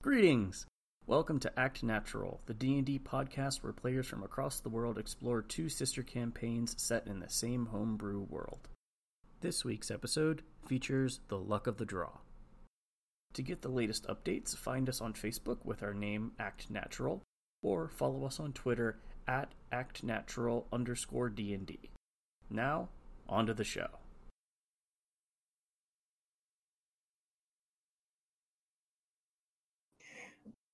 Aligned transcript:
Greetings! 0.00 0.64
Welcome 1.08 1.40
to 1.40 1.58
Act 1.58 1.82
Natural, 1.82 2.40
the 2.46 2.54
D&D 2.54 3.00
podcast 3.00 3.64
where 3.64 3.72
players 3.72 4.06
from 4.06 4.22
across 4.22 4.60
the 4.60 4.68
world 4.68 4.96
explore 4.96 5.42
two 5.42 5.68
sister 5.68 6.04
campaigns 6.04 6.80
set 6.80 7.08
in 7.08 7.18
the 7.18 7.28
same 7.28 7.66
homebrew 7.66 8.20
world. 8.20 8.68
This 9.40 9.64
week's 9.64 9.90
episode 9.90 10.42
features 10.68 11.18
The 11.26 11.36
Luck 11.36 11.66
of 11.66 11.78
the 11.78 11.84
Draw. 11.84 12.12
To 13.32 13.42
get 13.42 13.62
the 13.62 13.70
latest 13.70 14.06
updates, 14.06 14.56
find 14.56 14.88
us 14.88 15.00
on 15.00 15.14
Facebook 15.14 15.64
with 15.64 15.82
our 15.82 15.94
name 15.94 16.30
Act 16.38 16.70
Natural, 16.70 17.20
or 17.60 17.88
follow 17.88 18.24
us 18.24 18.38
on 18.38 18.52
Twitter 18.52 19.00
at 19.26 19.52
ActNatural 19.72 20.66
underscore 20.72 21.28
D&D. 21.28 21.76
Now, 22.48 22.88
on 23.28 23.46
to 23.46 23.52
the 23.52 23.64
show. 23.64 23.88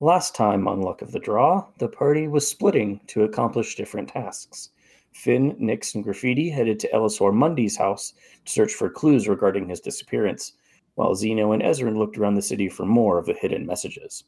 Last 0.05 0.35
time 0.35 0.69
on 0.69 0.83
Luck 0.83 1.01
of 1.01 1.13
the 1.13 1.19
Draw, 1.19 1.65
the 1.79 1.89
party 1.89 2.29
was 2.29 2.47
splitting 2.47 3.01
to 3.07 3.23
accomplish 3.23 3.75
different 3.75 4.11
tasks. 4.11 4.69
Finn, 5.15 5.57
Nix, 5.59 5.95
and 5.95 6.05
Graffiti 6.05 6.51
headed 6.51 6.79
to 6.81 6.91
Elisor 6.93 7.33
Mundy's 7.33 7.79
house 7.79 8.13
to 8.45 8.53
search 8.53 8.75
for 8.75 8.91
clues 8.91 9.29
regarding 9.29 9.67
his 9.67 9.81
disappearance, 9.81 10.53
while 10.95 11.15
Zeno 11.15 11.53
and 11.53 11.63
Ezrin 11.63 11.97
looked 11.97 12.19
around 12.19 12.35
the 12.35 12.43
city 12.43 12.69
for 12.69 12.85
more 12.85 13.17
of 13.17 13.25
the 13.25 13.33
hidden 13.33 13.65
messages. 13.65 14.25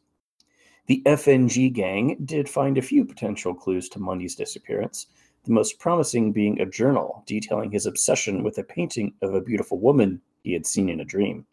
The 0.87 1.03
FNG 1.05 1.71
gang 1.75 2.17
did 2.25 2.49
find 2.49 2.79
a 2.79 2.81
few 2.81 3.05
potential 3.05 3.53
clues 3.53 3.91
to 3.91 3.99
Mundy's 3.99 4.35
disappearance, 4.35 5.09
the 5.45 5.53
most 5.53 5.79
promising 5.79 6.33
being 6.33 6.59
a 6.59 6.65
journal 6.65 7.23
detailing 7.27 7.71
his 7.71 7.85
obsession 7.85 8.43
with 8.43 8.57
a 8.57 8.65
painting 8.65 9.13
of 9.21 9.35
a 9.35 9.43
beautiful 9.43 9.79
woman 9.79 10.23
he 10.43 10.55
had 10.55 10.67
seen 10.67 10.89
in 10.89 11.01
a 11.01 11.05
dream. 11.05 11.45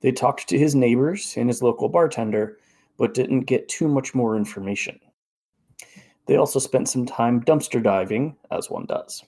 They 0.00 0.10
talked 0.10 0.48
to 0.48 0.58
his 0.58 0.74
neighbors 0.74 1.34
and 1.36 1.48
his 1.48 1.62
local 1.62 1.88
bartender 1.88 2.58
but 2.98 3.14
didn't 3.14 3.42
get 3.42 3.68
too 3.68 3.88
much 3.88 4.14
more 4.14 4.36
information. 4.36 4.98
They 6.26 6.36
also 6.36 6.58
spent 6.58 6.88
some 6.88 7.06
time 7.06 7.42
dumpster 7.42 7.82
diving, 7.82 8.36
as 8.50 8.68
one 8.68 8.84
does. 8.84 9.24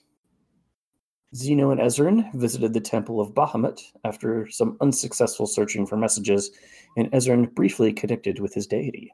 Zeno 1.33 1.71
and 1.71 1.79
Ezrin 1.79 2.31
visited 2.35 2.73
the 2.73 2.81
Temple 2.81 3.21
of 3.21 3.33
Bahamut 3.33 3.81
after 4.03 4.49
some 4.49 4.77
unsuccessful 4.81 5.47
searching 5.47 5.87
for 5.87 5.95
messages, 5.95 6.51
and 6.97 7.09
Ezrin 7.11 7.55
briefly 7.55 7.93
connected 7.93 8.39
with 8.39 8.53
his 8.53 8.67
deity. 8.67 9.13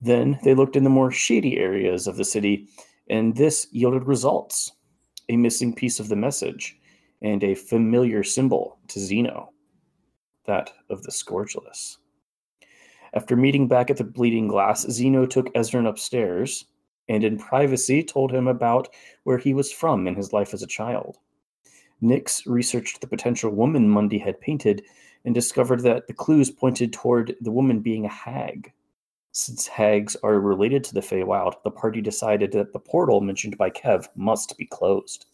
Then 0.00 0.38
they 0.44 0.54
looked 0.54 0.76
in 0.76 0.84
the 0.84 0.90
more 0.90 1.10
shady 1.10 1.58
areas 1.58 2.06
of 2.06 2.16
the 2.16 2.24
city, 2.24 2.68
and 3.10 3.36
this 3.36 3.66
yielded 3.72 4.04
results 4.04 4.72
a 5.28 5.36
missing 5.36 5.74
piece 5.74 5.98
of 5.98 6.08
the 6.08 6.16
message 6.16 6.78
and 7.22 7.42
a 7.42 7.54
familiar 7.54 8.22
symbol 8.22 8.78
to 8.88 9.00
Zeno 9.00 9.50
that 10.46 10.70
of 10.90 11.02
the 11.02 11.10
Scourgeless. 11.10 11.96
After 13.14 13.36
meeting 13.36 13.68
back 13.68 13.90
at 13.90 13.96
the 13.96 14.02
Bleeding 14.02 14.48
Glass, 14.48 14.90
Zeno 14.90 15.24
took 15.24 15.54
Ezrin 15.54 15.88
upstairs 15.88 16.64
and 17.08 17.22
in 17.22 17.38
privacy 17.38 18.02
told 18.02 18.32
him 18.32 18.48
about 18.48 18.88
where 19.22 19.38
he 19.38 19.54
was 19.54 19.70
from 19.70 20.08
in 20.08 20.16
his 20.16 20.32
life 20.32 20.52
as 20.52 20.64
a 20.64 20.66
child. 20.66 21.18
Nix 22.00 22.44
researched 22.44 23.00
the 23.00 23.06
potential 23.06 23.52
woman 23.52 23.88
Mundy 23.88 24.18
had 24.18 24.40
painted 24.40 24.82
and 25.24 25.32
discovered 25.32 25.84
that 25.84 26.08
the 26.08 26.12
clues 26.12 26.50
pointed 26.50 26.92
toward 26.92 27.36
the 27.40 27.52
woman 27.52 27.78
being 27.78 28.04
a 28.04 28.08
hag. 28.08 28.72
Since 29.30 29.68
hags 29.68 30.16
are 30.24 30.40
related 30.40 30.82
to 30.84 30.94
the 30.94 31.00
Feywild, 31.00 31.54
the 31.62 31.70
party 31.70 32.00
decided 32.00 32.50
that 32.52 32.72
the 32.72 32.80
portal 32.80 33.20
mentioned 33.20 33.56
by 33.56 33.70
Kev 33.70 34.08
must 34.16 34.58
be 34.58 34.66
closed. 34.66 35.26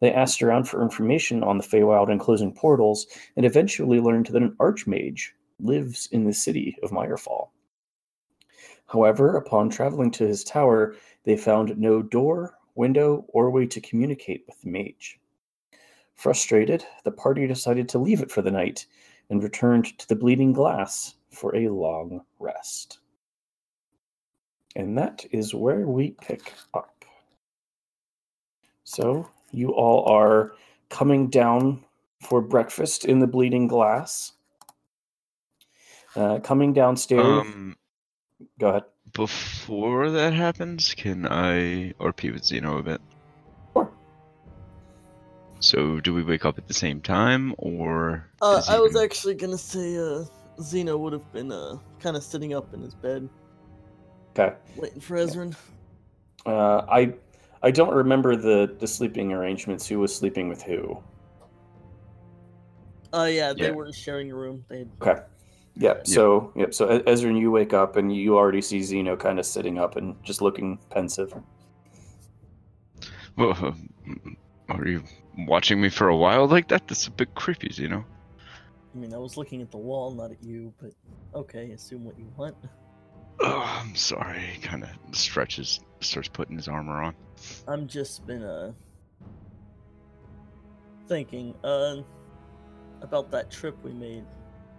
They 0.00 0.12
asked 0.12 0.42
around 0.42 0.64
for 0.64 0.82
information 0.82 1.42
on 1.42 1.56
the 1.56 1.64
Feywild 1.64 2.10
and 2.10 2.20
closing 2.20 2.52
portals, 2.52 3.06
and 3.34 3.46
eventually 3.46 3.98
learned 3.98 4.26
that 4.26 4.42
an 4.42 4.56
archmage 4.60 5.30
lives 5.60 6.08
in 6.12 6.24
the 6.24 6.32
city 6.32 6.76
of 6.82 6.90
Myrefall. 6.90 7.48
However, 8.86 9.36
upon 9.36 9.68
traveling 9.68 10.10
to 10.12 10.26
his 10.26 10.44
tower, 10.44 10.94
they 11.24 11.36
found 11.36 11.76
no 11.76 12.02
door, 12.02 12.54
window, 12.74 13.26
or 13.28 13.50
way 13.50 13.66
to 13.66 13.80
communicate 13.80 14.44
with 14.46 14.60
the 14.62 14.70
mage. 14.70 15.20
Frustrated, 16.14 16.84
the 17.04 17.12
party 17.12 17.46
decided 17.46 17.88
to 17.90 17.98
leave 17.98 18.22
it 18.22 18.30
for 18.30 18.42
the 18.42 18.50
night 18.50 18.86
and 19.30 19.42
returned 19.42 19.98
to 19.98 20.08
the 20.08 20.16
Bleeding 20.16 20.52
Glass 20.52 21.14
for 21.30 21.54
a 21.54 21.68
long 21.68 22.22
rest. 22.38 22.98
And 24.74 24.96
that 24.96 25.24
is 25.32 25.54
where 25.54 25.86
we 25.86 26.12
pick 26.22 26.54
up. 26.72 27.04
So, 28.84 29.28
you 29.52 29.70
all 29.70 30.04
are 30.06 30.52
coming 30.88 31.28
down 31.28 31.84
for 32.22 32.40
breakfast 32.40 33.04
in 33.04 33.18
the 33.18 33.26
Bleeding 33.26 33.68
Glass. 33.68 34.32
Uh, 36.18 36.40
coming 36.40 36.72
downstairs. 36.72 37.24
Um, 37.24 37.76
Go 38.58 38.68
ahead. 38.70 38.82
before 39.14 40.10
that 40.10 40.32
happens, 40.32 40.92
can 40.94 41.24
I 41.26 41.92
RP 42.00 42.32
with 42.32 42.44
Zeno 42.44 42.78
a 42.78 42.82
bit? 42.82 43.00
Sure. 43.72 43.88
So, 45.60 46.00
do 46.00 46.12
we 46.12 46.24
wake 46.24 46.44
up 46.44 46.58
at 46.58 46.66
the 46.66 46.74
same 46.74 47.00
time, 47.00 47.54
or? 47.56 48.28
Uh, 48.42 48.60
I 48.68 48.80
was 48.80 48.92
even- 48.92 49.04
actually 49.04 49.34
gonna 49.34 49.56
say, 49.58 49.96
uh, 49.96 50.24
Zeno 50.60 50.96
would 50.98 51.12
have 51.12 51.32
been, 51.32 51.52
uh, 51.52 51.76
kind 52.00 52.16
of 52.16 52.24
sitting 52.24 52.52
up 52.52 52.74
in 52.74 52.80
his 52.82 52.94
bed, 52.96 53.28
Okay. 54.36 54.56
waiting 54.76 55.00
for 55.00 55.16
Ezrin. 55.18 55.54
Uh, 56.46 56.78
I 56.90 57.14
I 57.62 57.70
don't 57.70 57.94
remember 57.94 58.34
the 58.34 58.74
the 58.78 58.86
sleeping 58.88 59.32
arrangements. 59.32 59.86
Who 59.86 60.00
was 60.00 60.14
sleeping 60.14 60.48
with 60.48 60.62
who? 60.62 60.98
Uh, 63.12 63.28
yeah, 63.30 63.52
they 63.52 63.66
Yeah. 63.66 63.70
weren't 63.72 63.94
sharing 63.94 64.30
a 64.32 64.34
room. 64.34 64.64
They, 64.68 64.86
Okay. 65.00 65.20
Yep. 65.78 66.06
So 66.06 66.52
yep. 66.56 66.74
So 66.74 67.02
Ezra, 67.06 67.32
you 67.32 67.50
wake 67.50 67.72
up 67.72 67.96
and 67.96 68.14
you 68.14 68.36
already 68.36 68.60
see 68.60 68.82
Zeno 68.82 69.16
kind 69.16 69.38
of 69.38 69.46
sitting 69.46 69.78
up 69.78 69.96
and 69.96 70.16
just 70.24 70.42
looking 70.42 70.78
pensive. 70.90 71.32
Well, 73.36 73.56
uh, 73.62 74.72
are 74.74 74.86
you 74.86 75.04
watching 75.46 75.80
me 75.80 75.88
for 75.88 76.08
a 76.08 76.16
while 76.16 76.48
like 76.48 76.68
that? 76.68 76.88
That's 76.88 77.06
a 77.06 77.12
bit 77.12 77.32
creepy, 77.36 77.72
Zeno. 77.72 78.04
I 78.92 78.98
mean, 78.98 79.14
I 79.14 79.18
was 79.18 79.36
looking 79.36 79.62
at 79.62 79.70
the 79.70 79.78
wall, 79.78 80.10
not 80.10 80.32
at 80.32 80.42
you, 80.42 80.74
but 80.80 80.92
okay, 81.32 81.70
assume 81.70 82.04
what 82.04 82.18
you 82.18 82.26
want. 82.36 82.56
Oh, 83.40 83.80
I'm 83.80 83.94
sorry. 83.94 84.40
He 84.40 84.60
kind 84.60 84.82
of 84.82 84.90
stretches, 85.12 85.80
starts 86.00 86.28
putting 86.28 86.56
his 86.56 86.66
armor 86.66 87.00
on. 87.00 87.14
I'm 87.68 87.86
just 87.86 88.26
been, 88.26 88.42
uh, 88.42 88.72
thinking, 91.06 91.54
uh, 91.62 91.98
about 93.00 93.30
that 93.30 93.52
trip 93.52 93.76
we 93.84 93.92
made 93.92 94.24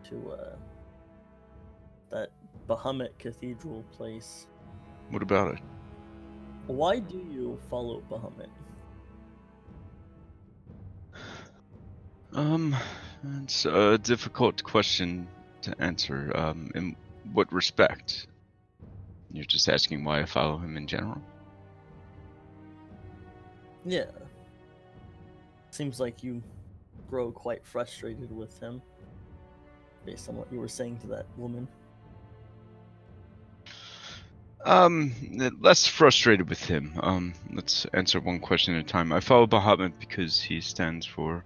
to, 0.09 0.31
uh, 0.31 0.55
that 2.11 2.29
Bahamut 2.67 3.17
Cathedral 3.17 3.83
place. 3.91 4.47
What 5.09 5.21
about 5.21 5.55
it? 5.55 5.61
Why 6.67 6.99
do 6.99 7.17
you 7.17 7.59
follow 7.69 8.03
Bahamut? 8.09 8.49
Um, 12.33 12.75
it's 13.43 13.65
a 13.65 13.97
difficult 13.97 14.63
question 14.63 15.27
to 15.61 15.75
answer. 15.79 16.31
Um, 16.35 16.71
in 16.75 16.95
what 17.33 17.51
respect? 17.51 18.27
You're 19.31 19.45
just 19.45 19.67
asking 19.67 20.03
why 20.03 20.21
I 20.21 20.25
follow 20.25 20.57
him 20.57 20.77
in 20.77 20.87
general. 20.87 21.21
Yeah. 23.85 24.05
Seems 25.71 25.99
like 25.99 26.23
you 26.23 26.41
grow 27.09 27.31
quite 27.31 27.65
frustrated 27.65 28.31
with 28.35 28.59
him. 28.59 28.81
Based 30.05 30.29
on 30.29 30.35
what 30.35 30.51
you 30.51 30.59
were 30.59 30.67
saying 30.67 30.97
to 30.99 31.07
that 31.07 31.25
woman. 31.37 31.67
Um, 34.65 35.13
less 35.61 35.87
frustrated 35.87 36.49
with 36.49 36.63
him. 36.63 36.93
Um, 37.01 37.33
let's 37.53 37.85
answer 37.93 38.19
one 38.19 38.39
question 38.39 38.75
at 38.75 38.81
a 38.81 38.83
time. 38.83 39.13
I 39.13 39.21
follow 39.21 39.47
Bahamut 39.47 39.93
because 39.99 40.41
he 40.41 40.59
stands 40.59 41.05
for 41.05 41.45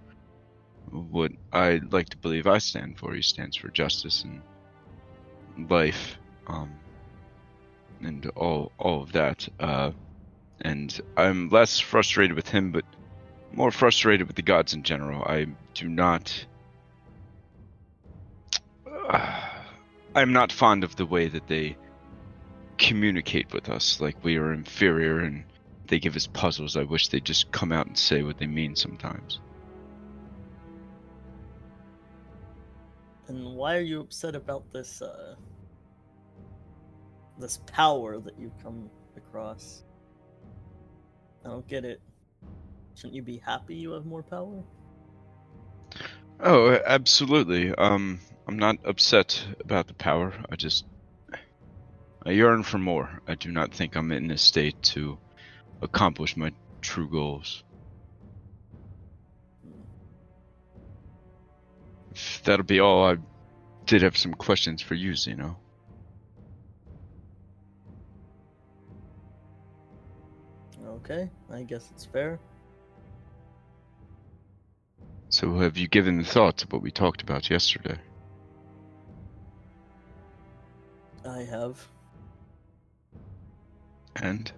what 0.90 1.32
I 1.52 1.80
like 1.90 2.08
to 2.10 2.16
believe 2.18 2.46
I 2.46 2.58
stand 2.58 2.98
for. 2.98 3.14
He 3.14 3.22
stands 3.22 3.56
for 3.56 3.68
justice 3.68 4.24
and 4.24 4.42
life, 5.70 6.18
um, 6.48 6.72
and 8.02 8.26
all 8.36 8.72
all 8.78 9.02
of 9.02 9.12
that. 9.12 9.48
Uh, 9.60 9.92
and 10.62 11.00
I'm 11.16 11.48
less 11.50 11.78
frustrated 11.80 12.34
with 12.34 12.48
him, 12.48 12.72
but 12.72 12.84
more 13.52 13.70
frustrated 13.70 14.26
with 14.26 14.36
the 14.36 14.42
gods 14.42 14.74
in 14.74 14.82
general. 14.82 15.22
I 15.22 15.46
do 15.74 15.88
not. 15.88 16.46
I'm 20.16 20.32
not 20.32 20.52
fond 20.52 20.84
of 20.84 20.96
the 20.96 21.06
way 21.06 21.28
that 21.28 21.46
they 21.48 21.76
communicate 22.78 23.52
with 23.52 23.68
us 23.68 24.00
like 24.00 24.22
we 24.24 24.36
are 24.36 24.52
inferior 24.52 25.20
and 25.20 25.44
they 25.88 25.98
give 25.98 26.16
us 26.16 26.26
puzzles. 26.26 26.76
I 26.76 26.82
wish 26.84 27.08
they'd 27.08 27.24
just 27.24 27.52
come 27.52 27.72
out 27.72 27.86
and 27.86 27.96
say 27.96 28.22
what 28.22 28.38
they 28.38 28.46
mean 28.46 28.76
sometimes. 28.76 29.40
And 33.28 33.56
why 33.56 33.76
are 33.76 33.80
you 33.80 34.00
upset 34.00 34.34
about 34.34 34.70
this 34.72 35.00
uh 35.00 35.34
this 37.38 37.60
power 37.66 38.18
that 38.18 38.38
you've 38.38 38.58
come 38.62 38.90
across? 39.16 39.82
I 41.44 41.48
don't 41.48 41.66
get 41.66 41.84
it. 41.84 42.00
Shouldn't 42.94 43.14
you 43.14 43.22
be 43.22 43.38
happy 43.38 43.74
you 43.74 43.92
have 43.92 44.06
more 44.06 44.22
power? 44.22 44.62
Oh, 46.40 46.78
absolutely. 46.86 47.74
Um, 47.74 48.20
I'm 48.46 48.58
not 48.58 48.76
upset 48.84 49.44
about 49.60 49.86
the 49.86 49.94
power. 49.94 50.32
I 50.50 50.56
just. 50.56 50.84
I 52.26 52.30
yearn 52.30 52.62
for 52.62 52.78
more. 52.78 53.20
I 53.28 53.34
do 53.34 53.52
not 53.52 53.74
think 53.74 53.96
I'm 53.96 54.10
in 54.10 54.30
a 54.30 54.38
state 54.38 54.80
to 54.94 55.18
accomplish 55.82 56.36
my 56.36 56.52
true 56.80 57.08
goals. 57.08 57.62
If 62.14 62.42
that'll 62.44 62.64
be 62.64 62.80
all, 62.80 63.04
I 63.04 63.16
did 63.84 64.02
have 64.02 64.16
some 64.16 64.32
questions 64.32 64.80
for 64.80 64.94
you, 64.94 65.14
Zeno. 65.14 65.58
Okay, 70.86 71.28
I 71.52 71.62
guess 71.62 71.90
it's 71.94 72.06
fair. 72.06 72.38
So, 75.28 75.58
have 75.58 75.76
you 75.76 75.88
given 75.88 76.24
thought 76.24 76.58
to 76.58 76.66
what 76.68 76.80
we 76.80 76.90
talked 76.90 77.20
about 77.20 77.50
yesterday? 77.50 77.98
I 81.26 81.40
have. 81.42 81.88
And? 84.16 84.52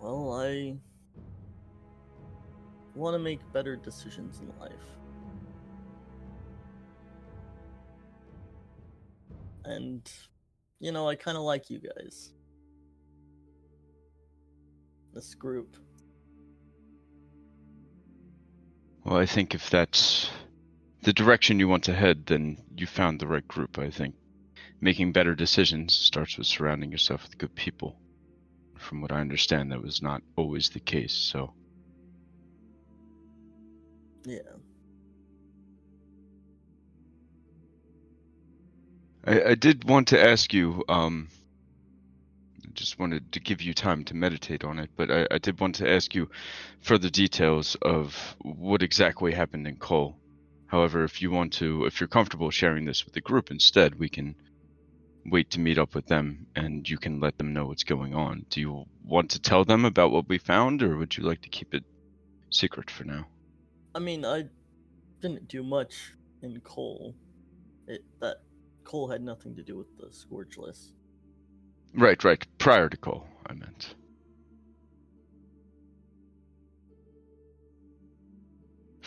Well, 0.00 0.32
I 0.32 0.76
want 2.94 3.14
to 3.14 3.18
make 3.18 3.40
better 3.52 3.76
decisions 3.76 4.40
in 4.40 4.52
life. 4.58 4.72
And, 9.64 10.10
you 10.80 10.90
know, 10.92 11.08
I 11.08 11.14
kind 11.14 11.36
of 11.36 11.44
like 11.44 11.70
you 11.70 11.78
guys. 11.78 12.32
This 15.14 15.34
group. 15.34 15.76
Well, 19.04 19.16
I 19.16 19.26
think 19.26 19.54
if 19.54 19.70
that's 19.70 20.30
the 21.02 21.12
direction 21.12 21.58
you 21.58 21.68
want 21.68 21.84
to 21.84 21.94
head, 21.94 22.26
then 22.26 22.58
you 22.76 22.86
found 22.86 23.20
the 23.20 23.26
right 23.26 23.46
group, 23.46 23.78
I 23.78 23.90
think. 23.90 24.14
Making 24.80 25.12
better 25.12 25.34
decisions 25.34 25.96
starts 25.96 26.38
with 26.38 26.46
surrounding 26.46 26.90
yourself 26.90 27.22
with 27.24 27.38
good 27.38 27.54
people. 27.54 27.96
From 28.78 29.00
what 29.00 29.12
I 29.12 29.20
understand, 29.20 29.70
that 29.70 29.82
was 29.82 30.02
not 30.02 30.22
always 30.36 30.70
the 30.70 30.80
case, 30.80 31.12
so. 31.12 31.52
Yeah. 34.24 34.38
I, 39.24 39.42
I 39.50 39.54
did 39.54 39.84
want 39.84 40.08
to 40.08 40.20
ask 40.20 40.52
you, 40.52 40.84
um, 40.88 41.28
I 42.64 42.68
just 42.74 42.98
wanted 42.98 43.32
to 43.32 43.40
give 43.40 43.62
you 43.62 43.74
time 43.74 44.04
to 44.04 44.14
meditate 44.14 44.64
on 44.64 44.78
it, 44.78 44.90
but 44.96 45.10
I, 45.10 45.26
I 45.30 45.38
did 45.38 45.60
want 45.60 45.76
to 45.76 45.90
ask 45.90 46.14
you 46.14 46.28
further 46.80 47.08
details 47.08 47.76
of 47.82 48.36
what 48.40 48.82
exactly 48.82 49.32
happened 49.32 49.66
in 49.66 49.76
Cole. 49.76 50.16
However, 50.72 51.04
if 51.04 51.20
you 51.20 51.30
want 51.30 51.52
to, 51.54 51.84
if 51.84 52.00
you're 52.00 52.08
comfortable 52.08 52.50
sharing 52.50 52.86
this 52.86 53.04
with 53.04 53.12
the 53.12 53.20
group 53.20 53.50
instead, 53.50 53.98
we 53.98 54.08
can 54.08 54.34
wait 55.26 55.50
to 55.50 55.60
meet 55.60 55.76
up 55.76 55.94
with 55.94 56.06
them 56.06 56.46
and 56.56 56.88
you 56.88 56.96
can 56.96 57.20
let 57.20 57.36
them 57.36 57.52
know 57.52 57.66
what's 57.66 57.84
going 57.84 58.14
on. 58.14 58.46
Do 58.48 58.58
you 58.58 58.86
want 59.04 59.32
to 59.32 59.38
tell 59.38 59.66
them 59.66 59.84
about 59.84 60.12
what 60.12 60.30
we 60.30 60.38
found 60.38 60.82
or 60.82 60.96
would 60.96 61.14
you 61.14 61.24
like 61.24 61.42
to 61.42 61.50
keep 61.50 61.74
it 61.74 61.84
secret 62.48 62.90
for 62.90 63.04
now? 63.04 63.26
I 63.94 63.98
mean, 63.98 64.24
I 64.24 64.46
didn't 65.20 65.46
do 65.46 65.62
much 65.62 66.14
in 66.40 66.58
Cole. 66.60 67.14
It 67.86 68.02
that 68.20 68.38
Cole 68.82 69.10
had 69.10 69.20
nothing 69.20 69.54
to 69.56 69.62
do 69.62 69.76
with 69.76 69.94
the 69.98 70.06
Scourgeless. 70.06 70.92
Right, 71.92 72.24
right. 72.24 72.42
Prior 72.56 72.88
to 72.88 72.96
Cole, 72.96 73.26
I 73.46 73.52
meant. 73.52 73.94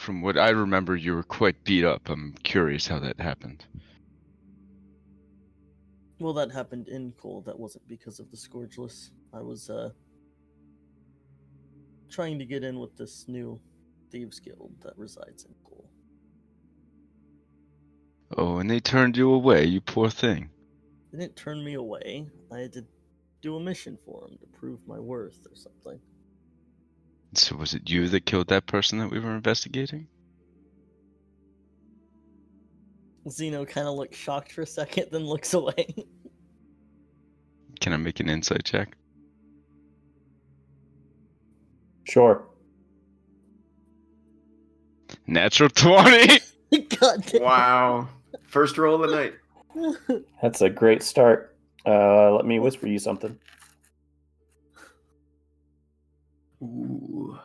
From 0.06 0.22
what 0.22 0.38
I 0.38 0.50
remember, 0.52 0.96
you 0.96 1.16
were 1.16 1.24
quite 1.24 1.64
beat 1.64 1.84
up. 1.84 2.10
I'm 2.10 2.36
curious 2.44 2.86
how 2.86 3.00
that 3.00 3.20
happened. 3.20 3.66
Well, 6.20 6.34
that 6.34 6.52
happened 6.52 6.90
in 6.90 7.12
Cole. 7.14 7.42
That 7.42 7.60
wasn't 7.60 7.88
because 7.88 8.20
of 8.20 8.30
the 8.30 8.38
Scourgeless. 8.38 9.10
I 9.34 9.42
was 9.42 9.68
uh 9.68 9.90
trying 12.08 12.38
to 12.38 12.46
get 12.46 12.64
in 12.64 12.80
with 12.80 12.96
this 12.96 13.26
new 13.28 13.60
thieves 14.12 14.40
guild 14.40 14.74
that 14.84 14.96
resides 14.96 15.46
in 15.46 15.56
Cole. 15.64 15.90
Oh, 18.38 18.60
and 18.60 18.70
they 18.70 18.80
turned 18.80 19.18
you 19.18 19.32
away, 19.34 19.66
you 19.66 19.82
poor 19.82 20.12
thing. 20.12 20.52
They 21.12 21.18
didn't 21.18 21.36
turn 21.36 21.64
me 21.64 21.74
away. 21.74 22.28
I 22.54 22.60
had 22.60 22.74
to 22.74 22.86
do 23.42 23.56
a 23.56 23.60
mission 23.60 23.98
for 24.06 24.22
them 24.22 24.38
to 24.38 24.46
prove 24.60 24.88
my 24.88 25.00
worth 25.00 25.48
or 25.50 25.56
something. 25.56 26.00
So 27.38 27.56
was 27.56 27.74
it 27.74 27.90
you 27.90 28.08
that 28.10 28.26
killed 28.26 28.48
that 28.48 28.66
person 28.66 29.00
that 29.00 29.10
we 29.10 29.20
were 29.20 29.36
investigating? 29.36 30.08
Zeno 33.30 33.66
kind 33.66 33.88
of 33.88 33.96
looks 33.96 34.18
shocked 34.18 34.52
for 34.52 34.62
a 34.62 34.68
second, 34.68 35.08
then 35.12 35.26
looks 35.26 35.54
away. 35.54 35.94
Can 37.80 37.94
I 37.94 37.98
make 37.98 38.20
an 38.20 38.30
insight 38.30 38.64
check? 38.64 38.96
Sure. 42.06 42.44
Natural 45.28 45.70
20! 45.70 46.40
God 47.00 47.26
damn. 47.26 47.42
Wow. 47.42 48.10
First 48.44 48.78
roll 48.78 49.04
of 49.04 49.10
the 49.10 49.16
night. 49.16 50.24
That's 50.42 50.62
a 50.62 50.70
great 50.70 51.04
start. 51.04 51.56
Uh, 51.86 52.34
let 52.34 52.46
me 52.46 52.60
whisper 52.60 52.88
you 52.88 53.00
something. 53.00 53.38
Ooh. 56.62 57.38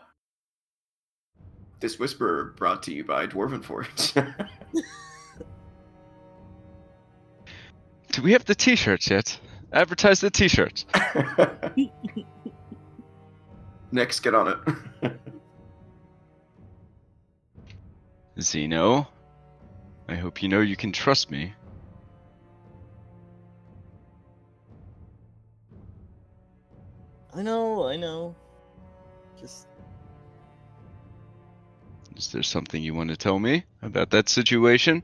This 1.81 1.99
whisper 1.99 2.55
brought 2.57 2.83
to 2.85 2.93
you 2.93 3.05
by 3.05 3.27
Dwarven 3.27 3.65
Forge. 3.65 4.13
Do 8.13 8.23
we 8.23 8.33
have 8.33 8.45
the 8.45 8.55
t 8.55 8.77
shirts 8.77 9.09
yet? 9.09 9.39
Advertise 9.73 10.21
the 10.21 10.31
t 10.31 10.49
shirts. 10.49 10.85
Next, 13.93 14.21
get 14.21 14.35
on 14.35 14.49
it. 14.49 14.59
Zeno, 18.41 19.09
I 20.09 20.15
hope 20.17 20.43
you 20.43 20.49
know 20.49 20.61
you 20.61 20.77
can 20.77 20.93
trust 20.93 21.31
me. 21.31 21.55
I 27.35 27.43
know, 27.43 27.87
I 27.87 27.97
know. 27.97 28.35
Just 29.41 29.67
Is 32.17 32.29
there 32.29 32.43
something 32.43 32.83
you 32.83 32.95
want 32.95 33.11
to 33.11 33.17
tell 33.17 33.39
me 33.39 33.65
about 33.83 34.11
that 34.11 34.29
situation? 34.29 35.03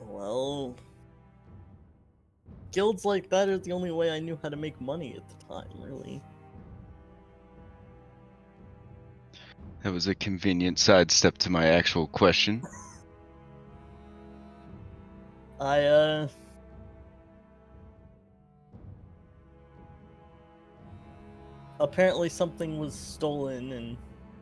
well, 0.00 0.76
guilds 2.72 3.04
like 3.04 3.28
that 3.30 3.48
are 3.48 3.58
the 3.58 3.72
only 3.72 3.90
way 3.90 4.10
I 4.10 4.20
knew 4.20 4.38
how 4.42 4.48
to 4.48 4.56
make 4.56 4.80
money 4.80 5.14
at 5.16 5.28
the 5.28 5.44
time. 5.52 5.82
Really. 5.82 6.22
That 9.82 9.92
was 9.92 10.06
a 10.06 10.14
convenient 10.14 10.78
sidestep 10.78 11.38
to 11.38 11.50
my 11.50 11.66
actual 11.66 12.06
question. 12.08 12.62
I 15.60 15.84
uh 15.84 16.28
apparently 21.80 22.28
something 22.28 22.78
was 22.78 22.94
stolen 22.94 23.72
and 23.72 23.96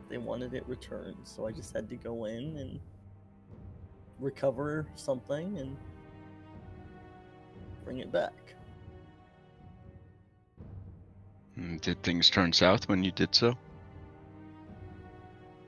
they 0.09 0.17
wanted 0.17 0.53
it 0.53 0.67
returned, 0.67 1.17
so 1.23 1.47
I 1.47 1.51
just 1.51 1.73
had 1.73 1.89
to 1.89 1.95
go 1.95 2.25
in 2.25 2.57
and 2.57 2.79
recover 4.19 4.85
something 4.95 5.57
and 5.57 5.77
bring 7.85 7.99
it 7.99 8.11
back. 8.11 8.33
Hmm, 11.55 11.77
Did 11.77 12.01
things 12.03 12.29
turn 12.29 12.53
south 12.53 12.87
when 12.89 13.03
you 13.03 13.11
did 13.11 13.33
so? 13.33 13.55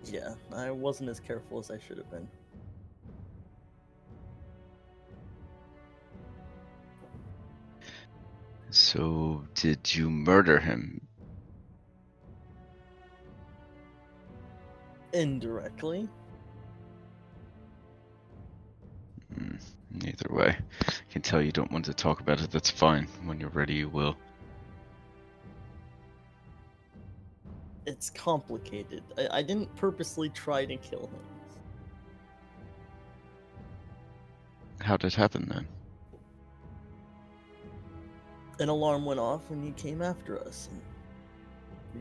Yeah, 0.06 0.34
I 0.54 0.72
wasn't 0.72 1.10
as 1.10 1.20
careful 1.20 1.60
as 1.60 1.72
I 1.72 1.78
should 1.78 1.98
have 1.98 2.10
been. 2.10 2.28
So, 8.72 9.46
did 9.54 9.94
you 9.94 10.10
murder 10.10 10.60
him? 10.60 11.08
Indirectly. 15.14 16.08
Hmm, 19.36 19.56
Either 20.06 20.34
way, 20.34 20.58
I 20.88 21.12
can 21.12 21.22
tell 21.22 21.42
you 21.42 21.52
don't 21.52 21.72
want 21.72 21.86
to 21.86 21.94
talk 21.94 22.20
about 22.22 22.42
it. 22.42 22.52
That's 22.52 22.70
fine. 22.72 23.08
When 23.26 23.40
you're 23.40 23.50
ready, 23.50 23.74
you 23.74 23.90
will. 23.90 24.16
It's 27.86 28.10
complicated. 28.10 29.04
I, 29.18 29.40
I 29.40 29.42
didn't 29.42 29.74
purposely 29.76 30.30
try 30.30 30.66
to 30.66 30.78
kill 30.78 31.08
him. 31.08 31.20
How 34.80 34.98
did 34.98 35.08
it 35.08 35.16
happen 35.16 35.48
then? 35.52 35.68
An 38.60 38.70
alarm 38.70 39.06
went 39.06 39.20
off 39.20 39.50
and 39.50 39.64
he 39.64 39.72
came 39.72 40.02
after 40.02 40.40
us. 40.40 40.70
And 40.72 40.82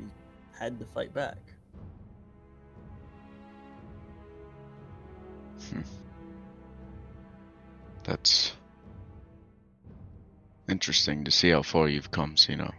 we 0.02 0.10
had 0.58 0.78
to 0.78 0.84
fight 0.86 1.12
back. 1.14 1.38
That's 8.04 8.52
interesting 10.68 11.24
to 11.24 11.30
see 11.30 11.50
how 11.50 11.62
far 11.62 11.88
you've 11.88 12.10
come, 12.10 12.36
Zeno. 12.36 12.72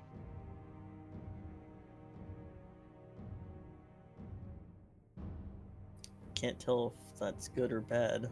Can't 6.36 6.60
tell 6.60 6.96
if 6.98 7.20
that's 7.20 7.50
good 7.50 7.72
or 7.72 7.82
bad. 7.82 8.32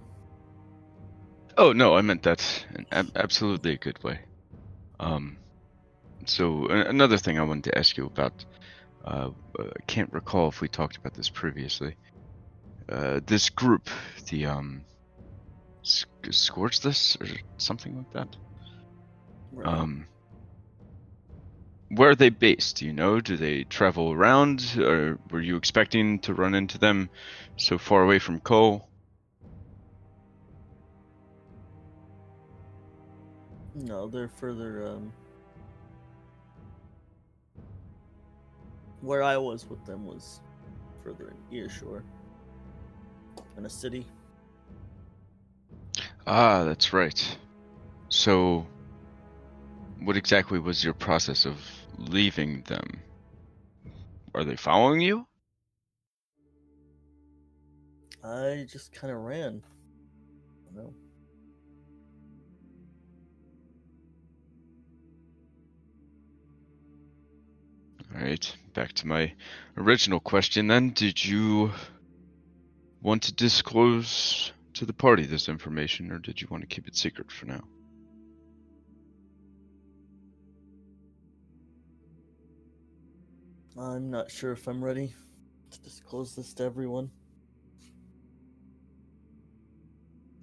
Oh 1.57 1.73
no, 1.73 1.95
I 1.95 2.01
meant 2.01 2.23
that 2.23 2.65
in 2.75 2.85
ab- 2.91 3.11
absolutely 3.15 3.73
a 3.73 3.77
good 3.77 4.03
way. 4.03 4.19
Um, 4.99 5.37
so 6.25 6.67
another 6.67 7.17
thing 7.17 7.39
I 7.39 7.43
wanted 7.43 7.65
to 7.65 7.77
ask 7.77 7.97
you 7.97 8.05
about. 8.07 8.33
Uh, 9.03 9.29
I 9.59 9.65
can't 9.87 10.11
recall 10.13 10.49
if 10.49 10.61
we 10.61 10.67
talked 10.69 10.97
about 10.97 11.13
this 11.13 11.29
previously. 11.29 11.95
Uh, 12.91 13.19
this 13.25 13.49
group, 13.49 13.87
the 14.29 14.47
um, 14.47 14.83
Sc- 15.83 16.07
Scorchless 16.23 17.21
or 17.21 17.27
something 17.57 17.95
like 17.97 18.11
that. 18.13 18.35
Right. 19.51 19.67
Um, 19.67 20.07
where 21.89 22.11
are 22.11 22.15
they 22.15 22.29
based? 22.29 22.77
Do 22.77 22.85
you 22.85 22.93
know? 22.93 23.19
Do 23.19 23.37
they 23.37 23.63
travel 23.63 24.11
around, 24.11 24.75
or 24.77 25.19
were 25.31 25.41
you 25.41 25.55
expecting 25.55 26.19
to 26.19 26.33
run 26.33 26.55
into 26.55 26.77
them 26.77 27.09
so 27.57 27.77
far 27.77 28.03
away 28.03 28.19
from 28.19 28.39
Cole? 28.39 28.87
No, 33.75 34.07
they're 34.07 34.27
further. 34.27 34.87
Um, 34.87 35.13
where 39.01 39.23
I 39.23 39.37
was 39.37 39.69
with 39.69 39.83
them 39.85 40.05
was 40.05 40.41
further 41.03 41.33
in 41.51 41.57
Earshore, 41.57 42.03
in 43.59 43.65
a 43.65 43.69
city. 43.69 44.05
Ah, 46.25 46.63
that's 46.63 46.93
right. 46.93 47.37
So, 48.07 48.65
what 49.99 50.15
exactly 50.15 50.59
was 50.59 50.83
your 50.83 50.93
process 50.93 51.45
of 51.45 51.57
leaving 51.97 52.61
them? 52.63 53.01
Are 54.33 54.45
they 54.45 54.55
following 54.55 55.01
you? 55.01 55.27
I 58.23 58.65
just 58.69 58.93
kind 58.93 59.11
of 59.11 59.19
ran. 59.19 59.61
You 60.71 60.77
know, 60.77 60.93
Alright, 68.15 68.55
back 68.73 68.93
to 68.93 69.07
my 69.07 69.33
original 69.77 70.19
question 70.19 70.67
then. 70.67 70.91
Did 70.91 71.23
you 71.23 71.71
want 73.01 73.23
to 73.23 73.33
disclose 73.33 74.51
to 74.73 74.85
the 74.85 74.93
party 74.93 75.25
this 75.25 75.49
information, 75.49 76.11
or 76.11 76.19
did 76.19 76.41
you 76.41 76.47
want 76.49 76.61
to 76.61 76.67
keep 76.67 76.87
it 76.87 76.95
secret 76.95 77.31
for 77.31 77.45
now? 77.45 77.63
I'm 83.77 84.09
not 84.11 84.29
sure 84.29 84.51
if 84.51 84.67
I'm 84.67 84.83
ready 84.83 85.13
to 85.71 85.81
disclose 85.81 86.35
this 86.35 86.53
to 86.55 86.63
everyone. 86.63 87.11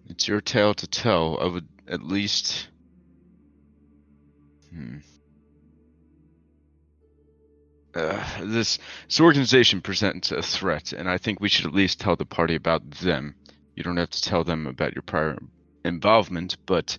It's 0.09 0.27
your 0.27 0.41
tale 0.41 0.73
to 0.75 0.87
tell. 0.87 1.39
I 1.41 1.47
would 1.47 1.69
at 1.87 2.03
least. 2.03 2.69
Hmm. 4.71 4.99
Uh, 7.97 8.23
this 8.43 8.79
this 9.07 9.21
organization 9.21 9.81
presents 9.81 10.31
a 10.31 10.43
threat, 10.43 10.93
and 10.93 11.09
I 11.09 11.17
think 11.17 11.41
we 11.41 11.49
should 11.49 11.65
at 11.65 11.73
least 11.73 11.99
tell 11.99 12.15
the 12.15 12.27
party 12.27 12.55
about 12.55 12.91
them. 12.91 13.35
You 13.75 13.83
don't 13.83 13.97
have 13.97 14.11
to 14.11 14.21
tell 14.21 14.45
them 14.45 14.67
about 14.67 14.95
your 14.95 15.03
prior 15.03 15.39
involvement, 15.83 16.59
but 16.67 16.99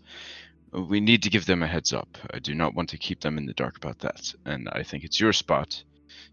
we 0.72 1.00
need 1.00 1.22
to 1.24 1.30
give 1.30 1.46
them 1.46 1.62
a 1.62 1.68
heads 1.68 1.94
up. 1.94 2.18
I 2.34 2.40
do 2.40 2.56
not 2.56 2.74
want 2.74 2.90
to 2.90 2.98
keep 2.98 3.22
them 3.22 3.38
in 3.38 3.46
the 3.46 3.54
dark 3.54 3.78
about 3.78 4.00
that, 4.00 4.34
and 4.44 4.70
I 4.70 4.82
think 4.82 5.04
it's 5.04 5.20
your 5.20 5.34
spot, 5.34 5.84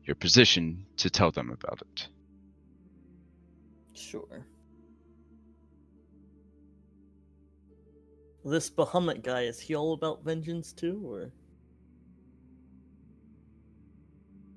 your 0.05 0.15
position, 0.15 0.87
to 0.97 1.11
tell 1.11 1.31
them 1.31 1.51
about 1.51 1.83
it. 1.83 2.09
Sure. 3.93 4.47
This 8.47 8.71
Bahamut 8.71 9.23
guy, 9.23 9.43
is 9.43 9.61
he 9.61 9.75
all 9.75 9.93
about 9.93 10.25
vengeance 10.25 10.73
too, 10.73 11.03
or? 11.05 11.33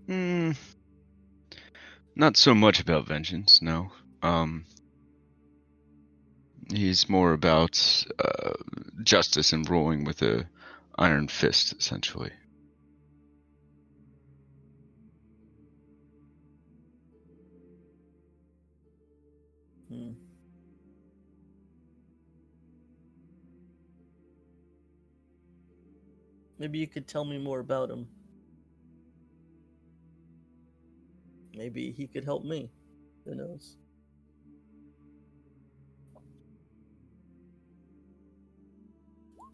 Hmm. 0.08 0.52
Not 2.16 2.38
so 2.38 2.56
much 2.56 2.80
about 2.80 3.08
vengeance, 3.08 3.62
no. 3.62 3.92
Um. 4.22 4.66
He's 6.70 7.08
more 7.10 7.32
about 7.34 8.04
uh, 8.20 8.54
justice 9.04 9.54
and 9.54 9.70
ruling 9.70 10.04
with 10.04 10.22
a 10.22 10.50
iron 10.98 11.28
fist, 11.30 11.74
essentially. 11.80 12.32
Hmm. 19.90 20.12
Maybe 26.60 26.80
you 26.80 26.88
could 26.88 27.08
tell 27.08 27.24
me 27.24 27.38
more 27.38 27.60
about 27.60 27.90
him. 27.90 28.08
Maybe 31.58 31.92
he 31.92 32.08
could 32.08 32.24
help 32.24 32.46
me. 32.46 32.70
Who 33.26 33.36
knows? 33.36 33.78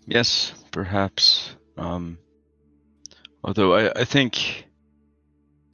Yes, 0.06 0.54
perhaps. 0.72 1.56
Um. 1.78 2.18
Although 3.44 3.74
I, 3.74 4.02
I 4.02 4.06
think 4.06 4.66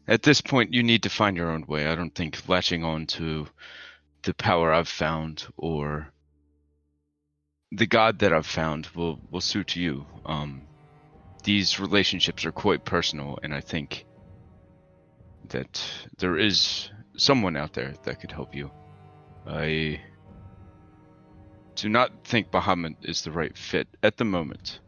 at 0.07 0.23
this 0.23 0.41
point 0.41 0.73
you 0.73 0.83
need 0.83 1.03
to 1.03 1.09
find 1.09 1.35
your 1.37 1.51
own 1.51 1.65
way. 1.67 1.87
I 1.87 1.95
don't 1.95 2.13
think 2.13 2.47
latching 2.47 2.83
on 2.83 3.05
to 3.07 3.47
the 4.23 4.33
power 4.33 4.73
I've 4.73 4.87
found 4.87 5.47
or 5.57 6.11
the 7.71 7.85
God 7.87 8.19
that 8.19 8.33
I've 8.33 8.45
found 8.45 8.87
will 8.95 9.19
will 9.31 9.41
suit 9.41 9.75
you. 9.75 10.05
Um, 10.25 10.63
these 11.43 11.79
relationships 11.79 12.45
are 12.45 12.51
quite 12.51 12.85
personal, 12.85 13.39
and 13.43 13.53
I 13.53 13.61
think 13.61 14.05
that 15.47 15.81
there 16.17 16.37
is 16.37 16.91
someone 17.17 17.55
out 17.55 17.73
there 17.73 17.93
that 18.03 18.19
could 18.19 18.31
help 18.31 18.53
you. 18.53 18.69
I 19.47 19.99
do 21.75 21.89
not 21.89 22.11
think 22.23 22.51
Bahamut 22.51 22.95
is 23.03 23.21
the 23.23 23.31
right 23.31 23.57
fit 23.57 23.87
at 24.03 24.17
the 24.17 24.25
moment. 24.25 24.79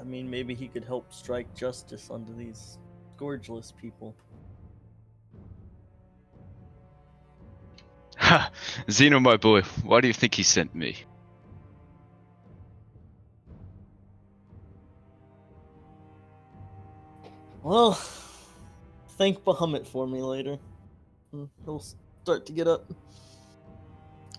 I 0.00 0.04
mean, 0.04 0.28
maybe 0.28 0.54
he 0.54 0.68
could 0.68 0.84
help 0.84 1.12
strike 1.12 1.54
justice 1.54 2.10
onto 2.10 2.34
these 2.36 2.78
scourgeless 3.16 3.72
people. 3.72 4.14
Ha! 8.18 8.50
Zeno, 8.90 9.20
my 9.20 9.36
boy, 9.36 9.62
why 9.82 10.00
do 10.00 10.08
you 10.08 10.14
think 10.14 10.34
he 10.34 10.42
sent 10.42 10.74
me? 10.74 10.96
Well, 17.64 17.92
thank 19.16 19.42
Bahamut 19.42 19.86
for 19.86 20.06
me 20.06 20.20
later. 20.20 20.58
Hmm, 21.30 21.44
He'll 21.64 21.82
start 22.22 22.44
to 22.44 22.52
get 22.52 22.68
up. 22.68 22.92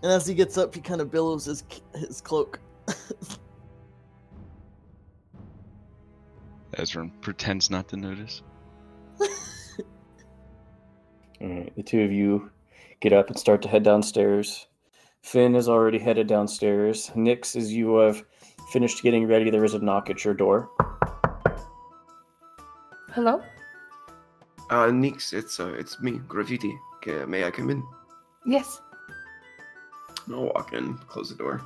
And 0.04 0.12
as 0.12 0.28
he 0.28 0.36
gets 0.36 0.60
up, 0.60 0.76
he 0.76 0.82
kind 0.82 1.02
of 1.02 1.10
billows 1.10 1.46
his 1.46 1.64
his 1.96 2.22
cloak. 2.22 2.60
Ezra 6.78 7.10
pretends 7.22 7.72
not 7.72 7.88
to 7.88 7.98
notice. 7.98 8.44
All 9.20 9.28
right, 11.42 11.76
the 11.76 11.82
two 11.82 12.02
of 12.02 12.12
you 12.12 12.52
get 13.00 13.12
up 13.12 13.30
and 13.30 13.40
start 13.40 13.64
to 13.64 13.68
head 13.68 13.82
downstairs. 13.82 14.68
Finn 15.24 15.56
is 15.56 15.68
already 15.68 15.98
headed 15.98 16.28
downstairs. 16.28 17.10
Nix, 17.16 17.56
as 17.56 17.74
you 17.74 17.96
have 17.96 18.24
finished 18.72 19.02
getting 19.02 19.26
ready, 19.26 19.50
there 19.50 19.66
is 19.66 19.74
a 19.74 19.80
knock 19.80 20.12
at 20.12 20.24
your 20.24 20.36
door. 20.36 20.70
Hello? 23.16 23.42
Uh, 24.70 24.92
Nix, 24.92 25.32
it's 25.32 25.58
uh, 25.62 25.74
it's 25.80 26.02
me, 26.02 26.20
Graffiti. 26.28 26.78
Okay, 26.98 27.24
may 27.24 27.46
I 27.46 27.50
come 27.50 27.70
in? 27.70 27.82
Yes. 28.46 28.82
I'll 30.30 30.48
walk 30.48 30.74
in, 30.74 30.98
close 31.08 31.30
the 31.30 31.36
door. 31.36 31.62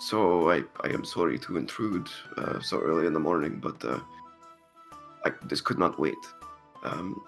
So 0.00 0.50
I, 0.50 0.62
I 0.80 0.88
am 0.88 1.04
sorry 1.04 1.38
to 1.40 1.58
intrude 1.58 2.08
uh, 2.38 2.60
so 2.60 2.80
early 2.80 3.06
in 3.06 3.12
the 3.12 3.20
morning, 3.20 3.60
but 3.60 3.84
uh, 3.84 4.00
I, 5.26 5.32
this 5.42 5.60
could 5.60 5.78
not 5.78 6.00
wait. 6.00 6.16
Um, 6.82 7.20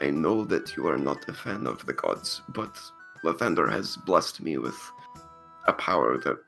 I 0.00 0.08
know 0.08 0.42
that 0.46 0.74
you 0.74 0.86
are 0.88 0.96
not 0.96 1.28
a 1.28 1.34
fan 1.34 1.66
of 1.66 1.84
the 1.84 1.92
gods, 1.92 2.40
but 2.54 2.74
Lathander 3.22 3.70
has 3.70 3.98
blessed 4.06 4.40
me 4.40 4.56
with 4.56 4.80
a 5.66 5.74
power 5.74 6.16
that 6.16 6.38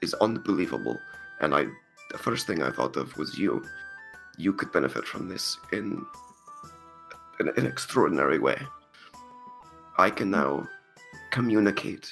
is 0.00 0.14
unbelievable, 0.14 0.96
and 1.42 1.54
I, 1.54 1.66
the 2.10 2.16
first 2.16 2.46
thing 2.46 2.62
I 2.62 2.70
thought 2.70 2.96
of 2.96 3.14
was 3.18 3.38
you. 3.38 3.62
You 4.40 4.54
could 4.54 4.72
benefit 4.72 5.06
from 5.06 5.28
this 5.28 5.58
in 5.70 6.06
in 7.40 7.48
an 7.58 7.66
extraordinary 7.66 8.38
way. 8.38 8.58
I 9.98 10.08
can 10.08 10.30
now 10.30 10.66
communicate 11.30 12.10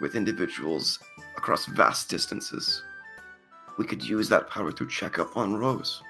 with 0.00 0.14
individuals 0.14 0.98
across 1.36 1.66
vast 1.66 2.08
distances. 2.08 2.82
We 3.76 3.84
could 3.84 4.02
use 4.02 4.26
that 4.30 4.48
power 4.48 4.72
to 4.72 4.88
check 4.88 5.18
up 5.18 5.36
on 5.36 5.56
Rose. 5.56 6.02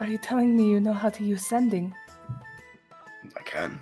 Are 0.00 0.06
you 0.06 0.16
telling 0.16 0.56
me 0.56 0.70
you 0.70 0.80
know 0.80 0.94
how 0.94 1.10
to 1.10 1.22
use 1.22 1.44
sending? 1.44 1.94
I 3.36 3.42
can. 3.42 3.78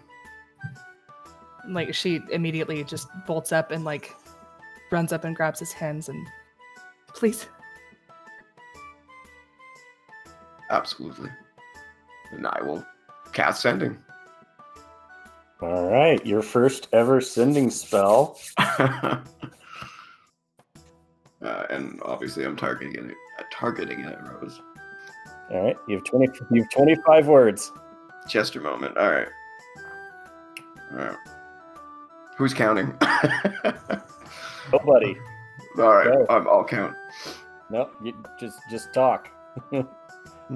Like 1.68 1.94
she 1.94 2.18
immediately 2.32 2.82
just 2.82 3.06
bolts 3.28 3.52
up 3.52 3.70
and 3.70 3.84
like 3.84 4.12
runs 4.90 5.12
up 5.12 5.22
and 5.22 5.36
grabs 5.36 5.60
his 5.60 5.72
hands 5.72 6.08
and 6.08 6.26
please. 7.14 7.46
Absolutely. 10.72 11.30
And 12.32 12.46
I 12.46 12.62
will 12.62 12.84
cast 13.34 13.60
sending. 13.60 13.98
All 15.60 15.86
right, 15.88 16.24
your 16.26 16.40
first 16.42 16.88
ever 16.92 17.20
sending 17.20 17.70
spell. 17.70 18.38
uh, 18.58 19.20
and 21.42 22.00
obviously, 22.04 22.44
I'm 22.44 22.56
targeting 22.56 22.96
it. 22.96 23.14
Uh, 23.38 23.42
targeting 23.52 24.00
it, 24.00 24.18
Rose. 24.22 24.60
All 25.50 25.62
right, 25.62 25.76
you 25.86 25.96
have 25.96 26.04
twenty. 26.04 26.28
You 26.50 26.62
have 26.62 26.70
twenty-five 26.70 27.28
words. 27.28 27.70
Chester 28.26 28.60
moment. 28.60 28.96
All 28.96 29.10
right. 29.10 29.28
All 30.92 30.98
right. 30.98 31.16
Who's 32.38 32.54
counting? 32.54 32.86
Nobody. 34.72 35.16
All 35.78 35.94
right, 35.94 36.26
I'll 36.30 36.64
count. 36.64 36.96
No, 37.70 37.90
you 38.02 38.14
just 38.40 38.58
just 38.70 38.92
talk. 38.94 39.28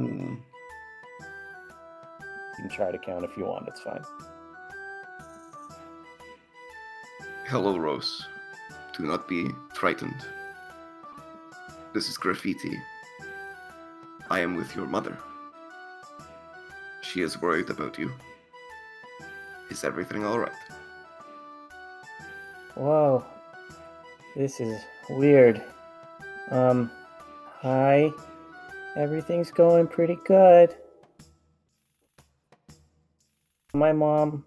You 0.05 0.09
Hmm. 0.09 0.35
can 2.57 2.69
try 2.69 2.91
to 2.91 2.99
count 2.99 3.25
if 3.25 3.37
you 3.37 3.45
want. 3.45 3.69
It's 3.69 3.81
fine. 3.81 4.03
Hello, 7.49 7.79
Rose. 7.79 8.27
Do 8.97 9.05
not 9.05 9.29
be 9.29 9.49
frightened. 9.75 10.25
This 11.93 12.09
is 12.09 12.17
Graffiti. 12.19 12.77
I 14.31 14.41
am 14.41 14.57
with 14.57 14.75
your 14.75 14.87
mother. 14.87 15.17
She 17.03 17.21
is 17.23 17.41
worried 17.41 17.71
about 17.71 17.99
you. 17.99 18.11
Is 19.71 19.85
everything 19.85 20.25
alright? 20.25 20.53
Whoa, 22.75 23.25
this 24.35 24.61
is 24.61 24.83
weird. 25.09 25.63
Um, 26.51 26.91
hi. 27.61 28.13
Everything's 28.97 29.51
going 29.51 29.87
pretty 29.87 30.19
good. 30.25 30.75
My 33.75 33.93
mom, 33.93 34.45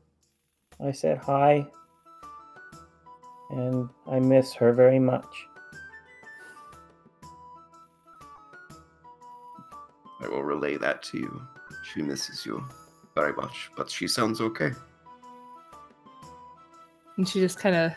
I 0.83 0.91
said 0.91 1.19
hi. 1.19 1.67
And 3.51 3.89
I 4.07 4.19
miss 4.19 4.53
her 4.55 4.73
very 4.73 4.99
much. 4.99 5.47
I 10.21 10.27
will 10.27 10.43
relay 10.43 10.77
that 10.77 11.03
to 11.03 11.17
you. 11.17 11.41
She 11.93 12.01
misses 12.01 12.45
you 12.45 12.63
very 13.15 13.33
much, 13.33 13.69
but 13.77 13.89
she 13.89 14.07
sounds 14.07 14.41
okay. 14.41 14.71
And 17.17 17.27
she 17.27 17.39
just 17.39 17.59
kind 17.59 17.75
of 17.75 17.91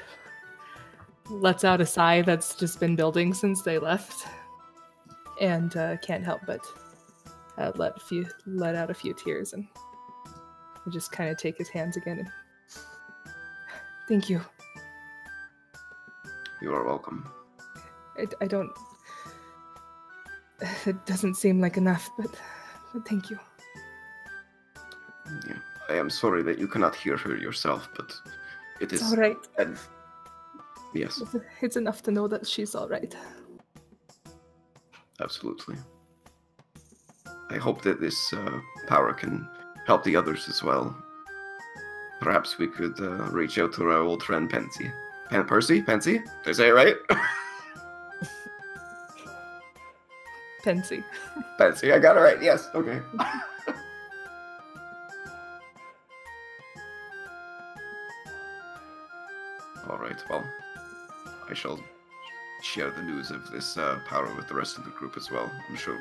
lets 1.31 1.65
out 1.65 1.81
a 1.81 1.87
sigh 1.87 2.23
that's 2.23 2.55
just 2.55 2.79
been 2.81 2.97
building 2.97 3.33
since 3.33 3.63
they 3.63 3.79
left, 3.79 4.27
and 5.43 5.77
uh, 5.77 5.97
can't 5.99 6.25
help 6.25 6.41
but 6.47 6.61
uh, 7.59 7.71
let 7.75 7.95
a 7.97 8.01
few 8.01 8.27
let 8.47 8.75
out 8.75 8.91
a 8.91 8.95
few 8.95 9.13
tears 9.13 9.53
and 9.53 9.67
just 10.91 11.13
kind 11.13 11.29
of 11.29 11.37
take 11.37 11.59
his 11.59 11.69
hands 11.69 11.97
again 11.99 12.19
and 12.21 12.29
thank 14.09 14.31
you. 14.31 14.41
You 16.63 16.73
are 16.75 16.85
welcome. 16.87 17.29
I, 18.17 18.27
I 18.41 18.47
don't. 18.47 18.71
It 20.87 21.05
doesn't 21.07 21.35
seem 21.35 21.61
like 21.61 21.77
enough, 21.77 22.09
but, 22.17 22.31
but 22.95 23.07
thank 23.09 23.31
you. 23.31 23.39
Yeah. 25.49 25.57
I 25.89 25.95
am 25.95 26.09
sorry 26.09 26.43
that 26.45 26.57
you 26.59 26.69
cannot 26.69 26.95
hear 26.95 27.17
her 27.17 27.37
yourself, 27.37 27.89
but 27.97 28.15
it 28.81 28.93
It's 28.93 29.03
is. 29.03 29.11
all 29.13 29.17
right. 29.19 29.37
and- 29.59 29.77
Yes, 30.95 31.21
It's, 31.21 31.35
it's 31.63 31.77
enough 31.77 32.03
to 32.03 32.11
know 32.13 32.29
that 32.29 32.47
she's 32.47 32.75
all 32.77 32.87
right. 32.89 33.13
Absolutely. 35.21 35.77
I 37.51 37.57
hope 37.57 37.83
that 37.83 38.01
this 38.01 38.33
uh, 38.33 38.61
power 38.87 39.13
can 39.13 39.47
help 39.87 40.05
the 40.05 40.17
others 40.17 40.49
as 40.49 40.63
well. 40.63 40.97
Perhaps 42.21 42.59
we 42.59 42.69
could 42.69 42.99
uh, 43.01 43.29
reach 43.31 43.59
out 43.59 43.73
to 43.75 43.83
our 43.85 43.99
old 43.99 44.23
friend 44.23 44.51
Pensy. 44.51 44.93
Pen- 45.29 45.45
Percy? 45.45 45.83
Pensy? 45.83 46.23
Did 46.45 46.47
I 46.47 46.53
say 46.53 46.69
it 46.69 46.73
right? 46.73 46.97
Pensy. 50.63 51.03
Pensy, 51.59 51.93
I 51.93 51.99
got 51.99 52.17
it 52.17 52.21
right. 52.21 52.41
Yes. 52.41 52.69
Okay. 52.75 53.01
All 59.91 59.99
right. 59.99 60.23
Well, 60.31 60.45
I 61.51 61.55
shall 61.55 61.81
share 62.73 62.91
the 62.91 63.03
news 63.03 63.31
of 63.31 63.51
this 63.51 63.77
uh, 63.77 63.99
power 64.07 64.35
with 64.35 64.49
the 64.49 64.55
rest 64.55 64.79
of 64.79 64.85
the 64.85 64.91
group 64.93 65.19
as 65.19 65.31
well. 65.31 65.53
I'm 65.69 65.77
sure 65.77 66.01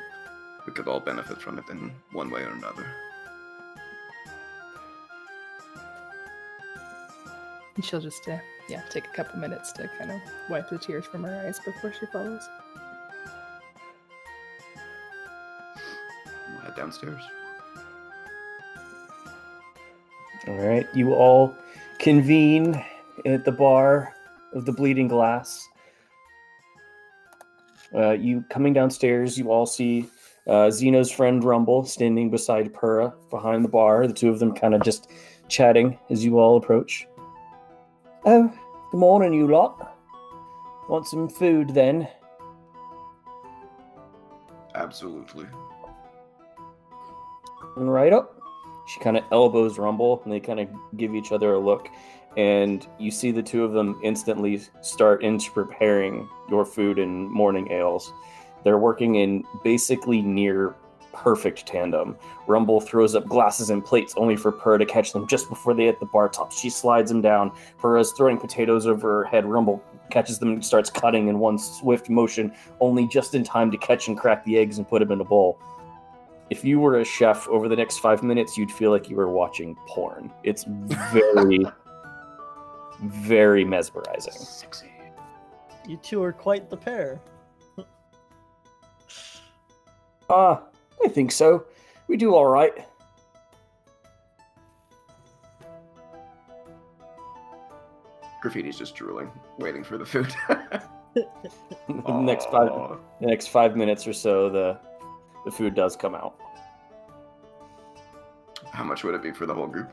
we 0.66 0.72
could 0.72 0.88
all 0.88 1.00
benefit 1.00 1.38
from 1.38 1.58
it 1.58 1.68
in 1.68 1.92
one 2.12 2.30
way 2.30 2.44
or 2.44 2.52
another. 2.52 2.86
And 7.76 7.84
she'll 7.84 8.00
just, 8.00 8.26
uh, 8.26 8.38
yeah, 8.70 8.80
take 8.88 9.04
a 9.04 9.10
couple 9.10 9.38
minutes 9.38 9.72
to 9.72 9.90
kind 9.98 10.12
of 10.12 10.20
wipe 10.48 10.70
the 10.70 10.78
tears 10.78 11.04
from 11.04 11.24
her 11.24 11.44
eyes 11.46 11.60
before 11.62 11.92
she 11.92 12.06
follows. 12.06 12.48
We'll 16.48 16.60
head 16.60 16.74
downstairs. 16.74 17.22
All 20.48 20.54
right, 20.54 20.86
you 20.94 21.12
all 21.12 21.54
convene 21.98 22.82
at 23.26 23.44
the 23.44 23.52
bar 23.52 24.14
of 24.54 24.64
the 24.64 24.72
Bleeding 24.72 25.08
Glass. 25.08 25.68
Uh, 27.94 28.12
you 28.12 28.44
coming 28.50 28.72
downstairs, 28.72 29.36
you 29.38 29.50
all 29.50 29.66
see 29.66 30.06
uh, 30.46 30.70
Zeno's 30.70 31.10
friend 31.10 31.44
Rumble 31.44 31.84
standing 31.84 32.30
beside 32.30 32.72
Pura 32.72 33.12
behind 33.30 33.64
the 33.64 33.68
bar. 33.68 34.06
The 34.06 34.14
two 34.14 34.30
of 34.30 34.38
them 34.38 34.54
kind 34.54 34.74
of 34.74 34.82
just 34.82 35.10
chatting 35.48 35.98
as 36.10 36.24
you 36.24 36.38
all 36.38 36.56
approach. 36.56 37.06
Oh, 38.24 38.52
good 38.90 38.98
morning, 38.98 39.34
you 39.34 39.46
lot. 39.46 39.96
Want 40.88 41.06
some 41.06 41.28
food 41.28 41.74
then? 41.74 42.08
Absolutely. 44.74 45.46
And 47.76 47.92
right 47.92 48.12
up. 48.12 48.38
She 48.88 49.00
kind 49.00 49.16
of 49.16 49.24
elbows 49.30 49.78
Rumble, 49.78 50.20
and 50.24 50.32
they 50.32 50.40
kind 50.40 50.60
of 50.60 50.68
give 50.96 51.14
each 51.14 51.30
other 51.30 51.54
a 51.54 51.58
look. 51.58 51.88
And 52.36 52.86
you 52.98 53.10
see 53.10 53.30
the 53.30 53.42
two 53.42 53.64
of 53.64 53.72
them 53.72 54.00
instantly 54.02 54.62
start 54.80 55.22
into 55.22 55.50
preparing 55.50 56.28
your 56.48 56.64
food 56.64 56.98
and 56.98 57.30
morning 57.30 57.70
ales. 57.70 58.12
They're 58.64 58.78
working 58.78 59.16
in 59.16 59.44
basically 59.62 60.22
near 60.22 60.74
perfect 61.12 61.66
tandem. 61.66 62.16
Rumble 62.46 62.80
throws 62.80 63.14
up 63.14 63.26
glasses 63.26 63.68
and 63.68 63.84
plates 63.84 64.14
only 64.16 64.36
for 64.36 64.50
Purr 64.50 64.78
to 64.78 64.86
catch 64.86 65.12
them 65.12 65.26
just 65.26 65.48
before 65.48 65.74
they 65.74 65.84
hit 65.84 66.00
the 66.00 66.06
bar 66.06 66.28
top. 66.28 66.52
She 66.52 66.70
slides 66.70 67.10
them 67.10 67.20
down. 67.20 67.52
Purr 67.78 67.98
is 67.98 68.12
throwing 68.12 68.38
potatoes 68.38 68.86
over 68.86 69.18
her 69.18 69.24
head. 69.24 69.44
Rumble 69.44 69.82
catches 70.10 70.38
them 70.38 70.52
and 70.52 70.64
starts 70.64 70.88
cutting 70.90 71.28
in 71.28 71.38
one 71.38 71.58
swift 71.58 72.08
motion, 72.08 72.52
only 72.80 73.06
just 73.06 73.34
in 73.34 73.44
time 73.44 73.70
to 73.70 73.76
catch 73.76 74.08
and 74.08 74.16
crack 74.16 74.44
the 74.44 74.56
eggs 74.56 74.78
and 74.78 74.88
put 74.88 75.00
them 75.00 75.12
in 75.12 75.20
a 75.20 75.24
bowl 75.24 75.58
if 76.52 76.66
you 76.66 76.78
were 76.78 77.00
a 77.00 77.04
chef 77.04 77.48
over 77.48 77.66
the 77.66 77.74
next 77.74 78.00
five 78.00 78.22
minutes, 78.22 78.58
you'd 78.58 78.70
feel 78.70 78.90
like 78.90 79.08
you 79.08 79.16
were 79.16 79.30
watching 79.30 79.74
porn. 79.88 80.30
It's 80.44 80.64
very, 80.68 81.64
very 83.02 83.64
mesmerizing. 83.64 84.32
Sexy. 84.32 84.92
You 85.86 85.96
two 85.96 86.22
are 86.22 86.32
quite 86.32 86.70
the 86.70 86.76
pair. 86.76 87.20
Ah, 90.30 90.62
I 91.04 91.08
think 91.08 91.30
so. 91.30 91.66
We 92.08 92.16
do 92.16 92.34
all 92.34 92.46
right. 92.46 92.72
Graffiti's 98.42 98.78
just 98.78 98.94
drooling, 98.94 99.30
waiting 99.58 99.84
for 99.84 99.98
the 99.98 100.06
food. 100.06 100.34
the 101.14 102.20
next 102.20 102.50
five, 102.50 102.70
the 103.20 103.26
next 103.26 103.48
five 103.48 103.76
minutes 103.76 104.06
or 104.06 104.12
so, 104.12 104.48
the 104.48 104.78
the 105.44 105.50
food 105.50 105.74
does 105.74 105.96
come 105.96 106.14
out. 106.14 106.38
How 108.72 108.84
much 108.84 109.04
would 109.04 109.14
it 109.14 109.22
be 109.22 109.32
for 109.32 109.44
the 109.44 109.54
whole 109.54 109.66
group? 109.66 109.92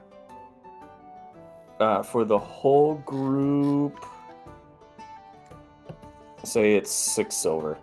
Uh, 1.79 2.03
for 2.03 2.25
the 2.25 2.37
whole 2.37 2.95
group, 3.05 4.05
say 6.43 6.75
it's 6.75 6.91
six 6.91 7.35
silver. 7.35 7.77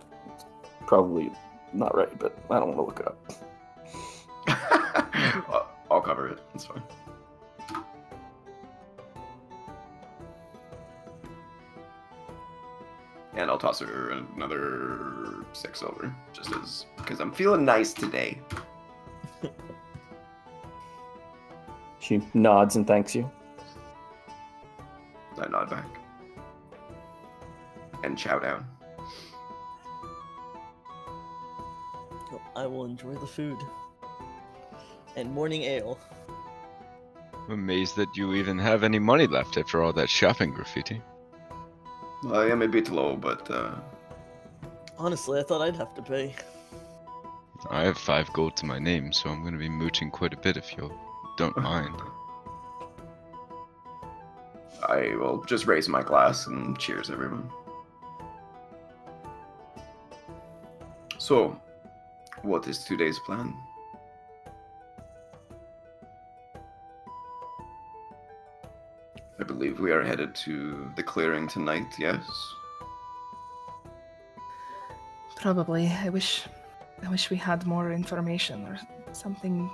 Probably 0.87 1.33
not 1.73 1.97
right, 1.97 2.19
but 2.19 2.37
I 2.51 2.59
don't 2.61 2.77
want 2.77 2.79
to 2.79 2.83
look 2.83 3.01
it 3.01 3.07
up. 3.07 3.17
I'll 5.91 6.01
cover 6.03 6.29
it. 6.29 6.41
It's 6.55 6.67
fine. 6.67 6.83
And 13.35 13.51
I'll 13.51 13.59
toss 13.59 13.81
her 13.81 14.11
another 14.11 15.45
six 15.53 15.83
over, 15.83 16.15
just 16.33 16.53
as 16.53 16.87
because 16.97 17.21
I'm 17.21 17.33
feeling 17.33 17.65
nice 17.65 17.93
today. 17.95 18.41
She 21.99 22.23
nods 22.35 22.77
and 22.77 22.87
thanks 22.87 23.17
you. 23.17 23.29
I 25.41 25.49
nod 25.49 25.71
back 25.71 25.87
and 28.03 28.17
chow 28.17 28.39
down. 28.39 28.67
I 32.55 32.67
will 32.67 32.85
enjoy 32.85 33.15
the 33.15 33.27
food. 33.27 33.59
And 35.15 35.31
morning 35.33 35.63
ale. 35.63 35.99
I'm 37.47 37.53
amazed 37.53 37.97
that 37.97 38.09
you 38.17 38.35
even 38.35 38.59
have 38.59 38.83
any 38.83 38.99
money 38.99 39.27
left 39.27 39.57
after 39.57 39.83
all 39.83 39.93
that 39.95 40.09
shopping 40.11 40.53
graffiti. 40.53 41.01
I 42.31 42.47
am 42.47 42.63
a 42.63 42.69
bit 42.69 42.91
low, 42.91 43.15
but 43.17 43.49
uh, 43.51 43.75
Honestly, 44.99 45.39
I 45.39 45.43
thought 45.43 45.61
I'd 45.61 45.77
have 45.77 45.95
to 45.95 46.03
pay. 46.03 46.35
I 47.71 47.85
have 47.85 47.99
five 47.99 48.33
gold 48.33 48.57
to 48.59 48.67
my 48.67 48.79
name, 48.79 49.13
so 49.13 49.29
I'm 49.29 49.45
gonna 49.45 49.59
be 49.59 49.69
mooching 49.69 50.11
quite 50.11 50.33
a 50.33 50.39
bit 50.39 50.57
if 50.57 50.77
you 50.77 50.91
don't 51.37 51.57
mind. 51.73 51.95
I 54.83 55.15
will 55.17 55.45
just 55.45 55.67
raise 55.67 55.89
my 55.89 56.03
glass 56.03 56.47
and 56.47 56.79
cheers, 56.79 57.11
everyone. 57.11 57.51
So, 61.19 61.61
what 62.43 62.69
is 62.69 62.85
today's 62.85 63.19
plan? 63.19 63.55
I 69.39 69.45
believe 69.45 69.81
we 69.81 69.93
are 69.93 70.03
headed 70.03 70.35
to 70.47 70.91
the 70.97 71.03
clearing 71.03 71.49
tonight, 71.49 71.87
yes? 71.99 72.25
Probably. 75.37 75.89
I 75.89 76.09
wish 76.09 76.45
I 77.05 77.11
wish 77.11 77.31
we 77.31 77.37
had 77.37 77.67
more 77.67 77.93
information 77.93 78.67
or 78.67 78.79
something 79.13 79.71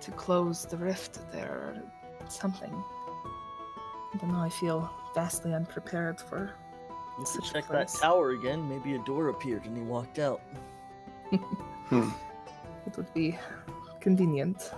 to 0.00 0.10
close 0.12 0.64
the 0.64 0.76
rift 0.76 1.30
there 1.30 1.50
or 1.50 2.28
something. 2.28 2.72
I 4.14 4.18
don't 4.18 4.32
know, 4.32 4.40
I 4.40 4.50
feel 4.50 4.90
vastly 5.14 5.54
unprepared 5.54 6.20
for 6.20 6.52
You 7.18 7.24
Such 7.24 7.46
should 7.46 7.56
a 7.56 7.62
check 7.62 7.68
that 7.70 7.88
tower 7.88 8.30
again. 8.32 8.68
Maybe 8.68 8.94
a 8.94 8.98
door 8.98 9.28
appeared 9.28 9.64
and 9.64 9.76
he 9.76 9.82
walked 9.82 10.18
out. 10.18 10.42
Hmm. 11.88 12.10
it 12.86 12.96
would 12.96 13.12
be 13.14 13.38
convenient. 14.00 14.72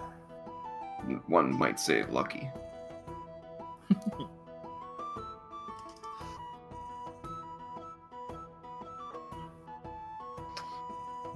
One 1.26 1.56
might 1.56 1.78
say 1.78 2.04
lucky. 2.04 2.50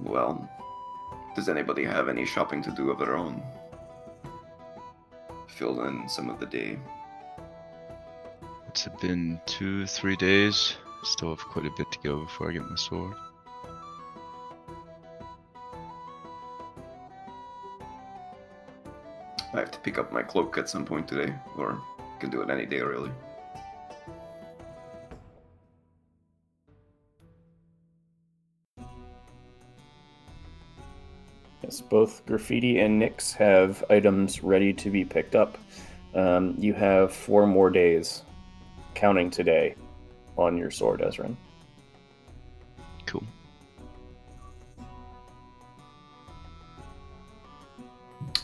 well, 0.01 0.49
does 1.35 1.49
anybody 1.49 1.83
have 1.85 2.09
any 2.09 2.25
shopping 2.25 2.61
to 2.63 2.71
do 2.71 2.89
of 2.91 2.99
their 2.99 3.15
own? 3.15 3.43
Fill 5.47 5.83
in 5.85 6.09
some 6.09 6.29
of 6.29 6.39
the 6.39 6.45
day. 6.45 6.79
It's 8.69 8.87
been 9.01 9.41
two, 9.47 9.87
three 9.87 10.15
days. 10.15 10.75
Still 11.01 11.29
have 11.29 11.39
quite 11.39 11.65
a 11.65 11.71
bit 11.75 11.91
to 11.91 11.99
go 12.03 12.19
before 12.19 12.51
I 12.51 12.53
get 12.53 12.69
my 12.69 12.75
sword. 12.75 13.15
I 19.51 19.59
have 19.59 19.71
to 19.71 19.79
pick 19.79 19.97
up 19.97 20.13
my 20.13 20.21
cloak 20.21 20.55
at 20.59 20.69
some 20.69 20.85
point 20.85 21.07
today, 21.07 21.33
or 21.57 21.81
can 22.19 22.29
do 22.29 22.41
it 22.41 22.51
any 22.51 22.67
day 22.67 22.81
really. 22.81 23.11
Yes, 31.63 31.81
both 31.81 32.23
Graffiti 32.27 32.79
and 32.79 32.99
Nix 32.99 33.33
have 33.33 33.83
items 33.89 34.43
ready 34.43 34.73
to 34.73 34.91
be 34.91 35.03
picked 35.03 35.35
up. 35.35 35.57
Um, 36.13 36.53
you 36.59 36.75
have 36.75 37.11
four 37.11 37.47
more 37.47 37.71
days, 37.71 38.21
counting 38.99 39.29
today, 39.29 39.75
on 40.37 40.57
your 40.57 40.69
sword, 40.69 40.99
Ezrin. 40.99 41.37
Cool. 43.05 43.23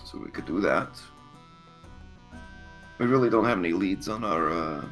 So 0.05 0.17
we 0.17 0.31
could 0.31 0.45
do 0.45 0.61
that. 0.61 0.97
We 2.99 3.05
really 3.05 3.29
don't 3.29 3.43
have 3.43 3.59
any 3.59 3.73
leads 3.73 4.07
on 4.07 4.23
our 4.23 4.49
uh, 4.49 4.85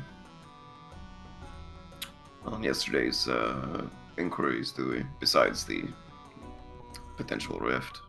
on 2.45 2.61
yesterday's 2.61 3.29
uh, 3.29 3.85
inquiries, 4.17 4.73
do 4.73 4.89
we? 4.89 5.05
Besides 5.21 5.63
the 5.63 5.85
potential 7.15 7.57
rift. 7.59 8.01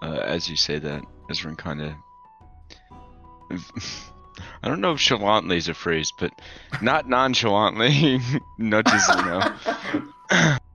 Uh, 0.00 0.20
as 0.24 0.48
you 0.48 0.56
say 0.56 0.78
that, 0.78 1.02
Ezrin 1.28 1.58
kind 1.58 1.82
of. 1.82 1.92
I 4.62 4.68
don't 4.68 4.80
know 4.80 4.92
if 4.92 5.00
chalantly 5.00 5.56
is 5.56 5.68
a 5.68 5.74
phrase, 5.74 6.12
but 6.18 6.32
not 6.80 7.08
nonchalantly 7.08 8.20
nudges, 8.58 9.08
you 9.08 9.24
know. 9.24 9.54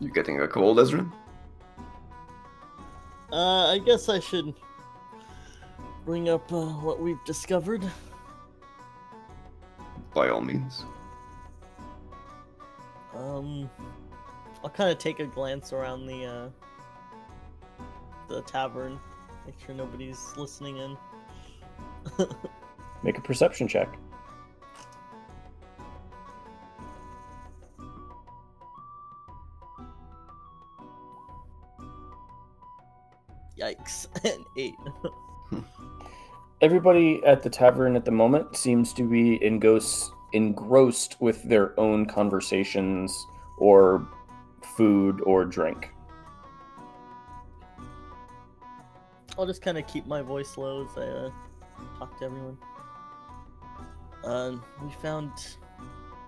You 0.00 0.08
getting 0.08 0.40
a 0.40 0.48
cold, 0.48 0.78
Ezrin? 0.78 1.12
Uh, 3.30 3.66
I 3.68 3.78
guess 3.78 4.08
I 4.08 4.18
should 4.18 4.54
bring 6.06 6.30
up 6.30 6.50
uh, 6.50 6.66
what 6.66 7.00
we've 7.00 7.22
discovered. 7.26 7.84
By 10.14 10.30
all 10.30 10.40
means. 10.40 10.84
Um, 13.14 13.68
I'll 14.64 14.70
kind 14.70 14.90
of 14.90 14.98
take 14.98 15.20
a 15.20 15.26
glance 15.26 15.72
around 15.72 16.06
the 16.06 16.24
uh, 16.24 16.48
the 18.30 18.42
tavern, 18.42 18.98
make 19.44 19.56
sure 19.64 19.74
nobody's 19.74 20.34
listening 20.36 20.78
in. 20.78 20.96
Make 23.02 23.18
a 23.18 23.20
perception 23.20 23.66
check. 23.68 23.98
Yikes! 33.58 34.06
An 34.24 34.44
eight. 34.56 34.74
Everybody 36.60 37.22
at 37.24 37.42
the 37.42 37.50
tavern 37.50 37.96
at 37.96 38.04
the 38.04 38.10
moment 38.10 38.56
seems 38.56 38.92
to 38.94 39.02
be 39.08 39.42
engrossed, 39.42 40.12
engrossed 40.32 41.20
with 41.20 41.42
their 41.44 41.78
own 41.80 42.06
conversations 42.06 43.26
or 43.58 44.06
food 44.76 45.22
or 45.24 45.44
drink. 45.44 45.90
I'll 49.40 49.46
just 49.46 49.62
kind 49.62 49.78
of 49.78 49.86
keep 49.86 50.06
my 50.06 50.20
voice 50.20 50.58
low 50.58 50.84
as 50.84 50.98
I 50.98 51.06
uh, 51.06 51.30
talk 51.98 52.18
to 52.18 52.26
everyone. 52.26 52.58
Uh, 54.22 54.56
we 54.82 54.92
found, 55.00 55.32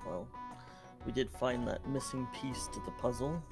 well, 0.06 0.26
we 1.04 1.12
did 1.12 1.30
find 1.30 1.68
that 1.68 1.86
missing 1.86 2.26
piece 2.32 2.68
to 2.68 2.80
the 2.86 2.90
puzzle, 2.92 3.42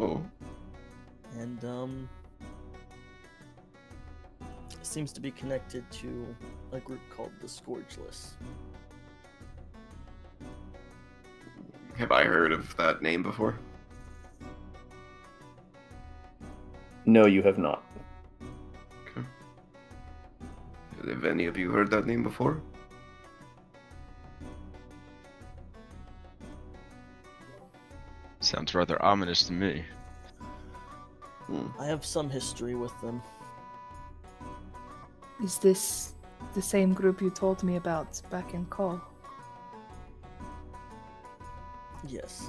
Oh, 0.00 0.20
and 1.38 1.64
um, 1.64 2.08
it 4.40 4.84
seems 4.84 5.12
to 5.12 5.20
be 5.20 5.30
connected 5.30 5.88
to 5.92 6.34
a 6.72 6.80
group 6.80 7.02
called 7.08 7.30
the 7.40 7.46
Scourgeless. 7.46 8.32
have 11.96 12.10
I 12.10 12.24
heard 12.24 12.50
of 12.50 12.76
that 12.78 13.00
name 13.00 13.22
before? 13.22 13.60
No, 17.04 17.26
you 17.26 17.42
have 17.42 17.58
not. 17.58 17.82
Have 21.08 21.24
any 21.24 21.46
of 21.46 21.58
you 21.58 21.70
heard 21.70 21.90
that 21.90 22.06
name 22.06 22.22
before? 22.22 22.62
Sounds 28.40 28.74
rather 28.74 29.02
ominous 29.02 29.42
to 29.44 29.52
me. 29.52 29.84
Hmm. 31.46 31.66
I 31.78 31.86
have 31.86 32.04
some 32.04 32.30
history 32.30 32.74
with 32.74 32.92
them. 33.00 33.20
Is 35.42 35.58
this 35.58 36.14
the 36.54 36.62
same 36.62 36.92
group 36.92 37.20
you 37.20 37.30
told 37.30 37.62
me 37.62 37.76
about 37.76 38.20
back 38.30 38.54
in 38.54 38.64
Call? 38.66 39.00
Yes. 42.06 42.48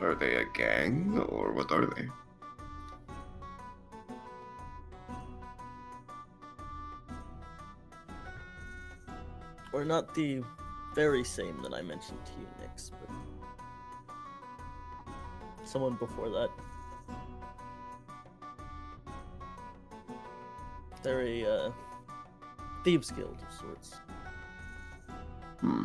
Are 0.00 0.14
they 0.14 0.36
a 0.36 0.44
gang, 0.54 1.18
or 1.28 1.52
what 1.52 1.70
are 1.70 1.86
they? 1.86 2.08
We're 9.72 9.84
not 9.84 10.14
the 10.14 10.42
very 10.94 11.22
same 11.22 11.62
that 11.62 11.74
I 11.74 11.82
mentioned 11.82 12.18
to 12.24 12.32
you, 12.32 12.46
Nix, 12.60 12.90
but 12.90 13.08
someone 15.64 15.94
before 15.94 16.28
that. 16.30 16.48
They're 21.02 21.22
a 21.22 21.44
uh, 21.44 21.72
thieves 22.84 23.10
guild 23.10 23.36
of 23.46 23.54
sorts. 23.54 24.00
Hmm. 25.60 25.84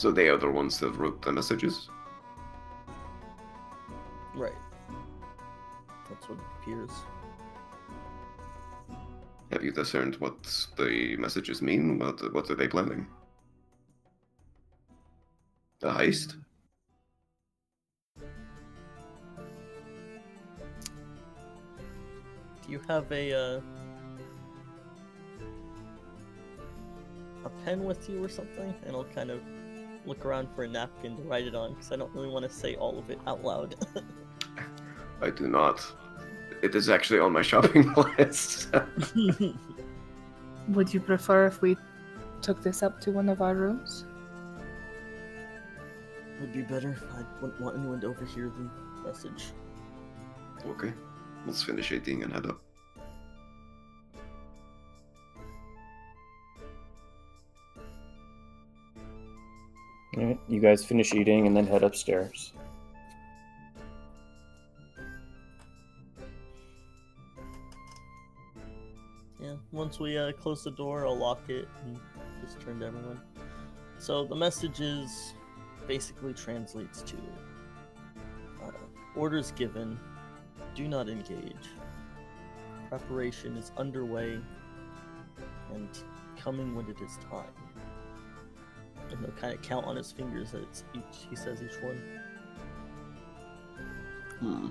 So 0.00 0.10
they 0.10 0.28
are 0.28 0.38
the 0.38 0.50
ones 0.50 0.78
that 0.78 0.92
wrote 0.92 1.20
the 1.20 1.30
messages? 1.30 1.90
Right. 4.34 4.54
That's 6.08 6.26
what 6.26 6.38
it 6.38 6.44
appears. 6.58 6.90
Have 9.52 9.62
you 9.62 9.72
discerned 9.72 10.16
what 10.16 10.42
the 10.78 11.16
messages 11.18 11.60
mean? 11.60 11.98
What, 11.98 12.32
what 12.32 12.50
are 12.50 12.54
they 12.54 12.66
planning? 12.66 13.08
A 15.82 15.90
heist? 15.90 16.36
Do 18.16 18.24
you 22.68 22.80
have 22.88 23.12
a 23.12 23.34
uh, 23.34 23.60
a 27.44 27.50
pen 27.66 27.84
with 27.84 28.08
you 28.08 28.24
or 28.24 28.30
something? 28.30 28.74
And 28.86 28.96
I'll 28.96 29.04
kind 29.04 29.30
of 29.30 29.42
look 30.06 30.24
around 30.24 30.48
for 30.54 30.64
a 30.64 30.68
napkin 30.68 31.16
to 31.16 31.22
write 31.22 31.46
it 31.46 31.54
on 31.54 31.74
because 31.74 31.92
I 31.92 31.96
don't 31.96 32.12
really 32.14 32.28
want 32.28 32.44
to 32.44 32.50
say 32.50 32.76
all 32.76 32.98
of 32.98 33.10
it 33.10 33.18
out 33.26 33.44
loud. 33.44 33.74
I 35.22 35.30
do 35.30 35.46
not. 35.48 35.84
It 36.62 36.74
is 36.74 36.88
actually 36.88 37.20
on 37.20 37.32
my 37.32 37.42
shopping 37.42 37.92
list. 38.18 38.68
Would 40.68 40.94
you 40.94 41.00
prefer 41.00 41.46
if 41.46 41.62
we 41.62 41.76
took 42.42 42.62
this 42.62 42.82
up 42.82 43.00
to 43.02 43.10
one 43.10 43.28
of 43.28 43.42
our 43.42 43.54
rooms? 43.54 44.04
Would 46.40 46.52
be 46.52 46.62
better. 46.62 46.96
I 47.12 47.22
wouldn't 47.42 47.60
want 47.60 47.76
anyone 47.78 48.00
to 48.00 48.06
overhear 48.08 48.50
the 48.56 49.06
message. 49.06 49.52
okay. 50.66 50.92
Let's 51.46 51.62
finish 51.62 51.90
eating 51.92 52.22
and 52.22 52.32
head 52.32 52.46
up. 52.46 52.60
You 60.50 60.58
guys 60.58 60.84
finish 60.84 61.14
eating 61.14 61.46
and 61.46 61.56
then 61.56 61.64
head 61.64 61.84
upstairs. 61.84 62.52
Yeah, 69.40 69.54
once 69.70 70.00
we 70.00 70.18
uh, 70.18 70.32
close 70.32 70.64
the 70.64 70.72
door, 70.72 71.06
I'll 71.06 71.16
lock 71.16 71.48
it 71.48 71.68
and 71.84 71.98
just 72.42 72.60
turn 72.60 72.80
to 72.80 72.86
everyone. 72.86 73.20
So 73.98 74.24
the 74.24 74.34
message 74.34 74.80
is 74.80 75.34
basically 75.86 76.34
translates 76.34 77.02
to 77.02 77.16
uh, 78.64 78.70
orders 79.14 79.52
given, 79.52 79.98
do 80.74 80.88
not 80.88 81.08
engage. 81.08 81.68
Preparation 82.88 83.56
is 83.56 83.70
underway 83.76 84.40
and 85.72 85.88
coming 86.36 86.74
when 86.74 86.88
it 86.90 87.00
is 87.00 87.18
time. 87.30 87.69
And 89.10 89.18
he'll 89.20 89.30
kind 89.32 89.54
of 89.54 89.62
count 89.62 89.86
on 89.86 89.96
his 89.96 90.12
fingers 90.12 90.52
that 90.52 90.62
it's 90.62 90.84
each. 90.94 91.26
He 91.28 91.36
says 91.36 91.62
each 91.62 91.82
one. 91.82 92.00
Hmm. 94.38 94.70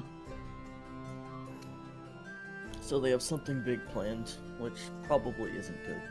So 2.81 2.99
they 2.99 3.11
have 3.11 3.21
something 3.21 3.61
big 3.61 3.85
planned, 3.89 4.33
which 4.57 4.79
probably 5.03 5.51
isn't 5.51 5.77
good. 5.85 6.01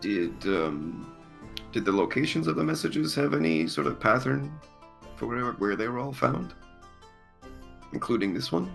Did 0.00 0.46
um, 0.46 1.16
did 1.72 1.84
the 1.84 1.92
locations 1.92 2.46
of 2.46 2.56
the 2.56 2.64
messages 2.64 3.14
have 3.16 3.34
any 3.34 3.66
sort 3.66 3.86
of 3.86 3.98
pattern 3.98 4.52
for 5.16 5.26
where, 5.26 5.52
where 5.52 5.76
they 5.76 5.88
were 5.88 5.98
all 5.98 6.12
found, 6.12 6.54
including 7.92 8.34
this 8.34 8.52
one? 8.52 8.70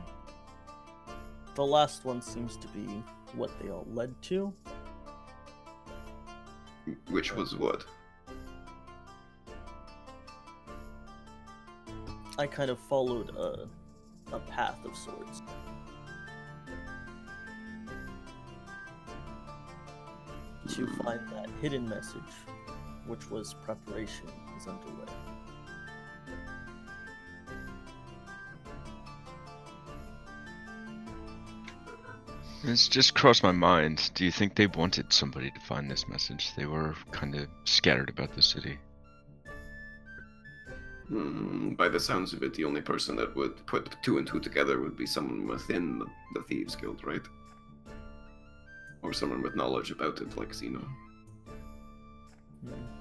The 1.55 1.65
last 1.65 2.05
one 2.05 2.21
seems 2.21 2.57
to 2.57 2.67
be 2.69 3.03
what 3.33 3.51
they 3.61 3.69
all 3.69 3.87
led 3.91 4.19
to. 4.23 4.53
Which 7.09 7.35
was 7.35 7.55
what? 7.55 7.85
I 12.37 12.47
kind 12.47 12.71
of 12.71 12.79
followed 12.79 13.29
a, 13.35 13.67
a 14.33 14.39
path 14.39 14.83
of 14.85 14.95
sorts. 14.95 15.41
To 20.75 20.85
Hmm. 20.85 21.03
find 21.03 21.19
that 21.31 21.49
hidden 21.61 21.87
message, 21.87 22.21
which 23.05 23.29
was 23.29 23.53
preparation 23.53 24.27
is 24.57 24.67
underway. 24.67 25.11
It's 32.63 32.87
just 32.87 33.15
crossed 33.15 33.41
my 33.41 33.51
mind. 33.51 34.11
Do 34.13 34.23
you 34.23 34.31
think 34.31 34.55
they 34.55 34.67
wanted 34.67 35.11
somebody 35.11 35.49
to 35.49 35.59
find 35.61 35.89
this 35.89 36.07
message? 36.07 36.53
They 36.55 36.65
were 36.65 36.95
kind 37.11 37.33
of 37.35 37.47
scattered 37.65 38.09
about 38.09 38.35
the 38.35 38.41
city. 38.41 38.77
Hmm, 41.07 41.71
by 41.71 41.89
the 41.89 41.99
sounds 41.99 42.33
of 42.33 42.43
it, 42.43 42.53
the 42.53 42.65
only 42.65 42.81
person 42.81 43.15
that 43.15 43.35
would 43.35 43.65
put 43.65 43.95
two 44.03 44.19
and 44.19 44.27
two 44.27 44.39
together 44.39 44.79
would 44.79 44.95
be 44.95 45.07
someone 45.07 45.47
within 45.47 45.99
the, 45.99 46.05
the 46.35 46.41
Thieves 46.43 46.75
Guild, 46.75 47.03
right? 47.03 47.25
Or 49.01 49.11
someone 49.11 49.41
with 49.41 49.55
knowledge 49.55 49.89
about 49.89 50.21
it, 50.21 50.37
like 50.37 50.53
Zeno. 50.53 50.87
Hmm. 52.63 53.00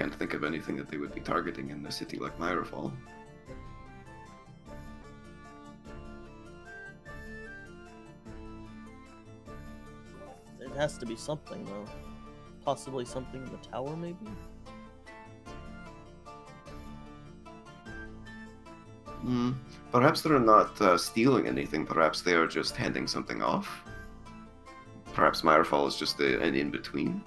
Can't 0.00 0.14
think 0.14 0.32
of 0.32 0.44
anything 0.44 0.76
that 0.78 0.88
they 0.88 0.96
would 0.96 1.14
be 1.14 1.20
targeting 1.20 1.68
in 1.68 1.84
a 1.84 1.92
city 1.92 2.16
like 2.16 2.38
Myrafall. 2.38 2.90
It 10.58 10.70
has 10.74 10.96
to 10.96 11.04
be 11.04 11.16
something, 11.16 11.62
though. 11.66 11.84
Possibly 12.64 13.04
something 13.04 13.42
in 13.42 13.50
the 13.52 13.58
tower, 13.58 13.94
maybe? 13.94 14.16
Hmm. 19.20 19.52
Perhaps 19.92 20.22
they're 20.22 20.38
not 20.38 20.80
uh, 20.80 20.96
stealing 20.96 21.46
anything. 21.46 21.84
Perhaps 21.84 22.22
they 22.22 22.32
are 22.32 22.46
just 22.46 22.74
handing 22.74 23.06
something 23.06 23.42
off. 23.42 23.82
Perhaps 25.12 25.42
Myrafall 25.42 25.86
is 25.86 25.96
just 25.96 26.18
a, 26.20 26.40
an 26.40 26.54
in 26.54 26.70
between. 26.70 27.22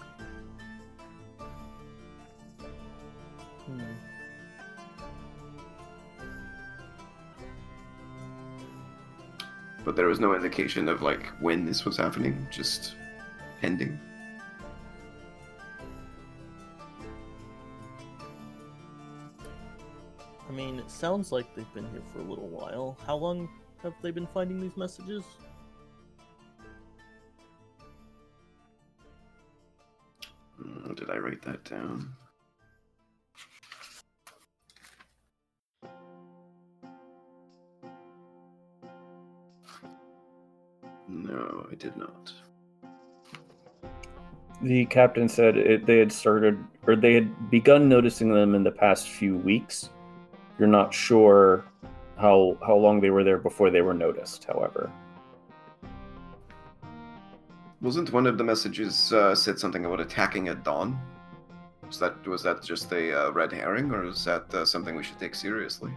But 9.84 9.96
there 9.96 10.08
was 10.08 10.20
no 10.20 10.34
indication 10.34 10.88
of 10.88 11.02
like 11.02 11.26
when 11.42 11.66
this 11.66 11.84
was 11.86 11.98
happening. 11.98 12.48
Just 12.52 12.96
ending. 13.62 14.00
I 20.48 20.52
mean, 20.52 20.78
it 20.80 20.90
sounds 20.90 21.32
like 21.32 21.54
they've 21.56 21.74
been 21.74 21.90
here 21.92 22.02
for 22.12 22.20
a 22.20 22.24
little 22.24 22.48
while. 22.48 22.98
How 23.06 23.16
long 23.16 23.50
have 23.82 23.94
they 24.02 24.12
been 24.12 24.28
finding 24.28 24.60
these 24.60 24.78
messages? 24.78 25.24
Hmm, 30.58 30.94
Did 30.94 31.10
I 31.10 31.18
write 31.18 31.42
that 31.44 31.64
down? 31.64 32.14
No, 41.14 41.68
I 41.72 41.76
did 41.76 41.96
not. 41.96 42.34
The 44.62 44.86
captain 44.86 45.30
said 45.30 45.58
it, 45.58 45.86
they 45.86 46.00
had 46.00 46.12
started, 46.12 46.58
or 46.88 46.96
they 46.96 47.14
had 47.14 47.52
begun 47.52 47.88
noticing 47.88 48.34
them 48.34 48.56
in 48.56 48.64
the 48.64 48.72
past 48.72 49.10
few 49.10 49.38
weeks. 49.38 49.90
You're 50.58 50.68
not 50.68 50.94
sure 50.94 51.66
how 52.18 52.58
how 52.66 52.76
long 52.76 53.02
they 53.02 53.10
were 53.10 53.24
there 53.24 53.38
before 53.38 53.70
they 53.70 53.82
were 53.82 53.94
noticed. 53.94 54.46
However, 54.46 54.92
Wasn't 57.84 58.14
one 58.14 58.26
of 58.28 58.38
the 58.38 58.46
messages 58.46 59.12
uh, 59.12 59.36
said 59.36 59.60
something 59.60 59.84
about 59.84 60.00
attacking 60.00 60.48
at 60.48 60.64
dawn? 60.64 60.98
Was 61.86 62.00
that 62.00 62.26
was 62.26 62.42
that 62.44 62.64
just 62.64 62.90
a 62.94 63.28
uh, 63.28 63.32
red 63.32 63.52
herring, 63.52 63.92
or 63.92 64.06
is 64.06 64.24
that 64.24 64.54
uh, 64.54 64.64
something 64.64 64.96
we 64.96 65.04
should 65.04 65.20
take 65.20 65.36
seriously? 65.36 65.92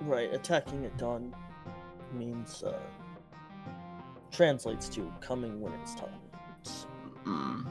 Right, 0.00 0.34
attacking 0.34 0.84
at 0.84 0.98
dawn 0.98 1.32
means, 2.12 2.64
uh, 2.64 2.80
translates 4.30 4.88
to 4.90 5.12
coming 5.20 5.60
when 5.60 5.72
it's 5.74 5.94
time. 5.94 6.08
Hmm. 7.24 7.68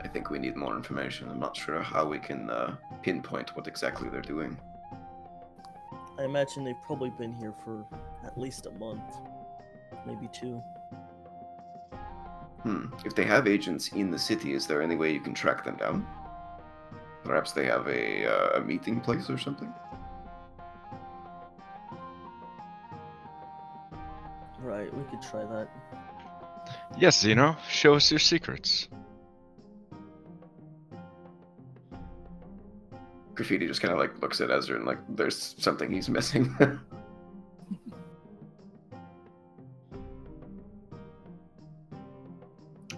I 0.00 0.08
think 0.08 0.22
think 0.22 0.30
we 0.30 0.38
need 0.38 0.56
more 0.56 0.76
information. 0.76 1.28
I'm 1.28 1.40
not 1.40 1.56
sure 1.56 1.82
how 1.82 2.06
we 2.06 2.18
can 2.18 2.48
uh, 2.48 2.76
pinpoint 3.02 3.56
what 3.56 3.66
exactly 3.66 4.08
they're 4.08 4.20
doing. 4.20 4.56
I 6.18 6.24
imagine 6.24 6.62
they've 6.62 6.80
probably 6.86 7.10
been 7.10 7.34
here 7.34 7.52
for 7.64 7.84
at 8.24 8.38
least 8.38 8.66
a 8.66 8.70
month, 8.72 9.16
maybe 10.06 10.28
two. 10.32 10.62
Hmm. 12.62 12.86
If 13.04 13.16
they 13.16 13.24
have 13.24 13.48
agents 13.48 13.88
in 13.88 14.10
the 14.12 14.18
city, 14.18 14.52
is 14.52 14.68
there 14.68 14.80
any 14.80 14.94
way 14.94 15.12
you 15.12 15.20
can 15.20 15.34
track 15.34 15.64
them 15.64 15.76
down? 15.76 16.06
Perhaps 17.24 17.52
they 17.52 17.64
have 17.64 17.88
a, 17.88 18.26
uh, 18.26 18.58
a 18.58 18.60
meeting 18.60 19.00
place 19.00 19.28
or 19.28 19.38
something? 19.38 19.72
Right, 24.82 24.94
we 24.96 25.04
could 25.04 25.22
try 25.22 25.44
that. 25.44 25.68
Yes, 26.98 27.22
you 27.22 27.36
know, 27.36 27.56
show 27.68 27.94
us 27.94 28.10
your 28.10 28.18
secrets. 28.18 28.88
Graffiti 33.34 33.68
just 33.68 33.80
kind 33.80 33.92
of 33.92 34.00
like 34.00 34.20
looks 34.20 34.40
at 34.40 34.50
Ezra 34.50 34.76
and 34.76 34.84
like 34.84 34.98
there's 35.08 35.54
something 35.58 35.92
he's 35.92 36.08
missing. 36.08 36.52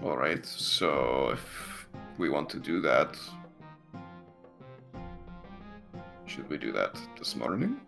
All 0.02 0.16
right, 0.16 0.46
so 0.46 1.28
if 1.32 1.86
we 2.16 2.30
want 2.30 2.48
to 2.50 2.58
do 2.58 2.80
that, 2.80 3.18
should 6.24 6.48
we 6.48 6.56
do 6.56 6.72
that 6.72 6.98
this 7.18 7.36
morning? 7.36 7.78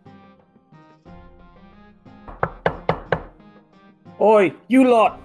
Oi, 4.20 4.52
you 4.68 4.88
lot! 4.88 5.20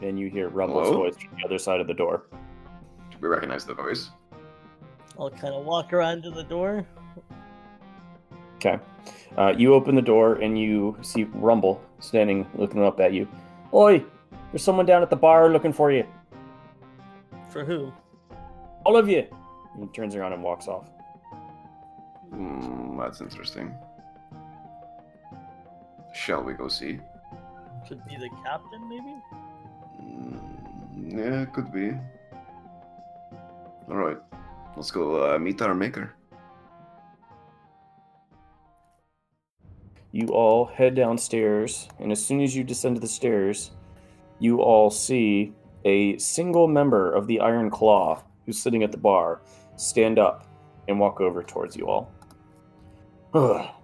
And 0.00 0.18
you 0.18 0.28
hear 0.28 0.48
Rumble's 0.48 0.88
Hello? 0.88 0.98
voice 1.04 1.16
from 1.16 1.36
the 1.38 1.44
other 1.44 1.58
side 1.58 1.80
of 1.80 1.86
the 1.86 1.94
door. 1.94 2.24
Do 3.10 3.16
we 3.20 3.28
recognize 3.28 3.64
the 3.64 3.74
voice? 3.74 4.10
I'll 5.18 5.30
kind 5.30 5.54
of 5.54 5.64
walk 5.64 5.92
around 5.92 6.22
to 6.22 6.30
the 6.30 6.44
door. 6.44 6.86
Okay. 8.56 8.78
Uh, 9.36 9.52
you 9.56 9.74
open 9.74 9.94
the 9.94 10.02
door 10.02 10.34
and 10.36 10.58
you 10.58 10.96
see 11.02 11.24
Rumble 11.24 11.82
standing 11.98 12.46
looking 12.54 12.82
up 12.82 13.00
at 13.00 13.12
you. 13.12 13.26
Oi, 13.74 14.04
there's 14.52 14.62
someone 14.62 14.86
down 14.86 15.02
at 15.02 15.10
the 15.10 15.16
bar 15.16 15.50
looking 15.50 15.72
for 15.72 15.90
you. 15.90 16.06
For 17.48 17.64
who? 17.64 17.92
All 18.84 18.96
of 18.96 19.08
you. 19.08 19.26
And 19.74 19.82
he 19.82 19.88
turns 19.88 20.14
around 20.14 20.32
and 20.32 20.42
walks 20.42 20.68
off. 20.68 20.88
Hmm, 22.30 22.98
that's 22.98 23.20
interesting. 23.20 23.74
Shall 26.14 26.42
we 26.42 26.52
go 26.52 26.68
see? 26.68 27.00
Could 27.88 28.04
be 28.06 28.16
the 28.16 28.28
captain, 28.44 28.88
maybe? 28.88 29.14
Mm, 30.00 31.18
yeah, 31.18 31.44
could 31.46 31.72
be. 31.72 31.92
All 33.88 33.96
right, 33.96 34.18
let's 34.76 34.90
go 34.90 35.34
uh, 35.34 35.38
meet 35.38 35.60
our 35.60 35.74
maker. 35.74 36.14
You 40.12 40.28
all 40.28 40.66
head 40.66 40.94
downstairs, 40.94 41.88
and 41.98 42.12
as 42.12 42.24
soon 42.24 42.42
as 42.42 42.54
you 42.54 42.62
descend 42.62 42.98
the 42.98 43.08
stairs, 43.08 43.70
you 44.38 44.60
all 44.60 44.90
see 44.90 45.52
a 45.84 46.18
single 46.18 46.68
member 46.68 47.12
of 47.12 47.26
the 47.26 47.40
Iron 47.40 47.70
Claw 47.70 48.22
who's 48.44 48.58
sitting 48.58 48.82
at 48.82 48.92
the 48.92 48.98
bar 48.98 49.40
stand 49.76 50.18
up 50.18 50.46
and 50.88 51.00
walk 51.00 51.20
over 51.20 51.42
towards 51.42 51.76
you 51.76 51.88
all. 51.88 52.12
Ugh. 53.34 53.68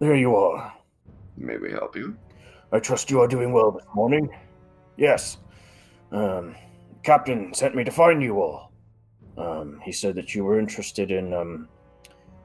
There 0.00 0.14
you 0.14 0.36
are. 0.36 0.72
May 1.36 1.56
we 1.56 1.72
help 1.72 1.96
you? 1.96 2.16
I 2.72 2.78
trust 2.78 3.10
you 3.10 3.20
are 3.20 3.28
doing 3.28 3.52
well 3.52 3.70
this 3.70 3.86
morning. 3.94 4.28
Yes. 4.96 5.38
Um, 6.12 6.54
Captain 7.02 7.54
sent 7.54 7.74
me 7.74 7.84
to 7.84 7.90
find 7.90 8.22
you 8.22 8.40
all. 8.40 8.72
Um, 9.38 9.80
he 9.84 9.92
said 9.92 10.14
that 10.16 10.34
you 10.34 10.44
were 10.44 10.58
interested 10.58 11.10
in 11.10 11.32
um, 11.32 11.68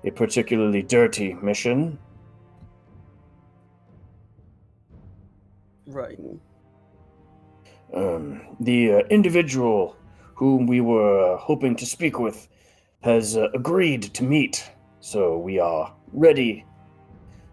a 0.06 0.12
particularly 0.12 0.82
dirty 0.82 1.34
mission. 1.34 1.98
Right. 5.88 6.20
Um, 7.94 8.56
the 8.60 8.94
uh, 8.94 9.00
individual 9.10 9.98
whom 10.36 10.68
we 10.68 10.82
were 10.82 11.34
uh, 11.34 11.38
hoping 11.38 11.76
to 11.76 11.86
speak 11.86 12.20
with 12.20 12.48
has 13.02 13.36
uh, 13.36 13.50
agreed 13.54 14.04
to 14.14 14.24
meet, 14.24 14.72
so 15.00 15.38
we 15.38 15.60
are 15.60 15.94
ready 16.14 16.66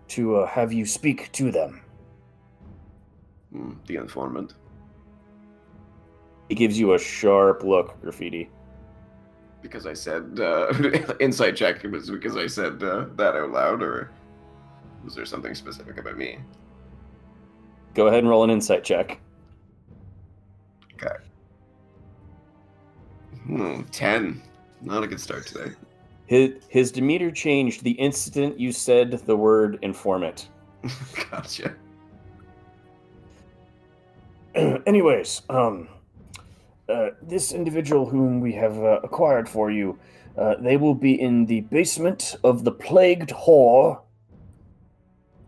to 0.08 0.36
uh, 0.36 0.46
have 0.46 0.72
you 0.72 0.86
speak 0.86 1.30
to 1.32 1.50
them. 1.50 1.82
Hmm, 3.52 3.72
the 3.86 3.96
informant. 3.96 4.54
He 6.48 6.54
gives 6.54 6.78
you 6.78 6.94
a 6.94 6.98
sharp 6.98 7.62
look, 7.62 8.00
Graffiti. 8.00 8.50
Because 9.62 9.86
I 9.86 9.92
said 9.92 10.40
uh, 10.40 10.72
insight 11.20 11.56
check. 11.56 11.84
It 11.84 11.90
was 11.90 12.10
because 12.10 12.36
I 12.36 12.46
said 12.46 12.82
uh, 12.82 13.06
that 13.16 13.36
out 13.36 13.50
loud, 13.50 13.82
or 13.82 14.10
was 15.04 15.14
there 15.14 15.26
something 15.26 15.54
specific 15.54 15.98
about 15.98 16.16
me? 16.16 16.38
Go 17.94 18.06
ahead 18.06 18.20
and 18.20 18.28
roll 18.28 18.44
an 18.44 18.50
insight 18.50 18.84
check. 18.84 19.20
Okay. 20.94 21.16
Hmm, 23.44 23.82
ten. 23.90 24.42
Not 24.82 25.04
a 25.04 25.06
good 25.06 25.20
start 25.20 25.46
today. 25.46 25.72
His, 26.26 26.52
his 26.68 26.92
demeanor 26.92 27.30
changed 27.30 27.82
the 27.82 27.90
instant 27.92 28.58
you 28.58 28.72
said 28.72 29.10
the 29.10 29.36
word 29.36 29.78
informant. 29.82 30.48
gotcha. 31.30 31.74
Anyways, 34.86 35.42
um, 35.48 35.88
uh, 36.88 37.10
this 37.22 37.52
individual 37.52 38.06
whom 38.06 38.40
we 38.40 38.52
have 38.52 38.76
uh, 38.78 39.00
acquired 39.02 39.48
for 39.48 39.70
you, 39.70 39.98
uh, 40.36 40.56
they 40.60 40.76
will 40.76 40.94
be 40.94 41.20
in 41.20 41.46
the 41.46 41.62
basement 41.62 42.36
of 42.44 42.64
the 42.64 42.72
plagued 42.72 43.30
whore. 43.30 44.02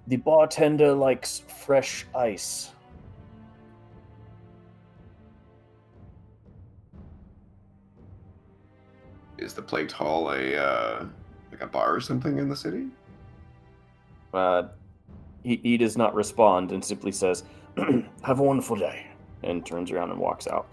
The 0.07 0.17
bartender 0.17 0.93
likes 0.93 1.43
fresh 1.65 2.07
ice. 2.15 2.71
Is 9.39 9.55
the 9.55 9.63
Plagued 9.63 9.91
Hall 9.91 10.31
a 10.31 10.57
uh, 10.57 11.05
like 11.51 11.63
a 11.63 11.67
bar 11.67 11.95
or 11.95 12.01
something 12.01 12.39
in 12.39 12.49
the 12.49 12.57
city? 12.57 12.87
Uh, 14.33 14.65
he, 15.43 15.61
he 15.63 15.77
does 15.77 15.97
not 15.97 16.15
respond 16.15 16.71
and 16.71 16.85
simply 16.85 17.11
says, 17.11 17.43
"Have 18.23 18.41
a 18.41 18.43
wonderful 18.43 18.77
day," 18.77 19.07
and 19.43 19.65
turns 19.65 19.91
around 19.91 20.11
and 20.11 20.19
walks 20.21 20.47
out. 20.47 20.67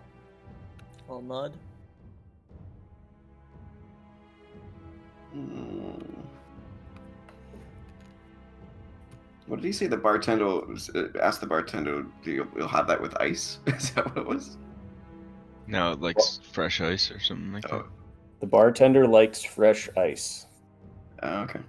All 1.07 1.21
mud. 1.21 1.53
nod. 1.53 1.59
Hmm. 5.33 6.19
What 9.47 9.57
did 9.62 9.65
he 9.65 9.71
say? 9.71 9.88
The 9.88 9.97
bartender 9.97 10.45
uh, 10.47 11.07
asked 11.21 11.41
the 11.41 11.47
bartender, 11.47 12.05
"Do 12.23 12.31
you, 12.31 12.47
you'll 12.55 12.67
have 12.67 12.88
that 12.88 13.01
with 13.01 13.19
ice?" 13.19 13.59
Is 13.65 13.91
that 13.91 14.05
what 14.05 14.17
it 14.17 14.27
was? 14.27 14.57
No, 15.65 15.91
it 15.93 16.01
likes 16.01 16.39
fresh 16.51 16.81
ice 16.81 17.12
or 17.12 17.19
something 17.19 17.53
like 17.53 17.63
that. 17.63 17.73
Oh, 17.73 17.85
The 18.39 18.47
bartender 18.47 19.07
likes 19.07 19.43
fresh 19.43 19.89
ice. 19.97 20.45
oh, 21.23 21.41
okay. 21.41 21.59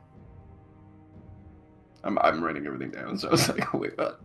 I'm 2.04 2.18
I'm 2.18 2.42
writing 2.42 2.66
everything 2.66 2.90
down, 2.90 3.16
so 3.18 3.28
I 3.28 3.30
was 3.32 3.48
like, 3.48 3.72
"Wait, 3.74 3.96
what?" 3.96 4.20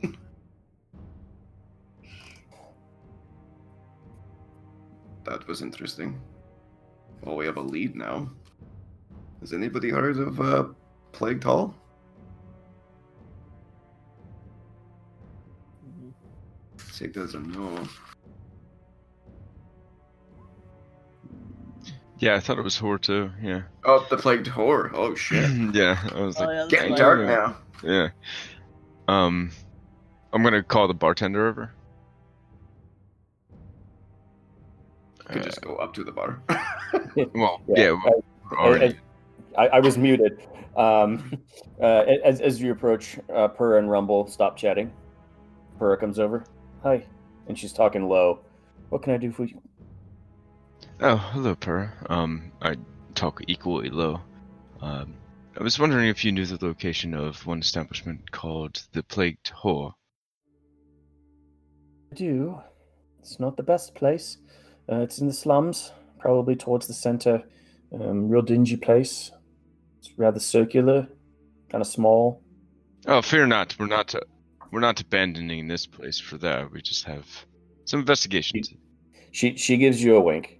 That 5.26 5.48
was 5.48 5.62
interesting. 5.62 6.20
Well, 7.22 7.36
we 7.36 7.46
have 7.46 7.58
a 7.58 7.62
lead 7.62 7.96
now. 7.96 8.30
Has 9.42 9.54
anybody 9.54 9.90
heard 9.90 10.18
of 10.18 10.40
uh, 10.40 10.66
Plagued 11.12 11.44
Hall? 11.44 11.76
Mhm. 15.88 16.14
Sig 16.92 17.14
doesn't 17.14 17.48
know. 17.56 17.84
Yeah, 22.20 22.36
I 22.36 22.40
thought 22.40 22.58
it 22.58 22.64
was 22.64 22.80
whore 22.80 23.00
too. 23.02 23.30
Yeah. 23.42 23.64
Oh, 23.84 24.06
the 24.10 24.18
Plagued 24.18 24.48
Whore. 24.48 24.90
Oh 24.94 25.16
shit. 25.16 25.50
yeah, 25.74 26.00
I 26.14 26.22
was 26.22 26.38
Oh, 26.40 26.46
like, 26.46 26.72
yeah, 26.72 26.78
Getting 26.80 26.96
dark 26.96 27.22
now. 27.22 27.58
yeah. 27.84 28.10
Um, 29.08 29.52
I'm 30.32 30.42
gonna 30.44 30.64
call 30.64 30.88
the 30.88 30.94
bartender 30.94 31.48
over. 31.48 31.72
Could 35.26 35.44
just 35.44 35.62
go 35.62 35.76
up 35.78 35.94
to 35.96 36.04
the 36.04 36.12
bar. 36.12 36.42
Well, 37.34 37.62
Yeah, 37.68 37.98
yeah, 38.06 38.12
we're 38.52 38.80
I. 38.80 38.96
I, 39.58 39.68
I 39.68 39.80
was 39.80 39.98
muted. 39.98 40.46
Um, 40.76 41.42
uh, 41.82 42.04
as, 42.24 42.42
as 42.42 42.62
you 42.62 42.72
approach, 42.72 43.18
uh, 43.34 43.48
Purr 43.48 43.78
and 43.78 43.90
Rumble 43.90 44.28
stop 44.28 44.58
chatting. 44.58 44.92
Purr 45.80 45.96
comes 45.98 46.20
over. 46.20 46.46
Hi. 46.84 47.06
And 47.48 47.58
she's 47.58 47.74
talking 47.74 48.08
low. 48.08 48.40
What 48.90 49.02
can 49.02 49.14
I 49.14 49.18
do 49.18 49.32
for 49.32 49.46
you? 49.46 49.62
Oh, 51.00 51.16
hello, 51.18 51.56
Per. 51.56 51.92
Um, 52.10 52.52
I 52.62 52.76
talk 53.14 53.42
equally 53.48 53.90
low. 53.90 54.22
Um, 54.82 55.16
I 55.58 55.64
was 55.64 55.80
wondering 55.80 56.10
if 56.10 56.26
you 56.26 56.32
knew 56.32 56.46
the 56.46 56.64
location 56.66 57.14
of 57.14 57.46
one 57.46 57.60
establishment 57.60 58.32
called 58.32 58.86
the 58.92 59.04
Plagued 59.04 59.52
Whore. 59.64 59.94
I 62.12 62.16
do. 62.16 62.60
It's 63.20 63.40
not 63.40 63.58
the 63.58 63.64
best 63.64 63.96
place, 63.96 64.38
Uh, 64.92 64.98
it's 64.98 65.20
in 65.20 65.28
the 65.28 65.34
slums, 65.34 65.92
probably 66.20 66.56
towards 66.56 66.88
the 66.88 66.94
center. 66.94 67.44
Um, 67.94 68.30
real 68.30 68.42
dingy 68.42 68.78
place. 68.78 69.32
It's 70.00 70.12
rather 70.18 70.40
circular, 70.40 71.08
kind 71.70 71.82
of 71.82 71.88
small. 71.88 72.42
Oh, 73.08 73.22
fear 73.22 73.46
not. 73.46 73.76
We're 73.80 73.88
not. 73.88 74.14
we're 74.72 74.80
not 74.80 75.00
abandoning 75.00 75.68
this 75.68 75.86
place 75.86 76.20
for 76.20 76.38
that. 76.40 76.72
We 76.72 76.82
just 76.82 77.06
have 77.06 77.26
some 77.86 78.02
investigations. 78.02 78.74
She 79.32 79.56
she 79.58 79.78
gives 79.78 80.04
you 80.04 80.16
a 80.16 80.22
wink. 80.22 80.60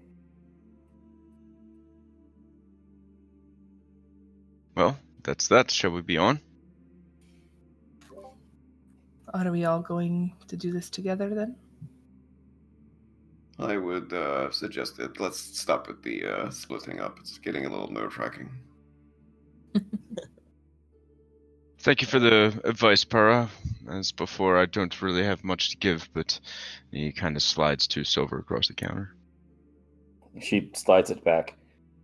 Well, 4.76 4.98
that's 5.24 5.48
that. 5.48 5.72
Shall 5.72 5.92
we 5.92 6.02
be 6.02 6.18
on? 6.18 6.40
Are 9.34 9.52
we 9.52 9.66
all 9.66 9.82
going 9.82 10.34
to 10.48 10.56
do 10.56 10.72
this 10.72 10.90
together 10.90 11.34
then? 11.34 11.56
I 13.58 13.78
would 13.78 14.12
uh, 14.12 14.52
suggest 14.52 15.00
it. 15.00 15.20
Let's 15.20 15.40
stop 15.40 15.88
with 15.88 16.04
the 16.04 16.26
uh, 16.26 16.50
splitting 16.50 17.00
up. 17.00 17.18
It's 17.20 17.38
getting 17.38 17.66
a 17.66 17.70
little 17.70 17.92
nerve 17.92 18.18
wracking. 18.18 18.50
Thank 21.80 22.02
you 22.02 22.08
for 22.08 22.20
the 22.20 22.60
advice, 22.64 23.04
Para. 23.04 23.50
As 23.90 24.12
before, 24.12 24.58
I 24.58 24.66
don't 24.66 25.02
really 25.02 25.24
have 25.24 25.44
much 25.44 25.70
to 25.70 25.78
give, 25.78 26.10
but 26.14 26.40
he 26.92 27.12
kind 27.12 27.36
of 27.36 27.44
slides 27.44 27.88
two 27.88 28.04
silver 28.04 28.40
across 28.40 28.68
the 28.68 28.74
counter. 28.74 29.16
She 30.42 30.72
slides 30.74 31.12
it 31.12 31.24
back. 31.24 31.54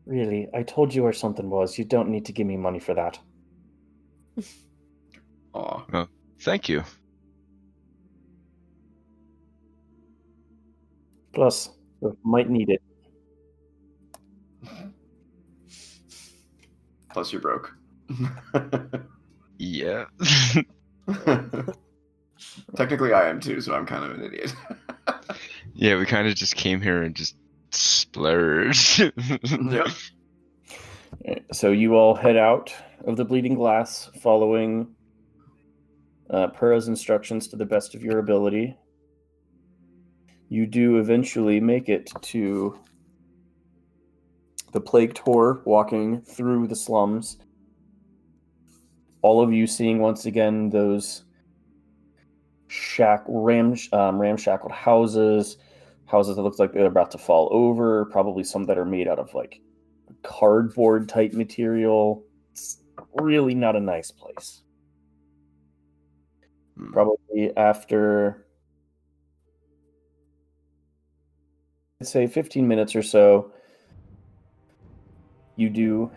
Really, 0.06 0.48
I 0.54 0.64
told 0.64 0.94
you 0.94 1.04
where 1.04 1.14
something 1.14 1.50
was. 1.50 1.78
You 1.78 1.86
don't 1.86 2.10
need 2.10 2.26
to 2.26 2.32
give 2.32 2.48
me 2.48 2.58
money 2.58 2.80
for 2.80 2.94
that. 2.94 3.20
Aw. 5.54 6.06
Thank 6.40 6.70
you. 6.70 6.84
Plus, 11.34 11.70
we 12.00 12.12
might 12.24 12.50
need 12.50 12.70
it. 12.70 12.82
Plus, 17.14 17.32
you're 17.32 17.42
broke. 17.42 17.76
Yeah. 19.62 20.06
Technically, 22.76 23.14
I 23.14 23.30
am 23.30 23.40
too, 23.40 23.62
so 23.62 23.76
I'm 23.76 23.86
kind 23.86 24.04
of 24.04 24.18
an 24.18 24.24
idiot. 24.24 24.56
yeah, 25.76 26.00
we 26.00 26.08
kind 26.08 26.28
of 26.28 26.34
just 26.34 26.56
came 26.56 26.82
here 26.82 27.04
and 27.04 27.14
just 27.14 27.36
splurged. 27.70 29.12
yep. 29.70 29.88
So 31.54 31.72
you 31.72 31.94
all 31.94 32.16
head 32.16 32.38
out 32.38 32.74
of 33.06 33.18
the 33.18 33.26
Bleeding 33.26 33.54
Glass, 33.54 34.10
following 34.20 34.96
uh, 36.32 36.48
Pura's 36.48 36.88
instructions 36.88 37.48
to 37.50 37.56
the 37.56 37.66
best 37.66 37.94
of 37.94 38.04
your 38.04 38.18
ability. 38.18 38.76
You 40.52 40.68
do 40.68 40.98
eventually 40.98 41.62
make 41.62 41.88
it 41.88 42.12
to 42.24 42.78
the 44.74 44.82
Plagued 44.82 45.16
Whore, 45.20 45.66
walking 45.66 46.20
through 46.24 46.68
the 46.68 46.76
slums. 46.76 47.38
All 49.22 49.42
of 49.42 49.54
you 49.54 49.66
seeing 49.66 50.00
once 50.00 50.26
again 50.26 50.70
those 50.70 51.24
shack 52.68 53.24
ram 53.30 53.78
um, 53.94 54.20
ramshackled 54.20 54.74
houses, 54.74 55.56
houses 56.06 56.36
that 56.36 56.42
look 56.42 56.60
like 56.60 56.74
they're 56.74 56.86
about 56.86 57.12
to 57.12 57.18
fall 57.18 57.48
over. 57.54 58.04
Probably 58.08 58.44
some 58.44 58.66
that 58.66 58.78
are 58.78 58.84
made 58.84 59.08
out 59.08 59.20
of 59.20 59.34
like 59.34 59.62
cardboard 60.22 61.08
type 61.08 61.32
material. 61.32 62.26
It's 62.52 62.82
really 63.14 63.56
not 63.56 63.78
a 63.78 63.80
nice 63.80 64.12
place. 64.12 64.64
Hmm. 66.78 66.92
Probably 66.92 67.56
after, 67.56 68.48
say, 72.06 72.28
15 72.28 72.68
minutes 72.68 72.96
or 72.96 73.04
so, 73.04 73.52
you 75.56 75.70
do 75.70 76.12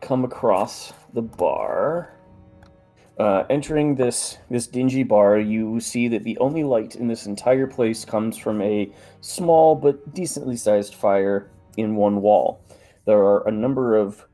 come 0.00 0.24
across 0.24 0.92
the 1.14 1.22
bar. 1.22 2.14
Uh, 3.18 3.44
entering 3.50 3.96
this 3.96 4.38
this 4.48 4.68
dingy 4.68 5.02
bar, 5.02 5.38
you 5.38 5.80
see 5.80 6.06
that 6.06 6.22
the 6.22 6.38
only 6.38 6.62
light 6.62 6.94
in 6.94 7.08
this 7.08 7.26
entire 7.26 7.66
place 7.66 8.04
comes 8.04 8.36
from 8.36 8.62
a 8.62 8.92
small 9.20 9.74
but 9.74 10.14
decently 10.14 10.56
sized 10.56 10.94
fire 10.94 11.50
in 11.76 11.96
one 11.96 12.20
wall. 12.20 12.60
There 13.06 13.18
are 13.18 13.46
a 13.48 13.50
number 13.50 13.96
of 13.96 14.24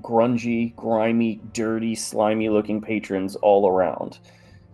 grungy, 0.00 0.74
grimy, 0.76 1.40
dirty, 1.52 1.94
slimy 1.94 2.48
looking 2.48 2.80
patrons 2.80 3.34
all 3.36 3.68
around. 3.68 4.18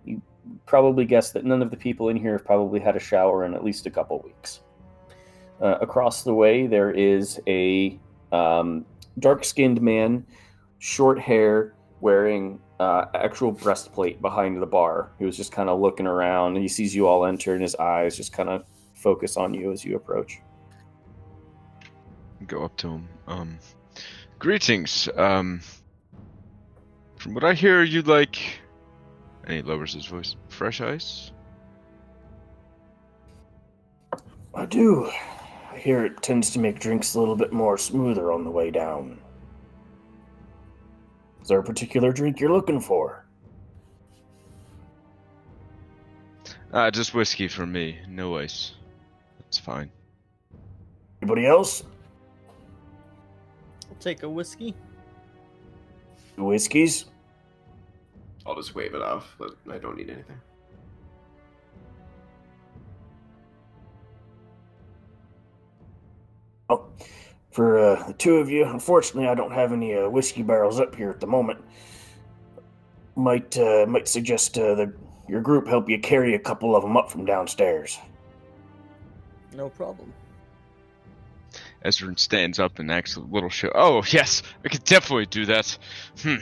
You 0.04 0.20
probably 0.66 1.04
guess 1.04 1.32
that 1.32 1.44
none 1.44 1.62
of 1.62 1.70
the 1.70 1.76
people 1.76 2.10
in 2.10 2.16
here 2.16 2.32
have 2.32 2.44
probably 2.44 2.80
had 2.80 2.96
a 2.96 3.00
shower 3.00 3.44
in 3.44 3.54
at 3.54 3.64
least 3.64 3.86
a 3.86 3.90
couple 3.90 4.20
weeks. 4.22 4.60
Uh, 5.62 5.78
across 5.80 6.24
the 6.24 6.34
way, 6.34 6.66
there 6.66 6.90
is 6.90 7.40
a 7.46 7.96
um, 8.32 8.84
dark 9.20 9.44
skinned 9.44 9.80
man, 9.80 10.26
short 10.80 11.20
hair, 11.20 11.74
wearing 12.00 12.58
uh, 12.80 13.04
actual 13.14 13.52
breastplate 13.52 14.20
behind 14.20 14.60
the 14.60 14.66
bar. 14.66 15.12
He 15.20 15.24
was 15.24 15.36
just 15.36 15.52
kind 15.52 15.68
of 15.68 15.78
looking 15.78 16.06
around. 16.06 16.56
He 16.56 16.66
sees 16.66 16.92
you 16.94 17.06
all 17.06 17.24
enter, 17.24 17.52
and 17.52 17.62
his 17.62 17.76
eyes 17.76 18.16
just 18.16 18.32
kind 18.32 18.48
of 18.48 18.64
focus 18.94 19.36
on 19.36 19.54
you 19.54 19.70
as 19.70 19.84
you 19.84 19.94
approach. 19.94 20.40
Go 22.48 22.64
up 22.64 22.76
to 22.78 22.88
him. 22.88 23.08
Um, 23.28 23.58
greetings. 24.40 25.08
Um, 25.16 25.60
from 27.18 27.34
what 27.34 27.44
I 27.44 27.54
hear, 27.54 27.84
you'd 27.84 28.08
like. 28.08 28.36
And 29.44 29.54
he 29.54 29.62
lowers 29.62 29.94
his 29.94 30.06
voice. 30.06 30.34
Fresh 30.48 30.80
ice. 30.80 31.30
I 34.54 34.66
do. 34.66 35.08
I 35.72 35.78
hear 35.78 36.04
it 36.04 36.22
tends 36.22 36.50
to 36.50 36.58
make 36.58 36.78
drinks 36.78 37.14
a 37.14 37.18
little 37.18 37.36
bit 37.36 37.52
more 37.52 37.78
smoother 37.78 38.30
on 38.30 38.44
the 38.44 38.50
way 38.50 38.70
down. 38.70 39.18
Is 41.40 41.48
there 41.48 41.60
a 41.60 41.64
particular 41.64 42.12
drink 42.12 42.40
you're 42.40 42.52
looking 42.52 42.80
for? 42.80 43.24
Ah, 46.74 46.90
just 46.90 47.14
whiskey 47.14 47.48
for 47.48 47.66
me. 47.66 47.98
No 48.06 48.36
ice. 48.36 48.72
That's 49.38 49.58
fine. 49.58 49.90
Anybody 51.22 51.46
else? 51.46 51.84
I'll 53.88 53.96
take 53.98 54.22
a 54.24 54.28
whiskey. 54.28 54.74
Whiskeys? 56.36 57.06
I'll 58.46 58.56
just 58.56 58.74
wave 58.74 58.94
it 58.94 59.02
off. 59.02 59.34
but 59.38 59.56
I 59.70 59.78
don't 59.78 59.96
need 59.96 60.10
anything. 60.10 60.40
Oh, 66.72 66.86
for 67.50 67.78
uh, 67.78 68.06
the 68.08 68.14
two 68.14 68.36
of 68.36 68.48
you, 68.48 68.64
unfortunately, 68.64 69.28
I 69.28 69.34
don't 69.34 69.52
have 69.52 69.72
any 69.72 69.94
uh, 69.94 70.08
whiskey 70.08 70.42
barrels 70.42 70.80
up 70.80 70.94
here 70.94 71.10
at 71.10 71.20
the 71.20 71.26
moment. 71.26 71.62
Might 73.14 73.58
uh, 73.58 73.84
might 73.86 74.08
suggest 74.08 74.56
uh, 74.58 74.74
that 74.76 74.92
your 75.28 75.42
group 75.42 75.66
help 75.66 75.88
you 75.88 75.98
carry 75.98 76.34
a 76.34 76.38
couple 76.38 76.74
of 76.74 76.82
them 76.82 76.96
up 76.96 77.10
from 77.10 77.26
downstairs. 77.26 77.98
No 79.54 79.68
problem. 79.68 80.12
Ezrin 81.84 82.18
stands 82.18 82.58
up 82.58 82.78
and 82.78 82.90
acts 82.90 83.16
a 83.16 83.20
little 83.20 83.50
show. 83.50 83.70
Oh, 83.74 84.02
yes, 84.08 84.42
I 84.64 84.68
could 84.68 84.84
definitely 84.84 85.26
do 85.26 85.44
that. 85.46 85.76
Hmm. 86.22 86.36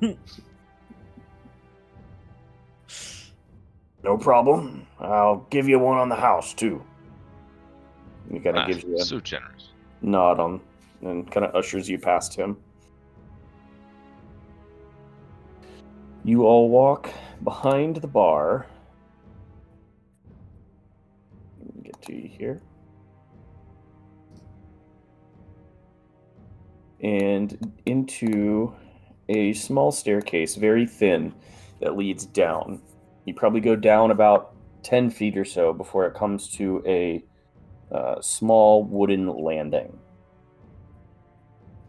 No 4.02 4.16
problem. 4.16 4.86
I'll 4.98 5.46
give 5.50 5.68
you 5.68 5.78
one 5.78 5.98
on 5.98 6.08
the 6.08 6.16
house 6.16 6.54
too. 6.54 6.82
He 8.30 8.38
kind 8.38 8.56
of 8.56 8.62
Ah, 8.64 8.66
gives 8.66 8.84
you 8.84 8.94
a 8.96 9.00
so 9.00 9.20
generous. 9.20 9.70
nod 10.02 10.38
on 10.38 10.60
and 11.02 11.30
kind 11.30 11.44
of 11.46 11.54
ushers 11.54 11.88
you 11.88 11.98
past 11.98 12.34
him. 12.34 12.56
You 16.24 16.44
all 16.44 16.68
walk 16.68 17.10
behind 17.42 17.96
the 17.96 18.06
bar. 18.06 18.66
Let 21.64 21.74
me 21.76 21.82
get 21.82 22.02
to 22.02 22.14
you 22.14 22.28
here. 22.28 22.60
And 27.02 27.72
into 27.86 28.74
a 29.28 29.54
small 29.54 29.90
staircase, 29.90 30.54
very 30.56 30.86
thin, 30.86 31.34
that 31.80 31.96
leads 31.96 32.26
down. 32.26 32.82
You 33.24 33.32
probably 33.34 33.60
go 33.60 33.74
down 33.74 34.10
about 34.10 34.54
10 34.82 35.10
feet 35.10 35.36
or 35.38 35.44
so 35.46 35.72
before 35.72 36.06
it 36.06 36.14
comes 36.14 36.48
to 36.52 36.82
a 36.86 37.24
uh, 37.92 38.20
small 38.20 38.84
wooden 38.84 39.26
landing. 39.26 39.98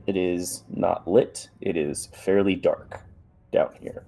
It 0.07 0.17
is 0.17 0.63
not 0.69 1.07
lit, 1.07 1.49
it 1.61 1.77
is 1.77 2.09
fairly 2.13 2.55
dark 2.55 3.01
down 3.51 3.69
here. 3.79 4.03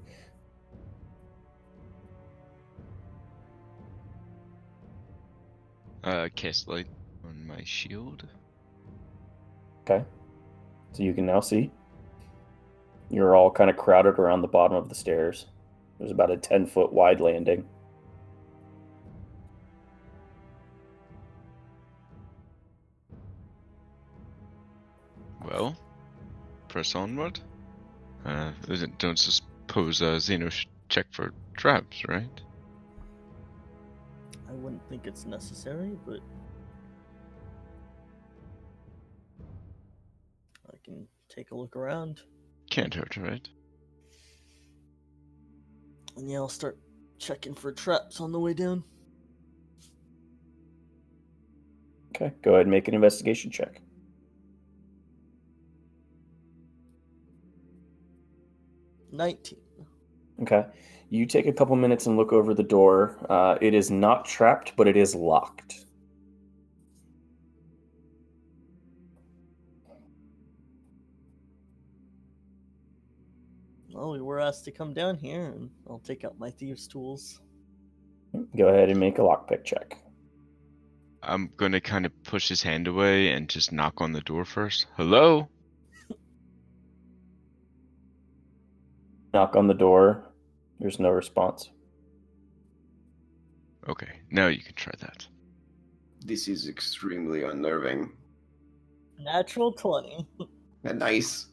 Uh, 6.03 6.27
cast 6.35 6.67
light 6.67 6.87
on 7.23 7.47
my 7.47 7.63
shield. 7.63 8.27
Okay. 9.81 10.03
So 10.91 11.03
you 11.03 11.13
can 11.13 11.25
now 11.25 11.39
see. 11.39 11.71
You're 13.09 13.35
all 13.35 13.51
kind 13.51 13.69
of 13.69 13.77
crowded 13.77 14.19
around 14.19 14.41
the 14.41 14.47
bottom 14.47 14.75
of 14.75 14.89
the 14.89 14.95
stairs. 14.95 15.45
There's 15.99 16.11
about 16.11 16.31
a 16.31 16.37
10 16.37 16.65
foot 16.65 16.91
wide 16.91 17.21
landing. 17.21 17.65
Well, 25.53 25.75
press 26.67 26.95
onward. 26.95 27.39
Uh, 28.25 28.53
don't 28.97 29.19
suppose 29.19 30.01
uh, 30.01 30.17
Zeno 30.17 30.49
should 30.49 30.69
check 30.89 31.05
for 31.11 31.31
traps, 31.55 32.01
right? 32.07 32.41
I 34.49 34.53
wouldn't 34.53 34.81
think 34.89 35.05
it's 35.05 35.27
necessary, 35.27 35.91
but 36.07 36.21
I 40.67 40.77
can 40.83 41.07
take 41.29 41.51
a 41.51 41.55
look 41.55 41.75
around. 41.75 42.21
Can't 42.71 42.93
hurt, 42.93 43.15
right? 43.17 43.47
And 46.17 46.31
yeah, 46.31 46.37
I'll 46.37 46.49
start 46.49 46.79
checking 47.19 47.53
for 47.53 47.71
traps 47.71 48.19
on 48.19 48.31
the 48.31 48.39
way 48.39 48.55
down. 48.55 48.83
Okay, 52.15 52.33
go 52.41 52.53
ahead 52.53 52.61
and 52.61 52.71
make 52.71 52.87
an 52.87 52.95
investigation 52.95 53.51
check. 53.51 53.82
Nineteen. 59.13 59.59
Okay. 60.41 60.65
You 61.09 61.27
take 61.27 61.45
a 61.45 61.53
couple 61.53 61.75
minutes 61.75 62.07
and 62.07 62.17
look 62.17 62.33
over 62.33 62.55
the 62.55 62.63
door. 62.63 63.23
Uh, 63.29 63.59
it 63.61 63.75
is 63.75 63.91
not 63.91 64.25
trapped, 64.25 64.73
but 64.75 64.87
it 64.87 64.97
is 64.97 65.13
locked. 65.13 65.85
Well, 73.91 74.09
we 74.09 74.21
were 74.21 74.39
asked 74.39 74.65
to 74.65 74.71
come 74.71 74.95
down 74.95 75.17
here, 75.17 75.45
and 75.55 75.69
I'll 75.87 75.99
take 75.99 76.25
out 76.25 76.39
my 76.39 76.49
thieves' 76.49 76.87
tools. 76.87 77.39
Go 78.57 78.69
ahead 78.69 78.89
and 78.89 78.99
make 78.99 79.19
a 79.19 79.21
lockpick 79.21 79.63
check. 79.63 79.95
I'm 81.21 81.51
gonna 81.55 81.79
kind 81.79 82.07
of 82.07 82.23
push 82.23 82.49
his 82.49 82.63
hand 82.63 82.87
away 82.87 83.29
and 83.29 83.47
just 83.47 83.71
knock 83.71 84.01
on 84.01 84.11
the 84.11 84.21
door 84.21 84.43
first. 84.43 84.87
Hello? 84.97 85.47
Knock 89.33 89.55
on 89.55 89.67
the 89.67 89.73
door. 89.73 90.23
There's 90.79 90.99
no 90.99 91.09
response. 91.09 91.71
Okay, 93.89 94.19
now 94.31 94.47
you 94.47 94.61
can 94.61 94.75
try 94.75 94.93
that. 94.99 95.25
This 96.25 96.47
is 96.47 96.67
extremely 96.67 97.43
unnerving. 97.43 98.11
Natural 99.19 99.71
twenty. 99.71 100.27
And 100.85 100.99
nice. 100.99 101.47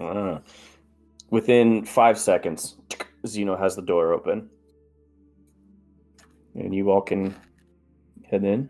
Uh, 0.00 0.40
within 1.30 1.84
five 1.84 2.18
seconds, 2.18 2.76
Zeno 3.24 3.56
has 3.56 3.76
the 3.76 3.82
door 3.82 4.12
open. 4.12 4.50
And 6.56 6.74
you 6.74 6.90
all 6.90 7.02
can 7.02 7.36
head 8.28 8.42
in. 8.42 8.68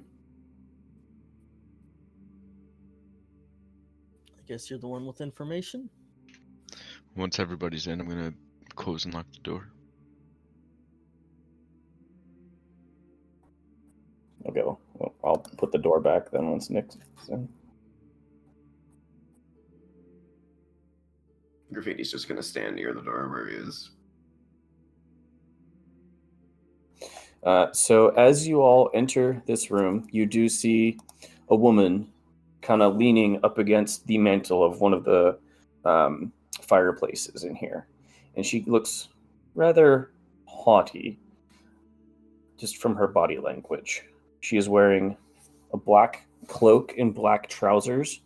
I 4.38 4.42
guess 4.46 4.68
you're 4.68 4.78
the 4.78 4.88
one 4.88 5.06
with 5.06 5.22
information. 5.22 5.88
Once 7.16 7.38
everybody's 7.38 7.86
in, 7.86 8.00
I'm 8.00 8.08
gonna 8.08 8.34
close 8.74 9.04
and 9.04 9.12
lock 9.12 9.26
the 9.32 9.40
door. 9.40 9.68
Okay, 14.46 14.62
well, 14.62 14.80
well, 14.94 15.14
I'll 15.22 15.38
put 15.38 15.70
the 15.70 15.78
door 15.78 16.00
back 16.00 16.30
then 16.30 16.50
once 16.50 16.70
Nix 16.70 16.96
in. 17.28 17.48
Graffiti's 21.72 22.10
just 22.10 22.28
gonna 22.28 22.42
stand 22.42 22.76
near 22.76 22.92
the 22.94 23.02
door 23.02 23.28
where 23.28 23.48
he 23.48 23.56
is. 23.56 23.90
Uh, 27.42 27.72
so 27.72 28.08
as 28.10 28.46
you 28.46 28.60
all 28.60 28.90
enter 28.92 29.42
this 29.46 29.70
room, 29.70 30.06
you 30.10 30.26
do 30.26 30.48
see 30.48 30.98
a 31.48 31.56
woman 31.56 32.12
kind 32.60 32.82
of 32.82 32.96
leaning 32.96 33.40
up 33.42 33.58
against 33.58 34.06
the 34.06 34.18
mantle 34.18 34.62
of 34.62 34.80
one 34.80 34.92
of 34.92 35.04
the 35.04 35.38
um, 35.84 36.32
fireplaces 36.70 37.42
in 37.42 37.56
here, 37.56 37.88
and 38.36 38.46
she 38.46 38.64
looks 38.68 39.08
rather 39.56 40.12
haughty, 40.44 41.18
just 42.56 42.76
from 42.76 42.94
her 42.94 43.08
body 43.08 43.38
language. 43.38 44.04
She 44.38 44.56
is 44.56 44.68
wearing 44.68 45.16
a 45.72 45.76
black 45.76 46.26
cloak 46.46 46.94
and 46.96 47.12
black 47.12 47.48
trousers. 47.48 48.20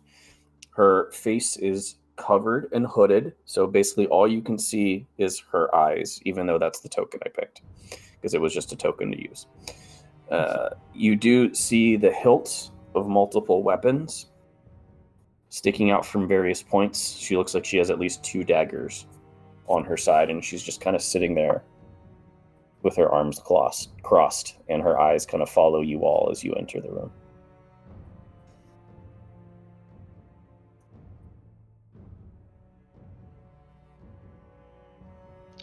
Her 0.69 1.11
face 1.11 1.57
is 1.57 1.95
covered 2.17 2.69
and 2.71 2.85
hooded, 2.85 3.33
so 3.45 3.65
basically 3.65 4.05
all 4.07 4.27
you 4.27 4.41
can 4.41 4.59
see 4.59 5.07
is 5.17 5.41
her 5.51 5.73
eyes, 5.75 6.19
even 6.23 6.45
though 6.45 6.59
that's 6.59 6.81
the 6.81 6.89
token 6.89 7.19
I 7.25 7.29
picked 7.29 7.61
because 8.13 8.35
it 8.35 8.41
was 8.41 8.53
just 8.53 8.71
a 8.71 8.75
token 8.75 9.11
to 9.11 9.21
use. 9.21 9.47
Uh, 10.29 10.69
you 10.93 11.15
do 11.15 11.53
see 11.53 11.95
the 11.95 12.11
hilts 12.11 12.71
of 12.93 13.07
multiple 13.07 13.63
weapons 13.63 14.27
sticking 15.55 15.89
out 15.89 16.05
from 16.05 16.27
various 16.27 16.61
points. 16.61 17.15
She 17.15 17.37
looks 17.37 17.53
like 17.53 17.63
she 17.63 17.77
has 17.77 17.89
at 17.89 17.97
least 17.97 18.21
two 18.25 18.43
daggers 18.43 19.07
on 19.67 19.85
her 19.85 19.95
side, 19.95 20.29
and 20.29 20.43
she's 20.43 20.61
just 20.61 20.81
kind 20.81 20.97
of 20.97 21.01
sitting 21.01 21.33
there 21.33 21.63
with 22.83 22.97
her 22.97 23.09
arms 23.09 23.39
crossed, 23.39 23.91
crossed, 24.03 24.57
and 24.67 24.81
her 24.81 24.99
eyes 24.99 25.25
kind 25.25 25.41
of 25.41 25.49
follow 25.49 25.79
you 25.79 26.01
all 26.01 26.27
as 26.29 26.43
you 26.43 26.53
enter 26.55 26.81
the 26.81 26.91
room. 26.91 27.09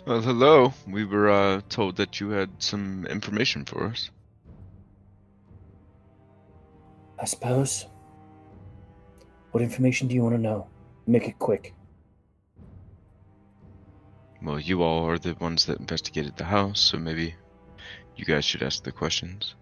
Well, 0.07 0.22
hello. 0.22 0.72
We 0.88 1.05
were 1.05 1.30
uh, 1.30 1.61
told 1.68 1.97
that 1.97 2.18
you 2.18 2.30
had 2.30 2.49
some 2.61 3.07
information 3.09 3.66
for 3.66 3.84
us. 3.84 4.11
I 7.18 7.26
suppose. 7.26 7.84
What 9.53 9.62
information 9.62 10.09
do 10.09 10.14
you 10.14 10.22
want 10.22 10.34
to 10.34 10.40
know? 10.40 10.66
Make 11.07 11.28
it 11.28 11.38
quick. 11.38 11.74
Well, 14.42 14.59
you 14.59 14.82
all 14.82 15.09
are 15.09 15.18
the 15.18 15.36
ones 15.40 15.66
that 15.66 15.78
investigated 15.78 16.36
the 16.36 16.44
house, 16.44 16.80
so 16.80 16.98
maybe 16.98 17.34
you 18.16 18.24
guys 18.24 18.44
should 18.44 18.62
ask 18.62 18.82
the 18.82 18.90
questions. 18.90 19.55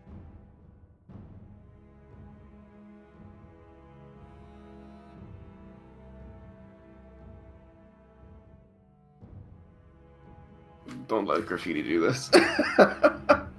Don't 11.08 11.26
let 11.26 11.44
graffiti 11.46 11.82
do 11.82 12.00
this. 12.00 12.30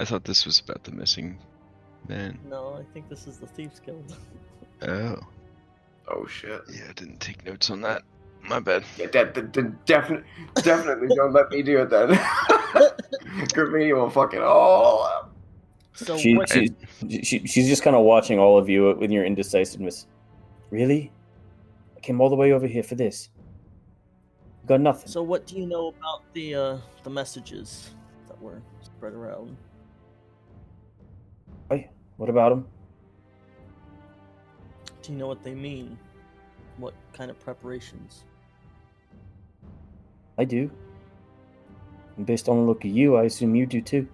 I 0.00 0.04
thought 0.06 0.24
this 0.24 0.46
was 0.46 0.58
about 0.60 0.82
the 0.82 0.92
missing 0.92 1.38
man. 2.08 2.38
No, 2.48 2.74
I 2.80 2.90
think 2.94 3.10
this 3.10 3.26
is 3.26 3.36
the 3.36 3.46
thieves' 3.46 3.80
guild. 3.80 4.16
Oh. 4.82 5.18
oh 6.08 6.26
shit. 6.26 6.62
Yeah, 6.72 6.86
I 6.88 6.92
didn't 6.94 7.20
take 7.20 7.44
notes 7.44 7.68
on 7.68 7.82
that. 7.82 8.00
My 8.42 8.60
bad. 8.60 8.82
Yeah, 8.96 9.08
de- 9.08 9.26
de- 9.26 9.42
de- 9.42 9.76
definitely, 9.84 10.26
definitely 10.62 11.14
don't 11.14 11.34
let 11.34 11.50
me 11.50 11.62
do 11.62 11.82
it 11.82 11.90
then. 11.90 12.18
graffiti 13.52 13.92
will 13.92 14.08
fuck 14.08 14.32
it 14.32 14.40
all 14.40 15.02
up. 15.02 15.36
So 15.92 16.16
she, 16.16 16.34
what? 16.34 16.48
she, 16.48 16.70
she, 17.22 17.46
she's 17.46 17.68
just 17.68 17.82
kind 17.82 17.94
of 17.94 18.06
watching 18.06 18.38
all 18.38 18.56
of 18.56 18.70
you 18.70 18.94
with 18.94 19.10
your 19.10 19.26
indecisiveness. 19.26 20.06
Really? 20.70 21.12
I 21.94 22.00
came 22.00 22.22
all 22.22 22.30
the 22.30 22.36
way 22.36 22.52
over 22.52 22.66
here 22.66 22.82
for 22.82 22.94
this. 22.94 23.28
Got 24.66 24.80
nothing. 24.80 25.10
So 25.10 25.22
what 25.22 25.46
do 25.46 25.56
you 25.56 25.66
know 25.66 25.88
about 25.88 26.22
the 26.32 26.54
uh, 26.54 26.78
the 27.02 27.10
messages 27.10 27.90
that 28.28 28.40
were 28.40 28.62
spread 28.82 29.12
around? 29.12 29.58
What 32.20 32.28
about 32.28 32.50
them? 32.50 32.66
Do 35.00 35.12
you 35.12 35.16
know 35.16 35.26
what 35.26 35.42
they 35.42 35.54
mean? 35.54 35.96
What 36.76 36.92
kind 37.14 37.30
of 37.30 37.40
preparations? 37.40 38.24
I 40.36 40.44
do. 40.44 40.70
And 42.18 42.26
based 42.26 42.50
on 42.50 42.58
the 42.58 42.62
look 42.62 42.84
of 42.84 42.90
you, 42.90 43.16
I 43.16 43.24
assume 43.24 43.54
you 43.54 43.64
do 43.64 43.80
too. 43.80 44.06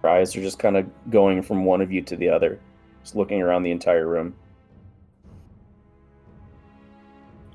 Her 0.00 0.08
eyes 0.08 0.34
are 0.34 0.40
just 0.40 0.58
kind 0.58 0.78
of 0.78 0.86
going 1.10 1.42
from 1.42 1.66
one 1.66 1.82
of 1.82 1.92
you 1.92 2.00
to 2.00 2.16
the 2.16 2.30
other, 2.30 2.58
just 3.02 3.14
looking 3.14 3.42
around 3.42 3.62
the 3.62 3.70
entire 3.70 4.06
room. 4.06 4.34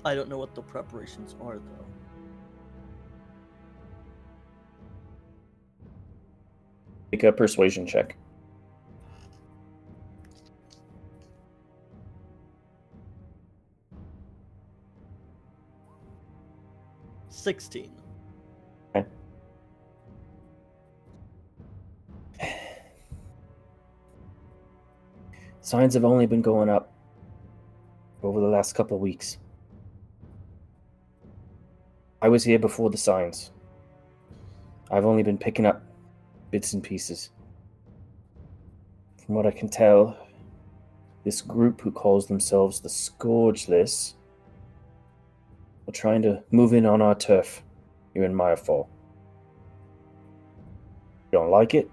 I 0.05 0.13
don't 0.13 0.29
know 0.29 0.37
what 0.37 0.53
the 0.53 0.61
preparations 0.61 1.35
are 1.41 1.55
though. 1.55 1.96
Make 7.11 7.23
a 7.23 7.31
persuasion 7.31 7.87
check. 7.87 8.17
Sixteen. 17.29 17.91
Signs 25.61 25.93
have 25.95 26.05
only 26.05 26.25
been 26.25 26.41
going 26.41 26.69
up 26.69 26.93
over 28.23 28.39
the 28.39 28.47
last 28.47 28.73
couple 28.73 28.97
weeks. 28.99 29.37
I 32.21 32.29
was 32.29 32.43
here 32.43 32.57
before 32.57 32.89
the 32.89 32.97
signs. 32.97 33.51
I've 34.89 35.05
only 35.05 35.23
been 35.23 35.37
picking 35.37 35.65
up 35.65 35.83
bits 36.57 36.73
and 36.73 36.81
pieces. 36.81 37.29
From 39.23 39.35
what 39.35 39.45
I 39.45 39.51
can 39.51 39.69
tell, 39.69 40.17
this 41.23 41.39
group 41.39 41.81
who 41.81 41.91
calls 41.91 42.25
themselves 42.25 42.79
the 42.79 42.89
Scourgeless 42.89 44.15
are 45.87 45.91
trying 45.91 46.23
to 46.23 46.41
move 46.49 46.73
in 46.73 46.87
on 46.87 46.99
our 46.99 47.13
turf 47.13 47.61
here 48.15 48.23
in 48.23 48.33
Firefall. 48.33 48.87
You 51.31 51.37
don't 51.37 51.51
like 51.51 51.75
it? 51.75 51.91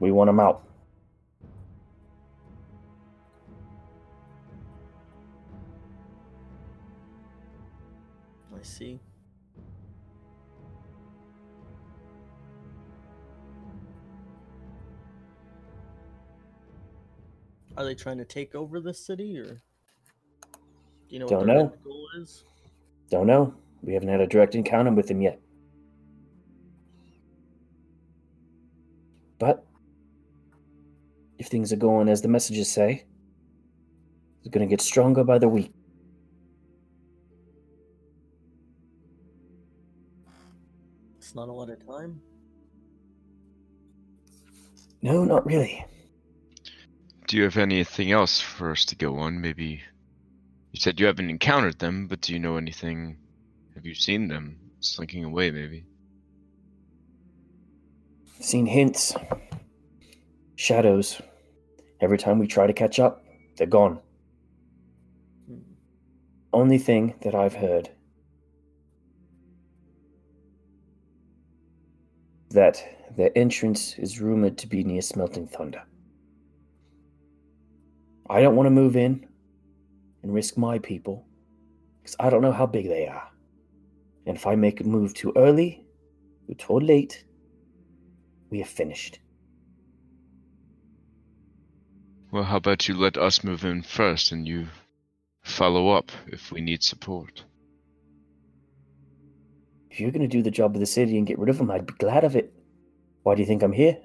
We 0.00 0.12
want 0.12 0.30
them 0.30 0.40
out. 0.40 0.62
I 8.58 8.62
see. 8.62 8.98
Are 17.76 17.84
they 17.84 17.94
trying 17.94 18.18
to 18.18 18.24
take 18.24 18.54
over 18.54 18.80
the 18.80 18.94
city, 18.94 19.38
or 19.38 19.44
do 19.44 19.60
you 21.10 21.18
know 21.18 21.26
what 21.26 21.30
Don't 21.30 21.46
know. 21.46 21.72
goal 21.84 22.08
is? 22.16 22.44
Don't 23.10 23.26
know. 23.26 23.54
We 23.82 23.92
haven't 23.92 24.08
had 24.08 24.20
a 24.20 24.26
direct 24.26 24.54
encounter 24.54 24.92
with 24.92 25.08
them 25.08 25.20
yet. 25.20 25.40
But 29.38 29.64
if 31.38 31.48
things 31.48 31.72
are 31.72 31.76
going 31.76 32.08
as 32.08 32.22
the 32.22 32.28
messages 32.28 32.70
say, 32.70 33.04
it's 34.40 34.48
going 34.48 34.66
to 34.66 34.70
get 34.70 34.80
stronger 34.80 35.22
by 35.22 35.38
the 35.38 35.48
week. 35.48 35.72
It's 41.18 41.34
not 41.34 41.48
a 41.48 41.52
lot 41.52 41.68
of 41.68 41.84
time. 41.86 42.22
No, 45.02 45.24
not 45.24 45.44
really. 45.44 45.84
Do 47.26 47.36
you 47.36 47.42
have 47.42 47.56
anything 47.56 48.12
else 48.12 48.40
for 48.40 48.70
us 48.70 48.84
to 48.84 48.94
go 48.96 49.16
on? 49.18 49.40
Maybe 49.40 49.82
you 50.70 50.78
said 50.78 51.00
you 51.00 51.06
haven't 51.06 51.28
encountered 51.28 51.80
them, 51.80 52.06
but 52.06 52.20
do 52.20 52.32
you 52.32 52.38
know 52.38 52.56
anything? 52.56 53.16
Have 53.74 53.84
you 53.84 53.94
seen 53.94 54.28
them 54.28 54.58
slinking 54.78 55.24
away? 55.24 55.50
Maybe. 55.50 55.84
Seen 58.38 58.66
hints, 58.66 59.16
shadows. 60.54 61.20
Every 62.00 62.18
time 62.18 62.38
we 62.38 62.46
try 62.46 62.68
to 62.68 62.72
catch 62.72 63.00
up, 63.00 63.24
they're 63.56 63.66
gone. 63.66 63.98
Only 66.52 66.78
thing 66.78 67.14
that 67.22 67.34
I've 67.34 67.54
heard 67.54 67.90
that 72.50 72.86
their 73.16 73.30
entrance 73.34 73.98
is 73.98 74.20
rumored 74.20 74.58
to 74.58 74.68
be 74.68 74.84
near 74.84 75.02
Smelting 75.02 75.48
Thunder. 75.48 75.82
I 78.28 78.40
don't 78.40 78.56
want 78.56 78.66
to 78.66 78.70
move 78.70 78.96
in 78.96 79.26
and 80.22 80.34
risk 80.34 80.56
my 80.56 80.78
people 80.78 81.26
because 82.02 82.16
I 82.18 82.30
don't 82.30 82.42
know 82.42 82.52
how 82.52 82.66
big 82.66 82.88
they 82.88 83.06
are. 83.06 83.28
And 84.26 84.36
if 84.36 84.46
I 84.46 84.56
make 84.56 84.80
a 84.80 84.84
move 84.84 85.14
too 85.14 85.32
early 85.36 85.84
or 86.48 86.54
too 86.56 86.80
late, 86.80 87.24
we 88.50 88.60
are 88.62 88.66
finished. 88.66 89.20
Well, 92.32 92.42
how 92.42 92.56
about 92.56 92.88
you 92.88 92.94
let 92.94 93.16
us 93.16 93.44
move 93.44 93.64
in 93.64 93.82
first, 93.82 94.32
and 94.32 94.46
you 94.46 94.66
follow 95.42 95.90
up 95.90 96.10
if 96.26 96.50
we 96.50 96.60
need 96.60 96.82
support. 96.82 97.44
If 99.90 100.00
you're 100.00 100.10
going 100.10 100.28
to 100.28 100.36
do 100.36 100.42
the 100.42 100.50
job 100.50 100.74
of 100.74 100.80
the 100.80 100.86
city 100.86 101.16
and 101.16 101.26
get 101.26 101.38
rid 101.38 101.48
of 101.48 101.58
them, 101.58 101.70
I'd 101.70 101.86
be 101.86 101.94
glad 101.94 102.24
of 102.24 102.36
it. 102.36 102.52
Why 103.22 103.34
do 103.34 103.40
you 103.40 103.46
think 103.46 103.62
I'm 103.62 103.72
here? 103.72 103.96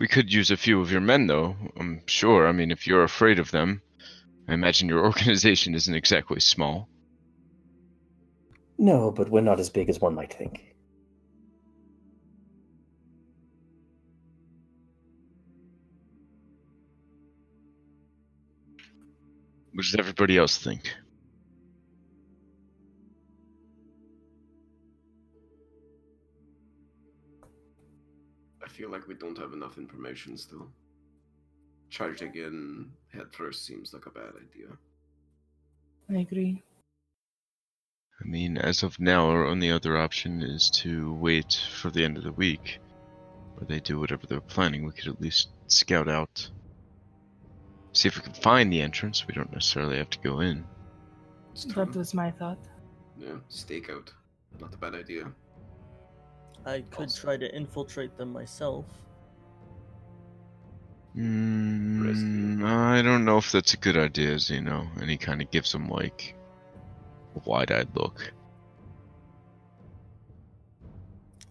We 0.00 0.08
could 0.08 0.32
use 0.32 0.50
a 0.50 0.56
few 0.56 0.80
of 0.80 0.90
your 0.90 1.02
men, 1.02 1.26
though. 1.26 1.54
I'm 1.76 2.00
sure. 2.06 2.48
I 2.48 2.52
mean, 2.52 2.70
if 2.70 2.86
you're 2.86 3.04
afraid 3.04 3.38
of 3.38 3.50
them, 3.50 3.82
I 4.48 4.54
imagine 4.54 4.88
your 4.88 5.04
organization 5.04 5.74
isn't 5.74 5.94
exactly 5.94 6.40
small. 6.40 6.88
No, 8.78 9.10
but 9.10 9.28
we're 9.28 9.42
not 9.42 9.60
as 9.60 9.68
big 9.68 9.90
as 9.90 10.00
one 10.00 10.14
might 10.14 10.32
think. 10.32 10.74
What 19.74 19.82
does 19.84 19.94
everybody 19.96 20.38
else 20.38 20.56
think? 20.56 20.94
Feel 28.80 28.90
like 28.90 29.06
we 29.06 29.14
don't 29.14 29.36
have 29.36 29.52
enough 29.52 29.76
information 29.76 30.38
still. 30.38 30.66
Charging 31.90 32.34
in 32.34 32.90
head 33.12 33.26
first 33.32 33.66
seems 33.66 33.92
like 33.92 34.06
a 34.06 34.10
bad 34.10 34.32
idea. 34.36 34.68
I 36.08 36.20
agree. 36.20 36.62
I 38.20 38.24
mean, 38.24 38.56
as 38.56 38.82
of 38.82 38.98
now, 38.98 39.28
our 39.28 39.44
only 39.44 39.70
other 39.70 39.98
option 39.98 40.40
is 40.40 40.70
to 40.82 41.12
wait 41.14 41.60
for 41.78 41.90
the 41.90 42.02
end 42.02 42.16
of 42.16 42.24
the 42.24 42.32
week, 42.32 42.78
where 43.54 43.66
they 43.66 43.80
do 43.80 44.00
whatever 44.00 44.26
they're 44.26 44.40
planning. 44.40 44.86
We 44.86 44.92
could 44.92 45.08
at 45.08 45.20
least 45.20 45.50
scout 45.66 46.08
out, 46.08 46.48
see 47.92 48.08
if 48.08 48.16
we 48.16 48.22
can 48.22 48.32
find 48.32 48.72
the 48.72 48.80
entrance. 48.80 49.26
We 49.26 49.34
don't 49.34 49.52
necessarily 49.52 49.98
have 49.98 50.10
to 50.10 50.18
go 50.20 50.40
in. 50.40 50.64
That 51.74 51.94
was 51.94 52.14
my 52.14 52.30
thought. 52.30 52.58
Yeah, 53.18 53.36
stakeout. 53.50 54.08
Not 54.58 54.74
a 54.74 54.78
bad 54.78 54.94
idea. 54.94 55.30
I 56.64 56.82
could 56.82 57.04
Also- 57.04 57.22
try 57.22 57.36
to 57.36 57.54
infiltrate 57.54 58.16
them 58.16 58.32
myself. 58.32 58.86
Mm, 61.16 62.64
I 62.64 63.02
don't 63.02 63.24
know 63.24 63.38
if 63.38 63.50
that's 63.50 63.74
a 63.74 63.76
good 63.76 63.96
idea, 63.96 64.38
Zeno. 64.38 64.86
And 64.96 65.10
he 65.10 65.16
kind 65.16 65.42
of 65.42 65.50
gives 65.50 65.74
him 65.74 65.88
like 65.88 66.36
a 67.34 67.40
wide-eyed 67.48 67.96
look. 67.96 68.32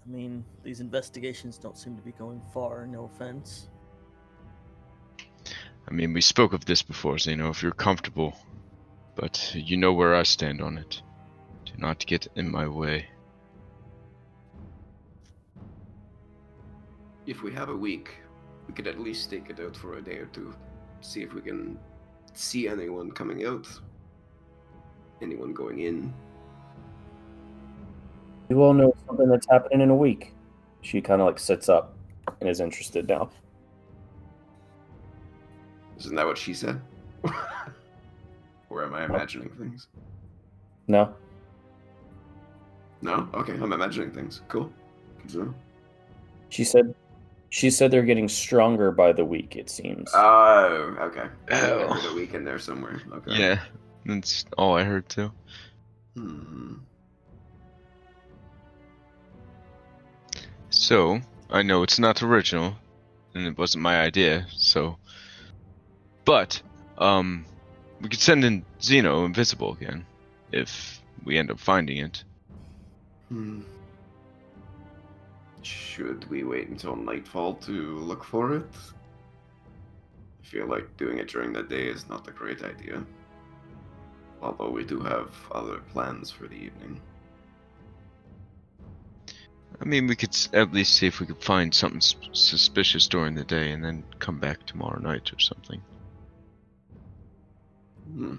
I 0.05 0.09
mean, 0.09 0.45
these 0.63 0.79
investigations 0.79 1.57
don't 1.57 1.77
seem 1.77 1.95
to 1.97 2.01
be 2.01 2.13
going 2.13 2.41
far, 2.53 2.87
no 2.87 3.05
offense. 3.05 3.69
I 5.87 5.91
mean, 5.91 6.13
we 6.13 6.21
spoke 6.21 6.53
of 6.53 6.65
this 6.65 6.81
before, 6.81 7.17
Zeno. 7.19 7.49
If 7.49 7.61
you're 7.61 7.71
comfortable, 7.71 8.37
but 9.15 9.53
you 9.55 9.75
know 9.75 9.93
where 9.93 10.15
I 10.15 10.23
stand 10.23 10.61
on 10.61 10.77
it. 10.77 11.01
Do 11.65 11.73
not 11.77 12.05
get 12.05 12.27
in 12.35 12.49
my 12.49 12.67
way. 12.67 13.07
If 17.29 17.43
we 17.43 17.53
have 17.53 17.69
a 17.69 17.75
week, 17.75 18.17
we 18.67 18.73
could 18.73 18.87
at 18.87 18.99
least 18.99 19.29
take 19.29 19.51
it 19.51 19.59
out 19.59 19.77
for 19.77 19.99
a 19.99 20.01
day 20.01 20.17
or 20.17 20.25
two. 20.25 20.51
See 21.01 21.21
if 21.21 21.31
we 21.31 21.41
can 21.41 21.77
see 22.33 22.67
anyone 22.67 23.11
coming 23.11 23.45
out, 23.45 23.67
anyone 25.21 25.53
going 25.53 25.81
in. 25.81 26.11
You 28.49 28.63
all 28.63 28.73
know 28.73 28.95
something 29.05 29.29
that's 29.29 29.45
happening 29.47 29.81
in 29.81 29.91
a 29.91 29.95
week. 29.95 30.33
She 30.81 31.01
kind 31.01 31.21
of 31.21 31.27
like 31.27 31.37
sits 31.37 31.69
up 31.69 31.95
and 32.41 32.49
is 32.49 32.61
interested 32.61 33.07
now. 33.07 33.29
Isn't 35.99 36.15
that 36.15 36.25
what 36.25 36.39
she 36.39 36.55
said? 36.55 36.81
or 38.71 38.83
am 38.83 38.95
I 38.95 39.05
imagining 39.05 39.49
things? 39.49 39.87
No? 40.87 41.13
No? 43.03 43.29
Okay, 43.35 43.53
I'm 43.53 43.71
imagining 43.71 44.09
things. 44.09 44.41
Cool. 44.47 44.73
Know. 45.31 45.53
She 46.49 46.63
said 46.63 46.95
she 47.49 47.69
said 47.69 47.91
they're 47.91 48.03
getting 48.03 48.29
stronger 48.29 48.91
by 48.91 49.11
the 49.11 49.25
week, 49.25 49.55
it 49.55 49.69
seems. 49.69 50.11
Oh, 50.13 50.95
okay. 50.99 51.27
Oh. 51.51 51.89
I 51.89 51.99
heard 51.99 52.11
a 52.11 52.15
week 52.15 52.33
in 52.33 52.45
there 52.45 52.59
somewhere. 52.59 53.01
Okay. 53.11 53.39
Yeah, 53.39 53.59
that's 54.05 54.45
all 54.57 54.77
I 54.77 54.83
heard 54.83 55.09
too. 55.09 55.31
Hmm. 56.15 56.75
So, 60.69 61.19
I 61.49 61.63
know 61.63 61.81
it's 61.81 61.97
not 61.97 62.21
original, 62.21 62.75
and 63.33 63.47
it 63.47 63.57
wasn't 63.57 63.83
my 63.83 63.99
idea, 63.99 64.45
so. 64.55 64.97
But, 66.25 66.61
um, 66.99 67.45
we 67.99 68.09
could 68.09 68.19
send 68.19 68.45
in 68.45 68.63
Zeno 68.81 69.25
invisible 69.25 69.73
again, 69.73 70.05
if 70.51 71.01
we 71.23 71.37
end 71.37 71.49
up 71.49 71.59
finding 71.59 71.97
it. 71.97 72.23
Hmm. 73.29 73.61
Should 75.69 76.27
we 76.31 76.43
wait 76.43 76.69
until 76.69 76.95
nightfall 76.95 77.53
to 77.55 77.99
look 77.99 78.23
for 78.23 78.55
it? 78.55 78.71
I 80.41 80.45
feel 80.45 80.65
like 80.65 80.97
doing 80.97 81.19
it 81.19 81.27
during 81.27 81.53
the 81.53 81.61
day 81.61 81.85
is 81.87 82.09
not 82.09 82.27
a 82.27 82.31
great 82.31 82.63
idea. 82.63 83.05
Although 84.41 84.71
we 84.71 84.83
do 84.83 84.99
have 85.01 85.31
other 85.51 85.77
plans 85.91 86.31
for 86.31 86.47
the 86.47 86.55
evening. 86.55 86.99
I 89.79 89.85
mean, 89.85 90.07
we 90.07 90.15
could 90.15 90.35
at 90.53 90.73
least 90.73 90.95
see 90.95 91.05
if 91.05 91.19
we 91.19 91.27
could 91.27 91.43
find 91.43 91.71
something 91.73 91.97
s- 91.97 92.15
suspicious 92.31 93.07
during 93.07 93.35
the 93.35 93.43
day 93.43 93.71
and 93.71 93.83
then 93.83 94.03
come 94.17 94.39
back 94.39 94.65
tomorrow 94.65 94.99
night 94.99 95.31
or 95.31 95.39
something. 95.39 95.81
Hmm. 98.11 98.35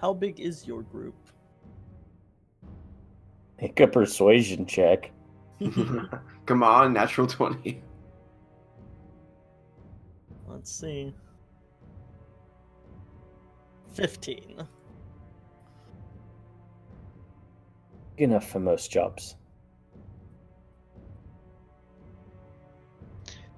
How 0.00 0.12
big 0.14 0.40
is 0.40 0.66
your 0.66 0.82
group? 0.82 1.14
Make 3.60 3.78
a 3.80 3.86
persuasion 3.86 4.64
check. 4.64 5.10
Come 6.46 6.62
on, 6.62 6.94
natural 6.94 7.26
20. 7.26 7.82
Let's 10.46 10.72
see. 10.72 11.14
15. 13.94 14.66
Big 18.16 18.24
enough 18.24 18.48
for 18.48 18.60
most 18.60 18.90
jobs. 18.90 19.36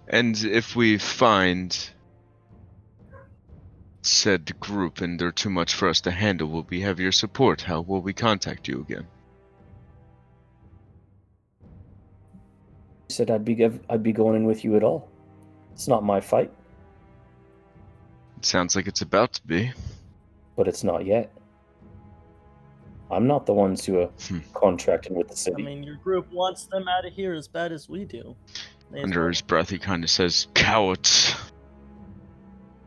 And 0.09 0.37
if 0.39 0.75
we 0.75 0.99
find 0.99 1.91
said 4.03 4.59
group 4.59 5.01
and 5.01 5.19
they're 5.19 5.31
too 5.31 5.49
much 5.49 5.75
for 5.75 5.89
us 5.89 6.01
to 6.03 6.11
handle, 6.11 6.49
will 6.49 6.67
we 6.69 6.81
have 6.81 6.99
your 6.99 7.13
support? 7.13 7.63
How 7.63 7.81
will 7.81 8.03
we 8.03 8.13
contact 8.13 8.67
you 8.67 8.81
again? 8.81 9.07
Said 13.13 13.31
I'd 13.31 13.45
be 13.45 13.65
I'd 13.91 14.03
be 14.03 14.13
going 14.13 14.37
in 14.37 14.45
with 14.45 14.65
you 14.65 14.77
at 14.77 14.83
all. 14.83 15.09
It's 15.73 15.89
not 15.89 16.03
my 16.05 16.21
fight, 16.21 16.51
It 18.39 18.45
sounds 18.45 18.75
like 18.77 18.87
it's 18.87 19.03
about 19.03 19.33
to 19.35 19.47
be. 19.47 19.73
but 20.57 20.69
it's 20.69 20.85
not 20.85 21.07
yet. 21.07 21.33
I'm 23.11 23.27
not 23.27 23.47
the 23.47 23.53
ones 23.55 23.85
who 23.85 24.01
are 24.01 24.11
Hmm. 24.29 24.39
contracting 24.55 25.15
with 25.17 25.29
the 25.29 25.37
city. 25.37 25.63
I 25.63 25.67
mean, 25.67 25.83
your 25.83 25.97
group 25.97 26.31
wants 26.33 26.67
them 26.67 26.89
out 26.89 27.05
of 27.07 27.13
here 27.13 27.35
as 27.35 27.47
bad 27.49 27.71
as 27.73 27.89
we 27.89 28.05
do. 28.05 28.35
May 28.91 28.99
as 29.01 29.05
Under 29.05 29.29
his 29.29 29.41
breath, 29.43 29.69
he 29.71 29.79
kind 29.79 30.03
of 30.05 30.11
says, 30.11 30.47
Cowards. 30.55 31.35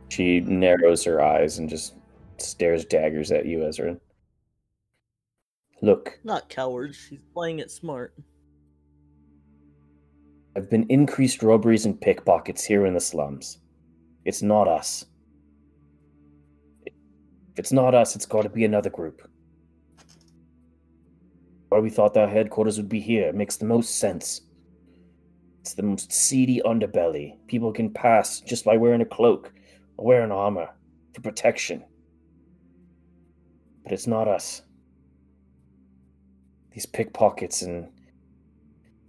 She 0.10 0.40
narrows 0.42 1.04
her 1.04 1.22
eyes 1.22 1.58
and 1.60 1.70
just 1.70 1.94
stares 2.38 2.86
daggers 2.86 3.32
at 3.32 3.46
you, 3.46 3.66
Ezra. 3.68 3.98
Look, 5.82 6.20
Not 6.24 6.50
cowards. 6.50 6.96
She's 6.96 7.22
playing 7.34 7.60
it 7.60 7.70
smart. 7.70 8.14
I've 10.58 10.70
been 10.70 10.86
increased 10.90 11.44
robberies 11.44 11.86
and 11.86 12.00
pickpockets 12.00 12.64
here 12.64 12.86
in 12.86 12.94
the 12.94 13.02
slums. 13.02 13.60
It's 14.24 14.42
not 14.42 14.70
us. 14.70 15.06
If 16.86 17.60
it's 17.60 17.74
not 17.74 17.94
us, 17.94 18.16
it's 18.16 18.26
got 18.26 18.44
to 18.44 18.50
be 18.50 18.64
another 18.64 18.90
group. 18.90 19.30
Why 21.70 21.80
we 21.80 21.90
thought 21.90 22.16
our 22.16 22.28
headquarters 22.28 22.78
would 22.78 22.88
be 22.88 23.02
here 23.02 23.28
it 23.28 23.36
makes 23.36 23.58
the 23.58 23.66
most 23.66 24.00
sense. 24.00 24.42
It's 25.60 25.74
the 25.74 25.84
most 25.84 26.14
seedy 26.14 26.62
underbelly. 26.66 27.38
People 27.48 27.74
can 27.74 27.90
pass 27.90 28.40
just 28.40 28.64
by 28.64 28.78
wearing 28.78 29.02
a 29.02 29.06
cloak 29.06 29.52
or 29.98 30.06
wearing 30.06 30.32
armor 30.32 30.70
for 31.14 31.22
protection. 31.22 31.84
But 33.84 33.92
it's 33.92 34.08
not 34.08 34.28
us. 34.28 34.62
These 36.72 36.86
pickpockets 36.86 37.62
and 37.62 37.90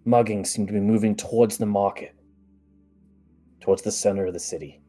muggings 0.06 0.48
seem 0.48 0.66
to 0.66 0.72
be 0.72 0.80
moving 0.80 1.16
towards 1.16 1.58
the 1.58 1.66
market, 1.66 2.14
towards 3.60 3.82
the 3.82 3.92
center 3.92 4.26
of 4.26 4.32
the 4.32 4.40
city. 4.40 4.80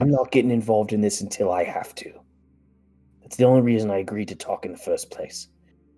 I'm 0.00 0.10
not 0.10 0.30
getting 0.30 0.50
involved 0.50 0.92
in 0.92 1.02
this 1.02 1.20
until 1.20 1.52
I 1.52 1.64
have 1.64 1.94
to. 1.96 2.12
That's 3.20 3.36
the 3.36 3.44
only 3.44 3.60
reason 3.60 3.90
I 3.90 3.98
agreed 3.98 4.28
to 4.28 4.34
talk 4.34 4.64
in 4.64 4.72
the 4.72 4.78
first 4.78 5.10
place. 5.10 5.48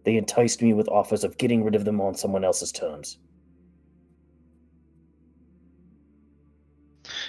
They 0.04 0.16
enticed 0.16 0.60
me 0.60 0.74
with 0.74 0.88
offers 0.88 1.22
of 1.22 1.38
getting 1.38 1.62
rid 1.62 1.74
of 1.74 1.84
them 1.84 2.00
on 2.00 2.14
someone 2.14 2.44
else's 2.44 2.72
terms. 2.72 3.18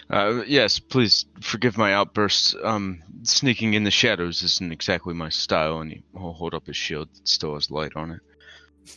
Uh, 0.10 0.44
yes, 0.46 0.80
please 0.80 1.26
forgive 1.42 1.78
my 1.78 1.94
outbursts. 1.94 2.56
Um, 2.64 3.02
sneaking 3.24 3.74
in 3.74 3.84
the 3.84 3.92
shadows 3.92 4.44
isn't 4.44 4.72
exactly 4.72 5.14
my 5.14 5.30
style, 5.30 5.80
and 5.80 5.92
he'll 5.92 6.34
hold 6.34 6.54
up 6.54 6.68
his 6.68 6.78
shield 6.78 7.10
that 7.16 7.28
still 7.28 7.56
has 7.56 7.72
light 7.72 7.96
on 7.96 8.12
it. 8.12 8.20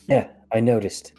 Yeah, 0.07 0.29
I 0.53 0.61
noticed. 0.61 1.13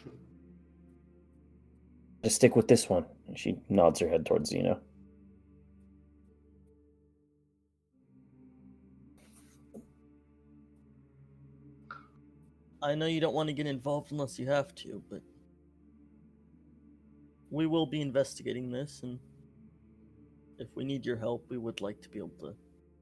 Just 2.22 2.36
stick 2.36 2.54
with 2.54 2.68
this 2.68 2.88
one. 2.88 3.04
And 3.26 3.38
she 3.38 3.58
nods 3.68 3.98
her 4.00 4.08
head 4.08 4.26
towards 4.26 4.50
Zeno. 4.50 4.80
I 12.82 12.94
know 12.94 13.06
you 13.06 13.20
don't 13.20 13.34
want 13.34 13.48
to 13.48 13.52
get 13.52 13.66
involved 13.66 14.10
unless 14.12 14.38
you 14.38 14.46
have 14.46 14.74
to, 14.76 15.02
but 15.10 15.20
we 17.50 17.66
will 17.66 17.86
be 17.86 18.00
investigating 18.00 18.70
this, 18.70 19.00
and 19.02 19.18
if 20.60 20.68
we 20.76 20.84
need 20.84 21.04
your 21.06 21.16
help, 21.16 21.44
we 21.48 21.56
would 21.58 21.80
like 21.80 22.00
to 22.02 22.08
be 22.08 22.18
able 22.18 22.36
to 22.40 22.54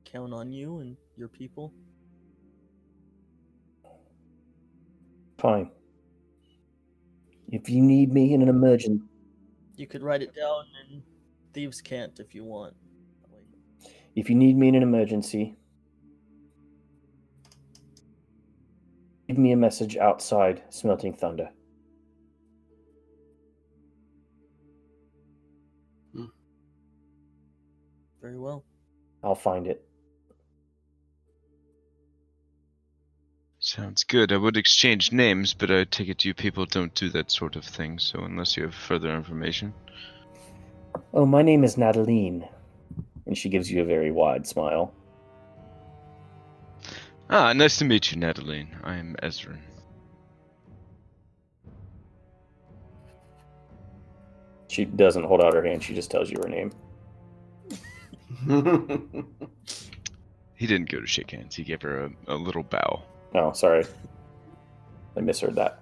count 0.05 0.33
on 0.33 0.51
you 0.53 0.79
and 0.79 0.97
your 1.17 1.29
people. 1.29 1.73
Fine. 5.39 5.71
If 7.51 7.69
you 7.69 7.83
need 7.83 8.13
me 8.13 8.33
in 8.33 8.43
an 8.43 8.49
emergency, 8.49 9.05
You 9.77 9.87
could 9.87 10.03
write 10.03 10.23
it 10.23 10.35
down, 10.35 10.65
and 10.91 11.03
thieves 11.53 11.81
can't 11.81 12.19
if 12.19 12.35
you 12.35 12.45
want. 12.45 12.75
if 14.17 14.29
you 14.29 14.35
need 14.35 14.57
me 14.57 14.69
in 14.69 14.75
an 14.75 14.83
emergency, 14.83 15.57
leave 19.29 19.39
me 19.39 19.53
a 19.53 19.57
message 19.57 19.97
outside 19.97 20.63
Smelting 20.71 21.15
Thunder. 21.15 21.51
Very 28.21 28.39
well. 28.39 28.65
I'll 29.23 29.35
find 29.35 29.67
it. 29.67 29.85
Sounds 33.61 34.05
good. 34.05 34.33
I 34.33 34.37
would 34.37 34.57
exchange 34.57 35.13
names, 35.13 35.53
but 35.53 35.71
I 35.71 35.85
take 35.85 36.09
it 36.09 36.25
you 36.25 36.33
people 36.33 36.65
don't 36.65 36.95
do 36.95 37.09
that 37.11 37.31
sort 37.31 37.57
of 37.57 37.65
thing, 37.65 37.99
so 37.99 38.21
unless 38.21 38.57
you 38.57 38.63
have 38.63 38.75
further 38.75 39.15
information. 39.15 39.75
Oh, 41.13 41.27
my 41.27 41.43
name 41.43 41.65
is 41.65 41.77
Nataline. 41.77 42.49
And 43.27 43.37
she 43.37 43.49
gives 43.49 43.71
you 43.71 43.83
a 43.83 43.85
very 43.85 44.11
wide 44.11 44.47
smile. 44.47 44.95
Ah, 47.29 47.53
nice 47.53 47.79
to 47.79 47.85
meet 47.85 48.11
you, 48.11 48.19
Nataline. 48.19 48.69
I 48.83 48.97
am 48.97 49.17
Ezra. 49.23 49.59
She 54.69 54.85
doesn't 54.85 55.25
hold 55.25 55.43
out 55.43 55.55
her 55.55 55.65
hand, 55.65 55.83
she 55.83 55.95
just 55.95 56.11
tells 56.11 56.31
you 56.31 56.39
her 56.43 56.49
name. 56.49 56.73
He 60.55 60.67
didn't 60.67 60.91
go 60.91 61.01
to 61.01 61.07
shake 61.07 61.31
hands. 61.31 61.55
He 61.55 61.63
gave 61.63 61.83
her 61.83 62.05
a, 62.05 62.11
a 62.27 62.35
little 62.35 62.65
bow. 62.65 63.03
Oh, 63.35 63.53
sorry. 63.53 63.87
I 65.17 65.21
misheard 65.21 65.55
that. 65.55 65.81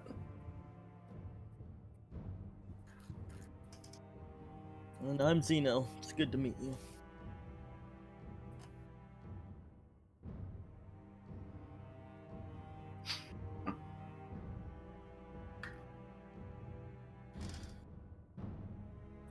And 5.01 5.21
I'm 5.23 5.41
Zeno. 5.41 5.89
It's 5.99 6.13
good 6.13 6.31
to 6.33 6.39
meet 6.39 6.57
you. 6.61 6.77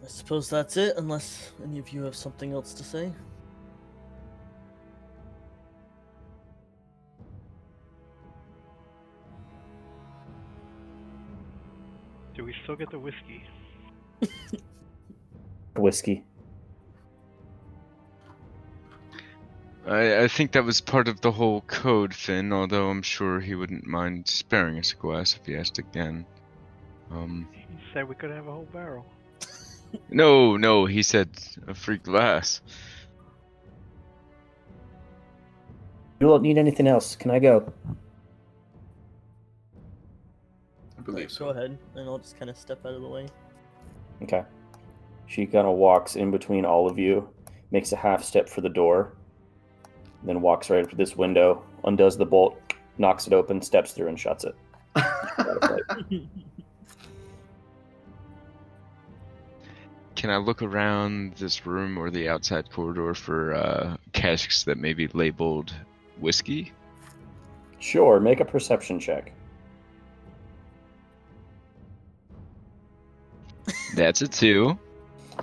I 0.06 0.08
suppose 0.08 0.52
that's 0.52 0.78
it, 0.78 0.98
unless 0.98 1.52
any 1.64 1.80
of 1.80 1.90
you 1.90 2.04
have 2.04 2.16
something 2.16 2.54
else 2.54 2.76
to 2.76 2.84
say. 2.84 3.12
Do 12.36 12.46
we 12.46 12.54
still 12.64 12.76
get 12.76 12.92
the 12.92 13.00
whiskey? 13.00 13.44
Whiskey. 15.76 16.24
I, 19.88 20.26
I 20.26 20.28
think 20.28 20.52
that 20.52 20.64
was 20.64 20.82
part 20.82 21.08
of 21.08 21.22
the 21.22 21.32
whole 21.32 21.62
code, 21.62 22.14
Finn, 22.14 22.54
although 22.54 22.92
I'm 22.92 23.02
sure 23.02 23.40
he 23.40 23.56
wouldn't 23.56 23.88
mind 23.88 24.28
sparing 24.28 24.78
us 24.78 24.94
a 24.94 24.98
glass 24.98 25.36
if 25.36 25.48
he 25.48 25.56
asked 25.56 25.80
again. 25.80 26.28
Um, 27.10 27.48
He 27.52 27.66
said 27.92 28.08
we 28.08 28.14
could 28.14 28.30
have 28.30 28.48
a 28.48 28.52
whole 28.52 28.68
barrel. 28.72 29.04
No, 30.10 30.58
no, 30.58 30.86
he 30.86 31.04
said 31.04 31.30
a 31.68 31.74
free 31.74 31.98
glass. 31.98 32.62
You 36.20 36.28
don't 36.28 36.42
need 36.42 36.58
anything 36.58 36.88
else. 36.88 37.16
Can 37.16 37.32
I 37.32 37.40
go? 37.40 37.72
I 40.98 41.02
believe 41.02 41.32
so. 41.32 41.46
Go 41.46 41.52
ahead, 41.52 41.78
and 41.96 42.10
I'll 42.10 42.18
just 42.18 42.38
kind 42.38 42.50
of 42.50 42.58
step 42.58 42.86
out 42.86 42.94
of 42.94 43.02
the 43.02 43.08
way. 43.08 43.28
Okay. 44.24 44.44
She 45.28 45.46
kind 45.46 45.68
of 45.68 45.76
walks 45.76 46.16
in 46.16 46.32
between 46.32 46.66
all 46.66 46.90
of 46.90 46.98
you, 46.98 47.28
makes 47.72 47.92
a 47.92 47.98
half 47.98 48.24
step 48.24 48.48
for 48.48 48.62
the 48.62 48.70
door, 48.70 49.14
then 50.24 50.42
walks 50.42 50.70
right 50.70 50.84
up 50.84 50.90
to 50.92 50.96
this 50.96 51.16
window, 51.16 51.64
undoes 51.84 52.18
the 52.18 52.26
bolt, 52.26 52.58
knocks 52.98 53.28
it 53.28 53.34
open, 53.34 53.62
steps 53.62 53.92
through, 53.92 54.08
and 54.08 54.20
shuts 54.20 54.46
it. 54.46 54.56
can 60.26 60.34
I 60.34 60.38
look 60.38 60.64
around 60.64 61.36
this 61.36 61.68
room 61.68 62.00
or 62.00 62.10
the 62.10 62.28
outside 62.30 62.72
corridor 62.72 63.14
for 63.14 63.54
uh, 63.54 63.96
casks 64.12 64.64
that 64.64 64.80
may 64.80 64.92
be 64.92 65.08
labeled 65.10 65.72
whiskey? 66.20 66.74
Sure, 67.78 68.20
make 68.20 68.40
a 68.40 68.46
perception 68.46 69.00
check. 69.00 69.32
That's 73.96 74.24
a 74.24 74.28
two. 74.28 74.80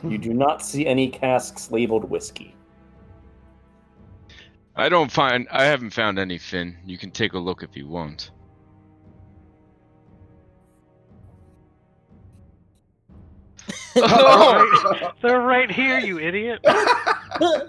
You 0.03 0.18
do 0.18 0.35
not 0.35 0.64
see 0.64 0.85
any 0.85 1.09
casks 1.09 1.70
labeled 1.70 2.11
whiskey. 2.11 2.53
I 4.74 4.89
don't 4.89 5.12
find. 5.12 5.47
I 5.53 5.66
haven't 5.66 5.91
found 5.91 6.18
any 6.18 6.39
Finn. 6.39 6.76
You 6.85 6.99
can 6.99 7.12
take 7.12 7.35
a 7.35 7.39
look 7.39 7.62
if 7.62 7.76
you 7.76 7.87
want. 7.87 8.33
Oh! 13.97 15.12
They're 15.22 15.40
right 15.40 15.70
here, 15.70 15.99
you 15.99 16.18
idiot. 16.18 16.61
F- 16.64 17.62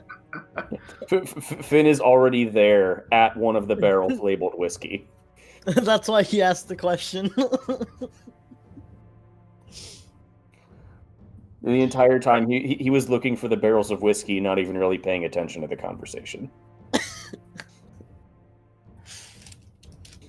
F- 1.12 1.66
Finn 1.66 1.86
is 1.86 2.00
already 2.00 2.46
there 2.46 3.06
at 3.12 3.36
one 3.38 3.56
of 3.56 3.68
the 3.68 3.76
barrels 3.76 4.20
labeled 4.24 4.54
whiskey. 4.58 5.08
That's 5.66 6.08
why 6.08 6.24
he 6.24 6.42
asked 6.42 6.68
the 6.68 6.76
question. 6.76 7.32
The 11.66 11.80
entire 11.82 12.20
time 12.20 12.50
he, 12.50 12.60
he- 12.60 12.84
he 12.84 12.90
was 12.90 13.10
looking 13.10 13.38
for 13.38 13.48
the 13.48 13.56
barrels 13.56 13.90
of 13.90 14.02
whiskey, 14.02 14.42
not 14.42 14.60
even 14.60 14.78
really 14.78 14.98
paying 14.98 15.24
attention 15.24 15.62
to 15.62 15.68
the 15.70 15.78
conversation. 15.78 16.52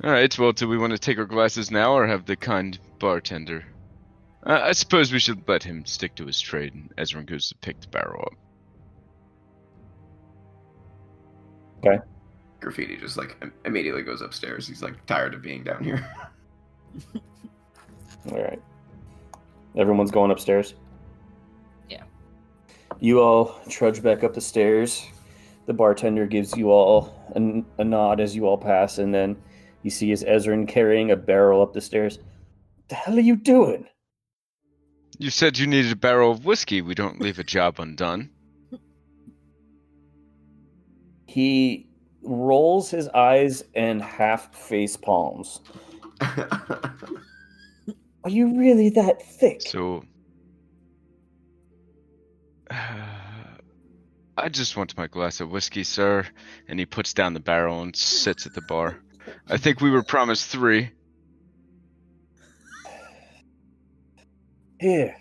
All 0.04 0.10
right. 0.12 0.38
Well, 0.38 0.52
do 0.52 0.68
we 0.68 0.78
want 0.78 0.92
to 0.92 0.98
take 0.98 1.18
our 1.18 1.24
glasses 1.24 1.70
now, 1.72 1.92
or 1.92 2.06
have 2.06 2.26
the 2.26 2.36
kind 2.36 2.78
bartender? 3.00 3.64
Uh, 4.46 4.60
I 4.62 4.72
suppose 4.72 5.12
we 5.12 5.18
should 5.18 5.48
let 5.48 5.62
him 5.62 5.84
stick 5.86 6.14
to 6.16 6.26
his 6.26 6.38
trade, 6.38 6.74
and 6.74 6.92
Ezra 6.98 7.24
goes 7.24 7.48
to 7.48 7.54
pick 7.56 7.80
the 7.80 7.88
barrel 7.88 8.22
up. 8.26 8.34
Okay. 11.78 12.02
Graffiti 12.60 12.96
just 12.96 13.16
like 13.16 13.42
immediately 13.64 14.02
goes 14.02 14.22
upstairs. 14.22 14.66
He's 14.66 14.82
like 14.82 15.04
tired 15.06 15.34
of 15.34 15.42
being 15.42 15.64
down 15.64 15.84
here. 15.84 16.06
All 18.32 18.42
right. 18.42 18.60
Everyone's 19.76 20.10
going 20.10 20.30
upstairs? 20.30 20.74
Yeah. 21.90 22.04
You 23.00 23.20
all 23.20 23.60
trudge 23.68 24.02
back 24.02 24.22
up 24.22 24.32
the 24.32 24.40
stairs. 24.40 25.04
The 25.66 25.74
bartender 25.74 26.26
gives 26.26 26.56
you 26.56 26.70
all 26.70 27.12
a, 27.34 27.62
a 27.78 27.84
nod 27.84 28.20
as 28.20 28.36
you 28.36 28.46
all 28.46 28.56
pass, 28.56 28.98
and 28.98 29.12
then 29.12 29.36
you 29.82 29.90
see 29.90 30.10
his 30.10 30.22
Ezrin 30.22 30.68
carrying 30.68 31.10
a 31.10 31.16
barrel 31.16 31.60
up 31.60 31.72
the 31.72 31.80
stairs. 31.80 32.18
What 32.18 32.88
the 32.88 32.94
hell 32.94 33.16
are 33.16 33.20
you 33.20 33.36
doing? 33.36 33.88
You 35.18 35.30
said 35.30 35.58
you 35.58 35.66
needed 35.66 35.92
a 35.92 35.96
barrel 35.96 36.32
of 36.32 36.44
whiskey. 36.44 36.82
We 36.82 36.94
don't 36.94 37.20
leave 37.20 37.38
a 37.38 37.44
job 37.44 37.78
undone. 37.78 38.30
He 41.26 41.88
rolls 42.22 42.90
his 42.90 43.08
eyes 43.08 43.62
and 43.74 44.02
half 44.02 44.54
face 44.54 44.96
palms. 44.96 45.60
Are 46.20 48.30
you 48.30 48.58
really 48.58 48.90
that 48.90 49.22
thick? 49.22 49.62
So, 49.62 50.04
I 52.70 54.48
just 54.48 54.76
want 54.76 54.96
my 54.96 55.06
glass 55.06 55.40
of 55.40 55.50
whiskey, 55.50 55.84
sir. 55.84 56.26
And 56.66 56.78
he 56.78 56.86
puts 56.86 57.14
down 57.14 57.34
the 57.34 57.40
barrel 57.40 57.82
and 57.82 57.94
sits 57.94 58.46
at 58.46 58.54
the 58.54 58.62
bar. 58.62 59.00
I 59.48 59.58
think 59.58 59.80
we 59.80 59.90
were 59.90 60.02
promised 60.02 60.50
three. 60.50 60.90
Here. 64.84 65.16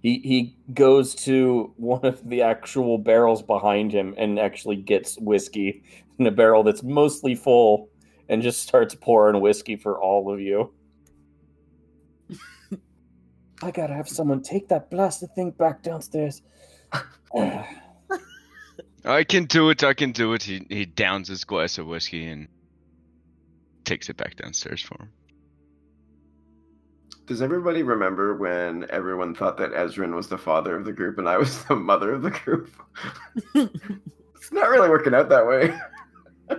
He 0.00 0.18
he 0.24 0.56
goes 0.74 1.14
to 1.26 1.72
one 1.76 2.04
of 2.04 2.28
the 2.28 2.42
actual 2.42 2.98
barrels 2.98 3.40
behind 3.40 3.92
him 3.92 4.12
and 4.18 4.40
actually 4.40 4.74
gets 4.74 5.16
whiskey 5.20 5.84
in 6.18 6.26
a 6.26 6.32
barrel 6.32 6.64
that's 6.64 6.82
mostly 6.82 7.36
full 7.36 7.90
and 8.28 8.42
just 8.42 8.60
starts 8.60 8.96
pouring 8.96 9.40
whiskey 9.40 9.76
for 9.76 10.02
all 10.02 10.34
of 10.34 10.40
you. 10.40 10.72
I 13.62 13.70
gotta 13.70 13.94
have 13.94 14.08
someone 14.08 14.42
take 14.42 14.66
that 14.70 14.90
blasted 14.90 15.32
thing 15.36 15.52
back 15.52 15.84
downstairs. 15.84 16.42
I 17.32 19.22
can 19.22 19.44
do 19.44 19.70
it. 19.70 19.84
I 19.84 19.94
can 19.94 20.10
do 20.10 20.32
it. 20.32 20.42
He 20.42 20.66
he 20.68 20.86
downs 20.86 21.28
his 21.28 21.44
glass 21.44 21.78
of 21.78 21.86
whiskey 21.86 22.26
and 22.26 22.48
takes 23.84 24.08
it 24.08 24.16
back 24.16 24.34
downstairs 24.34 24.82
for 24.82 25.00
him. 25.00 25.12
Does 27.26 27.40
everybody 27.40 27.84
remember 27.84 28.34
when 28.36 28.84
everyone 28.90 29.34
thought 29.34 29.56
that 29.58 29.72
Ezrin 29.72 30.14
was 30.14 30.28
the 30.28 30.36
father 30.36 30.76
of 30.76 30.84
the 30.84 30.92
group 30.92 31.18
and 31.18 31.28
I 31.28 31.38
was 31.38 31.64
the 31.64 31.76
mother 31.76 32.12
of 32.12 32.22
the 32.22 32.30
group? 32.30 32.70
it's 33.54 34.50
not 34.52 34.68
really 34.68 34.88
working 34.88 35.14
out 35.14 35.28
that 35.28 35.46
way. 35.46 35.72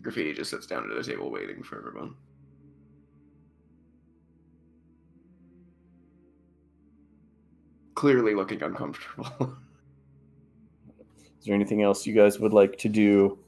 Graffiti 0.00 0.32
just 0.32 0.50
sits 0.50 0.66
down 0.66 0.90
at 0.90 0.96
a 0.96 1.04
table 1.04 1.30
waiting 1.30 1.62
for 1.62 1.78
everyone. 1.78 2.14
Clearly 7.94 8.34
looking 8.34 8.62
uncomfortable. 8.62 9.56
Is 11.44 11.48
there 11.48 11.54
anything 11.54 11.82
else 11.82 12.06
you 12.06 12.14
guys 12.14 12.40
would 12.40 12.54
like 12.54 12.78
to 12.78 12.88
do 12.88 13.38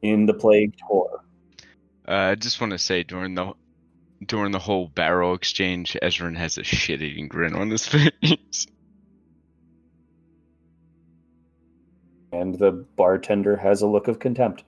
in 0.00 0.24
the 0.24 0.32
Plagued 0.32 0.80
Whore? 0.90 1.18
Uh, 2.08 2.12
I 2.12 2.34
just 2.36 2.58
want 2.58 2.70
to 2.70 2.78
say 2.78 3.02
during 3.02 3.34
the 3.34 3.52
during 4.24 4.50
the 4.50 4.58
whole 4.58 4.88
barrel 4.88 5.34
exchange, 5.34 5.94
Ezrin 6.02 6.34
has 6.38 6.56
a 6.56 6.64
shit-eating 6.64 7.28
grin 7.28 7.54
on 7.54 7.68
his 7.68 7.86
face. 7.86 8.66
And 12.32 12.58
the 12.58 12.72
bartender 12.96 13.58
has 13.58 13.82
a 13.82 13.86
look 13.86 14.08
of 14.08 14.18
contempt. 14.18 14.64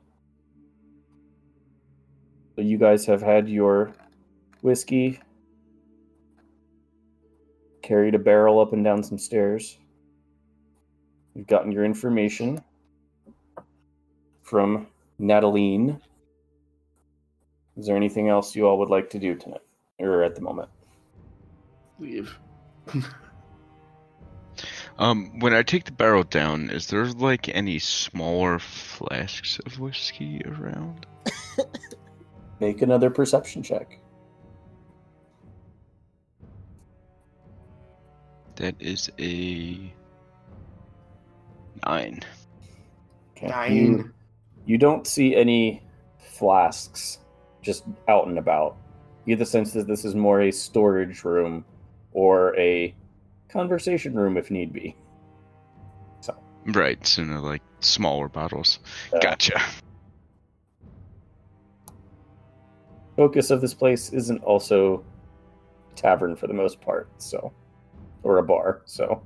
So 2.57 2.61
you 2.61 2.77
guys 2.77 3.07
have 3.07 3.23
had 3.23 3.49
your 3.49 3.95
whiskey, 4.61 5.19
carried 7.81 8.15
a 8.15 8.19
barrel 8.19 8.61
up 8.61 8.75
and 8.75 8.85
down 8.85 9.03
some 9.03 9.17
stairs. 9.17 9.79
You've 11.37 11.47
gotten 11.47 11.71
your 11.71 11.85
information 11.85 12.63
from 14.43 14.87
Nataline. 15.21 16.01
Is 17.77 17.87
there 17.87 17.97
anything 17.97 18.31
else 18.31 18.57
you 18.57 18.67
all 18.67 18.79
would 18.79 18.89
like 18.89 19.11
to 19.11 19.19
do 19.19 19.35
tonight 19.35 19.61
or 19.99 20.23
at 20.23 20.35
the 20.35 20.41
moment? 20.41 20.71
Leave. 21.99 22.39
Um, 24.99 25.41
when 25.41 25.53
I 25.53 25.63
take 25.63 25.85
the 25.85 25.93
barrel 25.93 26.23
down, 26.23 26.71
is 26.71 26.87
there 26.87 27.05
like 27.05 27.51
any 27.51 27.79
smaller 27.79 28.59
flasks 28.59 29.61
of 29.67 29.79
whiskey 29.79 30.41
around? 30.47 31.05
Make 32.61 32.81
another 32.81 33.11
perception 33.11 33.63
check. 33.63 33.99
That 38.55 38.75
is 38.81 39.11
a 39.19 39.93
nine. 41.87 42.21
Okay. 43.37 43.49
Nine. 43.49 44.13
You 44.65 44.79
don't 44.79 45.07
see 45.07 45.37
any 45.37 45.83
flasks 46.19 47.19
just 47.63 47.85
out 48.09 48.27
and 48.27 48.39
about. 48.39 48.77
You 49.25 49.35
get 49.35 49.39
the 49.39 49.47
sense 49.47 49.73
that 49.73 49.87
this 49.87 50.05
is 50.05 50.15
more 50.15 50.43
a 50.43 50.51
storage 50.51 51.25
room 51.25 51.65
or 52.13 52.57
a 52.59 52.95
conversation 53.49 54.15
room 54.15 54.37
if 54.37 54.51
need 54.51 54.73
be. 54.73 54.97
So. 56.21 56.37
Right, 56.67 57.05
so 57.07 57.25
no, 57.25 57.41
like 57.41 57.63
smaller 57.81 58.29
bottles. 58.29 58.81
Uh, 59.13 59.19
Gotcha. 59.19 59.61
Focus 63.17 63.51
of 63.51 63.61
this 63.61 63.75
place 63.75 64.13
isn't 64.13 64.43
also 64.43 65.05
tavern 65.95 66.37
for 66.37 66.47
the 66.47 66.55
most 66.55 66.81
part, 66.81 67.09
so 67.19 67.53
or 68.23 68.39
a 68.39 68.43
bar, 68.43 68.83
so 68.85 69.23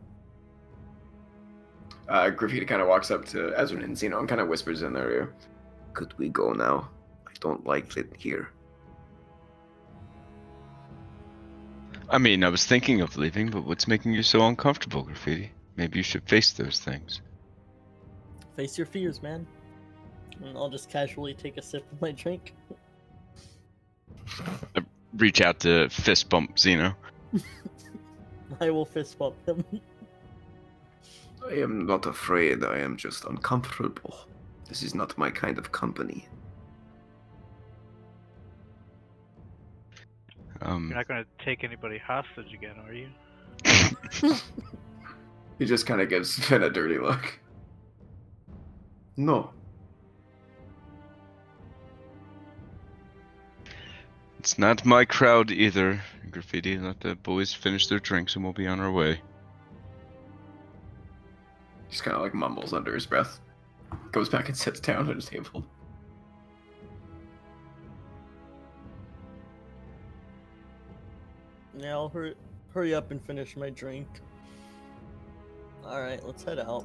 Uh, 2.10 2.28
Graffiti 2.28 2.66
kind 2.66 2.82
of 2.82 2.88
walks 2.88 3.12
up 3.12 3.24
to 3.26 3.52
Ezrin 3.56 3.84
and 3.84 3.96
Zeno 3.96 4.18
and 4.18 4.28
kind 4.28 4.40
of 4.40 4.48
whispers 4.48 4.82
in 4.82 4.92
their 4.92 5.10
ear, 5.10 5.34
Could 5.94 6.12
we 6.18 6.28
go 6.28 6.52
now? 6.52 6.90
I 7.26 7.30
don't 7.38 7.64
like 7.64 7.96
it 7.96 8.12
here. 8.18 8.50
I 12.08 12.18
mean, 12.18 12.42
I 12.42 12.48
was 12.48 12.66
thinking 12.66 13.00
of 13.00 13.16
leaving, 13.16 13.48
but 13.50 13.64
what's 13.64 13.86
making 13.86 14.14
you 14.14 14.24
so 14.24 14.44
uncomfortable, 14.44 15.04
Graffiti? 15.04 15.52
Maybe 15.76 15.98
you 15.98 16.02
should 16.02 16.28
face 16.28 16.50
those 16.52 16.80
things. 16.80 17.20
Face 18.56 18.76
your 18.76 18.88
fears, 18.88 19.22
man. 19.22 19.46
And 20.42 20.58
I'll 20.58 20.68
just 20.68 20.90
casually 20.90 21.34
take 21.34 21.58
a 21.58 21.62
sip 21.62 21.84
of 21.92 22.00
my 22.00 22.10
drink. 22.10 22.54
Reach 25.16 25.40
out 25.40 25.60
to 25.60 25.88
fist 25.90 26.28
bump 26.28 26.58
Zeno. 26.58 26.96
I 28.60 28.70
will 28.70 28.84
fist 28.84 29.16
bump 29.16 29.36
him. 29.46 29.64
I 31.48 31.54
am 31.54 31.86
not 31.86 32.06
afraid, 32.06 32.64
I 32.64 32.78
am 32.78 32.96
just 32.96 33.24
uncomfortable. 33.24 34.26
This 34.68 34.82
is 34.82 34.94
not 34.94 35.16
my 35.18 35.30
kind 35.30 35.58
of 35.58 35.72
company. 35.72 36.28
Um, 40.62 40.88
You're 40.88 40.98
not 40.98 41.08
going 41.08 41.24
to 41.24 41.44
take 41.44 41.64
anybody 41.64 41.98
hostage 41.98 42.52
again, 42.52 42.76
are 42.86 42.92
you? 42.92 43.08
he 45.58 45.64
just 45.64 45.86
kind 45.86 46.00
of 46.00 46.08
gives 46.08 46.38
Finn 46.38 46.62
a 46.62 46.70
dirty 46.70 46.98
look. 46.98 47.38
No. 49.16 49.50
It's 54.38 54.58
not 54.58 54.84
my 54.84 55.04
crowd 55.04 55.50
either. 55.50 56.00
Graffiti, 56.30 56.78
let 56.78 57.00
the 57.00 57.14
boys 57.16 57.52
finish 57.52 57.88
their 57.88 57.98
drinks 57.98 58.36
and 58.36 58.44
we'll 58.44 58.52
be 58.52 58.66
on 58.66 58.80
our 58.80 58.90
way. 58.90 59.20
Just 61.90 62.04
kind 62.04 62.16
of 62.16 62.22
like 62.22 62.34
mumbles 62.34 62.72
under 62.72 62.94
his 62.94 63.06
breath. 63.06 63.40
Goes 64.12 64.28
back 64.28 64.48
and 64.48 64.56
sits 64.56 64.80
down 64.80 65.08
at 65.10 65.16
his 65.16 65.26
table. 65.26 65.64
Yeah, 71.76 71.92
I'll 71.92 72.08
hurry, 72.08 72.34
hurry 72.74 72.94
up 72.94 73.10
and 73.10 73.24
finish 73.24 73.56
my 73.56 73.70
drink. 73.70 74.06
Alright, 75.84 76.24
let's 76.24 76.44
head 76.44 76.58
out. 76.58 76.84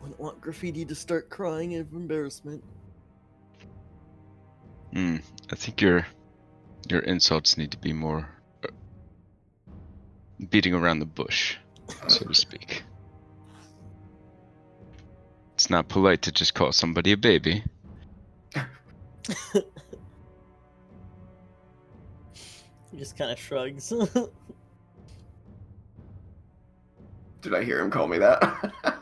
Wouldn't 0.00 0.18
want 0.18 0.40
graffiti 0.40 0.84
to 0.86 0.94
start 0.94 1.30
crying 1.30 1.76
of 1.76 1.92
embarrassment. 1.92 2.64
Hmm. 4.92 5.18
I 5.50 5.54
think 5.54 5.80
your 5.80 6.06
your 6.88 7.00
insults 7.00 7.56
need 7.56 7.70
to 7.70 7.78
be 7.78 7.92
more 7.92 8.28
uh, 8.64 8.68
beating 10.50 10.74
around 10.74 10.98
the 10.98 11.06
bush, 11.06 11.56
so 12.08 12.26
to 12.26 12.34
speak. 12.34 12.82
It's 15.54 15.70
not 15.70 15.88
polite 15.88 16.22
to 16.22 16.32
just 16.32 16.54
call 16.54 16.72
somebody 16.72 17.12
a 17.12 17.16
baby. 17.16 17.64
He 22.92 22.98
just 22.98 23.16
kind 23.16 23.30
of 23.30 23.38
shrugs. 23.38 23.88
Did 27.40 27.54
I 27.54 27.64
hear 27.64 27.80
him 27.80 27.90
call 27.90 28.06
me 28.06 28.18
that? 28.18 28.70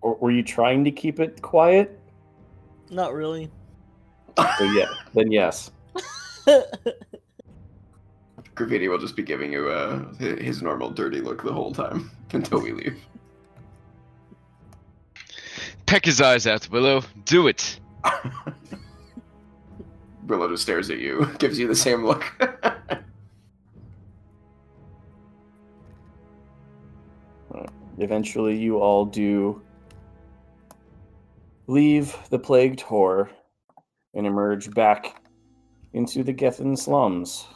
Or 0.00 0.14
were 0.16 0.30
you 0.30 0.42
trying 0.42 0.84
to 0.84 0.90
keep 0.90 1.18
it 1.18 1.40
quiet? 1.40 1.98
Not 2.90 3.14
really. 3.14 3.50
So 4.36 4.64
yeah, 4.64 4.84
then 5.14 5.32
yes. 5.32 5.70
Graffiti 8.54 8.88
will 8.88 8.98
just 8.98 9.16
be 9.16 9.22
giving 9.22 9.52
you 9.52 9.68
uh, 9.68 10.14
his 10.14 10.62
normal 10.62 10.90
dirty 10.90 11.20
look 11.20 11.42
the 11.42 11.52
whole 11.52 11.72
time 11.72 12.10
until 12.32 12.60
we 12.60 12.72
leave. 12.72 12.98
Peck 15.86 16.04
his 16.04 16.20
eyes 16.20 16.46
out, 16.46 16.68
Willow. 16.70 17.02
Do 17.24 17.46
it. 17.48 17.80
Willow 20.26 20.48
just 20.48 20.62
stares 20.62 20.88
at 20.90 20.98
you, 20.98 21.30
gives 21.38 21.58
you 21.58 21.68
the 21.68 21.74
same 21.74 22.04
look. 22.04 22.24
Eventually, 27.98 28.56
you 28.56 28.78
all 28.78 29.04
do 29.04 29.62
leave 31.66 32.16
the 32.30 32.38
plagued 32.38 32.80
whore 32.80 33.28
and 34.14 34.26
emerge 34.26 34.70
back 34.74 35.22
into 35.92 36.24
the 36.24 36.32
Gethin 36.32 36.76
slums. 36.76 37.46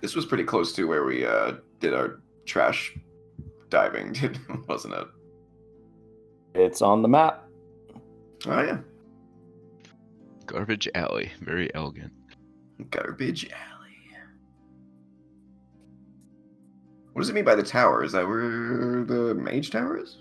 This 0.00 0.14
was 0.16 0.26
pretty 0.26 0.44
close 0.44 0.72
to 0.74 0.84
where 0.88 1.04
we 1.04 1.24
uh, 1.24 1.52
did 1.80 1.94
our 1.94 2.20
trash 2.46 2.96
diving, 3.68 4.12
did 4.14 4.38
wasn't 4.68 4.94
it? 4.94 5.06
It's 6.54 6.82
on 6.82 7.02
the 7.02 7.08
map. 7.08 7.44
Oh 8.46 8.60
yeah, 8.62 8.78
Garbage 10.46 10.88
alley. 10.94 11.30
Very 11.40 11.72
elegant. 11.74 12.12
garbage 12.90 13.46
alley. 13.50 13.68
What 17.12 17.20
does 17.22 17.28
it 17.28 17.34
mean 17.34 17.44
by 17.44 17.54
the 17.54 17.62
tower? 17.62 18.02
Is 18.02 18.12
that 18.12 18.26
where 18.26 19.04
the 19.04 19.34
mage 19.34 19.70
tower 19.70 19.98
is? 19.98 20.18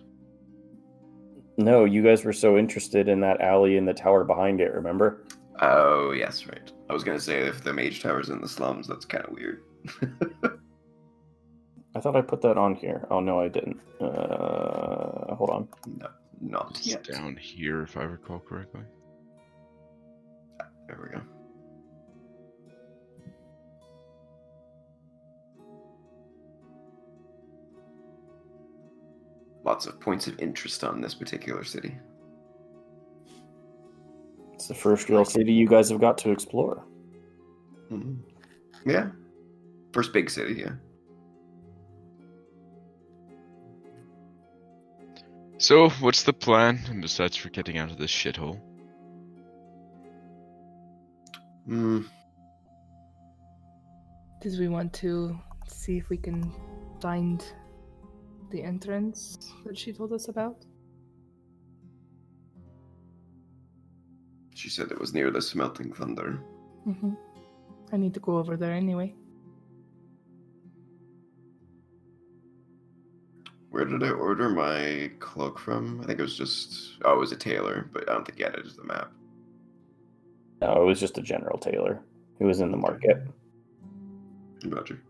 No, 1.58 1.86
you 1.86 2.04
guys 2.04 2.24
were 2.26 2.34
so 2.34 2.58
interested 2.58 3.08
in 3.08 3.22
that 3.22 3.40
alley 3.42 3.78
and 3.78 3.88
the 3.88 3.94
tower 3.94 4.24
behind 4.24 4.62
it, 4.62 4.74
remember? 4.74 5.24
Oh 5.62 6.12
yes, 6.12 6.48
right. 6.48 6.72
I 6.90 6.94
was 6.94 7.04
gonna 7.04 7.20
say 7.20 7.40
if 7.48 7.64
the 7.64 7.72
mage 7.74 8.02
tower's 8.02 8.30
in 8.30 8.42
the 8.42 8.48
slums, 8.50 8.88
that's 8.88 9.06
kind 9.06 9.24
of 9.26 9.32
weird. 9.34 9.62
I 11.96 12.00
thought 12.00 12.16
I 12.16 12.22
put 12.22 12.42
that 12.42 12.58
on 12.58 12.74
here. 12.76 13.06
Oh 13.12 13.20
no, 13.20 13.40
I 13.40 13.48
didn't. 13.48 13.80
Uh, 14.00 15.36
hold 15.36 15.50
on. 15.52 15.68
no, 16.00 16.08
not 16.42 16.72
It's 16.78 16.88
yet. 16.88 17.04
down 17.04 17.36
here, 17.36 17.84
if 17.84 17.96
I 17.98 18.04
recall 18.04 18.40
correctly. 18.40 18.82
There 20.88 21.00
we 21.04 21.10
go. 21.16 21.22
Lots 29.64 29.86
of 29.86 30.00
points 30.00 30.28
of 30.28 30.40
interest 30.40 30.84
on 30.84 31.02
this 31.02 31.14
particular 31.14 31.64
city. 31.64 31.98
It's 34.62 34.68
the 34.68 34.76
first 34.76 35.10
real 35.10 35.26
city 35.26 35.52
you 35.54 35.68
guys 35.68 35.90
have 35.90 36.00
got 36.00 36.20
to 36.20 36.30
explore. 36.30 36.86
Mhm. 37.90 38.20
Yeah. 38.86 39.10
First 39.92 40.14
big 40.14 40.30
city, 40.30 40.54
yeah. 40.54 40.76
So, 45.58 45.90
what's 46.00 46.22
the 46.22 46.34
plan? 46.34 46.78
Besides 47.02 47.36
for 47.36 47.50
getting 47.50 47.80
out 47.80 47.90
of 47.90 47.98
this 47.98 48.12
shithole? 48.12 48.62
Hmm. 51.66 52.02
Did 54.42 54.60
we 54.60 54.68
want 54.68 54.94
to 55.02 55.40
see 55.68 55.98
if 55.98 56.08
we 56.10 56.18
can 56.18 56.54
find 57.02 57.44
the 58.52 58.62
entrance 58.62 59.40
that 59.66 59.76
she 59.76 59.92
told 59.92 60.14
us 60.14 60.28
about? 60.28 60.64
She 64.62 64.70
said 64.70 64.92
it 64.92 65.00
was 65.00 65.12
near 65.12 65.32
the 65.32 65.42
smelting 65.42 65.92
thunder. 65.92 66.40
Mm-hmm. 66.88 67.14
I 67.92 67.98
need 67.98 68.14
to 68.14 68.20
go 68.20 68.38
over 68.38 68.56
there 68.56 68.74
anyway. 68.74 69.16
Where 73.72 73.86
did 73.86 74.04
I 74.04 74.12
order 74.12 74.50
my 74.50 75.10
cloak 75.18 75.58
from? 75.58 76.00
I 76.02 76.06
think 76.06 76.20
it 76.20 76.22
was 76.22 76.38
just 76.38 77.02
oh, 77.06 77.14
it 77.14 77.20
was 77.20 77.32
a 77.32 77.36
tailor, 77.36 77.90
but 77.92 78.08
I 78.08 78.14
don't 78.14 78.24
think 78.24 78.38
he 78.38 78.44
had 78.44 78.54
it 78.54 78.68
as 78.68 78.76
the 78.76 78.84
map. 78.84 79.12
No, 80.62 80.84
it 80.84 80.86
was 80.86 81.00
just 81.00 81.18
a 81.18 81.24
general 81.24 81.58
tailor. 81.58 82.00
It 82.40 82.44
was 82.44 82.62
in 82.62 82.70
the 82.70 82.78
market. 82.78 83.18
Roger. 84.64 85.02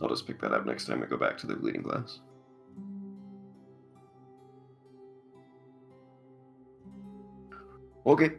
I'll 0.00 0.08
just 0.08 0.28
pick 0.28 0.40
that 0.42 0.52
up 0.52 0.64
next 0.64 0.84
time 0.84 1.00
we 1.00 1.08
go 1.08 1.16
back 1.16 1.36
to 1.38 1.48
the 1.48 1.56
bleeding 1.56 1.82
glass. 1.82 2.20
Okay, 8.06 8.32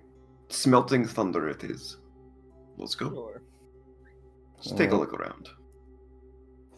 smelting 0.49 1.05
thunder 1.05 1.49
it 1.49 1.63
is. 1.63 1.97
Let's 2.77 2.95
go. 2.95 3.09
Sure. 3.09 3.41
Let's 4.57 4.71
take 4.71 4.91
a 4.91 4.95
look 4.95 5.13
around. 5.13 5.49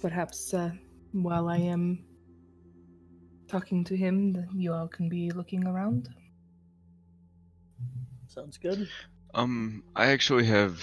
Perhaps 0.01 0.53
uh, 0.53 0.71
while 1.11 1.49
I 1.49 1.57
am 1.57 2.03
talking 3.47 3.83
to 3.85 3.95
him, 3.95 4.33
th- 4.33 4.45
you 4.53 4.73
all 4.73 4.87
can 4.87 5.09
be 5.09 5.31
looking 5.31 5.65
around. 5.67 6.09
Sounds 8.27 8.57
good. 8.57 8.87
Um, 9.33 9.83
I 9.95 10.07
actually 10.07 10.45
have 10.45 10.81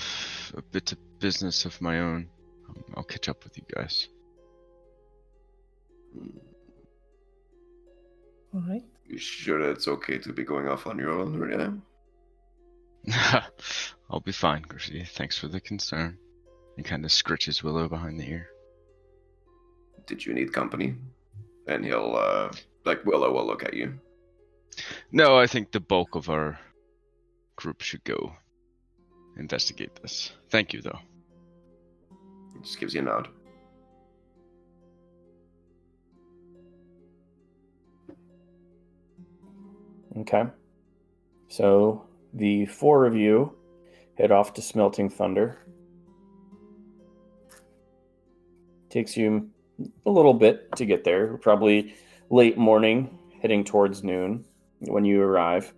a 0.56 0.62
bit 0.62 0.92
of 0.92 0.98
business 1.20 1.64
of 1.64 1.80
my 1.80 2.00
own. 2.00 2.28
Um, 2.68 2.84
I'll 2.96 3.04
catch 3.04 3.28
up 3.28 3.44
with 3.44 3.56
you 3.56 3.64
guys. 3.74 4.08
Hmm, 6.12 6.38
All 8.54 8.62
right. 8.68 8.82
You 9.06 9.18
sure 9.18 9.60
it's 9.70 9.86
okay 9.88 10.18
to 10.18 10.32
be 10.32 10.44
going 10.44 10.68
off 10.68 10.86
on 10.86 10.98
your 10.98 11.10
own 11.10 11.38
right 11.38 11.56
now? 11.58 11.74
I'll 14.10 14.20
be 14.20 14.32
fine, 14.32 14.62
Graffiti. 14.62 15.04
Thanks 15.04 15.38
for 15.38 15.48
the 15.48 15.60
concern. 15.60 16.18
He 16.76 16.82
kind 16.82 17.04
of 17.04 17.10
scritches 17.10 17.62
Willow 17.62 17.88
behind 17.88 18.18
the 18.18 18.28
ear. 18.28 18.48
Did 20.06 20.24
you 20.24 20.34
need 20.34 20.52
company? 20.52 20.96
And 21.66 21.84
he'll, 21.84 22.16
uh, 22.16 22.52
like 22.84 23.04
Willow 23.04 23.32
will 23.32 23.46
look 23.46 23.64
at 23.64 23.74
you. 23.74 23.98
No, 25.12 25.38
I 25.38 25.46
think 25.46 25.70
the 25.70 25.80
bulk 25.80 26.14
of 26.14 26.28
our 26.28 26.58
group 27.56 27.80
should 27.80 28.04
go 28.04 28.34
investigate 29.38 29.94
this. 30.02 30.32
Thank 30.50 30.72
you, 30.72 30.82
though. 30.82 30.98
He 32.52 32.60
just 32.60 32.78
gives 32.80 32.94
you 32.94 33.00
a 33.00 33.04
nod. 33.04 33.28
Okay. 40.18 40.44
So 41.48 42.06
the 42.34 42.66
four 42.66 43.06
of 43.06 43.16
you 43.16 43.56
head 44.18 44.30
off 44.30 44.54
to 44.54 44.62
Smelting 44.62 45.08
Thunder. 45.08 45.58
Takes 48.90 49.16
you 49.16 49.50
a 50.06 50.10
little 50.10 50.34
bit 50.34 50.70
to 50.76 50.84
get 50.84 51.04
there. 51.04 51.36
Probably 51.38 51.94
late 52.30 52.56
morning, 52.56 53.18
heading 53.40 53.64
towards 53.64 54.04
noon 54.04 54.44
when 54.80 55.04
you 55.04 55.22
arrive. 55.22 55.72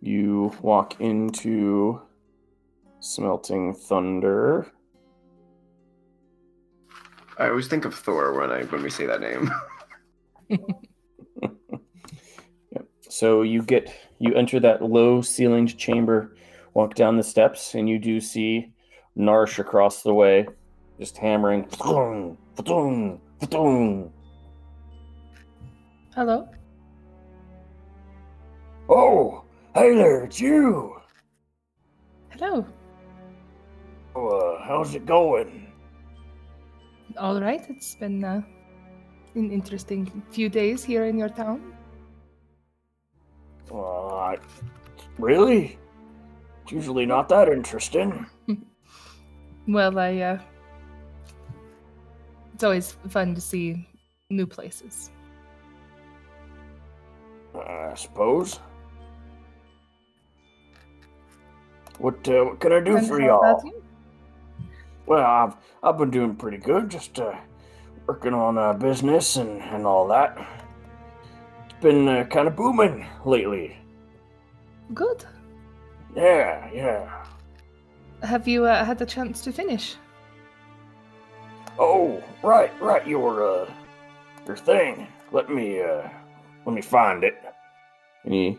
You 0.00 0.52
walk 0.60 1.00
into 1.00 2.02
Smelting 3.00 3.74
Thunder. 3.74 4.70
I 7.38 7.48
always 7.48 7.66
think 7.66 7.84
of 7.84 7.94
Thor 7.94 8.38
when 8.38 8.50
I 8.50 8.62
when 8.64 8.82
we 8.82 8.90
say 8.90 9.06
that 9.06 9.20
name. 9.20 9.50
So 13.12 13.42
you 13.42 13.60
get 13.60 13.92
you 14.18 14.34
enter 14.34 14.58
that 14.60 14.80
low 14.80 15.20
ceilinged 15.20 15.76
chamber, 15.76 16.34
walk 16.72 16.94
down 16.94 17.18
the 17.18 17.22
steps, 17.22 17.74
and 17.74 17.86
you 17.86 17.98
do 17.98 18.22
see 18.22 18.72
Narsh 19.18 19.58
across 19.58 20.02
the 20.02 20.14
way, 20.14 20.46
just 20.98 21.18
hammering. 21.18 21.68
Hello. 26.14 26.48
Oh, 28.88 29.44
hey 29.74 29.94
there, 29.94 30.24
it's 30.24 30.40
you. 30.40 30.96
Hello. 32.30 32.64
Uh, 34.16 34.64
how's 34.64 34.94
it 34.94 35.04
going? 35.04 35.70
All 37.18 37.38
right. 37.38 37.62
It's 37.68 37.94
been 37.94 38.24
uh, 38.24 38.40
an 39.34 39.52
interesting 39.52 40.22
few 40.30 40.48
days 40.48 40.82
here 40.82 41.04
in 41.04 41.18
your 41.18 41.28
town. 41.28 41.71
Uh, 43.72 44.36
really? 45.18 45.78
It's 46.62 46.72
usually 46.72 47.06
not 47.06 47.28
that 47.28 47.48
interesting. 47.48 48.26
Well, 49.68 49.98
I. 49.98 50.18
Uh, 50.18 50.38
it's 52.54 52.64
always 52.64 52.92
fun 53.08 53.34
to 53.34 53.40
see 53.40 53.86
new 54.30 54.46
places. 54.46 55.10
I 57.54 57.94
suppose. 57.94 58.58
What, 61.98 62.26
uh, 62.28 62.44
what 62.44 62.60
can 62.60 62.72
I 62.72 62.80
do 62.80 62.96
And 62.96 63.06
for 63.06 63.20
y'all? 63.20 63.62
Well, 65.06 65.24
I've 65.24 65.54
I've 65.82 65.98
been 65.98 66.10
doing 66.10 66.34
pretty 66.34 66.56
good, 66.56 66.88
just 66.88 67.20
uh, 67.20 67.36
working 68.06 68.34
on 68.34 68.58
uh, 68.58 68.72
business 68.72 69.36
and, 69.36 69.60
and 69.62 69.86
all 69.86 70.08
that. 70.08 70.38
Been 71.82 72.06
uh, 72.06 72.22
kind 72.30 72.46
of 72.46 72.54
booming 72.54 73.04
lately. 73.24 73.76
Good. 74.94 75.24
Yeah, 76.14 76.70
yeah. 76.72 77.24
Have 78.22 78.46
you 78.46 78.66
uh, 78.66 78.84
had 78.84 78.98
the 78.98 79.06
chance 79.06 79.42
to 79.42 79.52
finish? 79.52 79.96
Oh, 81.80 82.22
right, 82.44 82.70
right. 82.80 83.04
Your 83.04 83.64
uh, 83.64 83.70
your 84.46 84.56
thing. 84.56 85.08
Let 85.32 85.50
me 85.50 85.82
uh, 85.82 86.08
let 86.64 86.72
me 86.72 86.82
find 86.82 87.24
it. 87.24 87.34
And 88.22 88.32
he 88.32 88.58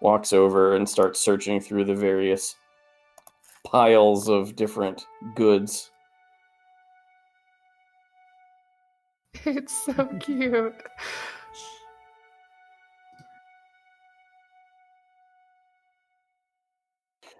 walks 0.00 0.32
over 0.32 0.76
and 0.76 0.88
starts 0.88 1.18
searching 1.18 1.58
through 1.58 1.86
the 1.86 1.96
various 1.96 2.54
piles 3.64 4.28
of 4.28 4.54
different 4.54 5.04
goods. 5.34 5.90
It's 9.44 9.84
so 9.84 10.06
cute. 10.20 10.76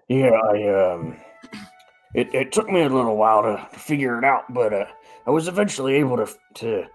Yeah, 0.09 0.31
I 0.31 0.93
um, 0.93 1.17
it 2.13 2.33
it 2.33 2.51
took 2.51 2.69
me 2.69 2.81
a 2.81 2.89
little 2.89 3.17
while 3.17 3.41
to 3.43 3.67
figure 3.77 4.17
it 4.17 4.23
out, 4.23 4.53
but 4.53 4.73
uh, 4.73 4.85
I 5.25 5.31
was 5.31 5.47
eventually 5.47 5.95
able 5.95 6.17
to 6.17 6.27
to, 6.55 6.85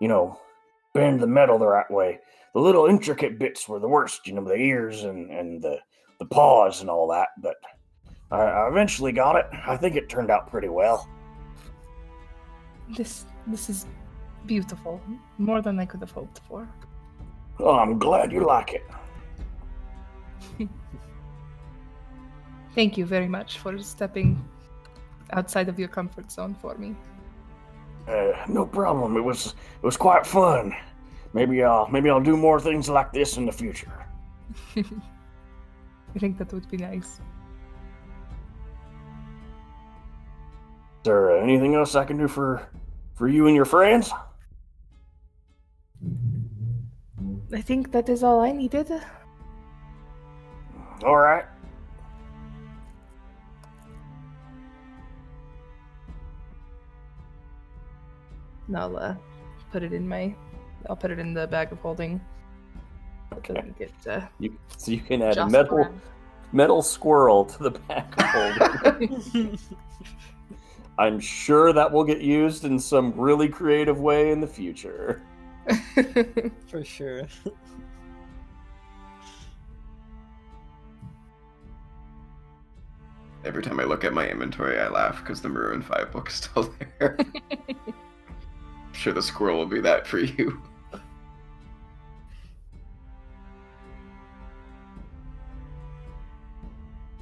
you 0.00 0.08
know, 0.08 0.40
bend 0.92 1.20
the 1.20 1.26
metal 1.26 1.58
the 1.58 1.66
right 1.66 1.90
way. 1.90 2.20
The 2.54 2.60
little 2.60 2.86
intricate 2.86 3.38
bits 3.38 3.68
were 3.68 3.78
the 3.78 3.88
worst, 3.88 4.26
you 4.26 4.32
know, 4.32 4.44
the 4.44 4.54
ears 4.54 5.04
and 5.04 5.30
and 5.30 5.62
the 5.62 5.78
the 6.18 6.26
paws 6.26 6.80
and 6.80 6.90
all 6.90 7.08
that. 7.08 7.28
But 7.40 7.56
I, 8.30 8.40
I 8.40 8.68
eventually 8.68 9.12
got 9.12 9.36
it. 9.36 9.46
I 9.66 9.76
think 9.76 9.96
it 9.96 10.08
turned 10.08 10.30
out 10.30 10.50
pretty 10.50 10.68
well. 10.68 11.08
This 12.96 13.26
this 13.46 13.70
is 13.70 13.86
beautiful. 14.46 15.00
More 15.38 15.62
than 15.62 15.78
I 15.78 15.86
could 15.86 16.00
have 16.00 16.10
hoped 16.10 16.40
for. 16.48 16.68
Oh, 17.58 17.76
I'm 17.76 17.98
glad 17.98 18.32
you 18.32 18.44
like 18.44 18.74
it. 18.74 18.84
Thank 22.76 22.98
you 22.98 23.06
very 23.06 23.26
much 23.26 23.58
for 23.58 23.78
stepping 23.78 24.36
outside 25.32 25.70
of 25.70 25.78
your 25.78 25.88
comfort 25.88 26.30
zone 26.30 26.54
for 26.60 26.76
me. 26.76 26.94
Uh, 28.06 28.32
no 28.48 28.66
problem. 28.66 29.16
It 29.16 29.22
was 29.22 29.54
it 29.80 29.82
was 29.82 29.96
quite 29.96 30.26
fun. 30.26 30.76
Maybe 31.32 31.64
I'll 31.64 31.88
maybe 31.88 32.10
I'll 32.10 32.20
do 32.20 32.36
more 32.36 32.60
things 32.60 32.90
like 32.90 33.14
this 33.14 33.38
in 33.38 33.46
the 33.46 33.52
future. 33.52 34.06
I 34.76 36.18
think 36.18 36.36
that 36.36 36.52
would 36.52 36.68
be 36.68 36.76
nice. 36.76 37.06
Is 37.06 37.20
there 41.04 41.38
anything 41.38 41.74
else 41.74 41.94
I 41.94 42.04
can 42.04 42.18
do 42.18 42.28
for 42.28 42.68
for 43.14 43.26
you 43.26 43.46
and 43.46 43.56
your 43.56 43.64
friends? 43.64 44.12
I 47.54 47.62
think 47.62 47.90
that 47.92 48.10
is 48.10 48.22
all 48.22 48.40
I 48.40 48.52
needed. 48.52 48.92
All 51.02 51.16
right. 51.16 51.46
And 58.68 58.76
I'll 58.76 58.96
uh, 58.96 59.14
put 59.72 59.82
it 59.82 59.92
in 59.92 60.06
my. 60.08 60.34
I'll 60.88 60.96
put 60.96 61.10
it 61.10 61.18
in 61.18 61.34
the 61.34 61.46
bag 61.46 61.72
of 61.72 61.78
holding. 61.80 62.20
Okay. 63.34 63.54
Doesn't 63.54 63.78
get 63.78 63.92
uh, 64.08 64.26
You, 64.38 64.56
so 64.76 64.92
you 64.92 65.00
can 65.00 65.22
add 65.22 65.36
a 65.36 65.48
metal 65.48 65.78
around. 65.78 66.00
metal 66.52 66.82
squirrel 66.82 67.44
to 67.44 67.62
the 67.64 67.70
bag 67.70 68.04
of 68.18 68.24
holding. 68.24 69.58
I'm 70.98 71.20
sure 71.20 71.72
that 71.72 71.90
will 71.92 72.04
get 72.04 72.20
used 72.20 72.64
in 72.64 72.78
some 72.78 73.12
really 73.12 73.48
creative 73.48 74.00
way 74.00 74.30
in 74.30 74.40
the 74.40 74.46
future. 74.46 75.22
For 76.68 76.84
sure. 76.84 77.26
Every 83.44 83.62
time 83.62 83.78
I 83.78 83.84
look 83.84 84.04
at 84.04 84.12
my 84.12 84.28
inventory, 84.28 84.78
I 84.80 84.88
laugh 84.88 85.20
because 85.20 85.40
the 85.40 85.48
Maroon 85.48 85.82
5 85.82 86.10
book 86.12 86.28
is 86.28 86.34
still 86.34 86.74
there. 86.98 87.16
I'm 89.06 89.12
sure 89.12 89.14
the 89.14 89.22
squirrel 89.22 89.58
will 89.58 89.66
be 89.66 89.80
that 89.82 90.04
for 90.04 90.18
you. 90.18 90.60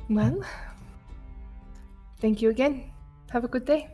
well, 0.08 0.40
thank 2.20 2.40
you 2.40 2.48
again. 2.48 2.90
Have 3.32 3.44
a 3.44 3.48
good 3.48 3.66
day. 3.66 3.90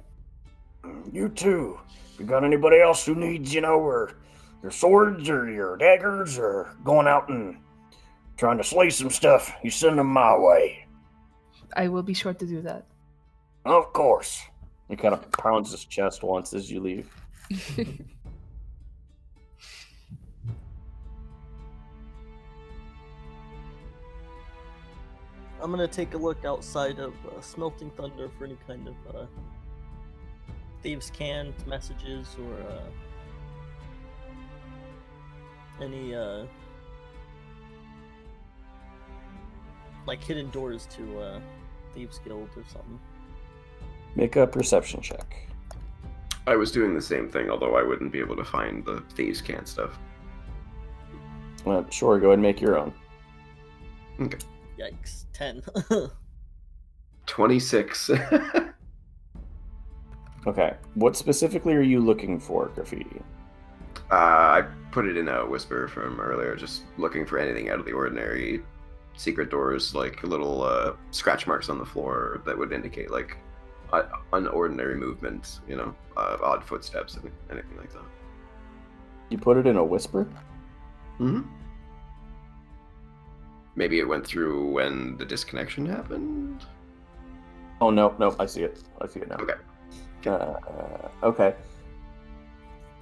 You 1.10 1.30
too. 1.30 1.80
If 2.14 2.20
you 2.20 2.26
got 2.26 2.44
anybody 2.44 2.80
else 2.80 3.04
who 3.04 3.16
needs, 3.16 3.52
you 3.52 3.60
know, 3.60 3.80
or 3.80 4.12
your 4.62 4.70
swords 4.70 5.28
or 5.28 5.50
your 5.50 5.76
daggers 5.76 6.38
or 6.38 6.72
going 6.84 7.08
out 7.08 7.28
and 7.28 7.56
trying 8.36 8.58
to 8.58 8.64
slay 8.64 8.90
some 8.90 9.10
stuff, 9.10 9.52
you 9.64 9.70
send 9.72 9.98
them 9.98 10.06
my 10.06 10.38
way. 10.38 10.86
I 11.74 11.88
will 11.88 12.04
be 12.04 12.14
sure 12.14 12.34
to 12.34 12.46
do 12.46 12.62
that. 12.62 12.86
Of 13.64 13.92
course. 13.92 14.40
He 14.88 14.94
kind 14.94 15.12
of 15.12 15.28
pounds 15.32 15.72
his 15.72 15.84
chest 15.84 16.22
once 16.22 16.54
as 16.54 16.70
you 16.70 16.78
leave. 16.78 17.19
I'm 17.50 18.06
gonna 25.70 25.88
take 25.88 26.14
a 26.14 26.16
look 26.16 26.44
outside 26.44 27.00
of 27.00 27.12
uh, 27.26 27.40
Smelting 27.40 27.90
Thunder 27.90 28.30
for 28.38 28.44
any 28.44 28.56
kind 28.66 28.86
of 28.86 28.94
uh, 29.14 29.26
thieves' 30.82 31.10
cant 31.10 31.66
messages 31.66 32.36
or 32.46 32.54
uh, 32.70 32.82
any 35.82 36.14
uh, 36.14 36.44
like 40.06 40.22
hidden 40.22 40.50
doors 40.50 40.86
to 40.92 41.18
uh, 41.18 41.40
thieves' 41.94 42.20
guild 42.20 42.50
or 42.56 42.62
something. 42.72 43.00
Make 44.14 44.36
a 44.36 44.46
perception 44.46 45.00
check. 45.00 45.49
I 46.50 46.56
was 46.56 46.72
doing 46.72 46.94
the 46.94 47.00
same 47.00 47.28
thing, 47.28 47.48
although 47.48 47.76
I 47.76 47.82
wouldn't 47.84 48.10
be 48.10 48.18
able 48.18 48.34
to 48.34 48.44
find 48.44 48.84
the 48.84 49.04
thieves' 49.14 49.40
cant 49.40 49.68
stuff. 49.68 49.96
Uh, 51.64 51.84
sure, 51.90 52.18
go 52.18 52.26
ahead 52.26 52.34
and 52.34 52.42
make 52.42 52.60
your 52.60 52.76
own. 52.76 52.92
Okay. 54.20 54.38
Yikes! 54.76 55.26
Ten. 55.32 55.62
26. 57.26 58.10
Okay. 60.46 60.74
What 60.94 61.16
specifically 61.16 61.74
are 61.74 61.82
you 61.82 62.00
looking 62.00 62.40
for, 62.40 62.68
Graffiti? 62.68 63.20
Uh, 64.10 64.14
I 64.14 64.64
put 64.90 65.06
it 65.06 65.18
in 65.18 65.28
a 65.28 65.44
whisper 65.44 65.86
from 65.86 66.18
earlier, 66.18 66.56
just 66.56 66.84
looking 66.96 67.26
for 67.26 67.38
anything 67.38 67.68
out 67.68 67.78
of 67.78 67.84
the 67.84 67.92
ordinary. 67.92 68.62
Secret 69.16 69.50
doors, 69.50 69.94
like 69.94 70.22
little 70.22 70.62
uh, 70.62 70.94
scratch 71.10 71.46
marks 71.46 71.68
on 71.68 71.76
the 71.76 71.84
floor 71.84 72.40
that 72.46 72.56
would 72.56 72.72
indicate 72.72 73.10
like 73.10 73.36
uh, 73.92 74.02
unordinary 74.32 74.96
movements, 74.96 75.60
you 75.68 75.76
know, 75.76 75.94
uh, 76.16 76.36
odd 76.42 76.64
footsteps, 76.64 77.18
any- 77.20 77.32
anything 77.50 77.76
like 77.76 77.92
that. 77.92 78.04
You 79.30 79.38
put 79.38 79.56
it 79.56 79.66
in 79.66 79.76
a 79.76 79.84
whisper? 79.84 80.28
Mm-hmm. 81.18 81.42
Maybe 83.76 84.00
it 84.00 84.08
went 84.08 84.26
through 84.26 84.70
when 84.72 85.16
the 85.16 85.24
disconnection 85.24 85.86
happened. 85.86 86.64
Oh 87.80 87.90
no, 87.90 88.14
no, 88.18 88.34
I 88.38 88.46
see 88.46 88.62
it. 88.62 88.82
I 89.00 89.06
see 89.06 89.20
it 89.20 89.28
now. 89.28 89.36
Okay. 89.36 89.54
Uh, 90.26 91.08
okay. 91.22 91.54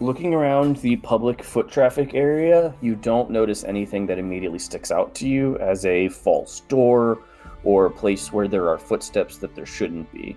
Looking 0.00 0.32
around 0.34 0.76
the 0.76 0.96
public 0.96 1.42
foot 1.42 1.68
traffic 1.68 2.14
area, 2.14 2.72
you 2.80 2.94
don't 2.94 3.30
notice 3.30 3.64
anything 3.64 4.06
that 4.06 4.18
immediately 4.18 4.60
sticks 4.60 4.92
out 4.92 5.14
to 5.16 5.28
you 5.28 5.58
as 5.58 5.84
a 5.84 6.08
false 6.08 6.60
door 6.60 7.18
or 7.64 7.86
a 7.86 7.90
place 7.90 8.32
where 8.32 8.46
there 8.46 8.68
are 8.68 8.78
footsteps 8.78 9.38
that 9.38 9.56
there 9.56 9.66
shouldn't 9.66 10.12
be. 10.12 10.36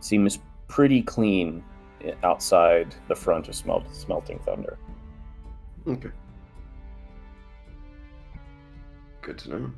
Seems 0.00 0.38
pretty 0.68 1.02
clean 1.02 1.64
outside 2.22 2.94
the 3.08 3.14
front 3.14 3.48
of 3.48 3.54
Smelt- 3.54 3.92
Smelting 3.94 4.38
Thunder. 4.40 4.78
Okay. 5.86 6.10
Good 9.22 9.38
to 9.38 9.50
know. 9.50 9.72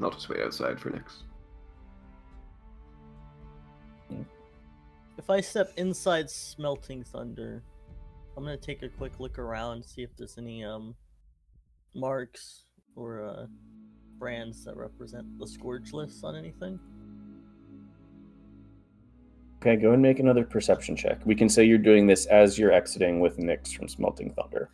I'll 0.00 0.10
just 0.10 0.28
wait 0.28 0.40
outside 0.40 0.80
for 0.80 0.90
next. 0.90 1.24
If 5.18 5.30
I 5.30 5.40
step 5.40 5.72
inside 5.76 6.28
Smelting 6.28 7.04
Thunder, 7.04 7.62
I'm 8.36 8.42
gonna 8.42 8.56
take 8.56 8.82
a 8.82 8.88
quick 8.88 9.20
look 9.20 9.38
around, 9.38 9.84
see 9.84 10.02
if 10.02 10.16
there's 10.16 10.38
any 10.38 10.64
um 10.64 10.96
marks 11.94 12.64
or 12.96 13.22
uh, 13.22 13.46
brands 14.18 14.64
that 14.64 14.76
represent 14.76 15.26
the 15.38 15.46
Scourge 15.46 15.92
list 15.92 16.24
on 16.24 16.36
anything. 16.36 16.78
Okay, 19.60 19.76
go 19.76 19.92
and 19.92 20.02
make 20.02 20.18
another 20.18 20.44
perception 20.44 20.96
check. 20.96 21.20
We 21.24 21.34
can 21.34 21.48
say 21.48 21.64
you're 21.64 21.78
doing 21.78 22.06
this 22.06 22.26
as 22.26 22.58
you're 22.58 22.72
exiting 22.72 23.20
with 23.20 23.38
Nix 23.38 23.72
from 23.72 23.88
Smelting 23.88 24.34
Thunder. 24.34 24.70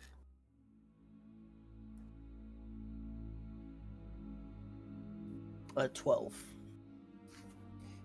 Uh, 5.77 5.87
twelve. 5.93 6.33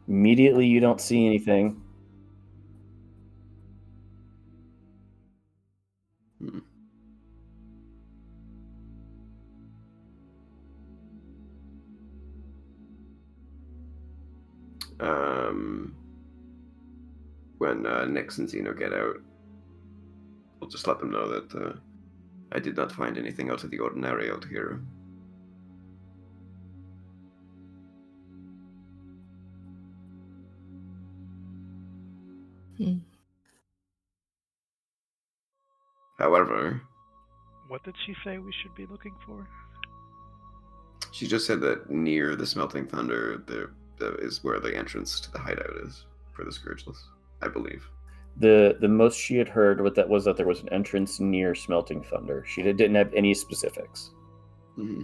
Immediately, 0.06 0.66
you 0.66 0.80
don't 0.80 1.00
see 1.00 1.26
anything. 1.26 1.80
Um, 15.04 15.94
when 17.58 17.84
uh, 17.86 18.06
Nix 18.06 18.38
and 18.38 18.48
Zeno 18.48 18.72
get 18.72 18.92
out, 18.94 19.16
I'll 20.62 20.68
just 20.68 20.86
let 20.86 20.98
them 20.98 21.10
know 21.10 21.28
that 21.28 21.54
uh, 21.54 21.72
I 22.52 22.58
did 22.58 22.76
not 22.76 22.90
find 22.90 23.18
anything 23.18 23.50
out 23.50 23.64
of 23.64 23.70
the 23.70 23.78
ordinary 23.80 24.30
out 24.30 24.44
here. 24.46 24.80
Hmm. 32.78 32.98
However, 36.18 36.80
What 37.68 37.82
did 37.84 37.94
she 38.06 38.14
say 38.24 38.38
we 38.38 38.52
should 38.62 38.74
be 38.74 38.86
looking 38.90 39.14
for? 39.26 39.46
she 41.12 41.26
just 41.28 41.46
said 41.46 41.60
that 41.60 41.88
near 41.90 42.34
the 42.34 42.46
Smelting 42.46 42.86
Thunder, 42.86 43.42
there, 43.46 43.70
is 44.00 44.42
where 44.44 44.60
the 44.60 44.76
entrance 44.76 45.20
to 45.20 45.32
the 45.32 45.38
hideout 45.38 45.76
is 45.84 46.06
for 46.32 46.44
the 46.44 46.50
Scourgeless, 46.50 46.98
I 47.42 47.48
believe. 47.48 47.88
The 48.38 48.76
the 48.80 48.88
most 48.88 49.18
she 49.18 49.36
had 49.36 49.48
heard 49.48 49.80
was 49.80 49.94
that 49.94 50.08
was 50.08 50.24
that 50.24 50.36
there 50.36 50.46
was 50.46 50.60
an 50.60 50.68
entrance 50.70 51.20
near 51.20 51.54
Smelting 51.54 52.02
Thunder. 52.02 52.44
She 52.46 52.62
did, 52.62 52.76
didn't 52.76 52.96
have 52.96 53.14
any 53.14 53.32
specifics. 53.34 54.10
hmm 54.74 55.02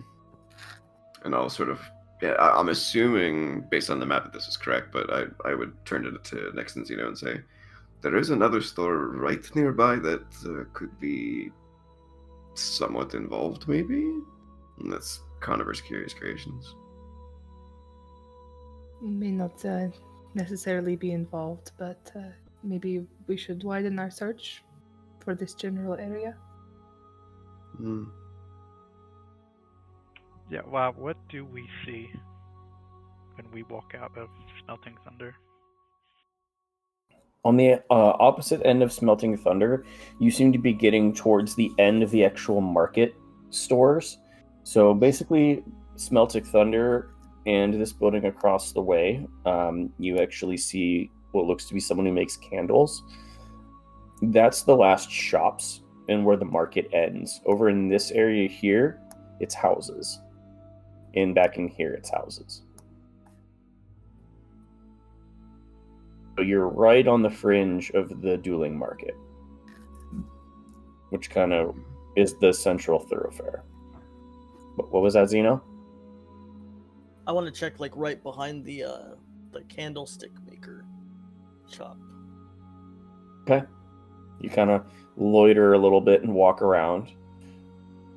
And 1.25 1.35
I'll 1.35 1.49
sort 1.49 1.71
of, 1.71 1.81
yeah, 2.21 2.33
I, 2.33 2.59
I'm 2.59 2.69
assuming 2.71 3.67
based 3.71 3.89
on 3.91 4.01
the 4.01 4.07
map 4.07 4.25
that 4.25 4.33
this 4.33 4.49
is 4.49 4.57
correct, 4.57 4.89
but 4.93 5.12
I, 5.12 5.27
I 5.45 5.55
would 5.55 5.73
turn 5.85 6.07
it 6.07 6.25
to 6.25 6.51
Nix 6.55 6.75
and 6.75 6.87
Zeno 6.87 7.07
and 7.07 7.17
say, 7.17 7.41
there 8.03 8.17
is 8.17 8.31
another 8.31 8.61
store 8.61 9.09
right 9.09 9.45
nearby 9.55 9.97
that 9.97 10.25
uh, 10.47 10.65
could 10.73 10.99
be 10.99 11.51
somewhat 12.55 13.15
involved, 13.15 13.69
maybe? 13.69 14.03
And 14.79 14.93
that's 14.93 15.21
Conover's 15.41 15.81
Curious 15.81 16.15
Creations. 16.15 16.75
May 19.01 19.31
not 19.31 19.65
uh, 19.65 19.89
necessarily 20.35 20.97
be 20.97 21.13
involved, 21.13 21.73
but 21.79 22.13
uh, 22.15 22.21
maybe 22.63 23.07
we 23.27 23.37
should 23.37 23.65
widen 23.65 23.99
our 23.99 24.11
search 24.11 24.63
for 25.21 25.35
this 25.35 25.55
general 25.55 25.95
area. 25.95 26.37
Hmm. 27.77 28.05
Yeah, 30.51 30.63
well, 30.67 30.93
what 30.97 31.17
do 31.29 31.45
we 31.45 31.69
see 31.87 32.11
when 33.37 33.47
we 33.53 33.63
walk 33.65 33.95
out 33.97 34.17
of 34.19 34.29
Smelting 34.65 34.97
Thunder? 35.05 35.35
On 37.45 37.57
the 37.57 37.75
uh, 37.91 38.13
opposite 38.19 38.61
end 38.67 38.83
of 38.83 38.93
Smelting 38.93 39.37
Thunder, 39.37 39.87
you 40.19 40.31
seem 40.31 40.53
to 40.53 40.59
be 40.59 40.73
getting 40.73 41.15
towards 41.15 41.55
the 41.55 41.71
end 41.79 42.03
of 42.03 42.11
the 42.11 42.25
actual 42.25 42.61
market 42.61 43.15
stores. 43.49 44.19
So 44.65 44.93
basically, 44.93 45.63
Smelting 45.97 46.45
Thunder 46.45 47.10
and 47.47 47.75
this 47.75 47.93
building 47.93 48.27
across 48.27 48.73
the 48.73 48.81
way, 48.81 49.27
um, 49.47 49.93
you 49.99 50.19
actually 50.19 50.57
see 50.57 51.11
what 51.33 51.47
looks 51.47 51.65
to 51.67 51.75
be 51.75 51.81
someone 51.81 52.07
who 52.07 52.12
makes 52.12 52.37
candles. 52.37 53.03
That's 54.23 54.62
the 54.62 54.77
last 54.77 55.11
shops 55.11 55.83
and 56.09 56.25
where 56.25 56.37
the 56.37 56.45
market 56.45 56.89
ends. 56.93 57.41
Over 57.47 57.71
in 57.71 57.89
this 57.89 58.11
area 58.11 58.49
here, 58.49 59.01
it's 59.39 59.55
houses. 59.55 60.21
And 61.15 61.35
back 61.35 61.57
in 61.57 61.69
here, 61.69 61.93
it's 61.95 62.11
houses. 62.11 62.62
So 66.37 66.43
you're 66.43 66.69
right 66.69 67.07
on 67.07 67.23
the 67.23 67.31
fringe 67.31 67.91
of 67.91 68.23
the 68.23 68.37
dueling 68.37 68.79
market, 68.79 69.15
which 71.11 71.31
kind 71.31 71.53
of 71.53 71.77
is 72.17 72.35
the 72.39 72.53
central 72.53 72.99
thoroughfare. 72.99 73.62
What, 74.77 75.03
was 75.03 75.15
that, 75.15 75.29
Zeno? 75.29 75.62
I 77.31 77.32
want 77.32 77.47
to 77.47 77.52
check 77.52 77.78
like 77.78 77.93
right 77.94 78.20
behind 78.20 78.65
the 78.65 78.82
uh 78.82 79.15
the 79.52 79.61
candlestick 79.69 80.32
maker 80.51 80.85
shop. 81.70 81.97
Okay. 83.43 83.65
You 84.40 84.51
kind 84.51 84.69
of 84.69 84.85
loiter 85.16 85.74
a 85.74 85.78
little 85.78 86.01
bit 86.01 86.23
and 86.24 86.35
walk 86.35 86.61
around. 86.61 87.12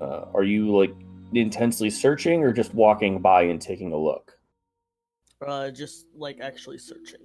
Uh, 0.02 0.26
are 0.34 0.44
you 0.44 0.76
like 0.76 0.96
intensely 1.32 1.92
searching 1.92 2.42
or 2.42 2.52
just 2.52 2.74
walking 2.74 3.22
by 3.22 3.44
and 3.44 3.62
taking 3.62 3.94
a 3.94 3.98
look? 3.98 4.36
Uh, 5.46 5.70
just 5.70 6.08
like 6.16 6.40
actually 6.40 6.80
searching. 6.80 7.22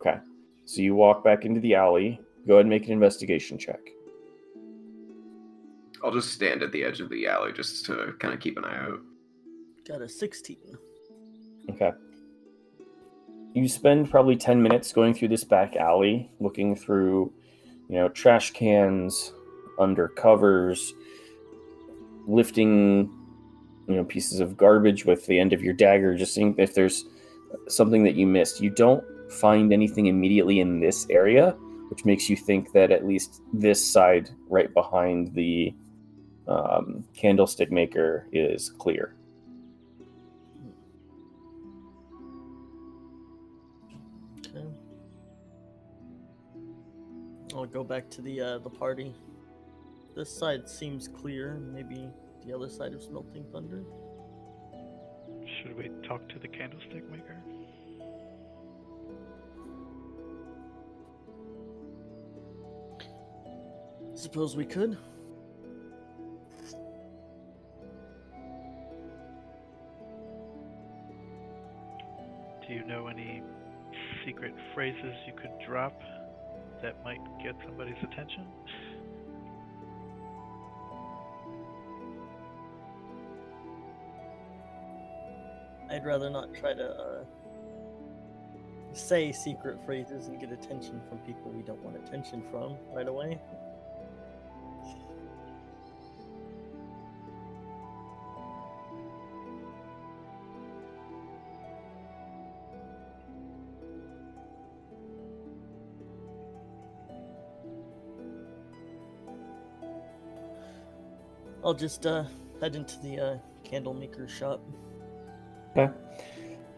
Okay. 0.00 0.18
So 0.64 0.80
you 0.80 0.94
walk 0.94 1.22
back 1.22 1.44
into 1.44 1.60
the 1.60 1.74
alley. 1.74 2.18
Go 2.46 2.54
ahead 2.54 2.64
and 2.64 2.70
make 2.70 2.86
an 2.86 2.92
investigation 2.92 3.58
check. 3.58 3.80
I'll 6.02 6.10
just 6.10 6.32
stand 6.32 6.62
at 6.62 6.72
the 6.72 6.84
edge 6.84 7.00
of 7.00 7.10
the 7.10 7.26
alley 7.26 7.52
just 7.52 7.84
to 7.84 8.14
kind 8.18 8.32
of 8.32 8.40
keep 8.40 8.56
an 8.56 8.64
eye 8.64 8.78
out. 8.78 9.00
Got 9.86 10.02
a 10.02 10.08
sixteen. 10.08 10.78
Okay. 11.70 11.92
You 13.54 13.68
spend 13.68 14.10
probably 14.10 14.36
10 14.36 14.62
minutes 14.62 14.92
going 14.92 15.12
through 15.12 15.28
this 15.28 15.42
back 15.42 15.74
alley, 15.74 16.30
looking 16.38 16.76
through, 16.76 17.32
you 17.88 17.96
know, 17.96 18.08
trash 18.08 18.52
cans, 18.52 19.32
under 19.78 20.06
covers, 20.06 20.94
lifting, 22.28 23.10
you 23.88 23.96
know, 23.96 24.04
pieces 24.04 24.38
of 24.38 24.56
garbage 24.56 25.04
with 25.04 25.26
the 25.26 25.38
end 25.38 25.52
of 25.52 25.62
your 25.62 25.74
dagger, 25.74 26.16
just 26.16 26.32
seeing 26.32 26.54
if 26.58 26.74
there's 26.74 27.06
something 27.66 28.04
that 28.04 28.14
you 28.14 28.26
missed. 28.26 28.60
You 28.60 28.70
don't 28.70 29.02
find 29.32 29.72
anything 29.72 30.06
immediately 30.06 30.60
in 30.60 30.78
this 30.78 31.06
area, 31.10 31.56
which 31.88 32.04
makes 32.04 32.30
you 32.30 32.36
think 32.36 32.72
that 32.72 32.92
at 32.92 33.06
least 33.06 33.42
this 33.52 33.84
side, 33.84 34.30
right 34.48 34.72
behind 34.72 35.34
the 35.34 35.74
um, 36.46 37.04
candlestick 37.14 37.72
maker, 37.72 38.28
is 38.32 38.70
clear. 38.70 39.16
I'll 47.54 47.66
go 47.66 47.82
back 47.82 48.08
to 48.10 48.22
the 48.22 48.40
uh, 48.40 48.58
the 48.58 48.70
party. 48.70 49.14
This 50.14 50.30
side 50.30 50.68
seems 50.68 51.08
clear. 51.08 51.60
Maybe 51.72 52.08
the 52.46 52.54
other 52.54 52.68
side 52.68 52.92
of 52.94 53.02
Smelting 53.02 53.44
Thunder. 53.52 53.82
Should 55.44 55.76
we 55.76 55.90
talk 56.06 56.28
to 56.28 56.38
the 56.38 56.48
candlestick 56.48 57.10
maker? 57.10 57.36
Suppose 64.14 64.56
we 64.56 64.66
could. 64.66 64.96
Do 72.66 72.74
you 72.74 72.84
know 72.84 73.08
any 73.08 73.42
secret 74.24 74.54
phrases 74.74 75.14
you 75.26 75.32
could 75.32 75.50
drop 75.66 76.00
that 76.82 77.02
might 77.04 77.20
get 77.42 77.54
somebody's 77.64 78.02
attention? 78.02 78.46
I'd 85.90 86.06
rather 86.06 86.30
not 86.30 86.54
try 86.54 86.72
to 86.72 86.88
uh, 86.88 87.24
say 88.92 89.32
secret 89.32 89.78
phrases 89.84 90.28
and 90.28 90.38
get 90.40 90.52
attention 90.52 91.00
from 91.08 91.18
people 91.18 91.50
we 91.50 91.62
don't 91.62 91.82
want 91.82 91.96
attention 91.96 92.42
from 92.50 92.76
right 92.92 93.08
away. 93.08 93.40
I'll 111.70 111.76
just 111.76 112.04
uh, 112.04 112.24
head 112.60 112.74
into 112.74 112.98
the 112.98 113.20
uh, 113.20 113.38
candle 113.62 113.94
maker 113.94 114.26
shop. 114.26 114.60
Okay. 115.70 115.88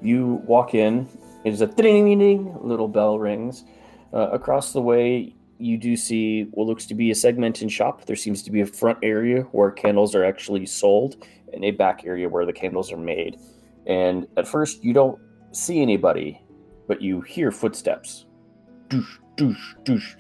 You 0.03 0.43
walk 0.45 0.75
in. 0.75 1.09
It 1.45 1.55
is 1.55 1.63
a 1.63 1.67
ding 1.67 2.05
ding 2.05 2.19
ding. 2.19 2.59
Little 2.61 2.89
bell 2.89 3.19
rings. 3.19 3.65
Uh, 4.13 4.29
across 4.33 4.75
the 4.75 4.83
way, 4.83 5.35
you 5.57 5.79
do 5.79 5.97
see 5.97 6.43
what 6.51 6.67
looks 6.67 6.85
to 6.85 6.95
be 6.95 7.11
a 7.11 7.15
segmented 7.15 7.73
shop. 7.73 8.05
There 8.05 8.17
seems 8.17 8.43
to 8.43 8.51
be 8.51 8.61
a 8.61 8.67
front 8.67 8.99
area 9.03 9.45
where 9.53 9.71
candles 9.71 10.15
are 10.15 10.27
actually 10.27 10.67
sold, 10.67 11.27
and 11.55 11.65
a 11.65 11.71
back 11.71 12.03
area 12.05 12.29
where 12.29 12.45
the 12.45 12.53
candles 12.53 12.93
are 12.93 12.99
made. 12.99 13.39
And 13.87 14.27
at 14.37 14.47
first, 14.47 14.85
you 14.85 14.93
don't 14.93 15.19
see 15.53 15.81
anybody, 15.81 16.39
but 16.87 17.01
you 17.01 17.23
hear 17.23 17.51
footsteps. 17.51 18.27
Doosh, 18.89 19.17
doosh, 19.39 19.85
doosh. 19.85 20.17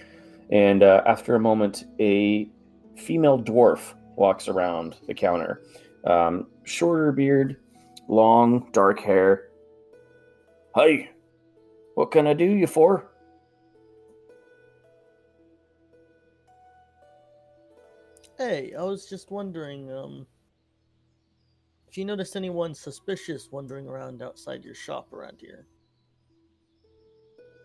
And 0.51 0.82
uh, 0.82 1.03
after 1.05 1.35
a 1.35 1.40
moment, 1.40 1.85
a 2.01 2.49
female 2.97 3.39
dwarf 3.39 3.93
walks 4.16 4.48
around 4.48 4.97
the 5.06 5.14
counter. 5.14 5.62
Um, 6.05 6.48
shorter 6.64 7.12
beard, 7.12 7.56
long 8.09 8.68
dark 8.72 9.01
hair. 9.01 9.48
Hi, 10.74 11.10
what 11.94 12.10
can 12.10 12.26
I 12.26 12.34
do 12.34 12.44
you 12.44 12.66
for? 12.66 13.09
Hey, 18.39 18.72
I 18.76 18.82
was 18.82 19.06
just 19.06 19.30
wondering, 19.30 19.93
um, 19.93 20.26
if 21.89 21.97
you 21.97 22.05
noticed 22.05 22.34
anyone 22.34 22.74
suspicious 22.74 23.51
wandering 23.52 23.86
around 23.86 24.22
outside 24.22 24.64
your 24.64 24.74
shop 24.74 25.12
around 25.12 25.36
here. 25.39 25.66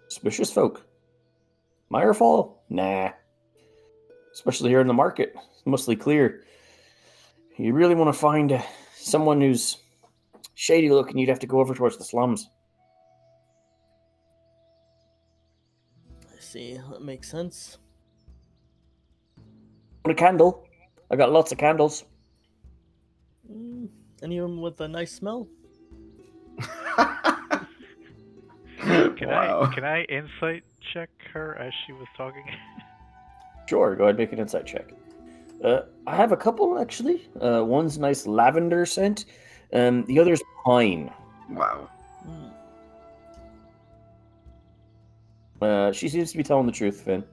Suspicious 0.09 0.51
folk. 0.51 0.85
Mirefall? 1.91 2.57
Nah. 2.69 3.11
Especially 4.37 4.69
here 4.69 4.81
in 4.81 4.85
the 4.85 4.93
market. 4.93 5.35
Mostly 5.65 5.95
clear. 5.95 6.43
You 7.57 7.73
really 7.73 7.95
want 7.95 8.13
to 8.13 8.19
find 8.19 8.51
uh, 8.51 8.61
someone 8.95 9.41
who's 9.41 9.77
shady 10.53 10.91
looking, 10.91 11.17
you'd 11.17 11.29
have 11.29 11.39
to 11.39 11.47
go 11.47 11.59
over 11.59 11.73
towards 11.73 11.97
the 11.97 12.03
slums. 12.03 12.47
I 16.31 16.39
see, 16.39 16.79
that 16.91 17.01
makes 17.01 17.31
sense. 17.31 17.79
Want 20.05 20.19
a 20.19 20.21
candle? 20.23 20.67
I 21.09 21.15
got 21.15 21.31
lots 21.31 21.51
of 21.51 21.57
candles. 21.57 22.05
Mm, 23.51 23.89
any 24.21 24.37
of 24.37 24.43
them 24.43 24.61
with 24.61 24.79
a 24.81 24.87
nice 24.87 25.13
smell? 25.13 25.47
Can 28.77 29.29
wow. 29.29 29.63
I 29.63 29.73
can 29.73 29.83
I 29.83 30.03
insight 30.03 30.63
check 30.93 31.09
her 31.33 31.57
as 31.57 31.73
she 31.85 31.93
was 31.93 32.05
talking? 32.15 32.45
Sure, 33.67 33.95
go 33.95 34.03
ahead 34.05 34.11
and 34.11 34.17
make 34.19 34.31
an 34.33 34.39
insight 34.39 34.65
check. 34.65 34.93
Uh, 35.63 35.81
I 36.05 36.15
have 36.15 36.31
a 36.31 36.37
couple 36.37 36.79
actually. 36.79 37.27
Uh, 37.41 37.63
one's 37.63 37.97
nice 37.97 38.25
lavender 38.25 38.85
scent, 38.85 39.25
and 39.71 40.05
the 40.07 40.19
other's 40.19 40.41
pine. 40.65 41.11
Wow. 41.49 41.89
Mm, 42.27 42.51
Uh, 45.59 45.91
she 45.91 46.07
seems 46.07 46.31
to 46.31 46.37
be 46.37 46.43
telling 46.43 46.67
the 46.67 46.71
truth, 46.71 47.01
Finn. 47.01 47.23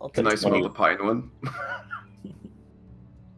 I'll 0.00 0.08
Can 0.08 0.26
I 0.26 0.34
smell 0.34 0.60
the 0.60 0.68
pine 0.68 1.04
one? 1.04 1.30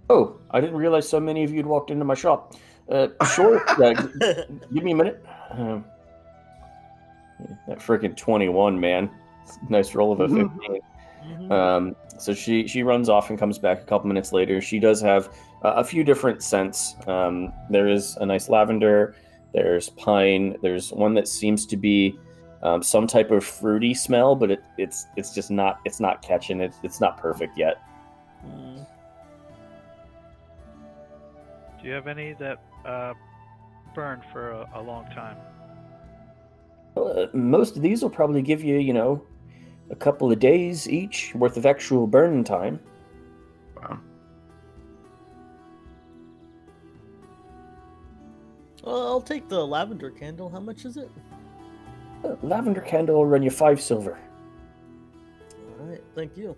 Oh, 0.09 0.39
I 0.51 0.61
didn't 0.61 0.77
realize 0.77 1.06
so 1.06 1.20
many 1.20 1.44
of 1.44 1.51
you 1.51 1.59
had 1.59 1.66
walked 1.66 1.90
into 1.90 2.06
my 2.06 2.15
shop. 2.15 2.55
Uh, 2.89 3.09
sure. 3.35 3.62
uh, 3.82 3.93
give 4.73 4.82
me 4.82 4.93
a 4.93 4.94
minute. 4.94 5.24
Um, 5.51 5.85
that 7.69 7.79
freaking 7.79 8.16
21, 8.16 8.79
man. 8.79 9.11
Nice 9.69 9.95
roll 9.95 10.12
of 10.12 10.21
a 10.21 10.29
15. 10.29 10.81
Mhm. 11.25 11.51
Um, 11.51 11.97
so 12.19 12.35
she 12.35 12.66
she 12.66 12.83
runs 12.83 13.09
off 13.09 13.31
and 13.31 13.39
comes 13.39 13.59
back 13.59 13.81
a 13.81 13.85
couple 13.85 14.09
minutes 14.09 14.33
later. 14.33 14.61
She 14.61 14.79
does 14.79 15.01
have 15.01 15.29
uh, 15.62 15.73
a 15.77 15.85
few 15.85 16.05
different 16.05 16.43
scents. 16.43 16.97
Um, 17.07 17.53
there 17.71 17.89
is 17.89 18.16
a 18.16 18.27
nice 18.27 18.49
lavender. 18.51 19.15
There's 19.53 19.89
pine. 19.91 20.57
There's 20.61 20.93
one 20.93 21.15
that 21.15 21.27
seems 21.29 21.65
to 21.66 21.77
be 21.77 22.19
um, 22.62 22.83
some 22.83 23.07
type 23.07 23.31
of 23.31 23.43
fruity 23.45 23.95
smell, 23.95 24.35
but 24.37 24.51
it, 24.51 24.65
it's 24.77 25.07
it's 25.16 25.35
just 25.35 25.51
not 25.51 25.81
it's 25.85 26.01
not 26.01 26.21
catching. 26.23 26.61
It's 26.61 26.79
it's 26.83 27.01
not 27.01 27.16
perfect 27.16 27.57
yet. 27.57 27.81
Mm, 28.47 28.87
Do 31.81 31.89
you 31.89 31.95
have 31.95 32.07
any 32.07 32.35
that 32.35 32.61
uh, 32.85 33.15
burn 33.95 34.23
for 34.33 34.51
a, 34.51 34.69
a 34.75 34.83
long 34.83 35.07
time? 35.07 35.37
Uh, 36.97 37.27
most 37.33 37.77
of 37.77 37.83
these 37.83 38.03
will 38.03 38.11
probably 38.11 38.43
give 38.43 38.62
you 38.62 38.79
you 38.79 38.93
know 38.93 39.25
a 39.91 39.97
couple 39.97 40.31
of 40.31 40.39
days 40.39 40.89
each 40.89 41.35
worth 41.35 41.57
of 41.57 41.66
actual 41.66 42.07
burn 42.07 42.45
time. 42.45 42.81
Wow. 43.77 44.01
well, 48.85 49.07
I'll 49.07 49.21
take 49.21 49.49
the 49.49 49.65
lavender 49.66 50.11
candle. 50.11 50.49
How 50.49 50.61
much 50.61 50.85
is 50.85 50.97
it? 50.97 51.11
Uh, 52.25 52.37
lavender 52.43 52.81
candle 52.81 53.16
will 53.16 53.27
run 53.27 53.43
you 53.43 53.51
five 53.51 53.81
silver. 53.81 54.19
All 55.81 55.87
right, 55.87 56.03
thank 56.15 56.37
you. 56.37 56.57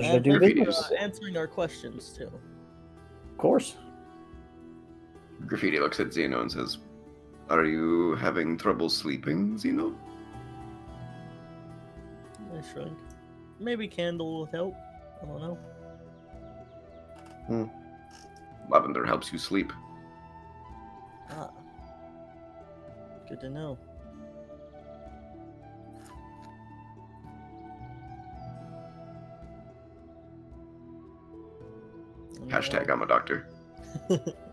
Should 0.00 0.10
I 0.10 0.14
And 0.14 0.24
do 0.24 0.38
thanks 0.38 0.86
for, 0.86 0.94
uh, 0.94 0.98
answering 0.98 1.36
our 1.36 1.46
questions 1.46 2.14
too. 2.16 2.26
Of 2.26 3.38
course. 3.38 3.76
Graffiti 5.46 5.78
looks 5.78 6.00
at 6.00 6.12
Zeno 6.12 6.40
and 6.42 6.50
says, 6.52 6.78
Are 7.48 7.64
you 7.64 8.16
having 8.16 8.58
trouble 8.58 8.88
sleeping, 8.88 9.56
Zeno? 9.56 9.94
I 12.52 12.62
shrug. 12.72 12.90
Maybe 13.60 13.86
candle 13.86 14.38
will 14.38 14.46
help. 14.46 14.74
I 15.22 15.26
don't 15.26 15.40
know. 15.40 15.58
Hmm. 17.46 17.64
Lavender 18.68 19.06
helps 19.06 19.32
you 19.32 19.38
sleep. 19.38 19.72
Ah. 21.30 21.50
Good 23.28 23.40
to 23.40 23.50
know. 23.50 23.78
Hashtag 32.48 32.90
I'm 32.90 33.02
a 33.02 33.06
doctor. 33.06 33.48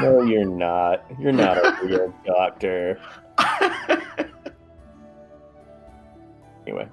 No, 0.00 0.22
you're 0.22 0.44
not. 0.44 1.04
You're 1.18 1.32
not 1.32 1.58
a 1.58 1.86
real 1.86 2.14
doctor. 2.26 3.00
Anyway. 6.64 6.88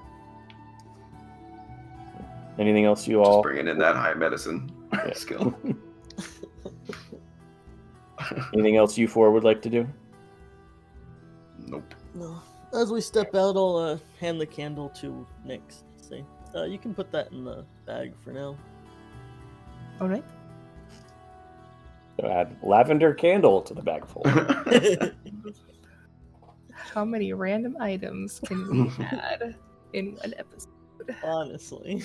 Anything 2.58 2.86
else 2.86 3.08
you 3.08 3.20
Just 3.20 3.30
all? 3.30 3.42
bringing 3.44 3.68
in 3.68 3.78
that 3.78 3.96
high 3.96 4.16
medicine 4.16 4.70
Yeah. 4.92 5.14
skill. 5.14 5.54
Anything 8.54 8.78
else 8.78 8.98
you 8.98 9.08
four 9.08 9.32
would 9.32 9.44
like 9.44 9.62
to 9.62 9.70
do? 9.70 9.88
nope. 11.68 11.94
No. 12.16 12.42
As 12.74 12.92
we 12.92 13.00
step 13.00 13.36
out, 13.36 13.56
I'll 13.56 13.78
uh, 13.78 13.98
hand 14.20 14.42
the 14.42 14.46
candle 14.48 14.90
to 15.02 15.26
Nix. 15.46 15.84
Say, 15.98 16.26
uh, 16.56 16.64
you 16.64 16.80
can 16.80 16.94
put 16.96 17.12
that 17.12 17.32
in 17.32 17.44
the 17.46 17.64
bag 17.86 18.14
for 18.24 18.32
now. 18.32 18.58
All 20.02 20.08
right. 20.08 20.24
So 22.20 22.28
add 22.28 22.58
lavender 22.62 23.14
candle 23.14 23.62
to 23.62 23.74
the 23.74 23.82
bag 23.82 24.06
full. 24.06 24.24
How 26.74 27.06
many 27.06 27.32
random 27.34 27.78
items 27.80 28.42
can 28.46 28.70
we 28.70 29.06
add 29.06 29.56
in 29.94 30.16
one 30.16 30.34
episode? 30.38 30.70
Honestly. 31.24 32.04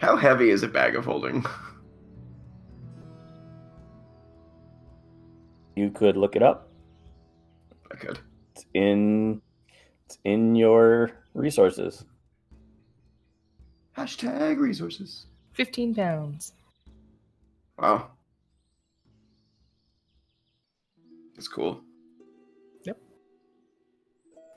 How 0.00 0.16
heavy 0.16 0.50
is 0.50 0.62
a 0.62 0.68
bag 0.68 0.96
of 0.96 1.04
holding? 1.04 1.44
You 5.74 5.90
could 5.90 6.16
look 6.16 6.34
it 6.34 6.42
up. 6.42 6.70
I 7.92 7.96
could. 7.96 8.18
It's 8.54 8.64
in 8.72 9.42
it's 10.06 10.16
in 10.24 10.54
your 10.54 11.10
resources. 11.34 12.06
Hashtag 13.96 14.58
resources. 14.58 15.26
15 15.52 15.94
pounds. 15.94 16.52
Wow. 17.78 18.10
That's 21.34 21.48
cool. 21.48 21.80
Yep. 22.84 22.98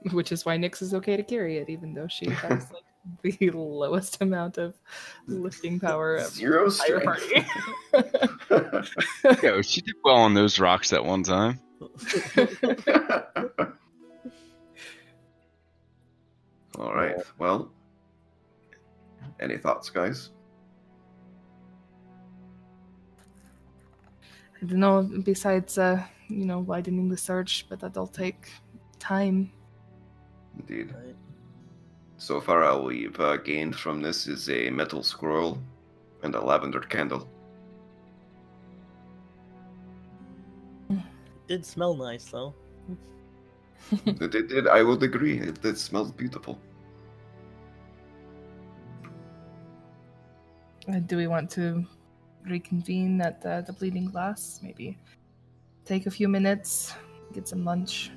Which 0.14 0.32
is 0.32 0.46
why 0.46 0.58
Nix 0.58 0.82
is 0.82 0.94
okay 0.94 1.18
to 1.18 1.24
carry 1.24 1.58
it, 1.58 1.70
even 1.70 1.94
though 1.94 2.08
she 2.08 2.30
has 2.30 2.68
like 2.72 2.84
the 3.40 3.50
lowest 3.52 4.22
amount 4.22 4.58
of 4.58 4.76
lifting 5.28 5.80
power 5.80 6.16
of 6.16 6.28
Zero 6.28 6.70
the 6.70 6.76
entire 7.00 7.02
strength. 7.02 7.52
party. 7.92 8.90
Yeah, 9.44 9.62
she 9.62 9.82
did 9.82 9.96
well 10.04 10.18
on 10.18 10.34
those 10.34 10.60
rocks 10.60 10.90
that 10.92 11.04
one 11.04 11.24
time. 11.24 11.60
All 16.78 16.94
right. 16.94 17.16
Well, 17.38 17.72
any 19.40 19.58
thoughts, 19.58 19.90
guys? 19.90 20.30
I 24.62 24.66
don't 24.66 24.80
know, 24.80 25.04
besides, 25.24 25.78
uh, 25.78 26.04
you 26.28 26.46
know, 26.46 26.60
widening 26.60 27.10
the 27.10 27.18
search, 27.18 27.66
but 27.70 27.80
that'll 27.80 28.08
take 28.08 28.52
time. 29.00 29.52
Indeed. 30.58 30.94
So 32.18 32.42
far, 32.42 32.64
all 32.66 32.84
we've 32.84 33.18
uh, 33.20 33.38
gained 33.38 33.76
from 33.76 34.02
this 34.02 34.28
is 34.28 34.50
a 34.50 34.70
metal 34.70 35.02
scroll 35.04 35.58
and 36.24 36.36
a 36.36 36.42
lavender 36.42 36.82
candle. 36.82 37.30
It 40.90 40.98
Did 41.48 41.66
smell 41.66 41.96
nice 41.96 42.26
though. 42.26 42.54
it, 44.06 44.22
it 44.36 44.50
did. 44.50 44.68
I 44.68 44.84
would 44.84 45.02
agree. 45.02 45.40
It, 45.40 45.64
it 45.64 45.78
smells 45.78 46.12
beautiful. 46.12 46.60
Uh, 50.88 51.00
do 51.00 51.16
we 51.18 51.28
want 51.28 51.50
to 51.52 51.86
reconvene 52.48 53.22
at 53.22 53.46
uh, 53.46 53.62
the 53.62 53.74
Bleeding 53.74 54.06
Glass? 54.10 54.60
Maybe 54.64 54.98
take 55.86 56.06
a 56.06 56.12
few 56.12 56.28
minutes, 56.28 56.94
get 57.34 57.48
some 57.48 57.66
lunch, 57.66 58.12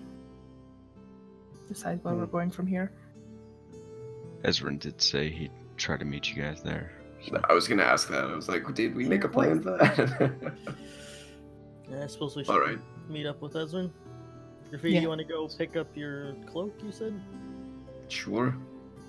decide 1.68 2.02
where 2.04 2.14
we're 2.14 2.26
Hmm. 2.26 2.32
going 2.32 2.50
from 2.50 2.66
here. 2.66 2.92
Ezrin 4.44 4.78
did 4.78 5.00
say 5.00 5.30
he'd 5.30 5.52
try 5.76 5.96
to 5.96 6.04
meet 6.04 6.28
you 6.30 6.42
guys 6.42 6.62
there. 6.62 6.92
so- 7.24 7.40
I 7.48 7.52
was 7.54 7.68
gonna 7.68 7.84
ask 7.84 8.08
that. 8.08 8.24
I 8.24 8.34
was 8.34 8.48
like, 8.48 8.72
did 8.74 8.94
we 8.96 9.06
make 9.08 9.24
a 9.24 9.28
plan 9.28 9.62
for 9.62 9.76
that? 9.78 10.32
Yeah, 11.90 12.04
I 12.04 12.06
suppose 12.06 12.34
we 12.36 12.44
should 12.44 12.52
all 12.52 12.60
right. 12.60 12.78
meet 13.10 13.26
up 13.26 13.42
with 13.42 13.52
Ezrin. 13.52 13.90
Graffiti, 14.70 14.94
Yeah. 14.94 15.00
you 15.02 15.08
want 15.08 15.18
to 15.20 15.26
go 15.26 15.46
pick 15.46 15.76
up 15.76 15.94
your 15.94 16.32
cloak? 16.46 16.72
You 16.82 16.90
said. 16.90 17.20
Sure. 18.08 18.56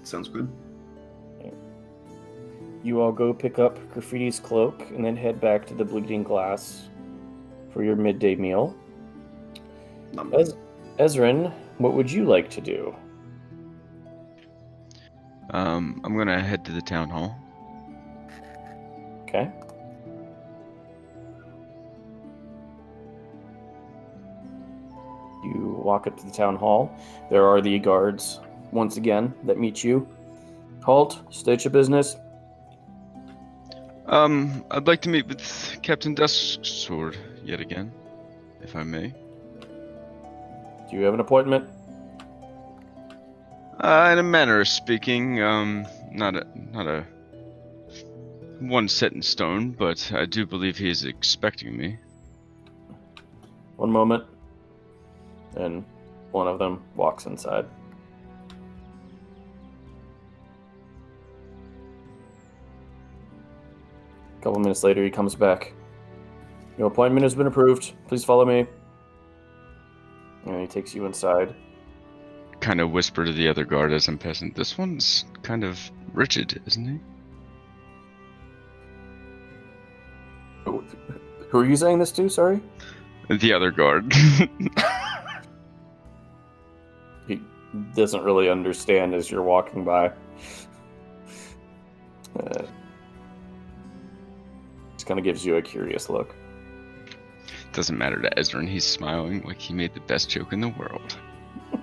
Sounds 0.04 0.28
good. 0.28 0.50
You 2.84 3.02
all 3.02 3.14
go 3.14 3.34
pick 3.34 3.60
up 3.60 3.80
Graffiti's 3.94 4.42
cloak 4.42 4.82
and 4.92 5.04
then 5.06 5.16
head 5.16 5.40
back 5.40 5.66
to 5.68 5.74
the 5.74 5.86
Bleeding 5.86 6.22
Glass 6.22 6.90
for 7.72 7.82
your 7.82 7.96
midday 7.96 8.36
meal. 8.36 8.76
Nom- 10.12 10.34
Ez- 10.34 10.56
Ezrin, 11.00 11.52
what 11.78 11.94
would 11.94 12.12
you 12.12 12.26
like 12.26 12.50
to 12.52 12.62
do? 12.62 12.94
Um, 15.52 16.02
I'm 16.04 16.18
gonna 16.18 16.42
head 16.42 16.66
to 16.66 16.72
the 16.74 16.82
town 16.82 17.10
hall. 17.10 17.38
Okay. 19.24 19.50
You 25.44 25.82
walk 25.84 26.06
up 26.06 26.18
to 26.18 26.26
the 26.26 26.32
town 26.32 26.56
hall. 26.58 26.92
There 27.30 27.46
are 27.46 27.62
the 27.62 27.80
guards 27.80 28.42
once 28.72 28.98
again 28.98 29.34
that 29.44 29.58
meet 29.58 29.84
you. 29.84 30.08
Halt, 30.84 31.22
state 31.30 31.64
your 31.64 31.72
business. 31.72 32.18
Um, 34.06 34.66
I'd 34.70 34.86
like 34.88 35.02
to 35.04 35.10
meet 35.10 35.28
with 35.28 35.80
Captain 35.82 36.16
Dusksword 36.16 37.16
yet 37.44 37.60
again, 37.60 37.92
if 38.62 38.76
I 38.76 38.84
may. 38.84 39.14
Do 40.90 40.98
you 40.98 41.04
have 41.04 41.14
an 41.14 41.20
appointment? 41.20 41.70
Uh, 43.80 44.10
in 44.12 44.20
a 44.20 44.24
manner 44.24 44.60
of 44.60 44.68
speaking, 44.68 45.42
um, 45.42 45.88
not 46.12 46.36
a 46.36 46.46
not 46.72 46.88
a 46.88 47.06
one 48.60 48.88
set 48.88 49.14
in 49.14 49.22
stone, 49.22 49.72
but 49.72 50.12
I 50.14 50.26
do 50.26 50.46
believe 50.46 50.78
he 50.78 50.90
is 50.90 51.06
expecting 51.06 51.76
me. 51.76 51.98
One 53.78 53.92
moment. 53.92 54.26
And 55.56 55.84
one 56.32 56.48
of 56.48 56.60
them 56.60 56.84
walks 56.96 57.26
inside. 57.26 57.66
A 64.44 64.48
couple 64.48 64.60
minutes 64.60 64.84
later, 64.84 65.02
he 65.02 65.10
comes 65.10 65.36
back. 65.36 65.72
Your 66.78 66.88
appointment 66.88 67.24
has 67.24 67.34
been 67.34 67.48
approved. 67.48 67.94
Please 68.10 68.26
follow 68.26 68.44
me. 68.44 68.68
And 70.46 70.60
he 70.60 70.68
takes 70.68 70.94
you 70.94 71.06
inside. 71.06 71.56
Kind 72.60 72.82
of 72.82 72.92
whisper 72.92 73.24
to 73.24 73.32
the 73.32 73.48
other 73.48 73.64
guard 73.64 73.94
as 73.94 74.10
I'm 74.10 74.18
passing. 74.18 74.52
This 74.52 74.78
one's 74.78 75.24
kind 75.44 75.64
of 75.64 75.80
rigid, 76.12 76.62
isn't 76.66 76.86
he? 76.86 77.00
Who 80.66 80.84
who 81.50 81.60
are 81.60 81.66
you 81.66 81.78
saying 81.78 82.00
this 82.00 82.12
to? 82.12 82.28
Sorry? 82.28 82.62
The 83.30 83.54
other 83.54 83.72
guard. 83.72 84.14
He 87.28 87.40
doesn't 87.96 88.24
really 88.24 88.50
understand 88.50 89.16
as 89.16 89.32
you're 89.32 89.42
walking 89.42 89.86
by. 89.86 90.12
Uh, 92.36 92.64
just 95.04 95.10
kind 95.10 95.20
of 95.20 95.26
gives 95.26 95.46
you 95.46 95.58
a 95.58 95.62
curious 95.62 96.10
look. 96.10 96.34
Doesn't 97.74 97.98
matter 97.98 98.22
to 98.22 98.30
Ezrin. 98.38 98.70
He's 98.70 98.86
smiling 98.86 99.44
like 99.44 99.60
he 99.60 99.74
made 99.74 99.94
the 99.94 100.00
best 100.00 100.30
joke 100.30 100.54
in 100.54 100.62
the 100.62 100.70
world. 100.70 101.18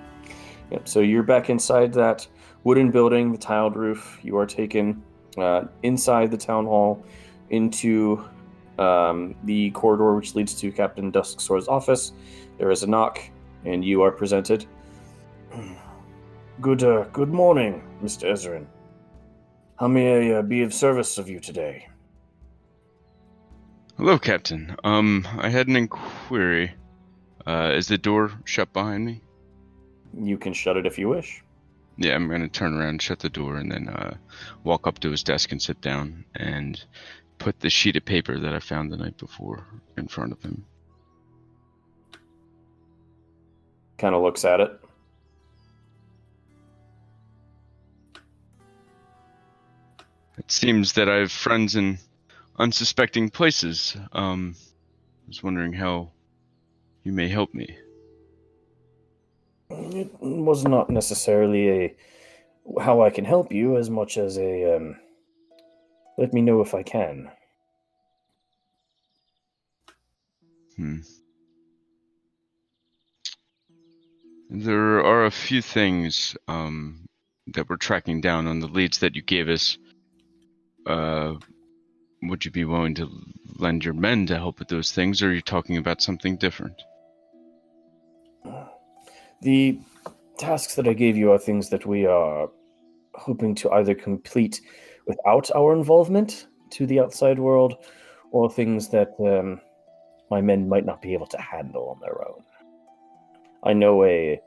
Yep. 0.71 0.87
So 0.87 1.01
you're 1.01 1.21
back 1.21 1.49
inside 1.49 1.91
that 1.95 2.25
wooden 2.63 2.91
building, 2.91 3.33
the 3.33 3.37
tiled 3.37 3.75
roof. 3.75 4.17
You 4.23 4.37
are 4.37 4.45
taken 4.45 5.03
uh, 5.37 5.63
inside 5.83 6.31
the 6.31 6.37
town 6.37 6.65
hall 6.65 7.03
into 7.49 8.23
um, 8.79 9.35
the 9.43 9.71
corridor 9.71 10.15
which 10.15 10.33
leads 10.33 10.55
to 10.61 10.71
Captain 10.71 11.11
Dusksword's 11.11 11.67
office. 11.67 12.13
There 12.57 12.71
is 12.71 12.83
a 12.83 12.87
knock, 12.87 13.19
and 13.65 13.83
you 13.83 14.01
are 14.01 14.11
presented. 14.11 14.65
Good, 16.61 16.83
uh, 16.83 17.03
good 17.11 17.33
morning, 17.33 17.83
Mr. 18.01 18.31
Ezrin. 18.31 18.65
How 19.77 19.89
may 19.89 20.31
I 20.31 20.39
uh, 20.39 20.41
be 20.41 20.61
of 20.61 20.73
service 20.73 21.17
of 21.17 21.27
you 21.27 21.41
today? 21.41 21.90
Hello, 24.01 24.17
Captain. 24.17 24.75
Um, 24.83 25.27
I 25.37 25.49
had 25.49 25.67
an 25.67 25.75
inquiry. 25.75 26.73
Uh, 27.45 27.73
is 27.75 27.87
the 27.87 27.99
door 27.99 28.31
shut 28.45 28.73
behind 28.73 29.05
me? 29.05 29.21
You 30.19 30.39
can 30.39 30.53
shut 30.53 30.75
it 30.75 30.87
if 30.87 30.97
you 30.97 31.07
wish. 31.07 31.43
Yeah, 31.97 32.15
I'm 32.15 32.27
gonna 32.27 32.47
turn 32.47 32.73
around, 32.73 33.03
shut 33.03 33.19
the 33.19 33.29
door, 33.29 33.57
and 33.57 33.71
then 33.71 33.89
uh, 33.89 34.15
walk 34.63 34.87
up 34.87 34.97
to 35.01 35.11
his 35.11 35.21
desk 35.21 35.51
and 35.51 35.61
sit 35.61 35.81
down 35.81 36.25
and 36.33 36.83
put 37.37 37.59
the 37.59 37.69
sheet 37.69 37.95
of 37.95 38.03
paper 38.03 38.39
that 38.39 38.55
I 38.55 38.59
found 38.59 38.91
the 38.91 38.97
night 38.97 39.19
before 39.19 39.67
in 39.95 40.07
front 40.07 40.31
of 40.31 40.41
him. 40.41 40.65
Kind 43.99 44.15
of 44.15 44.23
looks 44.23 44.43
at 44.45 44.61
it. 44.61 44.79
It 50.39 50.49
seems 50.49 50.93
that 50.93 51.07
I 51.07 51.17
have 51.17 51.31
friends 51.31 51.75
in 51.75 51.99
unsuspecting 52.57 53.29
places. 53.29 53.95
Um, 54.11 54.55
I 54.57 55.27
was 55.27 55.43
wondering 55.43 55.73
how 55.73 56.11
you 57.03 57.11
may 57.11 57.27
help 57.27 57.53
me. 57.53 57.77
It 59.69 60.11
was 60.19 60.65
not 60.65 60.89
necessarily 60.89 61.69
a 61.69 61.95
how 62.79 63.01
I 63.01 63.09
can 63.09 63.25
help 63.25 63.51
you 63.51 63.77
as 63.77 63.89
much 63.89 64.17
as 64.17 64.37
a 64.37 64.75
um, 64.75 64.95
let 66.17 66.33
me 66.33 66.41
know 66.41 66.61
if 66.61 66.73
I 66.73 66.83
can. 66.83 67.31
Hmm. 70.75 70.99
There 74.49 75.03
are 75.03 75.25
a 75.25 75.31
few 75.31 75.61
things 75.61 76.35
um, 76.47 77.05
that 77.47 77.69
we're 77.69 77.77
tracking 77.77 78.19
down 78.19 78.47
on 78.47 78.59
the 78.59 78.67
leads 78.67 78.99
that 78.99 79.15
you 79.15 79.21
gave 79.21 79.47
us. 79.47 79.77
Uh, 80.85 81.35
would 82.23 82.45
you 82.45 82.51
be 82.51 82.65
willing 82.65 82.95
to 82.95 83.09
lend 83.57 83.83
your 83.83 83.93
men 83.93 84.25
to 84.27 84.37
help 84.37 84.59
with 84.59 84.67
those 84.67 84.91
things, 84.91 85.21
or 85.21 85.29
are 85.29 85.33
you 85.33 85.41
talking 85.41 85.77
about 85.77 86.01
something 86.01 86.37
different? 86.37 86.81
The 89.41 89.79
tasks 90.37 90.75
that 90.75 90.87
I 90.87 90.93
gave 90.93 91.17
you 91.17 91.31
are 91.31 91.37
things 91.37 91.69
that 91.69 91.85
we 91.85 92.05
are 92.05 92.49
hoping 93.15 93.55
to 93.55 93.71
either 93.71 93.95
complete 93.95 94.61
without 95.07 95.49
our 95.55 95.73
involvement 95.73 96.47
to 96.71 96.85
the 96.85 96.99
outside 96.99 97.39
world, 97.39 97.75
or 98.31 98.49
things 98.49 98.89
that 98.89 99.09
um, 99.19 99.59
my 100.29 100.41
men 100.41 100.69
might 100.69 100.85
not 100.85 101.01
be 101.01 101.13
able 101.13 101.27
to 101.27 101.41
handle 101.41 101.89
on 101.89 101.99
their 101.99 102.25
own. 102.27 102.43
I 103.63 103.73
know 103.73 104.03
a 104.05 104.39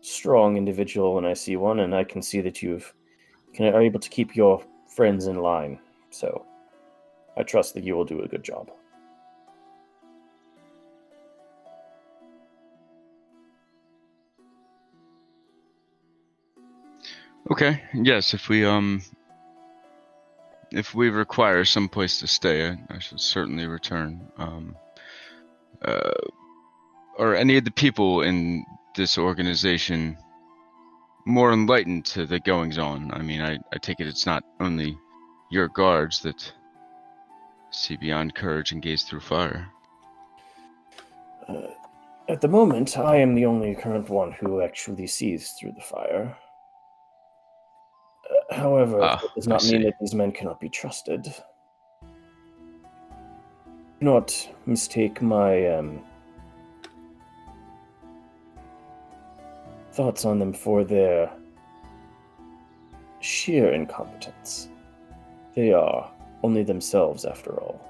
strong 0.00 0.56
individual 0.56 1.14
when 1.14 1.24
I 1.24 1.34
see 1.34 1.56
one, 1.56 1.80
and 1.80 1.94
I 1.94 2.04
can 2.04 2.22
see 2.22 2.40
that 2.40 2.62
you've 2.62 2.92
can, 3.54 3.74
are 3.74 3.82
able 3.82 4.00
to 4.00 4.08
keep 4.08 4.34
your 4.34 4.64
friends 4.88 5.26
in 5.26 5.36
line. 5.36 5.78
So 6.14 6.46
I 7.36 7.42
trust 7.42 7.74
that 7.74 7.84
you 7.84 7.96
will 7.96 8.04
do 8.04 8.22
a 8.22 8.28
good 8.28 8.44
job. 8.44 8.70
Okay. 17.50 17.82
Yes, 17.92 18.32
if 18.32 18.48
we 18.48 18.64
um 18.64 19.02
if 20.70 20.94
we 20.94 21.10
require 21.10 21.64
some 21.64 21.88
place 21.88 22.20
to 22.20 22.26
stay, 22.26 22.68
I, 22.68 22.78
I 22.88 22.98
shall 23.00 23.18
certainly 23.18 23.66
return. 23.66 24.28
Um 24.38 24.76
uh 25.84 26.12
are 27.18 27.34
any 27.34 27.56
of 27.56 27.64
the 27.64 27.70
people 27.70 28.22
in 28.22 28.64
this 28.96 29.18
organization 29.18 30.16
more 31.26 31.52
enlightened 31.52 32.04
to 32.06 32.26
the 32.26 32.40
goings 32.40 32.78
on? 32.78 33.12
I 33.12 33.22
mean, 33.22 33.40
I, 33.40 33.58
I 33.72 33.78
take 33.78 34.00
it 34.00 34.06
it's 34.06 34.26
not 34.26 34.44
only 34.60 34.96
your 35.54 35.68
guards 35.68 36.20
that 36.20 36.52
see 37.70 37.96
beyond 37.96 38.34
courage 38.34 38.72
and 38.72 38.82
gaze 38.82 39.04
through 39.04 39.20
fire. 39.20 39.68
Uh, 41.48 41.68
at 42.28 42.40
the 42.40 42.48
moment, 42.48 42.98
I 42.98 43.16
am 43.16 43.34
the 43.34 43.46
only 43.46 43.74
current 43.74 44.08
one 44.08 44.32
who 44.32 44.60
actually 44.60 45.06
sees 45.06 45.50
through 45.52 45.72
the 45.72 45.80
fire. 45.80 46.36
Uh, 48.30 48.54
however, 48.54 49.00
Ah, 49.02 49.20
it 49.22 49.30
does 49.36 49.46
not 49.46 49.64
mean 49.64 49.82
that 49.82 49.94
these 50.00 50.14
men 50.14 50.32
cannot 50.32 50.58
be 50.60 50.68
trusted. 50.68 51.22
Do 52.02 52.10
not 54.00 54.48
mistake 54.66 55.22
my 55.22 55.68
um, 55.68 56.02
thoughts 59.92 60.24
on 60.24 60.38
them 60.38 60.52
for 60.52 60.84
their 60.84 61.30
sheer 63.20 63.72
incompetence. 63.72 64.68
They 65.54 65.72
are 65.72 66.10
only 66.42 66.62
themselves, 66.62 67.24
after 67.24 67.52
all. 67.52 67.80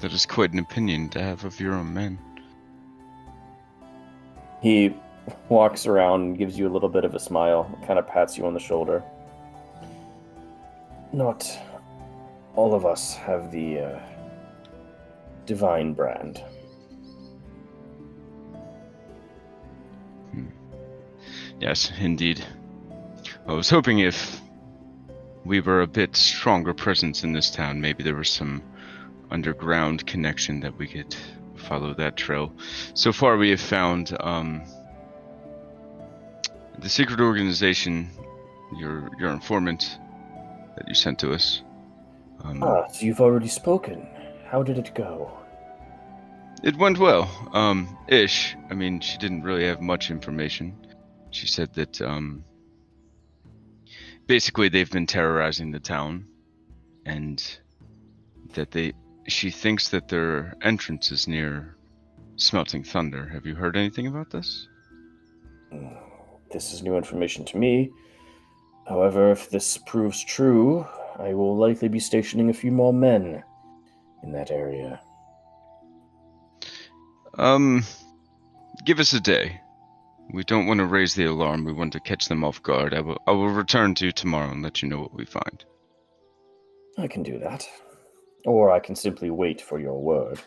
That 0.00 0.12
is 0.12 0.26
quite 0.26 0.52
an 0.52 0.58
opinion 0.58 1.08
to 1.10 1.22
have 1.22 1.44
of 1.44 1.58
your 1.58 1.74
own 1.74 1.92
men. 1.92 2.18
He 4.62 4.94
walks 5.48 5.86
around 5.86 6.20
and 6.22 6.38
gives 6.38 6.58
you 6.58 6.68
a 6.68 6.72
little 6.72 6.88
bit 6.88 7.04
of 7.04 7.14
a 7.14 7.18
smile, 7.18 7.68
kind 7.86 7.98
of 7.98 8.06
pats 8.06 8.36
you 8.36 8.46
on 8.46 8.54
the 8.54 8.60
shoulder. 8.60 9.02
Not 11.12 11.50
all 12.54 12.74
of 12.74 12.84
us 12.84 13.14
have 13.14 13.50
the 13.50 13.80
uh, 13.80 14.00
divine 15.46 15.94
brand. 15.94 16.42
Yes, 21.60 21.90
indeed. 21.98 22.44
I 23.48 23.52
was 23.52 23.70
hoping 23.70 24.00
if 24.00 24.42
we 25.46 25.60
were 25.60 25.80
a 25.80 25.86
bit 25.86 26.14
stronger 26.14 26.74
presence 26.74 27.24
in 27.24 27.32
this 27.32 27.50
town, 27.50 27.80
maybe 27.80 28.02
there 28.04 28.14
was 28.14 28.28
some 28.28 28.62
underground 29.30 30.06
connection 30.06 30.60
that 30.60 30.76
we 30.76 30.86
could 30.86 31.16
follow 31.56 31.94
that 31.94 32.18
trail. 32.18 32.52
So 32.92 33.10
far, 33.10 33.38
we 33.38 33.48
have 33.48 33.60
found 33.60 34.14
um, 34.20 34.62
the 36.78 36.90
secret 36.90 37.20
organization, 37.20 38.10
your 38.76 39.08
your 39.18 39.30
informant 39.30 39.98
that 40.76 40.86
you 40.86 40.94
sent 40.94 41.18
to 41.20 41.32
us. 41.32 41.62
Um, 42.44 42.62
Ah, 42.62 42.86
so 42.88 43.06
you've 43.06 43.22
already 43.22 43.48
spoken. 43.48 44.06
How 44.44 44.62
did 44.62 44.76
it 44.76 44.94
go? 44.94 45.30
It 46.62 46.76
went 46.76 46.98
well. 46.98 47.30
Um, 47.54 47.96
ish. 48.08 48.56
I 48.70 48.74
mean, 48.74 49.00
she 49.00 49.16
didn't 49.16 49.42
really 49.42 49.64
have 49.64 49.80
much 49.80 50.10
information. 50.10 50.76
She 51.30 51.46
said 51.46 51.72
that, 51.74 52.02
um, 52.02 52.44
basically 54.28 54.68
they've 54.68 54.90
been 54.90 55.06
terrorizing 55.06 55.72
the 55.72 55.80
town, 55.80 56.24
and 57.04 57.58
that 58.54 58.70
they, 58.70 58.92
she 59.26 59.50
thinks 59.50 59.88
that 59.88 60.08
their 60.08 60.54
entrance 60.62 61.10
is 61.10 61.26
near 61.26 61.76
Smelting 62.36 62.84
Thunder. 62.84 63.26
Have 63.28 63.46
you 63.46 63.56
heard 63.56 63.76
anything 63.76 64.06
about 64.06 64.30
this? 64.30 64.68
This 66.52 66.72
is 66.72 66.82
new 66.82 66.96
information 66.96 67.44
to 67.46 67.58
me. 67.58 67.90
However, 68.88 69.32
if 69.32 69.50
this 69.50 69.76
proves 69.76 70.24
true, 70.24 70.86
I 71.18 71.34
will 71.34 71.56
likely 71.56 71.88
be 71.88 71.98
stationing 71.98 72.48
a 72.48 72.54
few 72.54 72.70
more 72.70 72.92
men 72.92 73.42
in 74.22 74.32
that 74.32 74.50
area. 74.50 75.00
Um, 77.36 77.84
give 78.84 78.98
us 78.98 79.12
a 79.12 79.20
day. 79.20 79.60
We 80.32 80.44
don't 80.44 80.66
want 80.66 80.78
to 80.78 80.86
raise 80.86 81.14
the 81.14 81.24
alarm. 81.24 81.64
We 81.64 81.72
want 81.72 81.92
to 81.94 82.00
catch 82.00 82.28
them 82.28 82.44
off 82.44 82.62
guard. 82.62 82.92
I 82.92 83.00
will, 83.00 83.18
I 83.26 83.30
will 83.32 83.48
return 83.48 83.94
to 83.96 84.06
you 84.06 84.12
tomorrow 84.12 84.50
and 84.50 84.62
let 84.62 84.82
you 84.82 84.88
know 84.88 85.00
what 85.00 85.14
we 85.14 85.24
find. 85.24 85.64
I 86.98 87.06
can 87.06 87.22
do 87.22 87.38
that. 87.38 87.66
Or 88.44 88.70
I 88.70 88.80
can 88.80 88.94
simply 88.94 89.30
wait 89.30 89.60
for 89.60 89.78
your 89.78 90.00
word. 90.00 90.40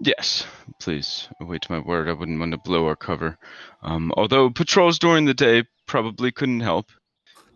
Yes, 0.00 0.46
please 0.78 1.28
await 1.40 1.68
my 1.68 1.80
word. 1.80 2.08
I 2.08 2.12
wouldn't 2.12 2.38
want 2.38 2.52
to 2.52 2.58
blow 2.58 2.86
our 2.86 2.96
cover. 2.96 3.36
Um, 3.82 4.12
although 4.16 4.48
patrols 4.48 4.98
during 4.98 5.24
the 5.24 5.34
day 5.34 5.64
probably 5.86 6.30
couldn't 6.30 6.60
help. 6.60 6.90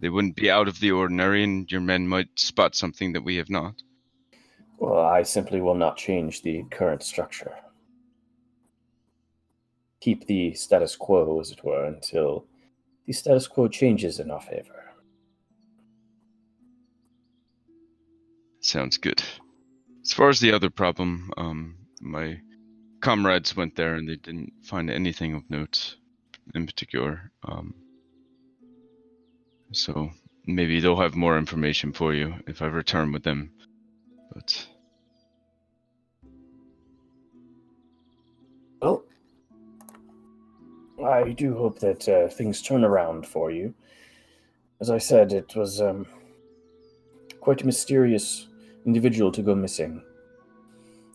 They 0.01 0.09
wouldn't 0.09 0.35
be 0.35 0.51
out 0.51 0.67
of 0.67 0.81
the 0.81 0.91
ordinary, 0.91 1.45
and 1.45 1.71
your 1.71 1.81
men 1.81 2.09
might 2.09 2.27
spot 2.37 2.75
something 2.75 3.13
that 3.13 3.23
we 3.23 3.37
have 3.37 3.49
not. 3.49 3.75
Well, 4.79 4.99
I 4.99 5.23
simply 5.23 5.61
will 5.61 5.77
not 5.77 5.97
change 5.97 6.43
the 6.43 6.65
current 6.73 7.05
structure. 7.05 7.55
Keep 10.03 10.27
the 10.27 10.53
status 10.55 10.97
quo, 10.97 11.39
as 11.41 11.53
it 11.53 11.63
were, 11.63 11.85
until 11.85 12.45
the 13.07 13.13
status 13.13 13.47
quo 13.47 13.69
changes 13.69 14.19
in 14.19 14.33
our 14.33 14.41
favor. 14.41 14.83
Sounds 18.61 18.97
good. 18.97 19.23
As 20.03 20.13
far 20.13 20.29
as 20.29 20.41
the 20.41 20.51
other 20.53 20.71
problem, 20.71 21.31
um, 21.37 21.77
my 22.01 22.41
comrades 23.01 23.57
went 23.57 23.77
there 23.77 23.95
and 23.95 24.09
they 24.09 24.17
didn't 24.17 24.53
find 24.65 24.91
anything 24.91 25.35
of 25.35 25.49
note 25.49 25.95
in 26.53 26.67
particular. 26.67 27.31
Um, 27.45 27.73
so 29.71 30.11
maybe 30.47 30.81
they'll 30.81 31.01
have 31.01 31.15
more 31.15 31.39
information 31.39 31.93
for 31.93 32.13
you 32.13 32.35
if 32.49 32.61
I 32.61 32.67
return 32.67 33.13
with 33.13 33.23
them. 33.23 33.53
But 34.35 34.67
I 41.05 41.33
do 41.33 41.57
hope 41.57 41.79
that 41.81 42.09
uh, 42.09 42.29
things 42.29 42.63
turn 42.63 42.85
around 42.85 43.27
for 43.27 43.51
you. 43.51 43.75
As 44.81 44.91
I 44.91 44.99
said, 44.99 45.33
it 45.33 45.55
was 45.57 45.81
um, 45.81 46.07
quite 47.41 47.63
a 47.63 47.67
mysterious 47.67 48.47
individual 48.87 49.33
to 49.33 49.43
go 49.43 49.55
missing. 49.55 50.03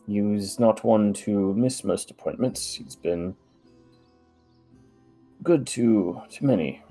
He 0.07 0.21
was 0.21 0.59
not 0.59 0.83
one 0.83 1.13
to 1.25 1.53
miss 1.53 1.83
most 1.83 2.11
appointments. 2.11 2.75
He's 2.75 2.95
been 2.95 3.35
good 5.43 5.67
to 5.67 6.21
to 6.29 6.45
many. 6.45 6.81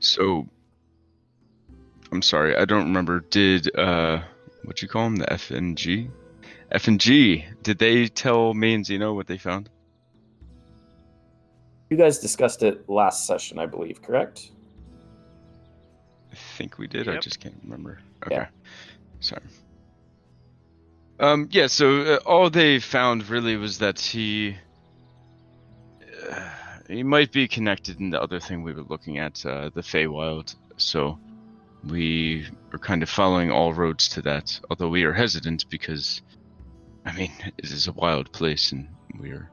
So, 0.00 0.48
I'm 2.10 2.22
sorry, 2.22 2.56
I 2.56 2.64
don't 2.64 2.84
remember. 2.84 3.20
Did 3.20 3.74
uh, 3.76 4.22
what 4.64 4.82
you 4.82 4.88
call 4.88 5.04
them, 5.04 5.16
the 5.16 5.26
FNG? 5.26 6.10
FNG. 6.72 7.44
Did 7.62 7.78
they 7.78 8.06
tell 8.08 8.54
me 8.54 8.74
and 8.74 8.86
Zeno 8.86 9.14
what 9.14 9.26
they 9.26 9.38
found? 9.38 9.68
You 11.90 11.96
guys 11.96 12.18
discussed 12.20 12.62
it 12.62 12.88
last 12.88 13.26
session, 13.26 13.58
I 13.58 13.66
believe, 13.66 14.00
correct? 14.00 14.52
I 16.32 16.36
think 16.56 16.78
we 16.78 16.86
did. 16.86 17.08
I 17.08 17.18
just 17.18 17.40
can't 17.40 17.58
remember. 17.64 17.98
Okay, 18.24 18.36
Yeah. 18.36 18.46
sorry. 19.18 19.42
Um, 21.18 21.48
yeah. 21.50 21.66
So 21.66 22.02
uh, 22.02 22.16
all 22.24 22.48
they 22.48 22.78
found 22.78 23.28
really 23.28 23.56
was 23.56 23.78
that 23.78 23.98
he. 23.98 24.56
Uh, 26.30 26.48
he 26.88 27.02
might 27.02 27.32
be 27.32 27.46
connected 27.48 28.00
in 28.00 28.10
the 28.10 28.20
other 28.20 28.40
thing 28.40 28.62
we 28.62 28.72
were 28.72 28.82
looking 28.82 29.18
at, 29.18 29.44
uh, 29.46 29.70
the 29.74 29.80
Feywild. 29.80 30.54
So 30.76 31.18
we 31.88 32.46
are 32.72 32.78
kind 32.78 33.02
of 33.02 33.08
following 33.08 33.50
all 33.50 33.72
roads 33.72 34.08
to 34.10 34.22
that. 34.22 34.58
Although 34.70 34.88
we 34.88 35.04
are 35.04 35.12
hesitant 35.12 35.68
because, 35.70 36.22
I 37.04 37.12
mean, 37.12 37.32
it 37.58 37.64
is 37.70 37.86
a 37.88 37.92
wild 37.92 38.32
place, 38.32 38.72
and 38.72 38.88
we 39.20 39.30
are 39.30 39.48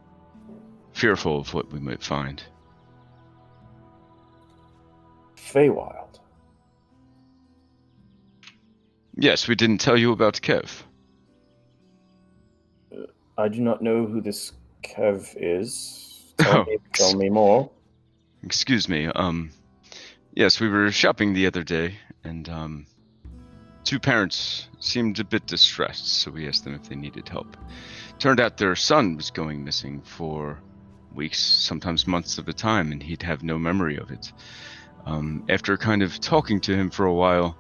fearful 0.98 1.40
of 1.40 1.54
what 1.54 1.72
we 1.72 1.80
might 1.80 2.02
find. 2.02 2.42
Feywild. 5.38 6.20
Yes, 9.16 9.48
we 9.48 9.56
didn't 9.56 9.78
tell 9.80 9.98
you 9.98 10.12
about 10.12 10.36
Kev. 10.42 10.84
I 13.38 13.48
do 13.48 13.62
not 13.62 13.82
know 13.82 14.06
who 14.06 14.22
this 14.22 14.54
Kev 14.84 15.34
is. 15.38 16.04
Tell, 16.38 16.60
Oh, 16.60 16.64
me, 16.66 16.78
tell 16.94 17.16
me 17.16 17.30
more. 17.30 17.70
Excuse 18.44 18.88
me. 18.88 19.08
Um, 19.08 19.50
yes, 20.36 20.60
we 20.60 20.70
were 20.70 20.92
shopping 20.92 21.34
the 21.34 21.48
other 21.48 21.64
day, 21.64 21.96
and 22.24 22.48
um, 22.48 22.86
two 23.84 24.00
parents 24.00 24.68
seemed 24.80 25.20
a 25.20 25.24
bit 25.24 25.48
distressed, 25.48 26.08
so 26.22 26.30
we 26.30 26.48
asked 26.48 26.64
them 26.64 26.76
if 26.76 26.84
they 26.90 26.96
needed 26.96 27.28
help. 27.28 27.58
Turned 28.20 28.40
out 28.40 28.58
their 28.58 28.76
son 28.76 29.16
was 29.18 29.32
going 29.32 29.64
missing 29.64 30.02
for 30.02 30.60
weeks, 31.14 31.40
sometimes 31.40 32.08
months 32.08 32.40
at 32.40 32.48
a 32.48 32.54
time, 32.54 32.92
and 32.92 33.02
he'd 33.02 33.24
have 33.24 33.44
no 33.44 33.58
memory 33.58 33.98
of 33.98 34.12
it. 34.12 34.32
Um, 35.06 35.46
after 35.50 35.78
kind 35.78 36.04
of 36.04 36.20
talking 36.20 36.60
to 36.62 36.76
him 36.76 36.90
for 36.90 37.06
a 37.06 37.14
while, 37.14 37.58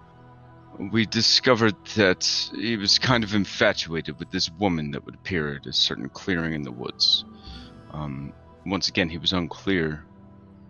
we 0.79 1.05
discovered 1.05 1.75
that 1.95 2.25
he 2.53 2.77
was 2.77 2.99
kind 2.99 3.23
of 3.23 3.33
infatuated 3.33 4.19
with 4.19 4.29
this 4.31 4.49
woman 4.59 4.91
that 4.91 5.05
would 5.05 5.15
appear 5.15 5.55
at 5.55 5.65
a 5.65 5.73
certain 5.73 6.09
clearing 6.09 6.53
in 6.53 6.61
the 6.61 6.71
woods. 6.71 7.25
Um, 7.91 8.33
once 8.65 8.89
again, 8.89 9.09
he 9.09 9.17
was 9.17 9.33
unclear. 9.33 10.03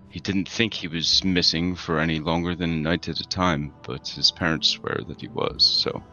He 0.10 0.20
didn't 0.20 0.48
think 0.48 0.74
he 0.74 0.88
was 0.88 1.24
missing 1.24 1.76
for 1.76 2.00
any 2.00 2.20
longer 2.20 2.56
than 2.56 2.72
a 2.72 2.76
night 2.76 3.10
at 3.10 3.20
a 3.20 3.28
time, 3.28 3.74
but 3.84 4.08
his 4.08 4.32
parents 4.32 4.70
swear 4.70 5.02
that 5.08 5.20
he 5.20 5.28
was. 5.28 5.64
So, 5.66 6.04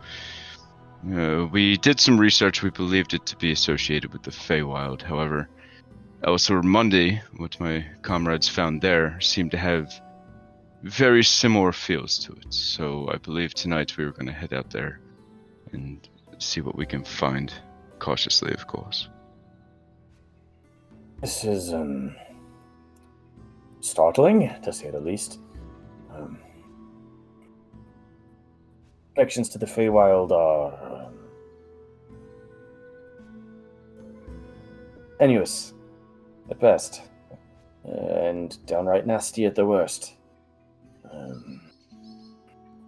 uh, 1.13 1.47
we 1.53 1.77
did 1.77 2.01
some 2.01 2.19
research. 2.19 2.63
We 2.63 2.71
believed 2.71 3.15
it 3.15 3.27
to 3.27 3.37
be 3.37 3.53
associated 3.53 4.13
with 4.13 4.23
the 4.23 4.31
Feywild. 4.31 5.03
However, 5.03 5.49
Elsewhere 6.27 6.63
Monday, 6.63 7.21
what 7.37 7.61
my 7.61 7.85
comrades 8.01 8.49
found 8.49 8.81
there, 8.81 9.21
seemed 9.21 9.51
to 9.51 9.59
have 9.59 9.93
very 10.83 11.23
similar 11.23 11.71
feels 11.71 12.19
to 12.21 12.33
it. 12.33 12.47
So 12.49 13.11
I 13.13 13.19
believe 13.19 13.53
tonight 13.53 13.99
we 13.99 14.07
were 14.07 14.13
going 14.13 14.27
to 14.27 14.33
head 14.33 14.55
out 14.55 14.71
there 14.71 15.01
and 15.73 16.09
see 16.39 16.63
what 16.63 16.77
we 16.77 16.87
can 16.87 17.05
find. 17.05 17.53
Cautiously, 17.99 18.55
of 18.55 18.67
course. 18.67 19.11
This 21.21 21.45
is 21.45 21.75
um 21.75 22.17
startling, 23.81 24.51
to 24.63 24.73
say 24.73 24.91
the 24.91 25.01
least. 25.01 25.41
Um, 26.11 26.39
connections 29.15 29.51
to 29.51 29.59
the 29.59 29.67
Feywild 29.67 30.31
are 30.31 31.05
um, 31.05 31.15
tenuous 35.19 35.75
at 36.51 36.61
best, 36.61 37.03
and 37.85 38.65
downright 38.67 39.07
nasty 39.07 39.47
at 39.47 39.55
the 39.55 39.67
worst. 39.67 40.15
Um, 41.11 41.61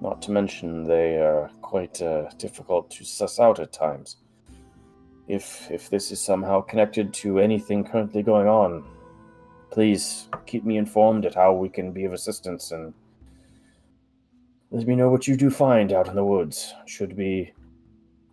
not 0.00 0.20
to 0.22 0.30
mention 0.30 0.84
they 0.84 1.16
are 1.16 1.50
quite 1.62 2.02
uh, 2.02 2.28
difficult 2.38 2.90
to 2.90 3.04
suss 3.04 3.40
out 3.40 3.60
at 3.60 3.72
times. 3.72 4.16
If 5.28 5.70
if 5.70 5.90
this 5.90 6.12
is 6.12 6.20
somehow 6.20 6.60
connected 6.60 7.12
to 7.14 7.38
anything 7.40 7.84
currently 7.84 8.22
going 8.22 8.46
on, 8.46 8.84
please 9.70 10.28
keep 10.46 10.64
me 10.64 10.76
informed 10.76 11.24
at 11.26 11.34
how 11.34 11.52
we 11.52 11.68
can 11.68 11.92
be 11.92 12.04
of 12.04 12.12
assistance 12.12 12.70
and 12.70 12.94
let 14.70 14.86
me 14.86 14.96
know 14.96 15.10
what 15.10 15.26
you 15.26 15.36
do 15.36 15.50
find 15.50 15.92
out 15.92 16.08
in 16.08 16.14
the 16.14 16.24
woods. 16.24 16.74
Should 16.86 17.16
be 17.16 17.52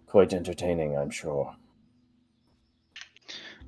quite 0.06 0.34
entertaining, 0.34 0.98
I'm 0.98 1.10
sure. 1.10 1.56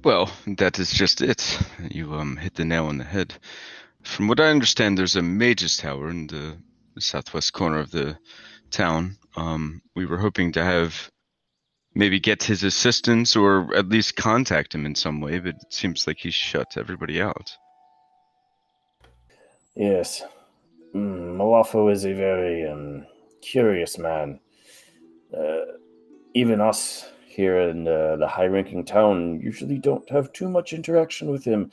Well, 0.05 0.31
that 0.45 0.77
is 0.77 0.91
just 0.91 1.19
it. 1.21 1.59
You 1.89 2.13
um 2.13 2.37
hit 2.37 2.53
the 2.53 2.63
nail 2.63 2.85
on 2.85 2.99
the 2.99 3.03
head. 3.03 3.33
From 4.03 4.27
what 4.27 4.39
I 4.39 4.51
understand, 4.51 4.99
there's 4.99 5.15
a 5.15 5.23
mage's 5.23 5.77
tower 5.77 6.11
in 6.11 6.27
the 6.27 6.57
southwest 6.99 7.53
corner 7.53 7.79
of 7.79 7.89
the 7.89 8.15
town. 8.69 9.17
Um, 9.35 9.81
we 9.95 10.05
were 10.05 10.19
hoping 10.19 10.51
to 10.51 10.63
have 10.63 11.09
maybe 11.95 12.19
get 12.19 12.43
his 12.43 12.63
assistance 12.63 13.35
or 13.35 13.75
at 13.75 13.89
least 13.89 14.15
contact 14.15 14.75
him 14.75 14.85
in 14.85 14.93
some 14.93 15.21
way, 15.21 15.39
but 15.39 15.55
it 15.55 15.73
seems 15.73 16.05
like 16.05 16.19
he's 16.19 16.35
shut 16.35 16.77
everybody 16.77 17.19
out. 17.19 17.57
Yes. 19.75 20.21
Mm, 20.93 21.35
Malafo 21.37 21.91
is 21.91 22.05
a 22.05 22.13
very 22.13 22.67
um, 22.67 23.07
curious 23.41 23.97
man. 23.97 24.39
Uh, 25.35 25.65
even 26.35 26.61
us 26.61 27.09
here 27.35 27.59
in 27.59 27.87
uh, 27.87 28.15
the 28.15 28.27
high 28.27 28.45
ranking 28.45 28.85
town 28.85 29.39
usually 29.41 29.77
don't 29.77 30.09
have 30.09 30.31
too 30.31 30.49
much 30.49 30.73
interaction 30.73 31.29
with 31.29 31.43
him. 31.43 31.69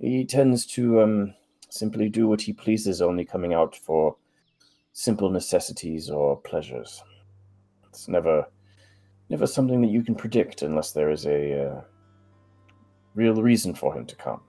He 0.00 0.24
tends 0.24 0.66
to 0.66 1.02
um, 1.02 1.34
simply 1.68 2.08
do 2.08 2.26
what 2.26 2.40
he 2.40 2.52
pleases, 2.52 3.02
only 3.02 3.24
coming 3.24 3.52
out 3.52 3.76
for 3.76 4.16
simple 4.92 5.28
necessities 5.28 6.08
or 6.08 6.36
pleasures. 6.40 7.02
It's 7.88 8.08
never 8.08 8.46
never 9.30 9.46
something 9.46 9.80
that 9.82 9.90
you 9.90 10.02
can 10.02 10.14
predict 10.14 10.62
unless 10.62 10.92
there 10.92 11.10
is 11.10 11.26
a 11.26 11.66
uh, 11.66 11.80
real 13.14 13.42
reason 13.42 13.74
for 13.74 13.94
him 13.94 14.06
to 14.06 14.16
come. 14.16 14.40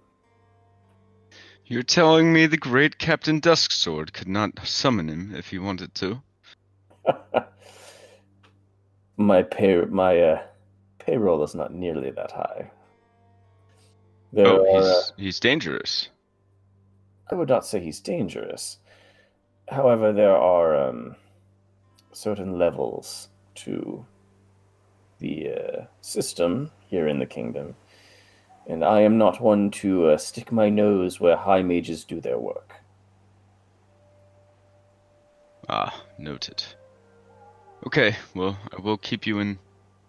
You're 1.65 1.83
telling 1.83 2.31
me 2.31 2.45
the 2.45 2.57
great 2.57 2.99
Captain 2.99 3.41
Dusksword 3.41 4.13
could 4.13 4.27
not 4.27 4.51
summon 4.63 5.09
him 5.09 5.33
if 5.35 5.49
he 5.49 5.57
wanted 5.57 5.95
to? 5.95 6.21
my 9.17 9.43
pay 9.43 9.81
my 9.85 10.19
uh, 10.19 10.43
payroll 10.99 11.43
is 11.43 11.55
not 11.55 11.73
nearly 11.73 12.11
that 12.11 12.31
high. 12.31 12.71
There 14.33 14.47
oh, 14.47 14.61
are, 14.61 14.77
he's 14.77 14.85
uh, 14.85 15.01
he's 15.17 15.39
dangerous. 15.39 16.09
I 17.31 17.35
would 17.35 17.49
not 17.49 17.65
say 17.65 17.79
he's 17.79 17.99
dangerous. 17.99 18.77
However, 19.69 20.13
there 20.13 20.35
are 20.35 20.89
um, 20.89 21.15
certain 22.11 22.57
levels 22.59 23.29
to 23.55 24.05
the 25.19 25.49
uh, 25.49 25.85
system 26.01 26.71
here 26.87 27.07
in 27.07 27.19
the 27.19 27.25
kingdom, 27.25 27.75
and 28.67 28.83
I 28.83 29.01
am 29.01 29.17
not 29.17 29.41
one 29.41 29.71
to 29.71 30.07
uh, 30.07 30.17
stick 30.17 30.51
my 30.51 30.69
nose 30.69 31.19
where 31.19 31.37
high 31.37 31.61
mages 31.61 32.03
do 32.03 32.19
their 32.19 32.37
work. 32.37 32.73
Ah, 35.67 36.03
noted. 36.19 36.63
Okay, 37.83 38.15
well, 38.33 38.57
I 38.77 38.81
will 38.81 38.97
keep 38.97 39.27
you 39.27 39.39
in 39.39 39.59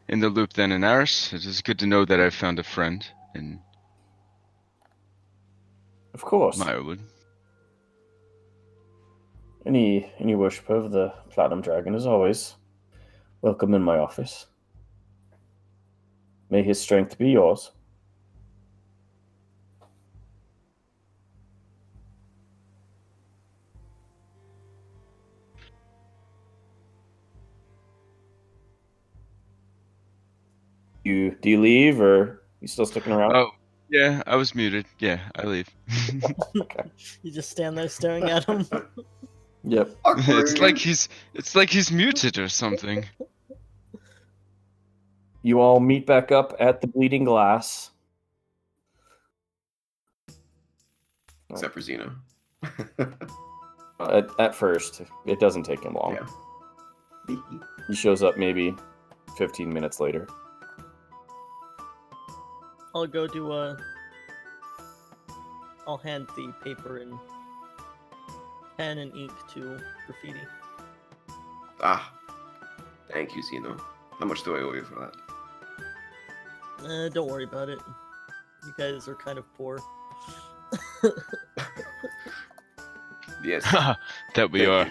in 0.09 0.20
the 0.20 0.28
loop 0.28 0.52
then, 0.52 0.70
Inaris. 0.70 1.32
It 1.32 1.44
is 1.44 1.62
good 1.62 1.78
to 1.80 1.86
know 1.86 2.05
that 2.05 2.20
I've 2.20 2.34
found 2.34 2.59
a 2.59 2.62
friend 2.62 3.06
in 3.34 3.60
Of 6.14 6.22
course, 6.22 6.59
Meyerwood. 6.59 7.01
any 9.66 10.10
any 10.18 10.34
worshipper 10.34 10.76
of 10.76 10.90
the 10.93 11.12
Platinum 11.30 11.60
Dragon 11.60 11.94
is 11.94 12.06
always 12.06 12.55
welcome 13.43 13.74
in 13.74 13.82
my 13.82 13.98
office. 13.98 14.47
May 16.51 16.62
his 16.62 16.80
strength 16.80 17.18
be 17.18 17.30
yours. 17.30 17.72
You 31.07 31.37
do 31.41 31.51
you 31.51 31.61
leave 31.61 32.01
or 32.01 32.43
you 32.61 32.66
still 32.66 32.85
sticking 32.85 33.12
around? 33.12 33.37
Oh, 33.37 33.51
yeah, 33.89 34.24
I 34.27 34.35
was 34.35 34.57
muted. 34.57 34.87
Yeah, 34.99 35.20
I 35.37 35.45
leave. 35.45 35.70
okay. 36.61 36.83
You 37.23 37.31
just 37.31 37.49
stand 37.49 37.78
there 37.78 37.89
staring 37.89 38.24
at 38.24 38.45
him. 38.45 38.66
Yep. 39.69 39.97
it's 40.07 40.59
like 40.59 40.78
he's 40.78 41.09
it's 41.35 41.57
like 41.57 41.70
he's 41.70 41.91
muted 41.91 42.39
or 42.39 42.49
something. 42.49 43.05
You 45.43 45.61
all 45.61 45.81
meet 45.81 46.07
back 46.07 46.31
up 46.31 46.55
at 46.61 46.81
the 46.81 46.87
Bleeding 46.87 47.24
Glass. 47.24 47.91
Except 51.51 51.74
for 51.74 51.81
Zeno. 51.81 52.12
At, 53.99 54.28
at 54.39 54.55
first, 54.55 55.03
it 55.27 55.41
doesn't 55.41 55.65
take 55.65 55.83
him 55.83 55.95
long. 55.95 56.15
Yeah. 56.15 57.37
He 57.89 57.97
shows 57.97 58.23
up 58.23 58.37
maybe 58.37 58.73
15 59.37 59.69
minutes 59.69 59.99
later. 59.99 60.28
I'll 62.97 63.06
go 63.06 63.27
do 63.27 63.52
a. 63.52 63.77
I'll 65.86 65.98
hand 65.98 66.28
the 66.35 66.51
paper 66.64 66.97
and 66.97 67.12
pen 68.78 68.97
and 68.97 69.14
ink 69.14 69.32
to 69.52 69.78
graffiti. 70.06 70.40
ah. 71.82 72.10
Thank 73.12 73.36
you, 73.36 73.43
Zeno. 73.43 73.77
How 74.18 74.24
much 74.24 74.43
do 74.44 74.56
I 74.56 74.60
owe 74.60 74.73
you 74.73 74.82
for 74.82 75.12
that? 76.81 76.86
Uh, 76.89 77.09
don't 77.10 77.28
worry 77.28 77.44
about 77.44 77.68
it. 77.68 77.78
You 78.64 78.73
guys 78.78 79.06
are 79.09 79.14
kind 79.14 79.39
of 79.39 79.44
poor. 79.55 79.78
Yes. 83.44 83.62
that 84.35 84.51
we 84.51 84.60
thank 84.60 84.70
are. 84.70 84.86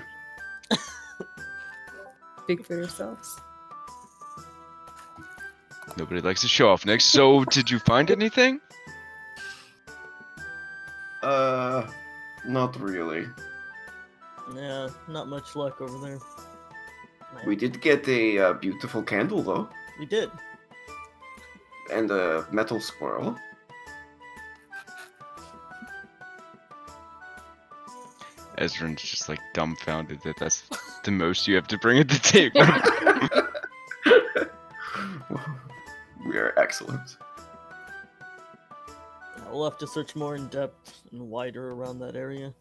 you. 0.72 0.78
Speak 2.44 2.66
for 2.66 2.76
yourselves. 2.76 3.42
Nobody 5.98 6.22
likes 6.22 6.42
to 6.42 6.48
show 6.48 6.70
off. 6.70 6.86
Next, 6.86 7.06
so 7.06 7.44
did 7.46 7.70
you 7.72 7.80
find 7.80 8.12
anything? 8.12 8.60
Uh, 11.24 11.88
not 12.46 12.80
really. 12.80 13.26
Yeah, 14.54 14.90
not 15.08 15.28
much 15.28 15.56
luck 15.56 15.82
over 15.82 15.98
there. 16.06 16.20
We 17.46 17.56
did 17.56 17.82
get 17.82 18.08
a 18.08 18.38
uh, 18.40 18.54
beautiful 18.54 19.04
candle, 19.04 19.42
though, 19.42 19.68
We 20.00 20.06
did. 20.06 20.30
and 21.92 22.10
a 22.12 22.46
metal 22.52 22.80
squirrel. 22.80 23.36
Ezra's 28.58 29.02
just 29.02 29.28
like 29.28 29.40
dumbfounded 29.54 30.22
that 30.24 30.38
that's 30.40 30.64
the 31.04 31.12
most 31.12 31.48
you 31.48 31.56
have 31.56 31.68
to 31.68 31.78
bring 31.78 32.00
at 32.00 32.08
the 32.08 32.20
table. 32.20 32.62
we 36.36 36.42
are 36.42 36.54
excellent. 36.58 37.16
We'll 39.50 39.64
have 39.64 39.78
to 39.78 39.88
search 39.88 40.18
more 40.18 40.36
in 40.36 40.48
depth 40.50 41.02
and 41.12 41.30
wider 41.30 41.72
around 41.72 42.00
that 42.00 42.18
area. 42.18 42.54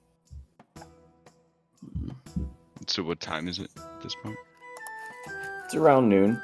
So 2.86 3.02
what 3.02 3.18
time 3.18 3.48
is 3.48 3.58
it 3.58 3.70
at 3.76 4.00
this 4.00 4.14
point? 4.22 4.36
It's 5.64 5.74
around 5.74 6.08
noon. 6.08 6.40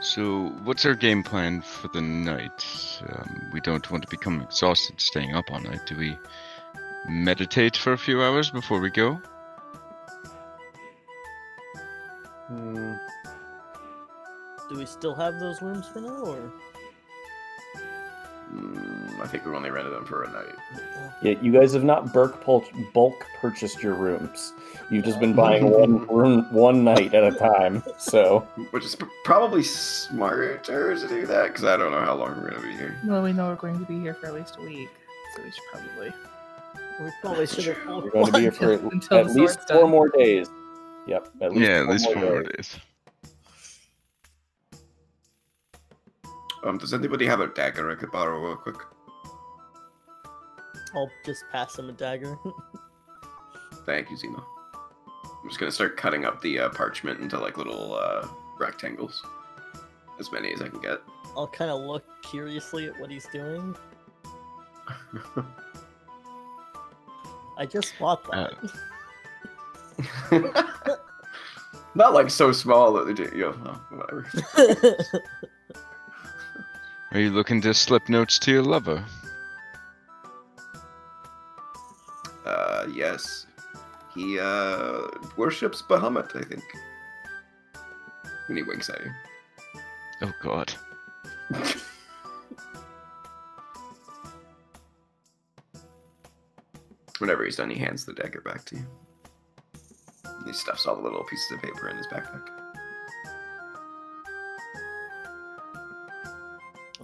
So 0.00 0.52
what's 0.62 0.86
our 0.86 0.94
game 0.94 1.24
plan 1.24 1.60
for 1.60 1.88
the 1.88 2.02
night? 2.02 3.00
Um, 3.08 3.50
we 3.52 3.60
don't 3.60 3.90
want 3.90 4.04
to 4.04 4.08
become 4.08 4.42
exhausted 4.42 5.00
staying 5.00 5.34
up 5.34 5.50
all 5.50 5.60
night. 5.60 5.80
Do 5.88 5.96
we 5.96 6.16
meditate 7.08 7.76
for 7.76 7.92
a 7.92 7.98
few 7.98 8.22
hours 8.22 8.48
before 8.50 8.78
we 8.78 8.90
go? 8.90 9.20
We 14.82 14.86
still 14.86 15.14
have 15.14 15.38
those 15.38 15.62
rooms 15.62 15.86
for 15.86 16.00
now, 16.00 16.24
or? 16.24 16.52
Mm, 18.52 19.20
I 19.20 19.28
think 19.28 19.46
we 19.46 19.54
only 19.54 19.70
rented 19.70 19.92
them 19.92 20.04
for 20.04 20.24
a 20.24 20.30
night. 20.32 20.56
Yeah, 21.22 21.40
you 21.40 21.52
guys 21.52 21.72
have 21.74 21.84
not 21.84 22.12
bulk, 22.12 22.34
bulk 22.92 23.24
purchased 23.40 23.80
your 23.80 23.94
rooms. 23.94 24.52
You've 24.90 25.04
just 25.04 25.20
been 25.20 25.34
buying 25.34 25.70
one 25.70 26.04
room 26.08 26.52
one 26.52 26.82
night 26.82 27.14
at 27.14 27.22
a 27.22 27.30
time. 27.30 27.84
So 27.96 28.40
Which 28.72 28.84
is 28.84 28.96
probably 29.22 29.62
smarter 29.62 30.58
to 30.58 31.08
do 31.08 31.26
that 31.26 31.46
because 31.46 31.62
I 31.62 31.76
don't 31.76 31.92
know 31.92 32.00
how 32.00 32.16
long 32.16 32.42
we're 32.42 32.50
gonna 32.50 32.66
be 32.66 32.72
here. 32.72 33.00
Well, 33.06 33.22
we 33.22 33.32
know 33.32 33.46
we're 33.46 33.54
going 33.54 33.78
to 33.78 33.86
be 33.86 34.00
here 34.00 34.14
for 34.14 34.26
at 34.26 34.34
least 34.34 34.56
a 34.58 34.62
week, 34.62 34.90
so 35.36 35.44
we 35.44 35.50
should 35.52 35.62
probably. 35.70 36.12
We 37.00 37.10
probably 37.20 37.46
should 37.46 37.64
have. 37.66 37.76
you're 37.86 38.10
going 38.10 38.26
to 38.26 38.32
be 38.32 38.40
here 38.40 38.50
for 38.50 38.72
at, 38.72 38.80
Until 38.80 39.18
at 39.18 39.26
least 39.30 39.60
four 39.68 39.82
done. 39.82 39.90
more 39.90 40.08
days. 40.08 40.48
Yep. 41.06 41.28
At 41.40 41.52
least 41.52 41.62
yeah, 41.68 41.80
at 41.82 41.88
least 41.88 42.12
four 42.12 42.16
more 42.16 42.42
days. 42.42 42.76
Um, 46.64 46.78
does 46.78 46.94
anybody 46.94 47.26
have 47.26 47.40
a 47.40 47.48
dagger 47.48 47.90
I 47.90 47.96
could 47.96 48.12
borrow 48.12 48.38
real 48.38 48.56
quick? 48.56 48.76
I'll 50.94 51.10
just 51.24 51.44
pass 51.50 51.78
him 51.78 51.88
a 51.88 51.92
dagger. 51.92 52.36
Thank 53.86 54.10
you, 54.10 54.16
Zima. 54.16 54.44
I'm 55.42 55.48
just 55.48 55.58
gonna 55.58 55.72
start 55.72 55.96
cutting 55.96 56.24
up 56.24 56.40
the 56.40 56.60
uh, 56.60 56.68
parchment 56.68 57.20
into 57.20 57.38
like 57.38 57.58
little 57.58 57.94
uh, 57.94 58.28
rectangles, 58.60 59.24
as 60.20 60.30
many 60.30 60.52
as 60.52 60.62
I 60.62 60.68
can 60.68 60.80
get. 60.80 61.00
I'll 61.36 61.48
kind 61.48 61.70
of 61.70 61.80
look 61.80 62.04
curiously 62.22 62.86
at 62.86 63.00
what 63.00 63.10
he's 63.10 63.26
doing. 63.32 63.74
I 67.58 67.66
just 67.66 67.94
bought 67.98 68.24
that. 68.30 68.54
Not 71.94 72.14
like 72.14 72.30
so 72.30 72.52
small 72.52 72.92
that 72.94 73.06
they 73.06 73.12
do. 73.12 73.30
You 73.34 73.50
know, 73.50 73.56
oh, 73.66 73.80
whatever. 73.96 74.26
Are 77.12 77.20
you 77.20 77.30
looking 77.30 77.60
to 77.60 77.74
slip 77.74 78.08
notes 78.08 78.38
to 78.38 78.50
your 78.50 78.62
lover? 78.62 79.04
Uh, 82.46 82.86
yes. 82.90 83.46
He 84.14 84.38
uh 84.38 85.02
worships 85.36 85.82
Bahamut, 85.82 86.34
I 86.34 86.42
think. 86.42 86.64
And 88.48 88.56
he 88.56 88.62
winks 88.62 88.88
at 88.88 88.98
you. 89.04 89.10
Oh 90.22 90.32
God. 90.42 90.72
Whenever 97.18 97.44
he's 97.44 97.56
done, 97.56 97.68
he 97.68 97.78
hands 97.78 98.06
the 98.06 98.14
dagger 98.14 98.40
back 98.40 98.64
to 98.64 98.76
you. 98.76 98.86
He 100.46 100.54
stuffs 100.54 100.86
all 100.86 100.96
the 100.96 101.02
little 101.02 101.24
pieces 101.24 101.52
of 101.52 101.60
paper 101.60 101.90
in 101.90 101.98
his 101.98 102.06
backpack. 102.06 102.61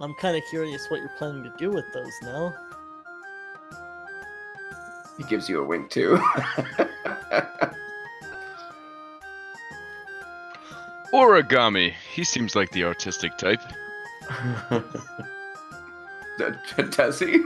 I'm 0.01 0.13
kind 0.15 0.37
of 0.37 0.43
curious 0.49 0.87
what 0.89 0.99
you're 1.01 1.09
planning 1.17 1.43
to 1.43 1.53
do 1.57 1.71
with 1.71 1.85
those 1.93 2.13
now. 2.23 2.53
He 5.17 5.23
gives 5.25 5.49
you 5.49 5.61
a 5.61 5.65
wink 5.65 5.89
too. 5.89 6.17
Origami. 11.13 11.93
He 12.13 12.23
seems 12.23 12.55
like 12.55 12.71
the 12.71 12.83
artistic 12.83 13.37
type. 13.37 13.61
Does 16.91 17.19
he? 17.19 17.43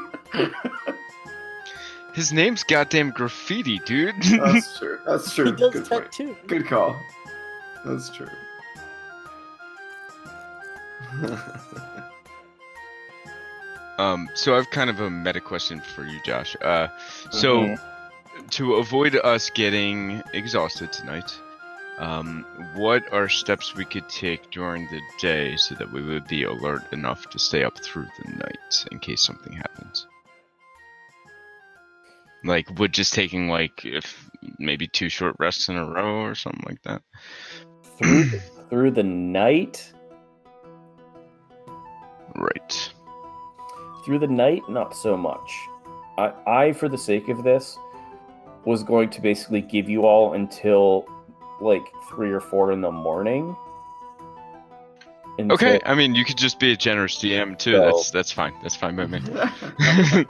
His 2.13 2.31
name's 2.33 2.63
goddamn 2.63 3.09
graffiti, 3.11 3.79
dude. 3.79 4.21
That's 4.21 4.77
true. 4.77 4.99
That's 5.05 5.33
true. 5.33 5.45
He 5.45 5.51
does 5.53 5.73
Good 5.73 5.89
point. 5.89 6.05
tattoo. 6.11 6.35
Good 6.45 6.67
call. 6.67 7.01
That's 7.85 8.09
true. 8.09 8.27
Um, 14.03 14.29
so 14.33 14.55
I've 14.55 14.69
kind 14.69 14.89
of 14.89 14.99
a 14.99 15.09
meta 15.09 15.39
question 15.39 15.79
for 15.79 16.03
you, 16.03 16.19
Josh. 16.25 16.55
Uh, 16.61 16.87
so 17.29 17.61
Mhm. 17.61 18.49
to 18.51 18.75
avoid 18.75 19.15
us 19.15 19.49
getting 19.49 20.21
exhausted 20.33 20.91
tonight, 20.91 21.31
um, 21.99 22.45
what 22.75 23.03
are 23.13 23.29
steps 23.29 23.75
we 23.75 23.85
could 23.85 24.09
take 24.09 24.49
during 24.51 24.87
the 24.87 25.01
day 25.19 25.55
so 25.55 25.75
that 25.75 25.91
we 25.91 26.01
would 26.01 26.27
be 26.27 26.43
alert 26.43 26.91
enough 26.91 27.29
to 27.29 27.39
stay 27.39 27.63
up 27.63 27.77
through 27.79 28.07
the 28.17 28.31
night 28.31 28.85
in 28.91 28.99
case 28.99 29.21
something 29.21 29.53
happens? 29.53 30.07
Like, 32.43 32.67
would 32.77 32.91
just 32.91 33.13
taking 33.13 33.47
like 33.47 33.85
if 33.85 34.29
maybe 34.59 34.87
two 34.87 35.07
short 35.07 35.35
rests 35.39 35.69
in 35.69 35.77
a 35.77 35.85
row 35.85 36.23
or 36.25 36.35
something 36.35 36.63
like 36.67 36.81
that. 36.83 37.01
through 37.97 38.29
through 38.69 38.91
the 38.91 39.03
night. 39.03 39.93
Right. 42.35 42.92
Through 44.05 44.19
the 44.19 44.27
night, 44.27 44.61
not 44.69 44.95
so 44.95 45.15
much. 45.17 45.51
I, 46.17 46.33
I, 46.45 46.73
for 46.73 46.89
the 46.89 46.97
sake 46.97 47.29
of 47.29 47.43
this, 47.43 47.77
was 48.65 48.83
going 48.83 49.09
to 49.11 49.21
basically 49.21 49.61
give 49.61 49.89
you 49.89 50.05
all 50.05 50.33
until 50.33 51.05
like 51.61 51.83
three 52.09 52.31
or 52.31 52.39
four 52.39 52.71
in 52.71 52.81
the 52.81 52.91
morning. 52.91 53.55
Until- 55.39 55.53
Okay. 55.55 55.79
I 55.85 55.95
mean, 55.95 56.13
you 56.15 56.23
could 56.25 56.37
just 56.37 56.59
be 56.59 56.71
a 56.73 56.77
generous 56.77 57.17
DM 57.17 57.57
too. 57.57 57.71
So- 57.73 57.85
That's 57.85 58.11
that's 58.11 58.31
fine. 58.31 58.53
That's 58.61 58.75
fine 58.75 58.95
by 58.95 59.07
me. 59.07 59.21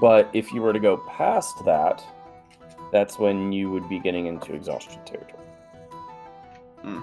But 0.00 0.28
if 0.32 0.52
you 0.52 0.60
were 0.62 0.72
to 0.72 0.80
go 0.80 0.96
past 0.96 1.64
that, 1.64 2.02
that's 2.90 3.20
when 3.20 3.52
you 3.52 3.70
would 3.70 3.88
be 3.88 4.00
getting 4.00 4.26
into 4.26 4.52
exhaustion 4.52 4.98
territory. 5.04 5.44
Hmm. 6.82 6.98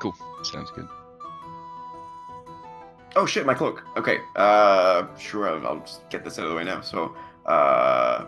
cool. 0.00 0.14
Sounds 0.42 0.70
good. 0.70 0.88
Oh 3.16 3.26
shit, 3.26 3.46
my 3.46 3.54
cloak. 3.54 3.84
Okay. 3.96 4.18
Uh, 4.36 5.06
sure. 5.16 5.48
I'll, 5.48 5.66
I'll 5.66 5.80
just 5.80 6.08
get 6.10 6.24
this 6.24 6.38
out 6.38 6.44
of 6.44 6.50
the 6.50 6.56
way 6.56 6.64
now. 6.64 6.80
So, 6.80 7.14
uh, 7.46 8.26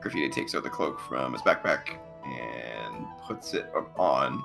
Graffiti 0.00 0.28
takes 0.28 0.54
out 0.54 0.62
the 0.62 0.70
cloak 0.70 1.00
from 1.00 1.32
his 1.32 1.42
backpack 1.42 1.98
and 2.24 3.06
puts 3.26 3.54
it 3.54 3.70
on, 3.96 4.42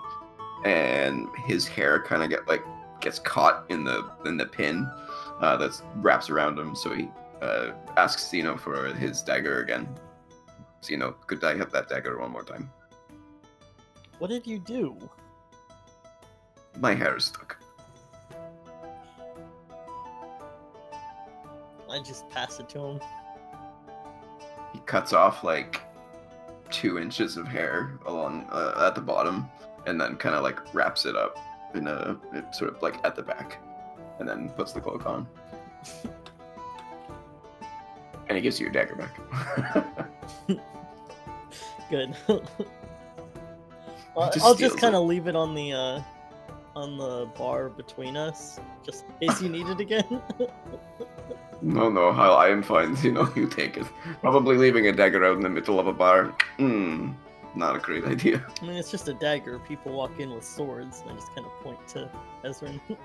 and 0.66 1.28
his 1.46 1.68
hair 1.68 2.02
kind 2.04 2.24
of 2.24 2.30
get 2.30 2.48
like 2.48 2.64
gets 3.02 3.20
caught 3.20 3.66
in 3.70 3.84
the 3.84 4.10
in 4.26 4.38
the 4.38 4.46
pin 4.46 4.90
uh, 5.42 5.58
that 5.58 5.80
wraps 5.98 6.30
around 6.30 6.58
him. 6.58 6.76
So 6.76 6.94
he 6.94 7.10
uh, 7.42 7.72
asks 7.98 8.30
Zeno 8.30 8.58
for 8.58 8.88
his 8.94 9.22
dagger 9.22 9.62
again. 9.62 9.88
Zeno, 10.84 11.12
could 11.28 11.44
I 11.44 11.56
have 11.58 11.72
that 11.72 11.88
dagger 11.88 12.20
one 12.20 12.32
more 12.32 12.44
time? 12.44 12.70
What 14.20 14.30
did 14.30 14.46
you 14.48 14.60
do? 14.60 14.98
My 16.80 16.94
hair 16.94 17.18
is 17.18 17.26
stuck. 17.26 17.58
I 21.94 22.00
just 22.00 22.28
pass 22.30 22.60
it 22.60 22.68
to 22.70 22.80
him. 22.80 23.00
he 24.74 24.80
cuts 24.80 25.14
off 25.14 25.44
like 25.44 25.82
two 26.72 26.98
inches 26.98 27.38
of 27.38 27.48
hair 27.48 28.00
along 28.08 28.48
uh, 28.52 28.86
at 28.88 28.96
the 28.96 29.02
bottom 29.02 29.48
and 29.86 30.02
then 30.02 30.16
kind 30.16 30.34
of 30.36 30.42
like 30.44 30.74
wraps 30.74 31.06
it 31.06 31.16
up 31.16 31.38
in 31.76 31.88
a 31.88 32.18
it 32.34 32.56
sort 32.56 32.76
of 32.76 32.82
like 32.82 32.96
at 33.06 33.16
the 33.16 33.22
back 33.22 33.60
and 34.20 34.28
then 34.28 34.50
puts 34.50 34.72
the 34.74 34.82
cloak 34.82 35.06
on 35.06 35.28
and 38.28 38.36
he 38.38 38.42
gives 38.42 38.60
you 38.60 38.66
your 38.66 38.74
dagger 38.74 38.96
back 38.96 39.20
Good. 41.90 42.16
I'll, 44.18 44.32
Just 44.32 44.46
I'll 44.46 44.56
just 44.56 44.78
kind 44.78 44.96
of 44.96 45.06
leave 45.06 45.28
it 45.28 45.36
on 45.36 45.54
the 45.54 45.74
uh, 45.74 46.02
on 46.76 46.98
the 46.98 47.28
bar 47.38 47.70
between 47.70 48.18
us, 48.18 48.60
just 48.84 49.06
in 49.22 49.28
case 49.28 49.42
you 49.42 49.50
need 49.50 49.68
it 49.68 49.80
again. 49.80 50.22
No 51.64 51.90
no 51.90 52.10
I, 52.10 52.46
I 52.46 52.50
am 52.50 52.62
fine 52.62 52.98
you 53.02 53.12
know 53.12 53.32
you 53.36 53.48
take 53.48 53.78
it 53.78 53.88
probably 54.22 54.58
leaving 54.58 54.88
a 54.88 54.92
dagger 54.92 55.26
out 55.26 55.38
in 55.38 55.44
the 55.44 55.50
middle 55.50 55.80
of 55.80 55.88
a 55.88 55.94
bar 55.94 56.36
hmm 56.58 57.12
not 57.56 57.76
a 57.76 57.80
great 57.80 58.04
idea 58.06 58.44
I 58.62 58.66
mean, 58.66 58.78
it's 58.78 58.90
just 58.90 59.08
a 59.08 59.14
dagger. 59.14 59.60
People 59.60 59.94
walk 59.94 60.20
in 60.20 60.34
with 60.34 60.44
swords, 60.44 61.02
and 61.02 61.12
I 61.12 61.14
just 61.14 61.36
kind 61.36 61.46
of 61.46 61.52
point 61.62 61.88
to 61.90 62.10
Ezrin. 62.44 62.82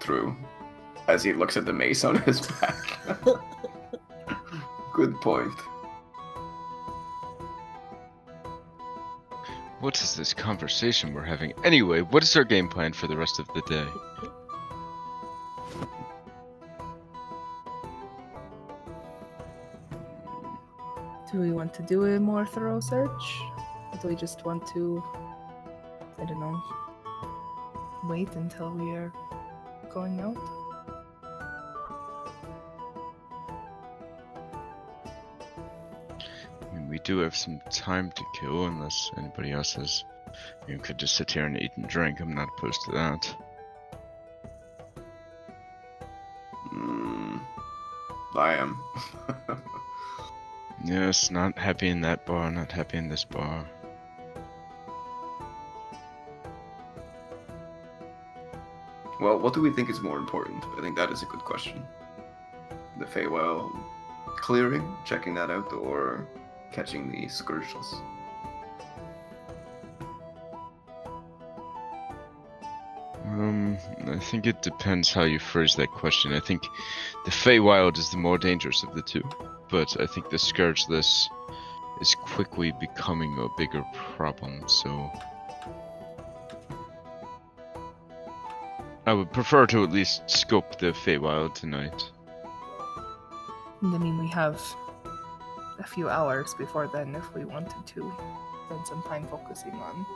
true 0.00 0.36
as 1.08 1.24
he 1.24 1.32
looks 1.32 1.56
at 1.56 1.64
the 1.64 1.72
mace 1.72 2.04
on 2.04 2.16
his 2.22 2.46
back 2.46 2.98
good 4.92 5.18
point 5.22 5.54
What 9.80 10.00
is 10.00 10.16
this 10.16 10.32
conversation 10.32 11.12
we're 11.12 11.22
having? 11.22 11.52
Anyway, 11.62 12.00
what 12.00 12.22
is 12.22 12.34
our 12.34 12.44
game 12.44 12.66
plan 12.66 12.94
for 12.94 13.06
the 13.06 13.16
rest 13.16 13.38
of 13.38 13.46
the 13.48 13.60
day? 13.68 13.86
Do 21.36 21.42
we 21.42 21.50
want 21.50 21.74
to 21.74 21.82
do 21.82 22.06
a 22.06 22.18
more 22.18 22.46
thorough 22.46 22.80
search? 22.80 23.42
Or 23.92 23.98
do 24.00 24.08
we 24.08 24.16
just 24.16 24.46
want 24.46 24.66
to, 24.68 25.04
I 26.18 26.24
don't 26.24 26.40
know, 26.40 26.58
wait 28.04 28.32
until 28.36 28.70
we 28.70 28.92
are 28.92 29.12
going 29.90 30.18
out? 30.18 30.38
I 36.62 36.74
mean, 36.74 36.88
we 36.88 37.00
do 37.00 37.18
have 37.18 37.36
some 37.36 37.60
time 37.70 38.12
to 38.12 38.24
kill, 38.40 38.64
unless 38.64 39.10
anybody 39.18 39.52
else 39.52 39.74
has. 39.74 40.04
You 40.66 40.78
could 40.78 40.96
just 40.96 41.16
sit 41.16 41.32
here 41.32 41.44
and 41.44 41.60
eat 41.60 41.72
and 41.76 41.86
drink. 41.86 42.20
I'm 42.20 42.34
not 42.34 42.48
opposed 42.56 42.80
to 42.86 42.92
that. 42.92 43.36
Hmm. 46.70 47.36
I 48.34 48.54
am. 48.54 48.82
Yes, 50.86 51.32
not 51.32 51.58
happy 51.58 51.88
in 51.88 52.00
that 52.02 52.24
bar, 52.26 52.48
not 52.50 52.70
happy 52.70 52.96
in 52.96 53.08
this 53.08 53.24
bar. 53.24 53.66
well, 59.20 59.38
what 59.40 59.52
do 59.52 59.60
we 59.60 59.72
think 59.72 59.90
is 59.90 60.00
more 60.00 60.16
important? 60.16 60.64
I 60.78 60.80
think 60.80 60.96
that 60.96 61.10
is 61.10 61.22
a 61.22 61.26
good 61.26 61.40
question. 61.40 61.84
The 63.00 63.04
Feywild 63.04 63.76
clearing, 64.36 64.96
checking 65.04 65.34
that 65.34 65.50
out, 65.50 65.72
or 65.72 66.28
catching 66.70 67.10
the 67.10 67.26
Scourgeless? 67.26 67.94
Um, 73.24 73.76
I 74.06 74.18
think 74.20 74.46
it 74.46 74.62
depends 74.62 75.12
how 75.12 75.24
you 75.24 75.40
phrase 75.40 75.74
that 75.74 75.90
question. 75.90 76.32
I 76.32 76.38
think 76.38 76.62
the 77.24 77.32
Feywild 77.32 77.98
is 77.98 78.10
the 78.10 78.18
more 78.18 78.38
dangerous 78.38 78.84
of 78.84 78.94
the 78.94 79.02
two, 79.02 79.28
but 79.70 80.00
I 80.00 80.06
think 80.06 80.30
the 80.30 80.38
Scourgeless 80.38 81.28
is 82.00 82.14
quickly 82.14 82.72
becoming 82.80 83.36
a 83.38 83.48
bigger 83.56 83.84
problem, 84.16 84.68
so. 84.68 85.10
I 89.06 89.12
would 89.12 89.32
prefer 89.32 89.66
to 89.66 89.84
at 89.84 89.92
least 89.92 90.28
scope 90.28 90.78
the 90.78 90.86
Feywild 90.86 91.54
tonight. 91.54 92.02
I 93.82 93.98
mean, 93.98 94.18
we 94.18 94.28
have 94.28 94.60
a 95.78 95.84
few 95.84 96.08
hours 96.08 96.54
before 96.54 96.88
then 96.92 97.14
if 97.14 97.34
we 97.34 97.44
wanted 97.44 97.86
to 97.86 98.12
spend 98.66 98.86
some 98.86 99.02
time 99.04 99.26
focusing 99.28 99.74
on 99.74 100.06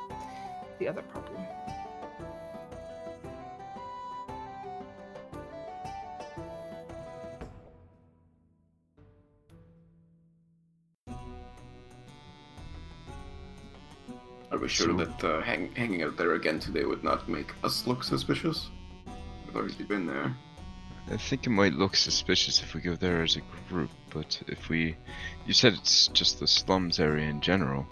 the 0.79 0.89
other 0.89 1.03
problem. 1.03 1.37
Sure 14.71 14.87
So- 14.89 15.05
that 15.05 15.25
uh, 15.25 15.41
hang- 15.43 15.75
hanging 15.75 16.03
out 16.03 16.17
there 16.17 16.35
again 16.35 16.59
today 16.61 16.85
would 16.85 17.05
not 17.05 17.29
make 17.29 17.53
us 17.65 17.87
look 17.87 18.03
suspicious? 18.05 18.71
We've 19.47 19.57
already 19.57 19.85
been 19.85 20.07
there. 20.07 20.35
I 21.11 21.17
think 21.17 21.47
it 21.47 21.51
might 21.51 21.73
look 21.73 21.97
suspicious 21.97 22.63
if 22.63 22.73
we 22.75 22.81
go 22.81 22.95
there 22.95 23.23
as 23.23 23.37
a 23.37 23.41
group, 23.69 23.91
but 24.11 24.41
if 24.47 24.69
we. 24.69 24.97
You 25.47 25.53
said 25.53 25.73
it's 25.75 26.07
just 26.09 26.39
the 26.39 26.47
slums 26.47 27.01
area 27.01 27.29
in 27.29 27.41
general. 27.41 27.85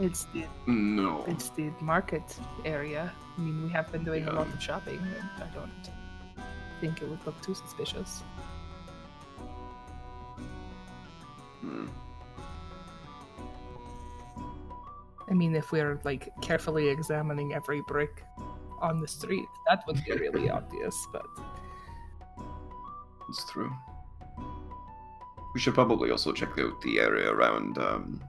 It's 0.00 0.24
the 0.32 0.46
No. 0.66 1.24
it's 1.28 1.50
the 1.50 1.70
market 1.82 2.24
area. 2.64 3.12
I 3.36 3.40
mean, 3.40 3.62
we 3.64 3.68
have 3.70 3.92
been 3.92 4.04
doing 4.04 4.26
a 4.26 4.32
lot 4.32 4.46
of 4.46 4.62
shopping, 4.62 4.98
and 4.98 5.42
I 5.42 5.48
don't 5.54 5.90
think 6.80 7.02
it 7.02 7.08
would 7.10 7.24
look 7.26 7.38
too 7.42 7.54
suspicious. 7.54 8.22
Mean, 15.40 15.54
if 15.56 15.72
we're 15.72 15.98
like 16.04 16.28
carefully 16.42 16.88
examining 16.88 17.54
every 17.54 17.80
brick 17.80 18.24
on 18.82 19.00
the 19.00 19.08
street, 19.08 19.48
that 19.68 19.82
would 19.86 19.98
be 20.04 20.12
really 20.12 20.50
obvious. 20.58 20.96
But 21.12 21.26
It's 23.30 23.44
true. 23.50 23.72
We 25.54 25.60
should 25.60 25.74
probably 25.74 26.10
also 26.10 26.30
check 26.32 26.58
out 26.58 26.80
the 26.82 27.00
area 27.00 27.28
around 27.32 27.78
um, 27.78 28.20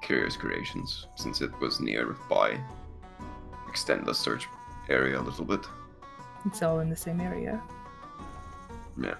Curious 0.00 0.36
Creations, 0.36 1.06
since 1.16 1.40
it 1.42 1.50
was 1.60 1.80
nearby. 1.80 2.58
Extend 3.68 4.06
the 4.06 4.14
search 4.14 4.46
area 4.88 5.18
a 5.20 5.24
little 5.28 5.44
bit. 5.44 5.64
it's 6.46 6.62
all 6.62 6.78
in 6.80 6.88
the 6.88 6.96
same 6.96 7.20
area. 7.20 7.60
Yeah. 8.96 9.18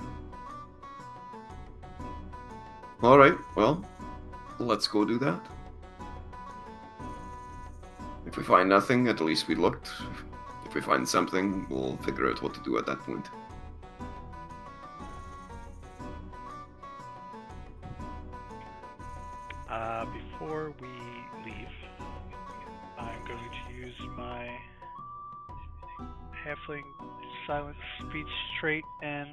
All 3.02 3.18
right. 3.18 3.36
Well, 3.56 3.84
let's 4.60 4.86
go 4.86 5.04
do 5.04 5.18
that. 5.18 5.40
If 8.32 8.38
we 8.38 8.44
find 8.44 8.66
nothing, 8.66 9.08
at 9.08 9.20
least 9.20 9.46
we 9.46 9.54
looked. 9.54 9.90
If 10.64 10.74
we 10.74 10.80
find 10.80 11.06
something, 11.06 11.66
we'll 11.68 11.98
figure 11.98 12.30
out 12.30 12.42
what 12.42 12.54
to 12.54 12.60
do 12.60 12.78
at 12.78 12.86
that 12.86 12.98
point. 13.00 13.28
Uh, 19.68 20.06
before 20.06 20.72
we 20.80 20.88
leave, 21.44 21.68
I'm 22.98 23.22
going 23.28 23.50
to 23.68 23.74
use 23.74 24.00
my 24.16 24.48
halfling 26.42 26.84
silent 27.46 27.76
speech 27.98 28.32
trait 28.58 28.84
and 29.02 29.28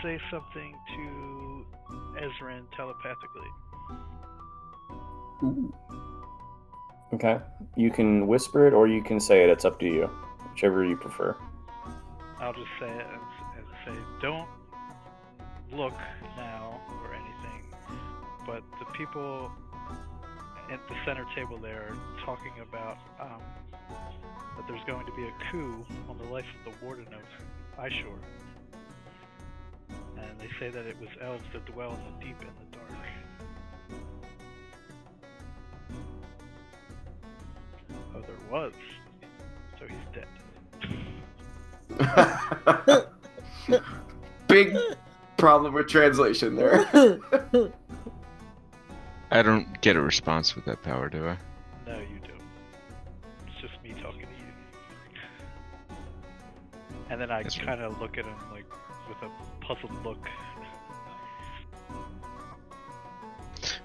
say 0.00 0.20
something 0.30 0.76
to 0.94 1.66
Ezrin 2.20 2.70
telepathically. 2.76 3.50
Okay. 7.22 7.40
You 7.76 7.90
can 7.90 8.26
whisper 8.26 8.66
it 8.66 8.74
or 8.74 8.88
you 8.88 9.00
can 9.00 9.20
say 9.20 9.44
it. 9.44 9.50
It's 9.50 9.64
up 9.64 9.78
to 9.78 9.86
you. 9.86 10.10
Whichever 10.50 10.84
you 10.84 10.96
prefer. 10.96 11.36
I'll 12.40 12.52
just 12.52 12.66
say 12.80 12.90
it 12.90 13.06
and, 13.06 13.56
and 13.58 13.66
say, 13.86 14.02
don't 14.20 14.48
look 15.72 15.94
now 16.36 16.80
or 17.00 17.14
anything, 17.14 17.62
but 18.44 18.64
the 18.80 18.86
people 18.96 19.52
at 20.72 20.80
the 20.88 20.94
center 21.04 21.24
table 21.34 21.58
there 21.58 21.90
are 21.90 22.24
talking 22.24 22.52
about 22.60 22.98
um, 23.20 23.40
that 24.56 24.66
there's 24.66 24.84
going 24.84 25.06
to 25.06 25.12
be 25.12 25.22
a 25.22 25.32
coup 25.50 25.86
on 26.08 26.18
the 26.18 26.24
life 26.24 26.46
of 26.66 26.72
the 26.72 26.84
warden 26.84 27.06
of 27.06 27.84
Ishore. 27.84 28.18
And 30.18 30.40
they 30.40 30.48
say 30.58 30.70
that 30.70 30.86
it 30.86 30.98
was 31.00 31.10
elves 31.20 31.44
that 31.52 31.64
dwell 31.66 31.92
in 31.92 32.18
the 32.18 32.26
deep 32.26 32.40
and 32.40 32.50
the 32.58 32.76
dark. 32.76 33.06
Oh, 38.14 38.20
there 38.20 38.36
was. 38.50 38.72
So 39.78 39.86
he's 39.86 39.98
dead. 40.12 40.26
Big 44.48 44.76
problem 45.36 45.74
with 45.74 45.88
translation 45.88 46.56
there. 46.56 46.86
I 49.30 49.42
don't 49.42 49.80
get 49.80 49.96
a 49.96 50.00
response 50.00 50.54
with 50.54 50.64
that 50.66 50.82
power, 50.82 51.08
do 51.08 51.26
I? 51.26 51.36
No, 51.86 51.98
you 51.98 52.20
don't. 52.26 52.40
It's 53.46 53.60
just 53.60 53.82
me 53.82 53.90
talking 54.02 54.20
to 54.20 54.26
you. 54.26 55.96
And 57.10 57.20
then 57.20 57.30
I 57.30 57.42
kind 57.42 57.80
of 57.80 58.00
look 58.00 58.18
at 58.18 58.24
him 58.24 58.34
like 58.52 58.66
with 59.08 59.18
a 59.22 59.30
puzzled 59.64 60.04
look. 60.04 60.28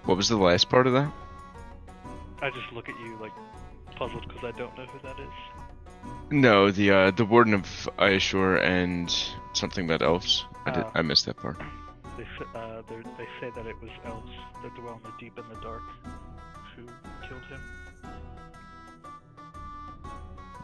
What 0.06 0.18
was 0.18 0.30
the 0.30 0.38
last 0.38 0.70
part 0.70 0.88
of 0.88 0.94
that? 0.94 1.12
I 2.42 2.50
just 2.50 2.72
look 2.72 2.88
at 2.88 3.00
you 3.00 3.18
like 3.20 3.34
puzzled 3.98 4.28
because 4.28 4.44
I 4.44 4.58
don't 4.58 4.78
know 4.78 4.86
who 4.86 5.00
that 5.00 5.20
is. 5.20 5.34
No, 6.30 6.72
the 6.72 6.92
uh, 6.92 7.12
the 7.12 7.26
warden 7.26 7.54
of 7.54 7.64
Ayashore 7.98 8.62
and 8.62 9.14
something 9.54 9.86
about 9.86 10.02
elves. 10.02 10.46
I 10.66 10.72
did. 10.72 10.84
Oh. 10.84 10.92
I 10.96 11.02
missed 11.02 11.26
that 11.26 11.38
part. 11.38 11.58
They 12.18 12.24
uh, 12.56 12.82
they 12.90 13.28
say 13.40 13.52
that 13.56 13.66
it 13.66 13.76
was 13.82 13.92
elves 14.06 14.32
that 14.64 14.76
dwell 14.76 14.96
in 14.96 15.04
the 15.04 15.14
deep 15.20 15.38
and 15.38 15.50
the 15.50 15.62
dark 15.62 15.84
who 16.76 16.84
killed 17.28 17.44
him. 17.44 17.62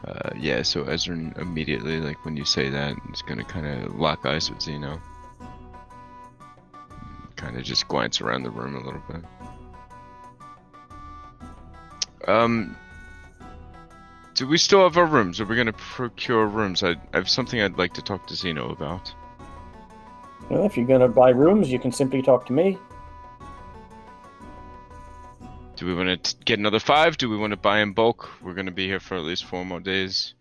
Uh, 0.06 0.30
yeah. 0.38 0.62
So 0.62 0.84
Ezrin 0.84 1.38
immediately, 1.40 2.02
like 2.02 2.24
when 2.26 2.36
you 2.36 2.46
say 2.46 2.70
that, 2.70 2.96
is 3.14 3.22
gonna 3.22 3.46
kind 3.46 3.66
of 3.66 3.96
lock 3.96 4.26
eyes 4.26 4.50
with 4.50 4.62
Zeno. 4.62 5.02
Kind 7.36 7.58
of 7.58 7.64
just 7.64 7.88
glance 7.88 8.22
around 8.22 8.44
the 8.44 8.52
room 8.52 8.76
a 8.76 8.84
little 8.84 9.02
bit. 9.10 9.24
Um. 12.28 12.78
Do 14.36 14.48
we 14.48 14.58
still 14.58 14.84
have 14.84 14.98
our 14.98 15.06
rooms? 15.06 15.40
Are 15.40 15.46
we 15.46 15.56
gonna 15.56 15.74
procure 15.74 16.48
rooms? 16.48 16.84
I, 16.84 16.92
I 16.92 17.18
have 17.18 17.30
something 17.30 17.62
I'd 17.62 17.78
like 17.78 17.94
to 17.94 18.02
talk 18.02 18.28
to 18.28 18.36
Zeno 18.36 18.72
about. 18.72 19.14
Well, 20.50 20.66
if 20.66 20.76
you're 20.78 20.86
going 20.86 21.02
to 21.02 21.08
buy 21.08 21.30
rooms, 21.30 21.72
you 21.72 21.80
can 21.80 21.92
simply 21.92 22.22
talk 22.22 22.46
to 22.48 22.54
me. 22.54 22.78
Do 25.76 25.84
Do 25.84 25.86
we 25.88 25.96
want 25.96 26.24
to 26.24 26.36
get 26.46 26.60
another 26.60 26.80
five? 26.80 27.18
Do 27.18 27.30
we 27.30 27.38
want 27.38 27.52
to 27.52 27.58
buy 27.58 27.80
in 27.80 27.94
bulk? 27.94 28.30
We're 28.42 28.54
going 28.54 28.68
to 28.68 28.72
be 28.72 28.86
here 28.86 29.00
for 29.00 29.18
at 29.18 29.24
least 29.24 29.46
four 29.46 29.66
more 29.66 29.80
days. 29.80 30.34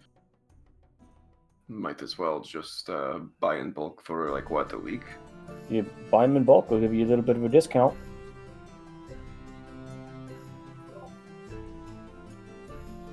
Might 1.69 2.03
as 2.03 2.19
well 2.19 2.41
just 2.41 2.91
uh, 2.91 3.21
buy 3.41 3.57
in 3.57 3.71
bulk 3.71 4.05
for 4.05 4.31
like 4.31 4.51
what 4.51 4.73
a 4.73 4.79
week. 4.79 5.03
You 5.71 5.83
buy 6.11 6.27
them 6.27 6.37
in 6.37 6.45
bulk, 6.45 6.71
we'll 6.71 6.81
give 6.81 6.93
you 6.93 7.07
a 7.07 7.09
little 7.09 7.25
bit 7.25 7.37
of 7.37 7.45
a 7.45 7.49
discount. 7.49 7.97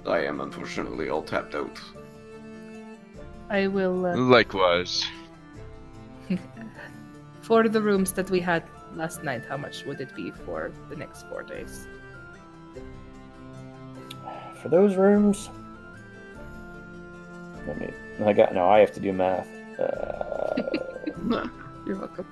I 0.09 0.25
am 0.25 0.41
unfortunately 0.41 1.09
all 1.09 1.21
tapped 1.21 1.55
out. 1.55 1.79
I 3.49 3.67
will 3.67 4.05
uh, 4.05 4.15
Likewise. 4.15 5.05
for 7.41 7.67
the 7.67 7.81
rooms 7.81 8.11
that 8.13 8.29
we 8.29 8.39
had 8.39 8.63
last 8.95 9.23
night. 9.23 9.45
How 9.45 9.57
much 9.57 9.85
would 9.85 10.01
it 10.01 10.15
be 10.15 10.31
for 10.31 10.71
the 10.89 10.95
next 10.95 11.27
four 11.29 11.43
days? 11.43 11.87
For 14.61 14.69
those 14.69 14.95
rooms, 14.95 15.49
let 17.65 17.79
me. 17.79 17.93
I 18.25 18.33
got 18.33 18.53
no. 18.53 18.67
I 18.67 18.79
have 18.79 18.93
to 18.93 18.99
do 18.99 19.13
math. 19.13 19.47
Uh, 19.79 20.69
You're 21.85 21.97
welcome. 21.97 22.25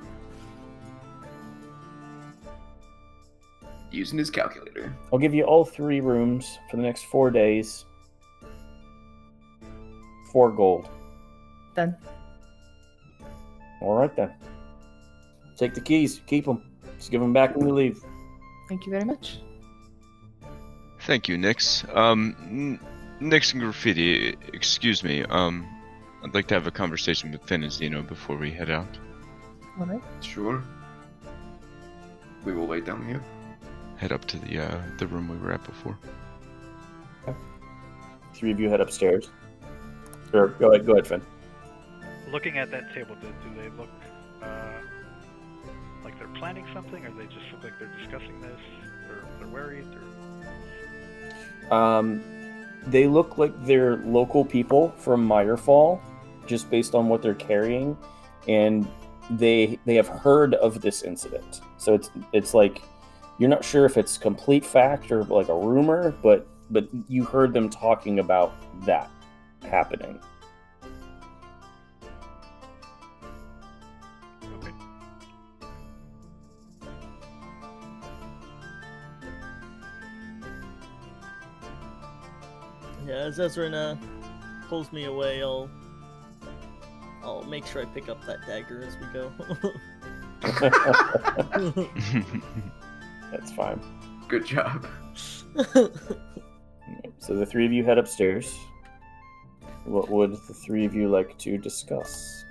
Using 3.91 4.17
his 4.17 4.29
calculator. 4.29 4.93
I'll 5.11 5.19
give 5.19 5.33
you 5.33 5.43
all 5.43 5.63
three 5.63 6.01
rooms 6.01 6.59
for 6.69 6.77
the 6.77 6.83
next 6.83 7.05
four 7.05 7.31
days. 7.31 7.85
Four 10.31 10.51
gold. 10.51 10.89
Done. 11.75 11.95
All 13.81 13.95
right 13.95 14.13
then. 14.15 14.33
Take 15.55 15.73
the 15.73 15.81
keys. 15.81 16.21
Keep 16.27 16.45
them. 16.45 16.63
Just 16.97 17.11
give 17.11 17.21
them 17.21 17.33
back 17.33 17.55
when 17.55 17.65
we 17.65 17.71
leave. 17.71 18.03
Thank 18.67 18.85
you 18.85 18.91
very 18.91 19.05
much. 19.05 19.39
Thank 21.01 21.29
you, 21.29 21.37
Nix. 21.37 21.85
Um, 21.93 22.79
Nix 23.19 23.53
and 23.53 23.61
Graffiti, 23.61 24.35
excuse 24.53 25.03
me. 25.03 25.23
Um, 25.23 25.65
I'd 26.23 26.33
like 26.33 26.47
to 26.47 26.53
have 26.53 26.67
a 26.67 26.71
conversation 26.71 27.31
with 27.31 27.41
Finn 27.43 27.63
and 27.63 27.71
Zeno 27.71 28.01
before 28.01 28.35
we 28.35 28.51
head 28.51 28.69
out. 28.69 28.97
All 29.79 29.85
right. 29.85 30.01
Sure. 30.21 30.63
We 32.43 32.53
will 32.53 32.67
wait 32.67 32.85
down 32.85 33.07
here. 33.07 33.23
Head 33.97 34.11
up 34.11 34.25
to 34.25 34.37
the 34.37 34.59
uh, 34.59 34.81
the 34.97 35.07
room 35.07 35.27
we 35.27 35.37
were 35.37 35.51
at 35.51 35.63
before. 35.63 35.97
Three 38.33 38.51
of 38.51 38.59
you 38.59 38.69
head 38.69 38.81
upstairs. 38.81 39.31
Or 40.31 40.49
go 40.49 40.71
ahead. 40.71 40.85
Go 40.85 40.93
ahead, 40.93 41.07
Finn. 41.07 41.21
Looking 42.31 42.57
at 42.59 42.69
that 42.71 42.93
table, 42.93 43.15
do, 43.15 43.27
do 43.27 43.61
they 43.61 43.69
look 43.75 43.89
uh, 44.43 44.81
like 46.03 46.19
they're 46.19 46.27
planning 46.39 46.67
something, 46.73 47.03
or 47.05 47.11
they 47.11 47.25
just 47.25 47.51
look 47.51 47.63
like 47.63 47.73
they're 47.79 47.91
discussing 47.97 48.39
this, 48.41 48.59
or 49.09 49.25
they're 49.39 49.47
worried, 49.47 49.87
or 51.69 51.73
Um, 51.73 52.21
they 52.85 53.07
look 53.07 53.37
like 53.37 53.53
they're 53.65 53.97
local 53.97 54.45
people 54.45 54.93
from 54.97 55.27
Meyerfall, 55.27 55.99
just 56.45 56.69
based 56.69 56.93
on 56.95 57.09
what 57.09 57.21
they're 57.21 57.33
carrying, 57.33 57.97
and 58.47 58.87
they 59.31 59.79
they 59.85 59.95
have 59.95 60.07
heard 60.07 60.53
of 60.55 60.81
this 60.81 61.01
incident. 61.01 61.61
So 61.77 61.95
it's 61.95 62.11
it's 62.33 62.53
like 62.53 62.81
you're 63.37 63.49
not 63.49 63.63
sure 63.63 63.85
if 63.85 63.97
it's 63.97 64.17
complete 64.17 64.65
fact 64.65 65.11
or 65.11 65.23
like 65.23 65.49
a 65.49 65.55
rumor, 65.55 66.13
but 66.23 66.47
but 66.69 66.87
you 67.07 67.23
heard 67.23 67.53
them 67.53 67.69
talking 67.69 68.19
about 68.19 68.53
that 68.85 69.09
happening. 69.61 70.19
okay. 74.43 74.71
Yeah, 83.05 83.13
as 83.13 83.37
Ezrin 83.37 83.73
uh, 83.73 83.95
pulls 84.67 84.91
me 84.91 85.05
away, 85.05 85.43
I'll 85.43 85.69
I'll 87.23 87.43
make 87.43 87.65
sure 87.67 87.81
I 87.83 87.85
pick 87.85 88.09
up 88.09 88.25
that 88.25 88.39
dagger 88.47 88.83
as 88.83 88.97
we 88.97 89.05
go. 89.13 89.31
That's 93.31 93.51
fine. 93.51 93.81
Good 94.27 94.45
job. 94.45 94.87
So 97.19 97.35
the 97.35 97.45
three 97.45 97.65
of 97.65 97.73
you 97.73 97.83
head 97.83 97.97
upstairs. 97.97 98.57
What 99.83 100.09
would 100.09 100.31
the 100.31 100.53
three 100.53 100.85
of 100.85 100.93
you 100.93 101.09
like 101.09 101.37
to 101.39 101.57
discuss? 101.57 102.45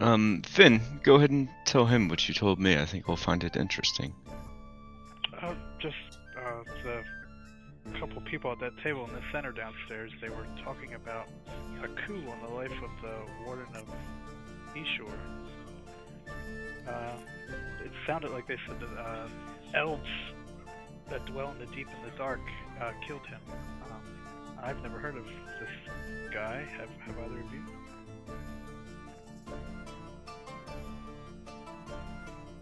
Um, 0.00 0.42
Finn, 0.46 0.80
go 1.02 1.16
ahead 1.16 1.30
and 1.30 1.48
tell 1.66 1.84
him 1.86 2.08
what 2.08 2.26
you 2.28 2.34
told 2.34 2.58
me. 2.58 2.78
I 2.78 2.86
think 2.86 3.06
we'll 3.06 3.16
find 3.16 3.44
it 3.44 3.56
interesting. 3.56 4.14
Uh, 5.42 5.54
just 5.78 5.96
uh, 6.38 6.62
the 6.84 7.98
couple 7.98 8.22
people 8.22 8.50
at 8.50 8.60
that 8.60 8.76
table 8.82 9.04
in 9.06 9.12
the 9.12 9.22
center 9.30 9.52
downstairs. 9.52 10.10
They 10.20 10.28
were 10.28 10.46
talking 10.64 10.94
about 10.94 11.28
a 11.82 11.88
coup 11.88 12.22
on 12.30 12.40
the 12.42 12.54
life 12.54 12.72
of 12.82 12.90
the 13.02 13.44
warden 13.44 13.66
of 13.74 13.84
Eshore. 14.74 15.12
Uh, 16.88 17.16
it 17.84 17.92
sounded 18.06 18.30
like 18.30 18.46
they 18.46 18.58
said 18.66 18.80
that 18.80 18.98
uh, 18.98 19.28
elves 19.74 20.08
that 21.08 21.24
dwell 21.26 21.50
in 21.50 21.58
the 21.58 21.66
deep 21.74 21.88
and 21.88 22.12
the 22.12 22.16
dark 22.16 22.40
uh, 22.80 22.92
killed 23.06 23.26
him. 23.26 23.40
Um, 23.90 24.00
I've 24.62 24.82
never 24.82 24.98
heard 24.98 25.16
of 25.16 25.24
this 25.24 26.32
guy. 26.32 26.64
Have 26.78 26.88
have 27.06 27.18
either 27.18 27.40
of 27.40 27.52
you? 27.52 27.62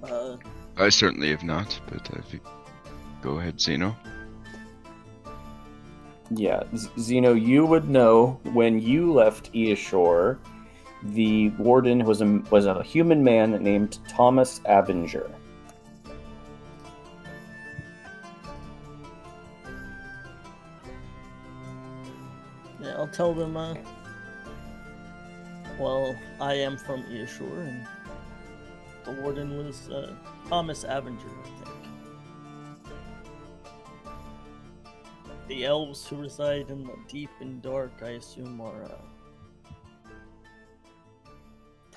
uh, 0.02 0.36
I 0.76 0.88
certainly 0.88 1.30
have 1.30 1.44
not, 1.44 1.78
but 1.88 2.10
uh, 2.12 2.18
if 2.18 2.32
you... 2.32 2.40
go 3.22 3.38
ahead, 3.38 3.60
Zeno. 3.60 3.94
Yeah, 6.30 6.62
Z- 6.74 6.90
Zeno, 6.98 7.34
you 7.34 7.66
would 7.66 7.88
know 7.88 8.40
when 8.52 8.80
you 8.80 9.12
left 9.12 9.52
Eashore, 9.52 10.38
the 11.02 11.48
warden 11.50 12.04
was 12.04 12.20
a 12.20 12.42
was 12.50 12.66
a 12.66 12.82
human 12.82 13.24
man 13.24 13.62
named 13.62 13.98
Thomas 14.08 14.60
Avenger. 14.66 15.30
yeah, 22.90 22.96
I'll 22.96 23.08
tell 23.08 23.34
them. 23.34 23.56
Uh, 23.56 23.74
well, 25.78 26.14
I 26.40 26.54
am 26.54 26.76
from 26.76 27.02
Eashore, 27.04 27.66
and 27.66 27.86
the 29.04 29.22
warden 29.22 29.56
was 29.56 29.88
uh, 29.88 30.14
Thomas 30.48 30.84
Avenger, 30.84 31.28
I 31.28 31.44
think. 31.44 31.76
The 35.48 35.64
elves 35.64 36.06
who 36.06 36.16
reside 36.16 36.70
in 36.70 36.84
the 36.84 36.96
deep 37.08 37.30
and 37.40 37.60
dark, 37.62 37.92
I 38.02 38.10
assume, 38.10 38.60
are 38.60 38.84
uh, 38.84 39.09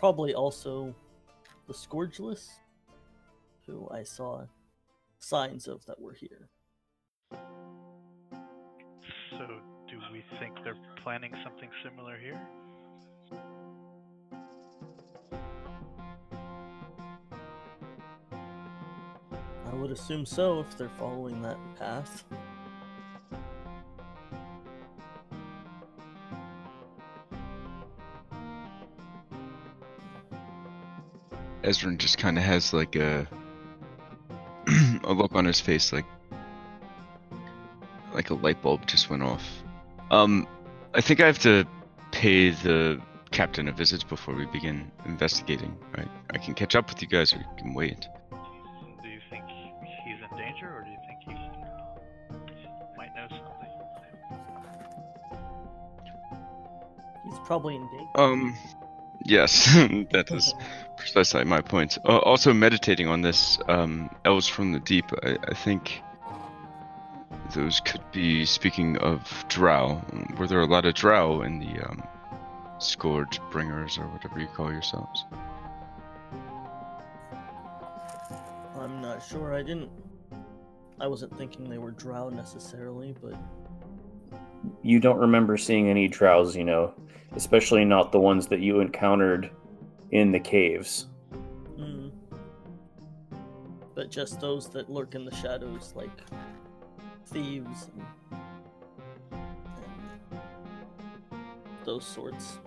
probably 0.03 0.33
also 0.33 0.93
the 1.65 1.73
Scourgeless, 1.73 2.49
who 3.65 3.87
I 3.89 4.03
saw 4.03 4.41
signs 5.19 5.65
of 5.65 5.85
that 5.85 5.97
were 5.97 6.11
here. 6.11 6.49
So, 9.31 9.47
do 9.87 9.97
we 10.11 10.21
think 10.41 10.55
they're 10.65 10.75
planning 11.01 11.33
something 11.41 11.69
similar 11.85 12.17
here? 12.17 12.37
I 19.65 19.73
would 19.73 19.91
assume 19.91 20.25
so 20.25 20.59
if 20.59 20.77
they're 20.77 20.89
following 20.99 21.41
that 21.43 21.57
path. 21.79 22.25
Ezrin 31.63 31.97
just 31.97 32.17
kind 32.17 32.37
of 32.37 32.43
has 32.43 32.73
like 32.73 32.95
a 32.95 33.27
a 35.03 35.13
look 35.13 35.33
on 35.33 35.45
his 35.45 35.59
face, 35.59 35.91
like 35.91 36.05
like 38.13 38.29
a 38.29 38.35
light 38.35 38.61
bulb 38.61 38.85
just 38.85 39.09
went 39.09 39.23
off. 39.23 39.43
Um, 40.11 40.47
I 40.93 41.01
think 41.01 41.21
I 41.21 41.25
have 41.25 41.39
to 41.39 41.65
pay 42.11 42.51
the 42.51 43.01
captain 43.31 43.67
a 43.67 43.71
visit 43.71 44.07
before 44.07 44.35
we 44.35 44.45
begin 44.45 44.91
investigating. 45.05 45.75
Right? 45.97 46.07
I 46.31 46.37
can 46.37 46.53
catch 46.53 46.75
up 46.75 46.89
with 46.89 47.01
you 47.01 47.07
guys, 47.07 47.33
or 47.33 47.37
you 47.37 47.45
can 47.57 47.73
wait. 47.73 48.07
Do 49.01 49.09
you 49.09 49.19
think 49.29 49.45
he's 50.05 50.17
in 50.19 50.37
danger, 50.37 50.67
or 50.67 50.83
do 50.83 50.91
you 50.91 50.97
think 51.07 51.19
he 51.25 51.33
might 52.97 53.15
know 53.15 53.27
something? 53.29 53.69
He's 57.25 57.39
probably 57.45 57.75
in 57.75 57.87
danger. 57.87 58.09
Um, 58.15 58.55
yes, 59.25 59.65
that 60.11 60.29
is 60.29 60.53
precisely 61.03 61.43
my 61.43 61.61
point. 61.61 61.97
Uh, 62.05 62.17
also, 62.19 62.53
meditating 62.53 63.07
on 63.07 63.21
this, 63.21 63.59
um, 63.67 64.09
elves 64.25 64.47
from 64.47 64.71
the 64.71 64.79
deep. 64.79 65.05
I, 65.23 65.37
I 65.47 65.53
think 65.53 66.01
those 67.53 67.79
could 67.81 68.01
be 68.11 68.45
speaking 68.45 68.97
of 68.97 69.45
drow. 69.49 70.01
Were 70.37 70.47
there 70.47 70.61
a 70.61 70.65
lot 70.65 70.85
of 70.85 70.93
drow 70.95 71.41
in 71.41 71.59
the 71.59 71.81
um, 71.81 72.03
scourge 72.79 73.39
bringers 73.51 73.97
or 73.97 74.07
whatever 74.07 74.39
you 74.39 74.47
call 74.47 74.71
yourselves? 74.71 75.25
I'm 78.79 79.01
not 79.01 79.21
sure. 79.23 79.53
I 79.53 79.61
didn't 79.61 79.89
I 80.99 81.07
wasn't 81.07 81.37
thinking 81.37 81.69
they 81.69 81.79
were 81.79 81.91
drow 81.91 82.29
necessarily, 82.29 83.13
but 83.21 83.35
You 84.81 84.99
don't 84.99 85.19
remember 85.19 85.57
seeing 85.57 85.89
any 85.89 86.07
drows, 86.07 86.55
you 86.55 86.63
know, 86.63 86.93
especially 87.35 87.83
not 87.83 88.11
the 88.11 88.19
ones 88.19 88.47
that 88.47 88.61
you 88.61 88.79
encountered 88.79 89.49
in 90.13 90.31
the 90.31 90.39
caves. 90.39 91.07
mm. 91.75 92.11
but 93.95 94.11
just 94.11 94.39
those 94.39 94.69
that 94.69 94.87
lurk 94.87 95.15
in 95.15 95.25
the 95.25 95.35
shadows, 95.35 95.91
like 95.95 96.21
thieves 97.25 97.89
and, 97.91 98.05
and 99.31 100.61
those 101.83 102.05
sorts. 102.05 102.59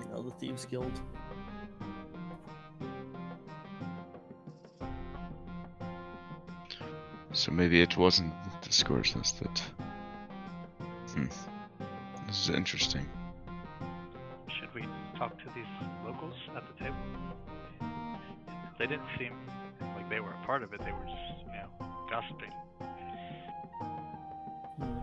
You 0.00 0.08
know, 0.10 0.22
the 0.22 0.32
thieves 0.32 0.64
guild. 0.64 1.00
So 7.30 7.52
maybe 7.52 7.80
it 7.80 7.96
wasn't 7.96 8.34
the 8.62 8.72
Scourge 8.72 9.14
Nest 9.14 9.40
that. 9.40 9.62
Hmm. 11.14 11.26
This 12.26 12.48
is 12.48 12.50
interesting. 12.50 13.06
We 14.74 14.82
talked 15.18 15.38
to 15.40 15.50
these 15.54 15.66
locals 16.04 16.34
at 16.56 16.62
the 16.66 16.72
table? 16.82 16.96
They 18.78 18.86
didn't 18.86 19.08
seem 19.18 19.34
like 19.94 20.08
they 20.08 20.20
were 20.20 20.32
a 20.32 20.46
part 20.46 20.62
of 20.62 20.72
it. 20.72 20.80
They 20.80 20.92
were 20.92 21.04
just, 21.04 21.44
you 21.46 21.52
know, 21.52 21.68
gossiping. 22.08 22.52
Hmm. 24.78 24.98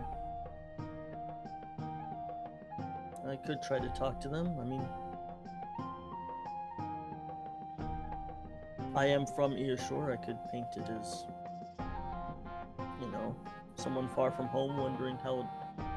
I 3.28 3.36
could 3.36 3.62
try 3.62 3.78
to 3.78 3.88
talk 3.90 4.20
to 4.22 4.28
them. 4.28 4.58
I 4.60 4.64
mean, 4.64 4.84
I 8.96 9.06
am 9.06 9.24
from 9.24 9.52
Eashore. 9.52 10.12
I 10.12 10.16
could 10.16 10.38
paint 10.50 10.66
it 10.76 10.88
as, 11.00 11.26
you 13.00 13.06
know, 13.12 13.36
someone 13.76 14.08
far 14.08 14.32
from 14.32 14.46
home 14.48 14.76
wondering 14.78 15.16
how 15.18 15.48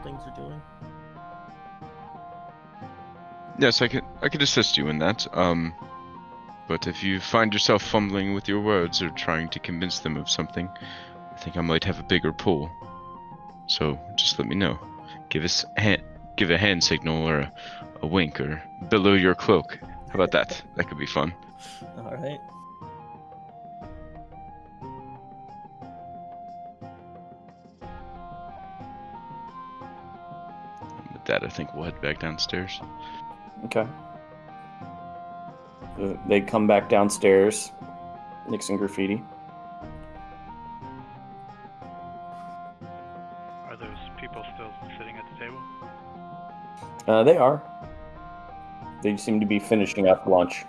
things 0.03 0.21
are 0.27 0.35
doing. 0.35 0.61
Yes, 3.63 3.81
I 3.81 3.87
could 3.87 4.03
I 4.21 4.27
could 4.27 4.41
assist 4.41 4.77
you 4.77 4.89
in 4.89 4.99
that. 4.99 5.25
Um, 5.31 5.73
but 6.67 6.85
if 6.85 7.01
you 7.01 7.21
find 7.21 7.53
yourself 7.53 7.81
fumbling 7.81 8.33
with 8.33 8.49
your 8.49 8.59
words 8.59 9.01
or 9.01 9.09
trying 9.11 9.47
to 9.51 9.59
convince 9.59 9.99
them 9.99 10.17
of 10.17 10.29
something, 10.29 10.67
I 11.31 11.37
think 11.37 11.55
I 11.55 11.61
might 11.61 11.85
have 11.85 11.97
a 11.97 12.03
bigger 12.03 12.33
pull. 12.33 12.69
So 13.67 13.97
just 14.17 14.37
let 14.37 14.49
me 14.49 14.55
know. 14.55 14.77
Give 15.29 15.45
us 15.45 15.63
a 15.77 15.81
hand, 15.81 16.01
give 16.35 16.51
a 16.51 16.57
hand 16.57 16.83
signal 16.83 17.25
or 17.25 17.37
a, 17.39 17.53
a 18.01 18.05
wink 18.05 18.41
or 18.41 18.61
below 18.89 19.13
your 19.13 19.33
cloak. 19.33 19.79
How 19.81 20.15
about 20.15 20.31
that? 20.31 20.61
That 20.75 20.89
could 20.89 20.99
be 20.99 21.05
fun. 21.05 21.33
All 21.99 22.15
right. 22.15 22.41
With 31.13 31.23
that, 31.23 31.45
I 31.45 31.47
think 31.47 31.73
we'll 31.73 31.85
head 31.85 32.01
back 32.01 32.19
downstairs. 32.19 32.81
Okay. 33.65 33.87
Uh, 35.99 36.13
They 36.27 36.41
come 36.41 36.67
back 36.67 36.89
downstairs. 36.89 37.71
Nixon 38.49 38.77
graffiti. 38.77 39.23
Are 43.69 43.77
those 43.77 43.97
people 44.19 44.43
still 44.55 44.71
sitting 44.97 45.15
at 45.17 45.23
the 45.31 45.45
table? 45.45 45.59
Uh, 47.07 47.23
they 47.23 47.37
are. 47.37 47.61
They 49.01 49.15
seem 49.17 49.39
to 49.39 49.45
be 49.45 49.59
finishing 49.59 50.07
up 50.07 50.25
lunch. 50.27 50.65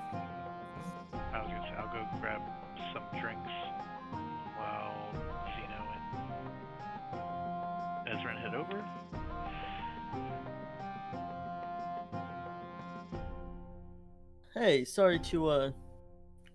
Hey, 14.75 14.85
sorry 14.85 15.21
to 15.31 15.47
uh 15.47 15.71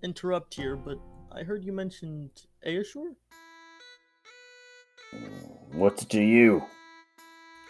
interrupt 0.04 0.54
here, 0.54 0.76
but 0.76 1.00
I 1.32 1.44
heard 1.44 1.64
you 1.64 1.72
mentioned 1.72 2.32
Aashore? 2.68 3.16
What's 5.72 6.04
to 6.04 6.22
you? 6.22 6.62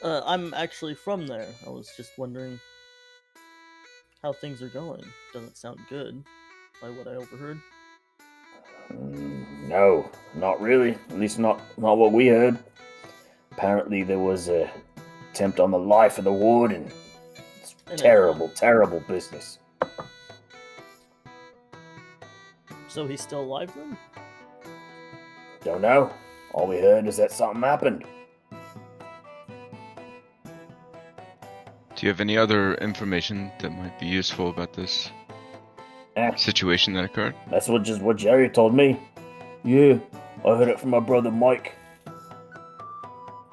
Uh, 0.04 0.24
I'm 0.26 0.56
actually 0.56 0.96
from 0.96 1.28
there. 1.28 1.46
I 1.68 1.70
was 1.70 1.92
just 1.96 2.18
wondering 2.18 2.60
how 4.24 4.34
things 4.34 4.64
are 4.64 4.70
going. 4.70 5.04
Doesn't 5.34 5.56
sound 5.56 5.82
good 5.88 6.24
by 6.82 6.90
what 6.90 7.08
I 7.08 7.12
overheard. 7.12 7.60
Mm, 8.92 9.68
No, 9.68 10.10
not 10.34 10.60
really. 10.60 10.98
At 11.12 11.20
least 11.20 11.38
not 11.38 11.62
not 11.78 12.00
what 12.00 12.12
we 12.12 12.26
heard. 12.30 12.58
Apparently, 13.52 14.02
there 14.02 14.18
was 14.18 14.50
a 14.50 14.68
attempt 15.32 15.60
on 15.60 15.70
the 15.70 15.78
life 15.78 16.18
of 16.18 16.24
the 16.24 16.34
warden. 16.34 16.92
It's 17.62 17.76
And, 17.86 18.00
terrible, 18.00 18.50
terrible 18.50 19.02
business. 19.02 19.60
So 23.00 23.08
he's 23.08 23.22
still 23.22 23.40
alive 23.40 23.72
then? 23.78 23.98
Don't 25.64 25.80
know. 25.82 26.12
All 26.54 26.68
we 26.68 26.82
heard 26.82 27.08
is 27.08 27.16
that 27.16 27.32
something 27.32 27.62
happened. 27.62 28.04
Do 31.96 32.06
you 32.06 32.10
have 32.10 32.20
any 32.20 32.38
other 32.38 32.74
information 32.76 33.54
that 33.62 33.72
might 33.72 33.98
be 34.02 34.06
useful 34.06 34.50
about 34.50 34.74
this 34.74 35.12
Eh, 36.18 36.36
situation 36.36 36.92
that 36.96 37.06
occurred? 37.06 37.36
that's 37.50 37.70
what 37.70 37.84
just 37.84 38.02
what 38.02 38.18
Jerry 38.18 38.50
told 38.50 38.76
me. 38.76 39.00
Yeah, 39.64 40.00
I 40.46 40.58
heard 40.58 40.68
it 40.68 40.78
from 40.78 40.90
my 40.90 41.00
brother 41.00 41.32
Mike. 41.32 41.76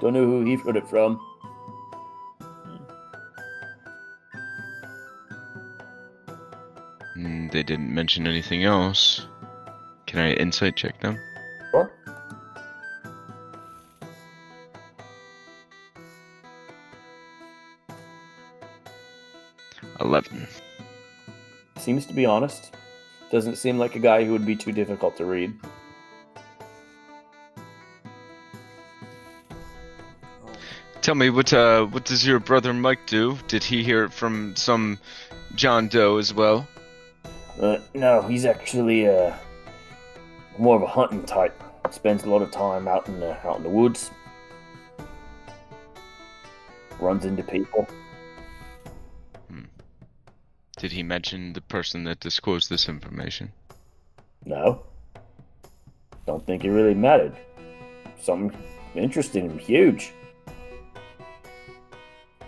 Don't 0.01 0.12
know 0.14 0.24
who 0.24 0.44
he 0.44 0.56
heard 0.56 0.77
it 0.77 0.89
from. 0.89 1.20
Mm, 7.16 7.51
they 7.52 7.62
didn't 7.62 7.94
mention 7.94 8.27
anything 8.27 8.64
else. 8.64 9.27
Can 10.16 10.24
I 10.24 10.32
insight 10.32 10.76
check 10.76 10.98
them? 11.02 11.20
Sure. 11.72 11.93
Eleven. 20.01 20.47
Seems 21.76 22.06
to 22.06 22.14
be 22.14 22.24
honest. 22.24 22.74
Doesn't 23.30 23.56
seem 23.56 23.76
like 23.76 23.94
a 23.94 23.98
guy 23.98 24.24
who 24.24 24.32
would 24.32 24.47
be 24.47 24.56
too 24.56 24.72
difficult 24.72 25.18
to 25.18 25.26
read. 25.26 25.52
Tell 31.02 31.14
me 31.14 31.28
what 31.28 31.52
uh 31.52 31.84
what 31.84 32.06
does 32.06 32.26
your 32.26 32.40
brother 32.40 32.72
Mike 32.72 33.06
do? 33.06 33.36
Did 33.48 33.62
he 33.62 33.82
hear 33.82 34.05
it 34.05 34.14
from 34.14 34.56
some 34.56 34.98
John 35.55 35.88
Doe 35.88 36.16
as 36.16 36.32
well? 36.32 36.66
Uh, 37.60 37.80
no, 37.93 38.22
he's 38.22 38.47
actually 38.47 39.09
uh, 39.09 39.34
more 40.59 40.77
of 40.77 40.83
a 40.83 40.87
hunting 40.87 41.24
type. 41.24 41.62
Spends 41.91 42.24
a 42.24 42.31
lot 42.31 42.43
of 42.43 42.51
time 42.51 42.89
out 42.89 43.07
in 43.09 43.20
the 43.20 43.37
out 43.47 43.59
in 43.59 43.62
the 43.62 43.69
woods. 43.69 44.11
Runs 46.99 47.24
into 47.24 47.43
people. 47.43 47.87
Hmm. 49.49 49.65
Did 50.78 50.93
he 50.93 51.03
mention 51.03 51.53
the 51.53 51.61
person 51.61 52.05
that 52.05 52.20
disclosed 52.20 52.70
this 52.70 52.89
information? 52.89 53.53
No. 54.45 54.83
Don't 56.27 56.45
think 56.45 56.65
it 56.65 56.70
really 56.70 56.95
mattered. 56.95 57.37
Something 58.20 58.57
interesting 58.95 59.51
and 59.51 59.61
huge. 59.61 60.12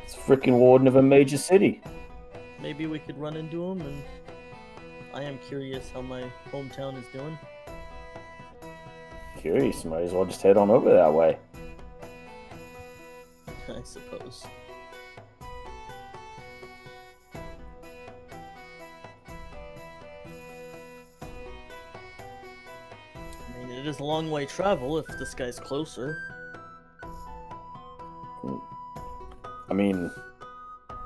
It's 0.04 0.14
a 0.14 0.18
freaking 0.18 0.58
warden 0.58 0.88
of 0.88 0.96
a 0.96 1.02
major 1.02 1.36
city. 1.36 1.80
Maybe 2.60 2.86
we 2.86 2.98
could 2.98 3.18
run 3.18 3.36
into 3.36 3.62
him 3.70 3.82
and 3.82 4.02
I 5.14 5.22
am 5.22 5.38
curious 5.38 5.90
how 5.90 6.00
my 6.00 6.24
hometown 6.50 6.98
is 6.98 7.04
doing. 7.12 7.38
Curious, 9.38 9.84
might 9.84 10.02
as 10.02 10.12
well 10.12 10.24
just 10.24 10.42
head 10.42 10.56
on 10.56 10.68
over 10.68 10.92
that 10.92 11.12
way. 11.12 11.38
I 13.68 13.82
suppose. 13.84 14.44
I 23.48 23.58
mean, 23.58 23.70
it 23.70 23.86
is 23.86 24.00
a 24.00 24.04
long 24.04 24.30
way 24.30 24.44
travel 24.44 24.98
if 24.98 25.06
this 25.06 25.34
guy's 25.34 25.60
closer. 25.60 26.18
I 29.70 29.74
mean, 29.74 30.10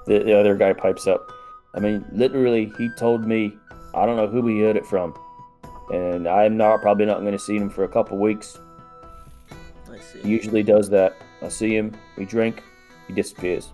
the, 0.07 0.21
the 0.21 0.39
other 0.39 0.55
guy 0.55 0.73
pipes 0.73 1.07
up. 1.07 1.31
I 1.75 1.81
mean, 1.81 2.05
literally, 2.13 2.73
he 2.79 2.89
told 2.97 3.27
me, 3.27 3.57
I 3.95 4.07
don't 4.07 4.17
know 4.17 4.29
who 4.29 4.47
he 4.47 4.61
heard 4.61 4.77
it 4.77 4.87
from. 4.87 5.15
And 5.93 6.27
I'm 6.27 6.57
not 6.57 6.81
probably 6.81 7.05
not 7.05 7.21
going 7.21 7.33
to 7.33 7.39
see 7.39 7.57
him 7.57 7.69
for 7.69 7.85
a 7.85 7.89
couple 7.89 8.17
weeks. 8.17 8.59
I 9.91 9.99
see. 9.99 10.21
He 10.23 10.31
usually 10.31 10.63
does 10.63 10.89
that. 10.89 11.15
I 11.43 11.49
see 11.49 11.77
him, 11.77 11.95
we 12.17 12.25
drink, 12.25 12.63
he 13.07 13.13
disappears. 13.13 13.73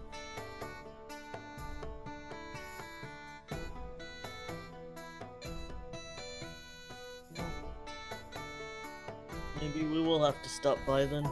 Maybe 9.60 9.84
we 9.84 10.00
will 10.00 10.24
have 10.24 10.42
to 10.42 10.48
stop 10.48 10.78
by 10.84 11.04
then. 11.04 11.24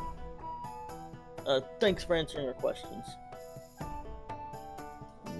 Uh, 1.44 1.60
thanks 1.80 2.04
for 2.04 2.14
answering 2.14 2.46
our 2.46 2.54
questions. 2.54 3.04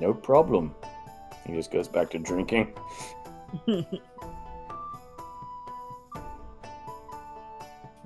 No 0.01 0.13
problem. 0.13 0.75
He 1.47 1.53
just 1.55 1.71
goes 1.71 1.87
back 1.87 2.11
to 2.11 2.19
drinking. 2.19 2.73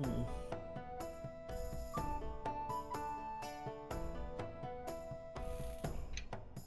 Hmm. 0.03 0.23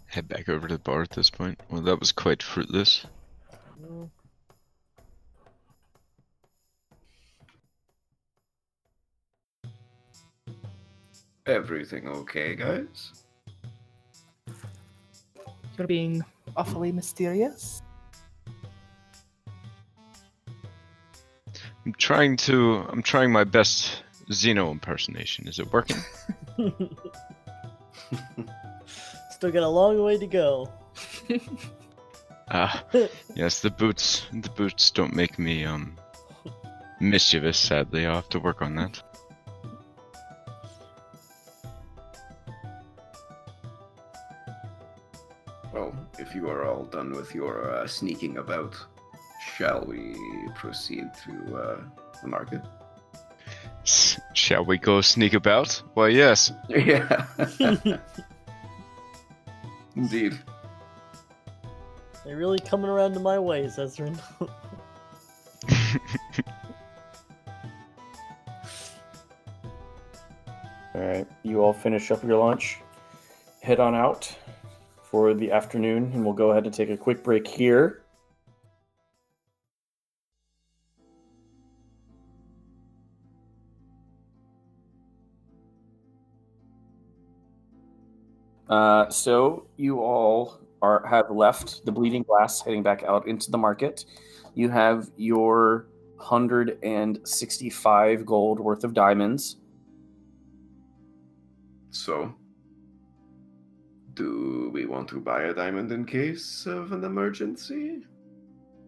Head 0.06 0.28
back 0.28 0.48
over 0.48 0.68
to 0.68 0.74
the 0.74 0.80
bar 0.80 1.02
at 1.02 1.10
this 1.10 1.30
point. 1.30 1.58
Well, 1.70 1.82
that 1.82 1.98
was 1.98 2.12
quite 2.12 2.42
fruitless. 2.42 3.04
Well, 3.80 4.10
Everything 11.46 12.08
okay, 12.08 12.54
guys? 12.54 13.24
You're 15.76 15.86
being 15.86 16.24
awfully 16.56 16.90
mysterious. 16.90 17.82
I'm 21.84 21.92
trying 21.94 22.36
to. 22.38 22.86
I'm 22.88 23.02
trying 23.02 23.30
my 23.30 23.44
best 23.44 24.02
Zeno 24.32 24.70
impersonation. 24.70 25.46
Is 25.48 25.58
it 25.58 25.70
working? 25.72 25.98
Still 29.30 29.50
got 29.50 29.62
a 29.62 29.68
long 29.68 30.02
way 30.02 30.16
to 30.18 30.26
go. 30.26 30.70
Ah, 32.50 32.84
yes. 33.34 33.60
The 33.60 33.70
boots. 33.70 34.26
The 34.32 34.50
boots 34.50 34.90
don't 34.90 35.14
make 35.14 35.38
me 35.38 35.64
um 35.64 35.96
mischievous. 37.00 37.58
Sadly, 37.58 38.06
I'll 38.06 38.16
have 38.16 38.28
to 38.30 38.38
work 38.38 38.62
on 38.62 38.76
that. 38.76 39.02
Well, 45.72 45.94
if 46.18 46.34
you 46.34 46.48
are 46.48 46.64
all 46.64 46.84
done 46.84 47.12
with 47.12 47.34
your 47.34 47.70
uh, 47.74 47.86
sneaking 47.86 48.38
about, 48.38 48.76
shall 49.56 49.84
we 49.86 50.16
proceed 50.54 51.10
to 51.24 51.56
uh, 51.56 51.80
the 52.22 52.28
market? 52.28 52.62
Shall 54.34 54.64
we 54.64 54.78
go 54.78 55.00
sneak 55.00 55.34
about? 55.34 55.82
Why, 55.94 56.08
yes. 56.08 56.52
Yeah. 56.68 57.26
Indeed. 59.96 60.38
They're 62.24 62.36
really 62.36 62.58
coming 62.58 62.90
around 62.90 63.12
to 63.12 63.20
my 63.20 63.38
ways, 63.38 63.76
Ezrin. 63.76 64.18
All 70.94 71.00
right, 71.00 71.26
you 71.42 71.62
all 71.62 71.72
finish 71.72 72.10
up 72.10 72.24
your 72.24 72.38
lunch, 72.38 72.78
head 73.62 73.78
on 73.78 73.94
out 73.94 74.34
for 75.02 75.34
the 75.34 75.52
afternoon, 75.52 76.10
and 76.14 76.24
we'll 76.24 76.34
go 76.34 76.50
ahead 76.52 76.64
and 76.64 76.74
take 76.74 76.90
a 76.90 76.96
quick 76.96 77.22
break 77.22 77.46
here. 77.46 78.03
Uh, 88.74 89.08
so 89.08 89.68
you 89.76 90.00
all 90.00 90.58
are 90.82 91.06
have 91.06 91.30
left 91.30 91.84
the 91.86 91.92
Bleeding 91.92 92.24
Glass, 92.24 92.60
heading 92.60 92.82
back 92.82 93.04
out 93.04 93.28
into 93.28 93.48
the 93.52 93.58
market. 93.58 94.04
You 94.54 94.68
have 94.68 95.10
your 95.16 95.86
hundred 96.18 96.78
and 96.82 97.20
sixty-five 97.22 98.26
gold 98.26 98.58
worth 98.58 98.82
of 98.82 98.92
diamonds. 98.92 99.58
So, 101.90 102.34
do 104.14 104.70
we 104.72 104.86
want 104.86 105.06
to 105.10 105.20
buy 105.20 105.42
a 105.44 105.54
diamond 105.54 105.92
in 105.92 106.04
case 106.04 106.66
of 106.66 106.90
an 106.90 107.04
emergency? 107.04 108.02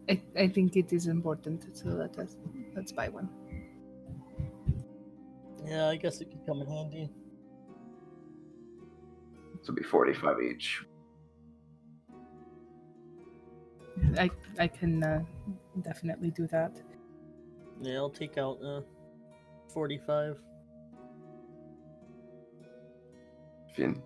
I, 0.09 0.21
I 0.35 0.47
think 0.49 0.75
it 0.75 0.91
is 0.91 1.07
important 1.07 1.73
to 1.79 1.87
let 1.87 2.19
us 2.19 2.35
let's 2.75 2.91
buy 2.91 3.07
one. 3.07 3.29
yeah, 5.65 5.87
I 5.87 5.95
guess 5.95 6.19
it 6.19 6.29
could 6.31 6.45
come 6.45 6.59
in 6.61 6.67
handy. 6.67 7.09
So 9.61 9.73
be 9.73 9.83
45 9.83 10.41
each. 10.41 10.83
I 14.17 14.29
I 14.59 14.67
can 14.67 15.03
uh, 15.03 15.23
definitely 15.81 16.31
do 16.31 16.47
that. 16.47 16.81
Yeah, 17.81 17.97
I'll 17.97 18.09
take 18.09 18.37
out 18.37 18.59
uh, 18.63 18.81
45. 19.73 20.37
Finn. 23.75 24.01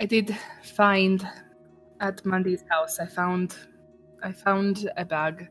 I 0.00 0.06
did 0.06 0.36
find 0.62 1.26
at 2.00 2.24
Mandy's 2.26 2.64
house. 2.68 2.98
I 2.98 3.06
found 3.06 3.56
I 4.22 4.32
found 4.32 4.90
a 4.96 5.04
bag 5.04 5.48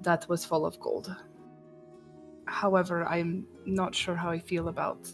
that 0.00 0.28
was 0.28 0.44
full 0.44 0.64
of 0.64 0.78
gold. 0.80 1.14
However, 2.46 3.04
I'm 3.06 3.46
not 3.64 3.94
sure 3.94 4.16
how 4.16 4.30
I 4.30 4.38
feel 4.38 4.68
about 4.68 5.08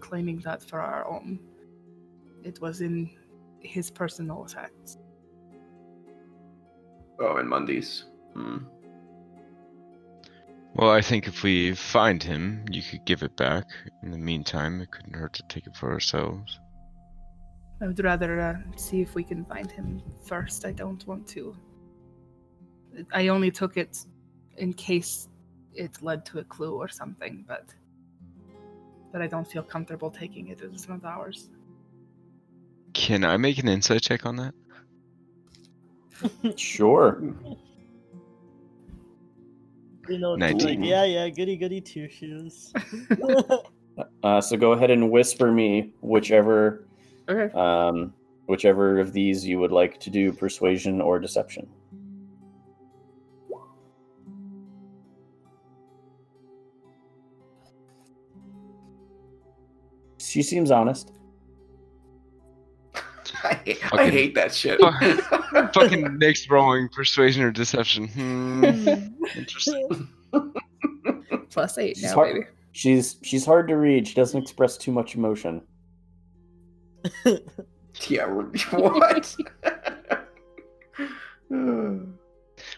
claiming 0.00 0.38
that 0.40 0.62
for 0.62 0.80
our 0.80 1.06
own. 1.06 1.38
It 2.46 2.60
was 2.60 2.80
in 2.80 3.10
his 3.58 3.90
personal 3.90 4.44
effects. 4.44 4.98
Oh, 7.18 7.38
and 7.38 7.48
Mondays. 7.48 8.04
Hmm. 8.34 8.58
Well, 10.76 10.90
I 10.90 11.00
think 11.00 11.26
if 11.26 11.42
we 11.42 11.74
find 11.74 12.22
him, 12.22 12.64
you 12.70 12.82
could 12.82 13.04
give 13.04 13.24
it 13.24 13.36
back. 13.36 13.64
In 14.04 14.12
the 14.12 14.18
meantime, 14.18 14.80
it 14.80 14.92
couldn't 14.92 15.14
hurt 15.14 15.32
to 15.32 15.42
take 15.48 15.66
it 15.66 15.74
for 15.74 15.90
ourselves. 15.92 16.60
I 17.82 17.88
would 17.88 17.98
rather 18.04 18.40
uh, 18.40 18.56
see 18.76 19.00
if 19.00 19.16
we 19.16 19.24
can 19.24 19.44
find 19.46 19.68
him 19.68 20.00
first. 20.24 20.64
I 20.64 20.70
don't 20.70 21.04
want 21.04 21.26
to. 21.28 21.56
I 23.12 23.26
only 23.28 23.50
took 23.50 23.76
it 23.76 23.98
in 24.56 24.72
case 24.72 25.28
it 25.74 26.00
led 26.00 26.24
to 26.26 26.38
a 26.38 26.44
clue 26.44 26.74
or 26.76 26.88
something, 26.88 27.44
but 27.48 27.74
but 29.12 29.20
I 29.20 29.26
don't 29.26 29.50
feel 29.50 29.62
comfortable 29.62 30.10
taking 30.10 30.48
it. 30.48 30.60
It 30.60 30.72
is 30.74 30.88
not 30.88 31.04
ours. 31.04 31.50
Can 32.96 33.24
I 33.26 33.36
make 33.36 33.58
an 33.58 33.68
insight 33.68 34.00
check 34.00 34.24
on 34.24 34.36
that? 34.36 34.54
Sure. 36.56 37.20
You 40.08 40.18
know, 40.18 40.32
it's 40.34 40.64
like, 40.64 40.78
19. 40.78 40.82
yeah, 40.82 41.04
yeah, 41.04 41.28
goody 41.28 41.58
goody 41.58 41.80
two 41.82 42.08
shoes. 42.08 42.72
Uh, 44.22 44.42
so 44.42 44.58
go 44.58 44.72
ahead 44.72 44.90
and 44.90 45.10
whisper 45.10 45.50
me 45.50 45.90
whichever 46.02 46.86
Okay. 47.30 47.50
um, 47.58 48.12
whichever 48.46 48.98
of 49.00 49.14
these 49.14 49.46
you 49.46 49.58
would 49.58 49.72
like 49.72 49.98
to 50.00 50.10
do 50.10 50.32
persuasion 50.32 51.00
or 51.00 51.18
deception. 51.18 51.66
She 60.18 60.42
seems 60.42 60.70
honest. 60.70 61.12
I, 63.46 63.54
hate- 63.64 63.92
I 63.92 64.10
hate 64.10 64.34
that 64.34 64.54
shit. 64.54 64.80
Fucking 65.74 66.18
Nick's 66.18 66.48
rolling 66.50 66.88
persuasion 66.88 67.42
or 67.42 67.50
deception. 67.50 68.08
Hmm. 68.08 68.64
Interesting. 69.36 70.08
Plus 71.50 71.78
eight 71.78 71.96
She's 71.96 72.04
now, 72.04 72.14
hard- 72.14 72.34
baby. 72.34 72.46
She's 72.72 73.16
she's 73.22 73.46
hard 73.46 73.68
to 73.68 73.76
read. 73.76 74.06
She 74.06 74.14
doesn't 74.14 74.40
express 74.42 74.76
too 74.76 74.92
much 74.92 75.14
emotion. 75.14 75.62
yeah, 78.08 78.26
what? 78.26 79.36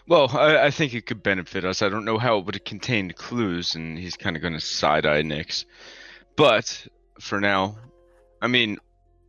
Well, 0.07 0.29
I, 0.37 0.65
I 0.65 0.71
think 0.71 0.93
it 0.93 1.05
could 1.05 1.21
benefit 1.21 1.65
us. 1.65 1.81
I 1.81 1.89
don't 1.89 2.05
know 2.05 2.17
how 2.17 2.37
it 2.39 2.45
would 2.45 2.55
have 2.55 2.63
contained 2.63 3.15
clues, 3.15 3.75
and 3.75 3.97
he's 3.97 4.15
kind 4.17 4.35
of 4.35 4.41
going 4.41 4.53
to 4.53 4.59
side 4.59 5.05
eye 5.05 5.21
Nix. 5.21 5.65
But 6.35 6.87
for 7.19 7.39
now, 7.39 7.77
I 8.41 8.47
mean, 8.47 8.77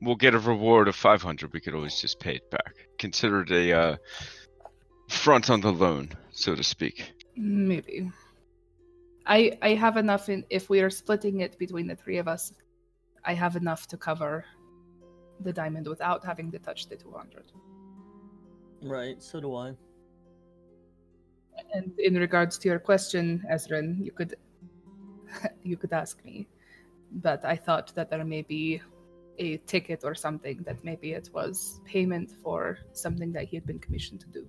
we'll 0.00 0.16
get 0.16 0.34
a 0.34 0.38
reward 0.38 0.88
of 0.88 0.96
500. 0.96 1.52
We 1.52 1.60
could 1.60 1.74
always 1.74 2.00
just 2.00 2.20
pay 2.20 2.36
it 2.36 2.50
back. 2.50 2.74
Consider 2.98 3.42
it 3.42 3.50
a 3.50 3.72
uh, 3.72 3.96
front 5.08 5.50
on 5.50 5.60
the 5.60 5.72
loan, 5.72 6.10
so 6.30 6.54
to 6.54 6.62
speak. 6.62 7.12
Maybe. 7.36 8.10
I 9.26 9.58
I 9.62 9.74
have 9.74 9.96
enough 9.96 10.28
in 10.28 10.44
if 10.50 10.68
we 10.68 10.80
are 10.80 10.90
splitting 10.90 11.40
it 11.40 11.58
between 11.58 11.86
the 11.86 11.96
three 11.96 12.18
of 12.18 12.28
us, 12.28 12.52
I 13.24 13.34
have 13.34 13.56
enough 13.56 13.86
to 13.88 13.96
cover 13.96 14.44
the 15.40 15.52
diamond 15.52 15.86
without 15.86 16.24
having 16.24 16.50
to 16.52 16.58
touch 16.58 16.88
the 16.88 16.96
200. 16.96 17.52
right, 18.82 19.22
so 19.22 19.40
do 19.40 19.54
I. 19.54 19.74
And 21.74 21.92
in 21.98 22.14
regards 22.14 22.58
to 22.58 22.68
your 22.68 22.78
question, 22.78 23.44
Ezrin, 23.50 24.04
you 24.04 24.12
could 24.12 24.34
you 25.62 25.76
could 25.76 25.92
ask 25.92 26.24
me, 26.24 26.48
but 27.12 27.44
I 27.44 27.56
thought 27.56 27.94
that 27.94 28.10
there 28.10 28.24
may 28.24 28.42
be 28.42 28.82
a 29.40 29.56
ticket 29.66 30.04
or 30.04 30.14
something 30.14 30.62
that 30.66 30.84
maybe 30.84 31.12
it 31.12 31.30
was 31.32 31.80
payment 31.84 32.30
for 32.42 32.78
something 32.92 33.32
that 33.32 33.44
he 33.48 33.56
had 33.56 33.66
been 33.66 33.78
commissioned 33.78 34.20
to 34.20 34.28
do. 34.28 34.46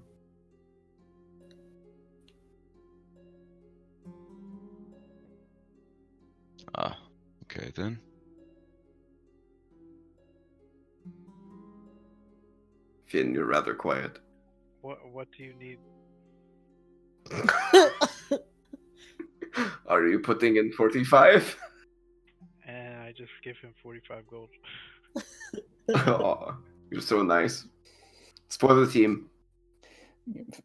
Ah, 6.75 6.97
okay 7.43 7.71
then. 7.75 7.99
Finn, 13.07 13.33
you're 13.33 13.45
rather 13.45 13.73
quiet. 13.73 14.19
What 14.81 14.99
what 15.11 15.27
do 15.31 15.43
you 15.43 15.53
need? 15.55 15.79
Are 19.87 20.05
you 20.07 20.19
putting 20.19 20.55
in 20.57 20.71
45? 20.73 21.57
And 23.21 23.27
I 23.27 23.33
just 23.33 23.43
give 23.43 23.57
him 23.57 23.73
45 23.83 24.27
gold. 24.27 24.49
Aw, 25.95 26.55
you're 26.89 27.01
so 27.01 27.21
nice. 27.21 27.67
Spoil 28.49 28.85
the 28.85 28.91
team. 28.91 29.29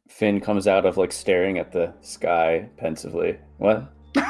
Finn 0.08 0.40
comes 0.40 0.66
out 0.68 0.86
of 0.86 0.96
like 0.96 1.12
staring 1.12 1.58
at 1.58 1.72
the 1.72 1.92
sky 2.00 2.68
pensively. 2.76 3.38
What? 3.58 3.92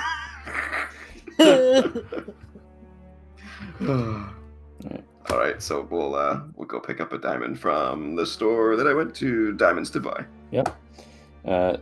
All 5.29 5.39
right, 5.39 5.61
so 5.61 5.87
we'll 5.91 6.15
uh, 6.15 6.41
we'll 6.55 6.69
go 6.69 6.81
pick 6.81 7.01
up 7.01 7.13
a 7.13 7.19
diamond 7.19 7.59
from 7.59 8.15
the 8.15 8.25
store 8.25 8.77
that 8.77 8.87
I 8.87 8.95
went 8.95 9.15
to 9.17 9.53
Diamonds 9.55 9.91
to 9.91 10.01
buy. 10.01 10.25
Yep. 10.53 10.77
Uh, 11.45 11.77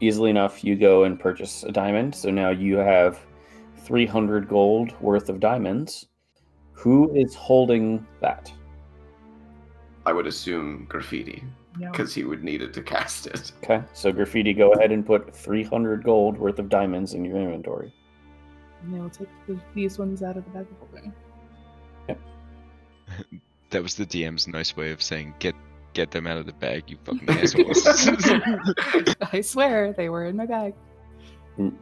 easily 0.00 0.30
enough, 0.30 0.62
you 0.62 0.76
go 0.76 1.04
and 1.04 1.18
purchase 1.18 1.62
a 1.64 1.72
diamond. 1.72 2.14
So 2.14 2.30
now 2.30 2.50
you 2.50 2.76
have 2.76 3.18
300 3.80 4.48
gold 4.48 4.92
worth 5.00 5.28
of 5.28 5.40
diamonds. 5.40 6.06
Who 6.72 7.14
is 7.14 7.34
holding 7.34 8.06
that? 8.20 8.52
I 10.06 10.12
would 10.12 10.26
assume 10.26 10.86
graffiti 10.88 11.44
No. 11.78 11.90
because 11.90 12.14
he 12.14 12.24
would 12.24 12.42
need 12.42 12.62
it 12.62 12.72
to 12.74 12.82
cast 12.82 13.26
it. 13.26 13.52
Okay, 13.62 13.82
so 13.92 14.10
Graffiti, 14.10 14.54
go 14.54 14.72
ahead 14.72 14.90
and 14.92 15.04
put 15.04 15.34
300 15.34 16.02
gold 16.02 16.38
worth 16.38 16.58
of 16.58 16.68
diamonds 16.70 17.12
in 17.12 17.24
your 17.24 17.36
inventory. 17.36 17.92
And 18.82 18.94
they 18.94 18.98
will 18.98 19.10
take 19.10 19.28
the, 19.46 19.60
these 19.74 19.98
ones 19.98 20.22
out 20.22 20.38
of 20.38 20.44
the 20.44 20.50
bag 20.50 20.66
of 20.70 20.88
holding. 20.88 21.12
That 23.70 23.82
was 23.84 23.94
the 23.94 24.06
DM's 24.06 24.48
nice 24.48 24.76
way 24.76 24.90
of 24.90 25.00
saying 25.00 25.34
get 25.38 25.54
get 25.92 26.10
them 26.10 26.26
out 26.26 26.38
of 26.38 26.46
the 26.46 26.52
bag, 26.52 26.84
you 26.88 26.96
fucking 27.04 27.28
assholes. 27.28 27.86
I 29.32 29.40
swear 29.42 29.92
they 29.92 30.08
were 30.08 30.24
in 30.26 30.36
my 30.36 30.46
bag. 30.46 30.74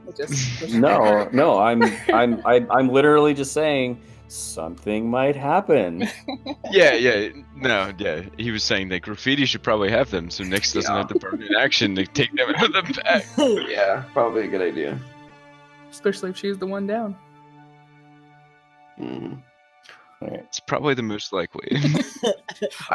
I 0.09 0.11
just 0.13 0.69
No, 0.75 1.29
no, 1.33 1.59
I'm 1.59 1.83
I'm 2.13 2.41
I, 2.47 2.67
I'm 2.71 2.89
literally 2.89 3.35
just 3.35 3.53
saying 3.53 4.01
something 4.29 5.09
might 5.11 5.37
happen. 5.37 6.01
yeah, 6.71 6.93
yeah, 6.95 7.29
no, 7.57 7.93
yeah. 7.99 8.23
He 8.37 8.51
was 8.51 8.63
saying 8.63 8.89
that 8.91 9.01
graffiti 9.03 9.47
should 9.47 9.63
probably 9.63 9.91
have 9.91 10.11
them, 10.11 10.29
so 10.31 10.45
Nix 10.45 10.73
doesn't 10.73 10.93
Yeah. 10.93 10.99
have 10.99 11.09
to 11.09 11.19
burn 11.19 11.43
in 11.43 11.55
action 11.57 11.95
to 11.95 12.05
take 12.07 12.35
them 12.37 12.51
out 12.55 12.63
of 12.77 12.87
the 12.87 13.01
bag. 13.03 13.25
yeah, 13.71 14.05
probably 14.13 14.45
a 14.45 14.49
good 14.49 14.61
idea. 14.63 14.99
Especially 15.91 16.31
if 16.31 16.37
she's 16.37 16.59
the 16.59 16.67
one 16.67 16.87
down. 16.87 17.17
Mm. 19.01 19.43
All 20.21 20.29
right. 20.29 20.41
It's 20.41 20.61
probably 20.61 20.95
the 20.95 21.03
most 21.03 21.33
likely. 21.33 21.79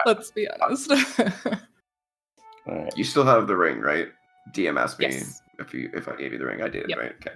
Let's 0.05 0.31
be 0.31 0.47
honest. 0.61 0.91
All 0.91 2.75
right. 2.75 2.97
You 2.97 3.03
still 3.03 3.23
have 3.23 3.47
the 3.47 3.55
ring, 3.55 3.79
right? 3.79 4.09
DM 4.53 4.79
asked 4.79 4.99
me 4.99 5.05
Yes. 5.07 5.41
If 5.65 5.73
you 5.73 5.89
if 5.93 6.07
I 6.07 6.15
gave 6.15 6.31
you 6.33 6.37
the 6.39 6.45
ring. 6.45 6.61
I 6.61 6.69
did, 6.69 6.89
Yep. 6.89 6.97
right? 6.97 7.13
Okay. 7.21 7.35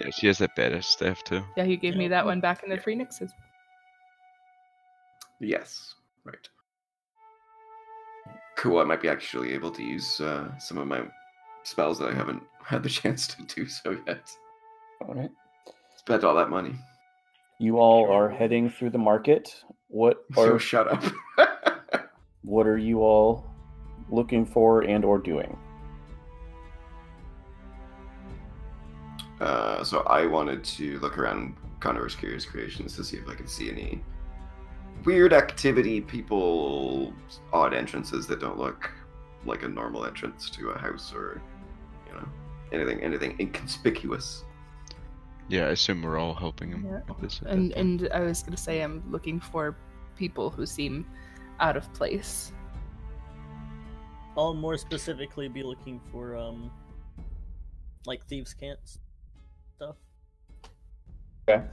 yeah, 0.00 0.10
she 0.10 0.26
has 0.26 0.38
that 0.38 0.54
badass 0.56 0.84
staff 0.84 1.22
too. 1.24 1.42
yeah, 1.56 1.64
he 1.64 1.76
gave 1.76 1.96
me 1.96 2.08
that 2.08 2.24
one 2.24 2.40
back 2.40 2.62
in 2.62 2.68
the 2.70 2.76
Yeah. 2.76 2.82
free 2.82 2.96
Nixes. 2.96 3.30
Yes, 5.40 5.94
right. 6.24 6.48
Cool. 8.56 8.78
I 8.78 8.84
might 8.84 9.00
be 9.02 9.08
actually 9.08 9.52
able 9.54 9.70
to 9.72 9.82
use 9.82 10.20
uh, 10.20 10.56
some 10.58 10.78
of 10.78 10.86
my 10.86 11.02
spells 11.64 11.98
that 11.98 12.10
I 12.10 12.14
haven't 12.14 12.42
had 12.64 12.82
the 12.82 12.88
chance 12.88 13.26
to 13.28 13.42
do 13.44 13.66
so 13.66 13.96
yet. 14.06 14.30
All 15.00 15.14
right. 15.14 15.30
Spent 15.96 16.22
all 16.24 16.34
that 16.36 16.50
money. 16.50 16.74
You 17.58 17.78
all 17.78 18.10
are 18.10 18.28
heading 18.28 18.70
through 18.70 18.90
the 18.90 18.98
market. 18.98 19.54
What 19.88 20.24
So 20.34 20.58
shut 20.58 20.88
up. 20.88 21.02
what 22.42 22.66
are 22.66 22.78
you 22.78 23.00
all 23.00 23.46
looking 24.10 24.44
for 24.46 24.82
and 24.82 25.04
or 25.04 25.18
doing? 25.18 25.58
Uh, 29.42 29.82
so 29.82 30.00
I 30.02 30.24
wanted 30.26 30.62
to 30.64 31.00
look 31.00 31.18
around 31.18 31.56
Connor's 31.80 32.14
Curious 32.14 32.44
Creations 32.44 32.94
to 32.94 33.02
see 33.02 33.16
if 33.16 33.28
I 33.28 33.34
could 33.34 33.48
see 33.48 33.70
any 33.70 34.00
weird 35.04 35.32
activity, 35.32 36.00
people, 36.00 37.12
odd 37.52 37.74
entrances 37.74 38.28
that 38.28 38.38
don't 38.38 38.56
look 38.56 38.88
like 39.44 39.64
a 39.64 39.68
normal 39.68 40.04
entrance 40.06 40.48
to 40.50 40.70
a 40.70 40.78
house 40.78 41.12
or, 41.12 41.42
you 42.06 42.14
know, 42.14 42.28
anything, 42.70 43.00
anything 43.02 43.34
inconspicuous. 43.40 44.44
Yeah, 45.48 45.66
I 45.66 45.70
assume 45.70 46.02
we're 46.02 46.18
all 46.18 46.34
helping 46.34 46.70
him 46.70 46.86
Yeah. 46.86 47.00
with 47.08 47.20
this. 47.20 47.40
And 47.44 47.72
and 47.72 48.08
I 48.14 48.20
was 48.20 48.44
gonna 48.44 48.56
say 48.56 48.80
I'm 48.80 49.02
looking 49.10 49.40
for 49.40 49.76
people 50.16 50.50
who 50.50 50.64
seem 50.66 51.04
out 51.58 51.76
of 51.76 51.92
place. 51.94 52.52
I'll 54.38 54.54
more 54.54 54.78
specifically 54.78 55.48
be 55.48 55.64
looking 55.64 56.00
for 56.12 56.36
um 56.36 56.70
like 58.06 58.24
thieves 58.26 58.54
cant 58.54 58.78
stuff. 58.84 59.02
Okay. 61.48 61.64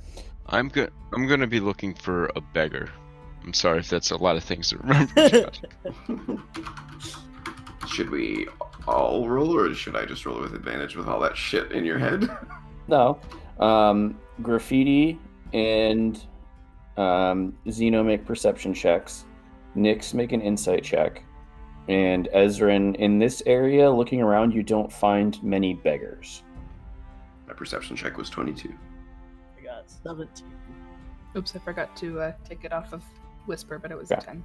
I'm 0.48 0.70
good. 0.70 0.92
I'm 1.14 1.28
gonna 1.28 1.48
be 1.48 1.60
looking 1.60 1.94
for 1.94 2.32
a 2.36 2.42
beggar. 2.42 2.90
I'm 3.44 3.54
sorry 3.54 3.80
if 3.80 3.90
that's 3.90 4.12
a 4.12 4.18
lot 4.18 4.36
of 4.36 4.44
things 4.44 4.70
to 4.70 4.78
remember. 4.78 5.52
Should 7.88 8.10
we 8.10 8.48
all 8.88 9.28
roll, 9.28 9.56
or 9.56 9.74
should 9.74 9.96
I 9.96 10.06
just 10.06 10.26
roll 10.26 10.40
with 10.40 10.54
advantage 10.54 10.96
with 10.96 11.08
all 11.08 11.20
that 11.22 11.36
shit 11.38 11.72
in 11.72 11.86
your 11.86 11.98
head? 11.98 12.30
No. 12.88 13.20
Um, 13.60 14.18
graffiti 14.42 15.20
and 15.54 16.20
um, 16.98 17.56
Zeno 17.70 18.02
make 18.02 18.26
perception 18.26 18.74
checks. 18.74 19.26
Nix 19.76 20.16
make 20.16 20.32
an 20.32 20.42
insight 20.42 20.84
check. 20.84 21.24
And 21.88 22.30
Ezrin, 22.34 22.96
in 22.96 23.20
this 23.20 23.44
area, 23.46 23.92
looking 23.92 24.24
around, 24.24 24.56
you 24.56 24.64
don't 24.64 24.92
find 24.92 25.42
many 25.44 25.76
beggars. 25.76 26.42
My 27.48 27.54
perception 27.54 27.96
check 27.96 28.18
was 28.18 28.28
22. 28.32 28.74
I 29.90 30.08
got 30.08 30.18
seventeen. 30.18 30.54
Oops, 31.36 31.56
I 31.56 31.60
forgot 31.60 31.96
to 31.98 32.20
uh, 32.22 32.32
take 32.48 32.64
it 32.64 32.74
off 32.74 32.94
of 32.94 33.04
Whisper, 33.46 33.78
but 33.80 33.92
it 33.92 33.98
was 33.98 34.10
Yeah. 34.12 34.18
a 34.18 34.22
ten. 34.22 34.44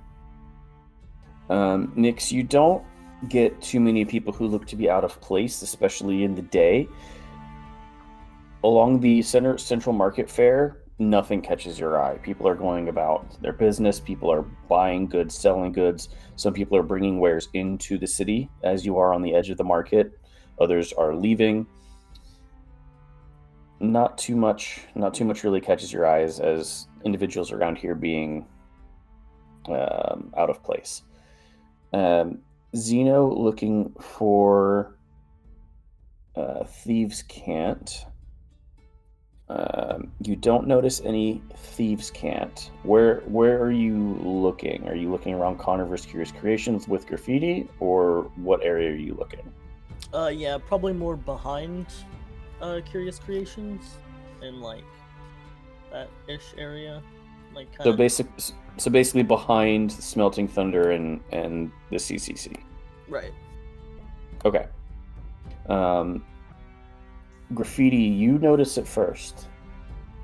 Um, 1.51 1.93
Nix, 1.95 2.33
you 2.33 2.43
don't 2.43 2.83
get 3.29 3.61
too 3.61 3.81
many 3.81 4.05
people 4.05 4.33
who 4.33 4.47
look 4.47 4.67
to 4.67 4.77
be 4.77 4.89
out 4.91 5.05
of 5.05 5.21
place, 5.21 5.63
especially 5.63 6.25
in 6.25 6.35
the 6.35 6.43
day. 6.43 6.89
Along 8.63 9.01
the 9.01 9.21
center 9.23 9.59
central 9.59 9.95
market 9.95 10.31
fair, 10.31 10.79
nothing 10.99 11.43
catches 11.43 11.79
your 11.79 12.01
eye. 12.03 12.17
People 12.19 12.49
are 12.49 12.55
going 12.55 12.89
about 12.89 13.41
their 13.43 13.53
business. 13.53 14.01
People 14.01 14.31
are 14.33 14.43
buying 14.69 15.07
goods, 15.07 15.37
selling 15.37 15.73
goods. 15.73 16.09
Some 16.37 16.55
people 16.55 16.77
are 16.79 16.83
bringing 16.83 17.19
wares 17.19 17.49
into 17.53 17.99
the 17.99 18.07
city 18.07 18.51
as 18.63 18.87
you 18.87 18.97
are 18.97 19.13
on 19.13 19.21
the 19.23 19.35
edge 19.35 19.51
of 19.51 19.59
the 19.59 19.65
market. 19.65 20.19
Others 20.61 20.93
are 20.95 21.15
leaving. 21.15 21.67
Not 23.93 24.19
too 24.19 24.37
much. 24.37 24.81
Not 24.95 25.15
too 25.15 25.25
much 25.25 25.45
really 25.45 25.61
catches 25.61 25.93
your 25.93 26.07
eyes 26.07 26.41
as 26.41 26.89
individuals 27.05 27.53
around 27.53 27.77
here 27.77 27.95
being 27.95 28.47
um, 29.67 30.33
out 30.37 30.51
of 30.51 30.63
place. 30.63 31.03
Um, 31.93 32.41
Zeno 32.75 33.33
looking 33.33 33.95
for 34.01 34.97
uh, 36.35 36.65
thieves 36.65 37.23
cant. 37.25 38.07
Um, 39.49 40.11
you 40.21 40.35
don't 40.35 40.67
notice 40.67 41.03
any 41.05 41.43
thieves 41.55 42.11
cant. 42.11 42.71
Where 42.83 43.21
where 43.27 43.63
are 43.63 43.71
you 43.71 44.19
looking? 44.23 44.89
Are 44.89 44.95
you 44.95 45.11
looking 45.11 45.35
around 45.35 45.59
Connor. 45.59 45.87
Curious 45.99 46.33
Creations 46.33 46.89
with 46.89 47.07
graffiti, 47.07 47.69
or 47.79 48.31
what 48.37 48.63
area 48.63 48.91
are 48.91 48.97
you 48.97 49.15
looking? 49.15 49.53
Uh 50.13 50.29
yeah, 50.29 50.59
probably 50.59 50.95
more 50.95 51.17
behind 51.17 51.87
uh 52.65 52.81
Curious 52.85 53.19
Creations 53.19 53.97
in 54.43 54.61
like 54.61 54.85
that 55.93 56.09
ish 56.29 56.55
area. 56.57 57.03
Like 57.55 57.71
kind 57.73 57.85
So 57.85 57.91
of 57.91 57.97
basic, 57.97 58.27
so 58.79 58.91
basically 58.91 59.23
behind 59.23 59.93
Smelting 59.93 60.49
Thunder 60.49 60.91
and 60.93 61.21
and 61.31 61.71
the 61.91 61.97
CCC. 61.97 62.57
right. 63.09 63.33
Okay. 64.45 64.67
Um, 65.69 66.23
graffiti, 67.55 67.97
you 67.97 68.39
notice 68.39 68.77
it 68.77 68.87
first. 68.87 69.49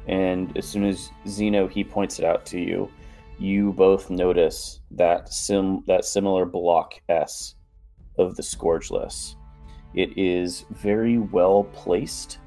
And 0.07 0.57
as 0.57 0.67
soon 0.67 0.85
as 0.85 1.11
Zeno 1.29 1.69
he 1.69 1.85
points 1.85 2.19
it 2.19 2.25
out 2.25 2.45
to 2.47 2.59
you, 2.59 2.91
you 3.39 3.73
both 3.73 4.11
notice 4.11 4.81
that 4.91 5.33
sim 5.33 5.85
that 5.87 6.05
similar 6.05 6.45
block 6.45 6.95
S 7.09 7.55
of 8.19 8.37
the 8.37 8.43
Scourgeless. 8.43 9.37
It 9.95 10.17
is 10.17 10.65
very 10.71 11.19
well 11.19 11.65
placed 11.65 12.39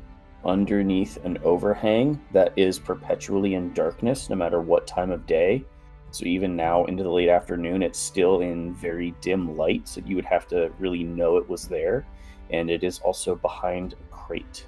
underneath 0.46 1.24
an 1.24 1.38
overhang 1.44 2.22
that 2.32 2.54
is 2.56 2.80
perpetually 2.80 3.56
in 3.56 3.74
darkness 3.74 4.30
no 4.30 4.36
matter 4.36 4.62
what 4.62 4.88
time 4.88 5.12
of 5.12 5.26
day. 5.26 5.64
So 6.12 6.26
even 6.26 6.56
now 6.56 6.86
into 6.86 7.04
the 7.04 7.10
late 7.10 7.30
afternoon, 7.30 7.82
it's 7.82 7.98
still 7.98 8.42
in 8.42 8.74
very 8.76 9.16
dim 9.22 9.58
light, 9.58 9.88
so 9.88 10.02
you 10.06 10.16
would 10.16 10.26
have 10.26 10.48
to 10.50 10.72
really 10.78 11.04
know 11.04 11.38
it 11.38 11.50
was 11.50 11.68
there. 11.68 12.06
And 12.52 12.70
it 12.70 12.84
is 12.84 13.00
also 13.00 13.36
behind 13.36 13.94
a 13.94 14.14
crate. 14.14 14.68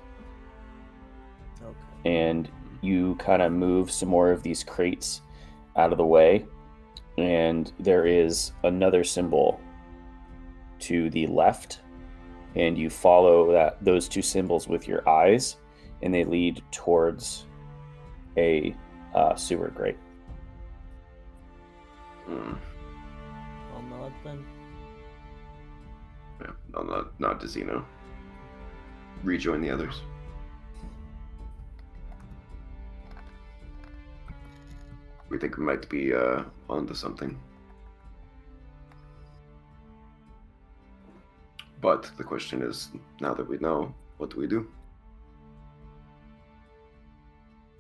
Okay. 1.61 2.09
And 2.09 2.49
you 2.81 3.15
kind 3.15 3.41
of 3.41 3.51
move 3.51 3.91
some 3.91 4.09
more 4.09 4.31
of 4.31 4.43
these 4.43 4.63
crates 4.63 5.21
out 5.75 5.91
of 5.91 5.97
the 5.97 6.05
way, 6.05 6.45
and 7.17 7.71
there 7.79 8.05
is 8.05 8.51
another 8.63 9.03
symbol 9.03 9.59
to 10.79 11.09
the 11.09 11.27
left, 11.27 11.81
and 12.55 12.77
you 12.77 12.89
follow 12.89 13.51
that 13.51 13.83
those 13.83 14.07
two 14.07 14.21
symbols 14.21 14.67
with 14.67 14.87
your 14.87 15.07
eyes, 15.07 15.57
and 16.01 16.13
they 16.13 16.23
lead 16.23 16.61
towards 16.71 17.45
a 18.37 18.75
uh, 19.13 19.35
sewer 19.35 19.69
grate. 19.69 19.97
Hmm. 22.25 22.53
I'll 23.73 23.81
nod 23.83 24.13
then. 24.23 24.45
Yeah, 26.41 26.51
no, 26.73 26.81
not 26.83 27.19
not 27.19 27.39
to 27.41 27.47
Zeno. 27.47 27.85
Rejoin 29.23 29.61
the 29.61 29.69
others. 29.69 30.01
We 35.29 35.39
think 35.39 35.57
we 35.57 35.65
might 35.65 35.89
be 35.89 36.13
uh, 36.13 36.43
onto 36.69 36.93
something. 36.93 37.37
But 41.81 42.09
the 42.17 42.23
question 42.23 42.61
is, 42.61 42.89
now 43.21 43.33
that 43.33 43.47
we 43.47 43.57
know, 43.57 43.93
what 44.17 44.29
do 44.31 44.39
we 44.39 44.47
do? 44.47 44.67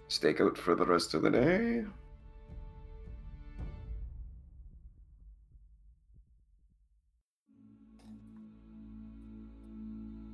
Stake 0.07 0.39
out 0.41 0.57
for 0.57 0.75
the 0.75 0.85
rest 0.85 1.13
of 1.13 1.23
the 1.23 1.31
day? 1.31 1.83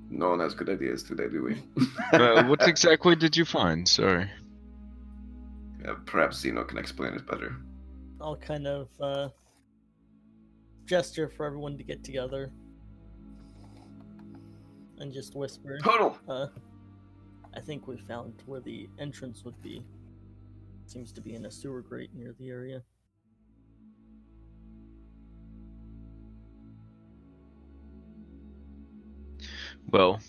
No 0.09 0.31
one 0.31 0.39
has 0.41 0.53
good 0.53 0.69
ideas 0.69 1.03
today, 1.03 1.29
do 1.29 1.41
we? 1.41 1.57
uh, 2.13 2.43
what 2.45 2.67
exactly 2.67 3.15
did 3.15 3.37
you 3.37 3.45
find? 3.45 3.87
Sorry. 3.87 4.29
Uh, 5.87 5.95
perhaps 6.05 6.41
Zeno 6.41 6.63
can 6.63 6.77
explain 6.77 7.13
it 7.13 7.25
better. 7.25 7.55
I'll 8.19 8.35
kind 8.35 8.67
of 8.67 8.89
uh, 8.99 9.29
gesture 10.85 11.29
for 11.29 11.45
everyone 11.45 11.77
to 11.77 11.83
get 11.83 12.03
together 12.03 12.51
and 15.01 15.11
just 15.11 15.35
whisper. 15.35 15.79
Huddle! 15.83 16.17
Uh, 16.27 16.47
I 17.55 17.59
think 17.59 17.87
we 17.87 17.97
found 17.97 18.33
where 18.45 18.61
the 18.61 18.87
entrance 18.99 19.43
would 19.43 19.59
be. 19.61 19.83
Seems 20.85 21.11
to 21.13 21.21
be 21.21 21.35
in 21.35 21.45
a 21.45 21.51
sewer 21.51 21.81
grate 21.81 22.11
near 22.13 22.35
the 22.39 22.49
area. 22.49 22.83
Well, 29.89 30.21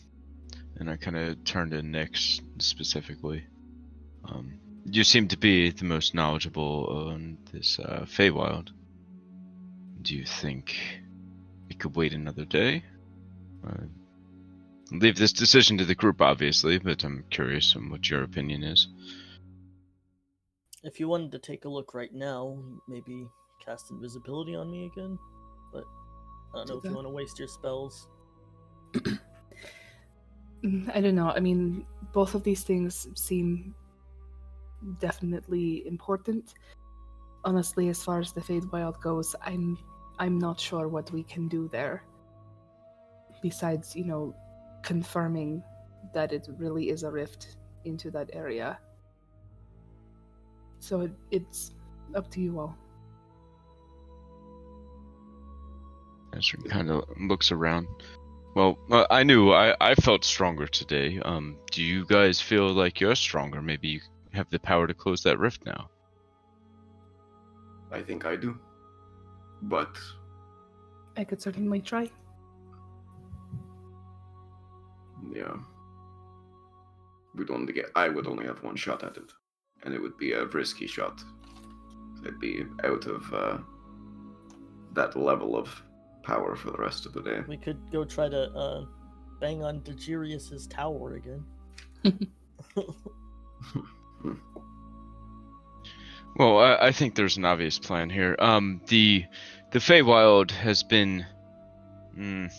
and 0.77 0.91
I 0.91 0.97
kind 0.97 1.17
of 1.17 1.45
turned 1.45 1.73
to 1.73 1.83
Nix 1.83 2.41
specifically. 2.59 3.45
Um, 4.25 4.59
you 4.85 5.05
seem 5.05 5.29
to 5.29 5.37
be 5.37 5.71
the 5.71 5.85
most 5.85 6.15
knowledgeable 6.15 7.11
on 7.11 7.39
this 7.53 7.79
uh, 7.79 8.07
Feywild. 8.09 8.71
Do 10.01 10.17
you 10.17 10.25
think 10.25 10.75
we 11.69 11.75
could 11.75 11.95
wait 11.95 12.15
another 12.15 12.45
day? 12.45 12.83
Uh, 13.65 13.85
leave 14.93 15.17
this 15.17 15.33
decision 15.33 15.79
to 15.79 15.85
the 15.85 15.95
group, 15.95 16.21
obviously, 16.21 16.79
but 16.79 17.03
I'm 17.05 17.25
curious 17.31 17.75
on 17.77 17.91
what 17.91 18.11
your 18.11 18.23
opinion 18.23 18.63
is. 18.63 18.89
If 20.85 20.99
you 20.99 21.09
wanted 21.09 21.33
to 21.33 21.39
take 21.39 21.65
a 21.65 21.69
look 21.69 21.95
right 21.95 22.13
now, 22.13 22.59
maybe 22.89 23.27
cast 23.65 23.91
invisibility 23.91 24.55
on 24.55 24.71
me 24.71 24.87
again. 24.87 25.19
But 25.73 25.85
I 26.55 26.59
don't 26.59 26.69
know 26.69 26.79
if 26.79 26.85
you 26.85 26.95
want 26.95 27.07
to 27.07 27.13
waste 27.13 27.39
your 27.39 27.49
spells. 27.49 28.09
I 30.95 31.01
don't 31.01 31.15
know. 31.15 31.31
I 31.31 31.41
mean, 31.41 31.87
both 32.13 32.35
of 32.35 32.45
these 32.45 32.63
things 32.63 33.09
seem 33.15 33.75
definitely 35.01 35.87
important. 35.87 36.55
Honestly, 37.45 37.89
as 37.89 38.03
far 38.03 38.21
as 38.21 38.33
the 38.33 38.41
Feywild 38.41 39.01
goes, 39.01 39.35
I'm 39.43 39.79
I'm 40.19 40.39
not 40.39 40.61
sure 40.61 40.89
what 40.89 41.11
we 41.11 41.23
can 41.25 41.49
do 41.49 41.69
there. 41.73 42.05
Besides, 43.43 43.97
you 43.97 44.05
know, 44.05 44.37
confirming 44.83 45.63
that 46.15 46.33
it 46.33 46.49
really 46.59 46.91
is 46.91 47.03
a 47.03 47.11
rift 47.11 47.57
into 47.85 48.11
that 48.11 48.31
area. 48.33 48.79
So 50.81 51.03
it, 51.03 51.13
it's 51.31 51.73
up 52.15 52.31
to 52.33 52.41
you 52.41 52.59
all. 52.59 52.77
Ezra 56.37 56.61
kind 56.63 56.91
of 56.91 57.05
looks 57.21 57.53
around. 57.53 57.87
Well, 58.55 58.79
uh, 58.91 59.07
I 59.11 59.23
knew 59.23 59.53
I, 59.53 59.75
I 59.81 59.95
felt 59.95 60.25
stronger 60.25 60.67
today. 60.67 61.21
Um, 61.25 61.57
do 61.71 61.83
you 61.83 62.05
guys 62.05 62.41
feel 62.41 62.69
like 62.73 63.01
you're 63.01 63.15
stronger? 63.15 63.63
Maybe 63.63 63.89
you 63.89 64.01
have 64.33 64.51
the 64.51 64.59
power 64.59 64.87
to 64.87 64.95
close 64.95 65.23
that 65.23 65.39
rift 65.39 65.65
now. 65.65 65.89
I 67.91 68.03
think 68.03 68.25
I 68.25 68.37
do. 68.37 68.59
But 69.63 69.97
I 71.17 71.25
could 71.25 71.41
certainly 71.41 71.81
try. 71.81 72.11
Yeah. 75.35 75.55
We'd 77.35 77.51
only 77.51 77.73
get 77.73 77.87
I 77.95 78.09
would 78.09 78.27
only 78.27 78.47
have 78.47 78.63
one 78.63 78.77
shot 78.77 79.03
at 79.03 79.17
it. 79.17 79.33
And 79.85 79.95
it 79.95 80.01
would 80.01 80.17
be 80.17 80.33
a 80.33 80.47
risky 80.47 80.87
shot. 80.87 81.23
I'd 82.25 82.39
be 82.39 82.65
out 82.85 83.07
of 83.07 83.35
uh, 83.35 83.59
that 84.93 85.17
level 85.17 85.57
of 85.57 85.83
power 86.23 86.55
for 86.55 86.71
the 86.71 86.79
rest 86.79 87.05
of 87.07 87.13
the 87.13 87.23
day. 87.23 87.41
We 87.49 87.57
could 87.57 87.81
go 87.91 88.05
try 88.05 88.29
to 88.29 88.51
uh, 88.53 88.85
bang 89.41 89.65
on 89.65 89.81
Degirius's 89.81 90.69
tower 90.69 91.15
again. 91.15 91.45
Well, 96.37 96.59
I, 96.59 96.87
I 96.87 96.93
think 96.93 97.15
there's 97.15 97.37
an 97.37 97.45
obvious 97.45 97.79
plan 97.79 98.09
here. 98.09 98.37
Um, 98.39 98.81
the 98.89 99.25
the 99.73 99.79
Feywild 99.79 100.51
has 100.51 100.83
been 100.83 101.27
mm, 102.17 102.51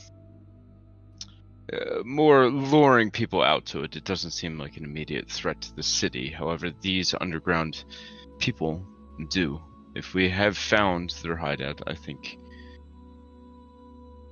uh, 1.73 2.03
more 2.03 2.49
luring 2.49 3.11
people 3.11 3.41
out 3.41 3.65
to 3.67 3.83
it. 3.83 3.95
It 3.95 4.03
doesn't 4.03 4.31
seem 4.31 4.57
like 4.57 4.77
an 4.77 4.83
immediate 4.83 5.29
threat 5.29 5.61
to 5.61 5.75
the 5.75 5.83
city. 5.83 6.29
However, 6.29 6.71
these 6.81 7.15
underground 7.19 7.83
people 8.39 8.85
do. 9.29 9.61
If 9.95 10.13
we 10.13 10.29
have 10.29 10.57
found 10.57 11.13
their 11.23 11.35
hideout, 11.35 11.81
I 11.87 11.95
think 11.95 12.37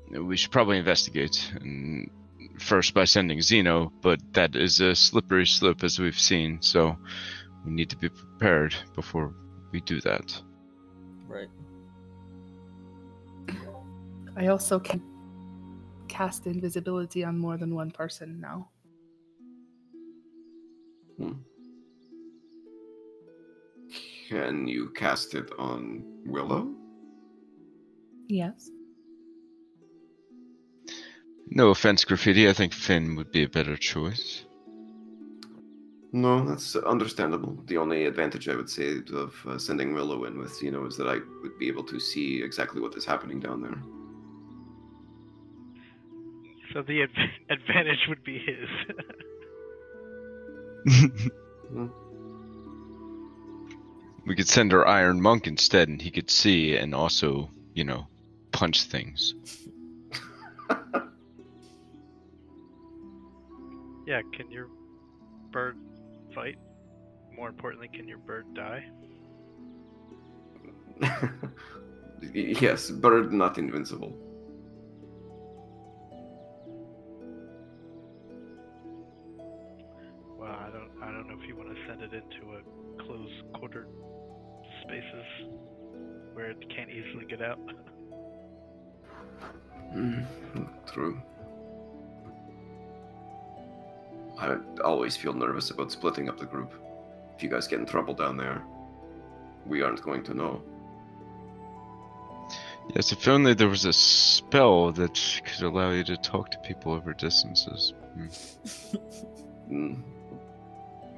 we 0.10 0.38
should 0.38 0.52
probably 0.52 0.78
investigate. 0.78 1.52
And 1.62 2.10
first 2.60 2.94
by 2.94 3.06
sending 3.06 3.42
Zeno, 3.42 3.92
but 4.02 4.20
that 4.34 4.56
is 4.56 4.80
a 4.80 4.96
slippery 4.96 5.46
slope 5.46 5.84
as 5.84 6.00
we've 6.00 6.20
seen. 6.20 6.62
So 6.62 6.98
we 7.66 7.72
need 7.72 7.90
to 7.92 7.98
be 7.98 8.10
prepared 8.10 8.76
before 8.96 9.34
we 9.72 9.82
do 9.82 10.02
that. 10.02 10.42
right. 11.28 11.50
I 14.36 14.48
also 14.48 14.80
can 14.80 15.02
cast 16.12 16.46
invisibility 16.46 17.24
on 17.24 17.40
more 17.40 17.58
than 17.58 17.74
one 17.74 17.90
person 17.90 18.40
now. 18.40 18.68
Can 24.30 24.68
you 24.68 24.90
cast 24.90 25.34
it 25.34 25.50
on 25.58 26.04
Willow? 26.26 26.74
Yes. 28.28 28.70
No 31.48 31.70
offense, 31.70 32.06
Graffiti. 32.06 32.48
I 32.50 32.54
think 32.54 32.74
Finn 32.74 33.16
would 33.16 33.32
be 33.32 33.44
a 33.44 33.50
better 33.50 33.76
choice. 33.76 34.46
No, 36.14 36.46
that's 36.46 36.76
understandable. 36.76 37.58
The 37.68 37.78
only 37.78 38.06
advantage 38.06 38.48
I 38.50 38.56
would 38.56 38.70
say 38.70 39.00
of 39.14 39.34
uh, 39.48 39.58
sending 39.58 39.94
Willow 39.94 40.26
in 40.26 40.38
with 40.38 40.54
Zeno 40.54 40.86
is 40.86 40.98
that 40.98 41.08
I 41.08 41.20
would 41.42 41.58
be 41.58 41.68
able 41.68 41.84
to 41.86 42.00
see 42.00 42.42
exactly 42.42 42.82
what 42.82 42.96
is 42.96 43.06
happening 43.06 43.40
down 43.40 43.62
there. 43.62 43.82
So 46.74 46.82
the 46.82 47.04
adv- 47.04 47.30
advantage 47.50 48.08
would 48.08 48.24
be 48.24 48.40
his. 48.40 48.70
we 54.26 54.36
could 54.36 54.48
send 54.48 54.74
our 54.74 54.88
Iron 54.88 55.22
Monk 55.22 55.48
instead, 55.48 55.90
and 55.90 56.02
he 56.02 56.12
could 56.12 56.30
see 56.30 56.76
and 56.76 56.96
also, 56.96 57.50
you 57.74 57.84
know, 57.84 58.08
punch 58.52 58.84
things. 58.84 59.34
yeah, 64.08 64.22
can 64.34 64.50
your 64.50 64.70
bird 65.52 65.78
fight? 66.34 66.58
More 67.36 67.50
importantly, 67.50 67.90
can 67.94 68.08
your 68.08 68.20
bird 68.20 68.46
die? 68.54 68.86
yes, 72.34 72.90
bird 72.92 73.34
not 73.34 73.58
invincible. 73.58 74.31
It 82.14 82.24
into 82.24 82.54
a 82.54 83.04
closed 83.04 83.54
quarter 83.54 83.88
spaces 84.84 85.26
where 86.34 86.52
it 86.52 86.58
can't 86.76 86.90
easily 86.90 87.26
get 87.26 87.42
out. 87.42 87.60
Mm, 89.94 90.26
true. 90.92 91.22
I 94.40 94.58
always 94.84 95.18
feel 95.18 95.34
nervous 95.34 95.70
about 95.70 95.92
splitting 95.92 96.30
up 96.30 96.40
the 96.40 96.46
group. 96.46 96.74
if 97.36 97.44
you 97.44 97.50
guys 97.50 97.68
get 97.68 97.80
in 97.80 97.86
trouble 97.86 98.14
down 98.14 98.38
there, 98.38 98.64
we 99.66 99.82
aren't 99.82 100.02
going 100.02 100.24
to 100.24 100.34
know. 100.34 100.62
Yes, 102.96 103.12
if 103.12 103.28
only 103.28 103.54
there 103.54 103.70
was 103.70 103.86
a 103.86 103.94
spell 103.94 104.92
that 104.94 105.42
could 105.46 105.66
allow 105.66 105.92
you 105.92 106.04
to 106.06 106.18
talk 106.18 106.52
to 106.52 106.58
people 106.60 106.94
over 106.94 107.14
distances. 107.14 107.94
Hmm. 108.16 108.28
Mm. 109.70 110.04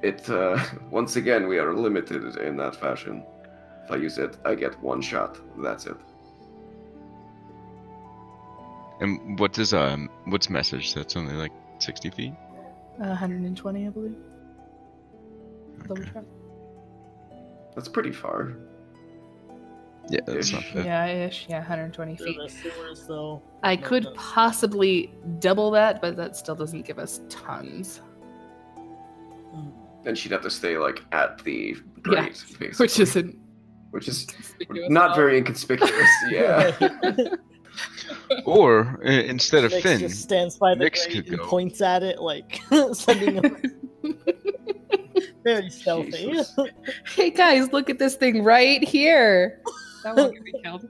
It 0.04 0.28
uh, 0.28 0.58
once 0.90 1.16
again 1.16 1.48
we 1.48 1.58
are 1.58 1.72
limited 1.72 2.36
in 2.36 2.56
that 2.58 2.76
fashion. 2.76 3.24
If 3.84 3.90
I 3.90 3.96
use 3.96 4.18
it, 4.18 4.36
I 4.44 4.54
get 4.54 4.78
one 4.82 5.00
shot. 5.00 5.38
That's 5.58 5.86
it. 5.86 5.96
And 9.00 9.38
what 9.38 9.58
is 9.58 9.72
um 9.72 10.10
what's 10.26 10.48
message? 10.50 10.94
That's 10.94 11.16
only 11.16 11.34
like 11.34 11.52
sixty 11.78 12.10
feet. 12.10 12.34
Uh, 13.00 13.08
120, 13.08 13.86
I 13.86 13.90
believe. 13.90 14.14
Double 15.88 16.00
Okay. 16.02 16.10
check. 16.12 16.24
That's 17.74 17.88
pretty 17.88 18.12
far. 18.12 18.52
Yeah, 20.10 20.20
that's 20.26 20.52
not 20.52 20.62
Ish. 20.62 20.74
bad. 20.74 20.84
Yeah, 20.84 21.26
ish. 21.26 21.46
Yeah, 21.48 21.58
120 21.58 22.16
For 22.16 22.24
feet. 22.24 22.38
the 22.38 22.48
sewers, 22.48 23.06
though. 23.08 23.42
I 23.64 23.74
no, 23.74 23.82
could 23.82 24.04
no. 24.04 24.12
possibly 24.16 25.12
double 25.40 25.72
that, 25.72 26.00
but 26.00 26.14
that 26.16 26.36
still 26.36 26.54
doesn't 26.54 26.82
give 26.86 27.00
us 27.00 27.20
tons. 27.28 28.00
Then 30.04 30.14
she'd 30.14 30.32
have 30.32 30.42
to 30.42 30.50
stay 30.50 30.76
like 30.78 31.02
at 31.12 31.42
the 31.44 31.76
Yeah, 31.76 32.02
grate, 32.02 32.32
basically, 32.32 32.68
Which 32.76 33.00
isn't 33.00 33.38
which 33.90 34.08
is 34.08 34.26
not 34.88 35.10
at 35.10 35.16
very 35.16 35.38
inconspicuous. 35.38 36.10
Yeah. 36.28 36.72
Or 38.44 39.00
uh, 39.04 39.10
instead 39.10 39.64
of 39.64 39.72
Nix 39.72 39.82
Finn, 39.82 39.98
just 39.98 40.22
stands 40.22 40.56
by 40.58 40.74
the 40.74 40.84
Nix 40.84 41.04
grate 41.06 41.24
could 41.24 41.28
and 41.28 41.38
go. 41.38 41.46
points 41.46 41.80
at 41.80 42.04
it 42.04 42.20
like 42.20 42.60
sending 42.92 43.34
him 43.34 43.74
very 45.44 45.68
stealthy. 45.70 46.10
Jesus. 46.10 46.56
Hey 47.06 47.30
guys, 47.30 47.72
look 47.72 47.90
at 47.90 47.98
this 47.98 48.14
thing 48.14 48.44
right 48.44 48.82
here. 48.82 49.60
That 50.04 50.14
won't 50.16 50.34
get 50.34 50.42
me 50.44 50.52
killed. 50.62 50.88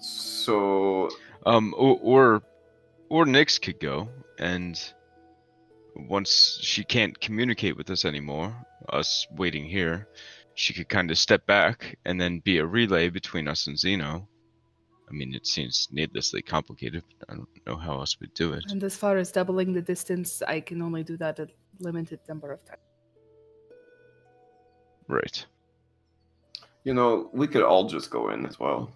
so 0.00 1.08
um, 1.46 1.74
or 1.76 1.98
or, 2.02 2.42
or 3.08 3.26
Nix 3.26 3.58
could 3.58 3.78
go, 3.80 4.08
and 4.40 4.92
once 5.94 6.58
she 6.62 6.82
can't 6.82 7.20
communicate 7.20 7.76
with 7.76 7.90
us 7.90 8.04
anymore, 8.04 8.54
us 8.88 9.26
waiting 9.36 9.64
here, 9.64 10.08
she 10.54 10.74
could 10.74 10.88
kind 10.88 11.10
of 11.10 11.18
step 11.18 11.46
back 11.46 11.96
and 12.04 12.20
then 12.20 12.40
be 12.40 12.58
a 12.58 12.66
relay 12.66 13.08
between 13.10 13.46
us 13.48 13.66
and 13.66 13.78
Zeno. 13.78 14.28
I 15.08 15.12
mean, 15.12 15.34
it 15.34 15.46
seems 15.46 15.88
needlessly 15.90 16.42
complicated. 16.42 17.02
But 17.18 17.30
I 17.30 17.34
don't 17.36 17.48
know 17.66 17.76
how 17.76 17.98
else 17.98 18.16
we'd 18.20 18.34
do 18.34 18.52
it. 18.52 18.64
And 18.70 18.82
as 18.84 18.96
far 18.96 19.16
as 19.18 19.32
doubling 19.32 19.72
the 19.72 19.82
distance, 19.82 20.42
I 20.42 20.60
can 20.60 20.80
only 20.82 21.02
do 21.02 21.16
that 21.18 21.38
a 21.38 21.48
limited 21.80 22.20
number 22.28 22.52
of 22.52 22.64
times. 22.64 22.80
Right. 25.08 25.44
you 26.84 26.94
know, 26.94 27.28
we 27.32 27.46
could 27.48 27.62
all 27.62 27.88
just 27.88 28.10
go 28.10 28.30
in 28.30 28.46
as 28.46 28.58
well. 28.60 28.92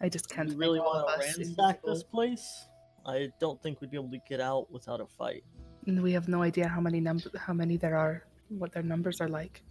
I 0.00 0.08
just 0.08 0.28
Do 0.28 0.34
can't 0.34 0.50
you 0.50 0.56
really 0.56 0.80
want 0.80 1.06
to 1.08 1.14
us 1.14 1.38
ransack 1.38 1.82
this 1.84 2.02
place? 2.02 2.66
I 3.08 3.32
don't 3.40 3.60
think 3.62 3.80
we'd 3.80 3.90
be 3.90 3.96
able 3.96 4.10
to 4.10 4.20
get 4.28 4.38
out 4.38 4.70
without 4.70 5.00
a 5.00 5.06
fight. 5.06 5.42
And 5.86 6.02
we 6.02 6.12
have 6.12 6.28
no 6.28 6.42
idea 6.42 6.68
how 6.68 6.80
many 6.80 7.00
num- 7.00 7.22
how 7.38 7.54
many 7.54 7.78
there 7.78 7.96
are, 7.96 8.22
what 8.50 8.72
their 8.72 8.82
numbers 8.82 9.22
are 9.22 9.28
like. 9.28 9.62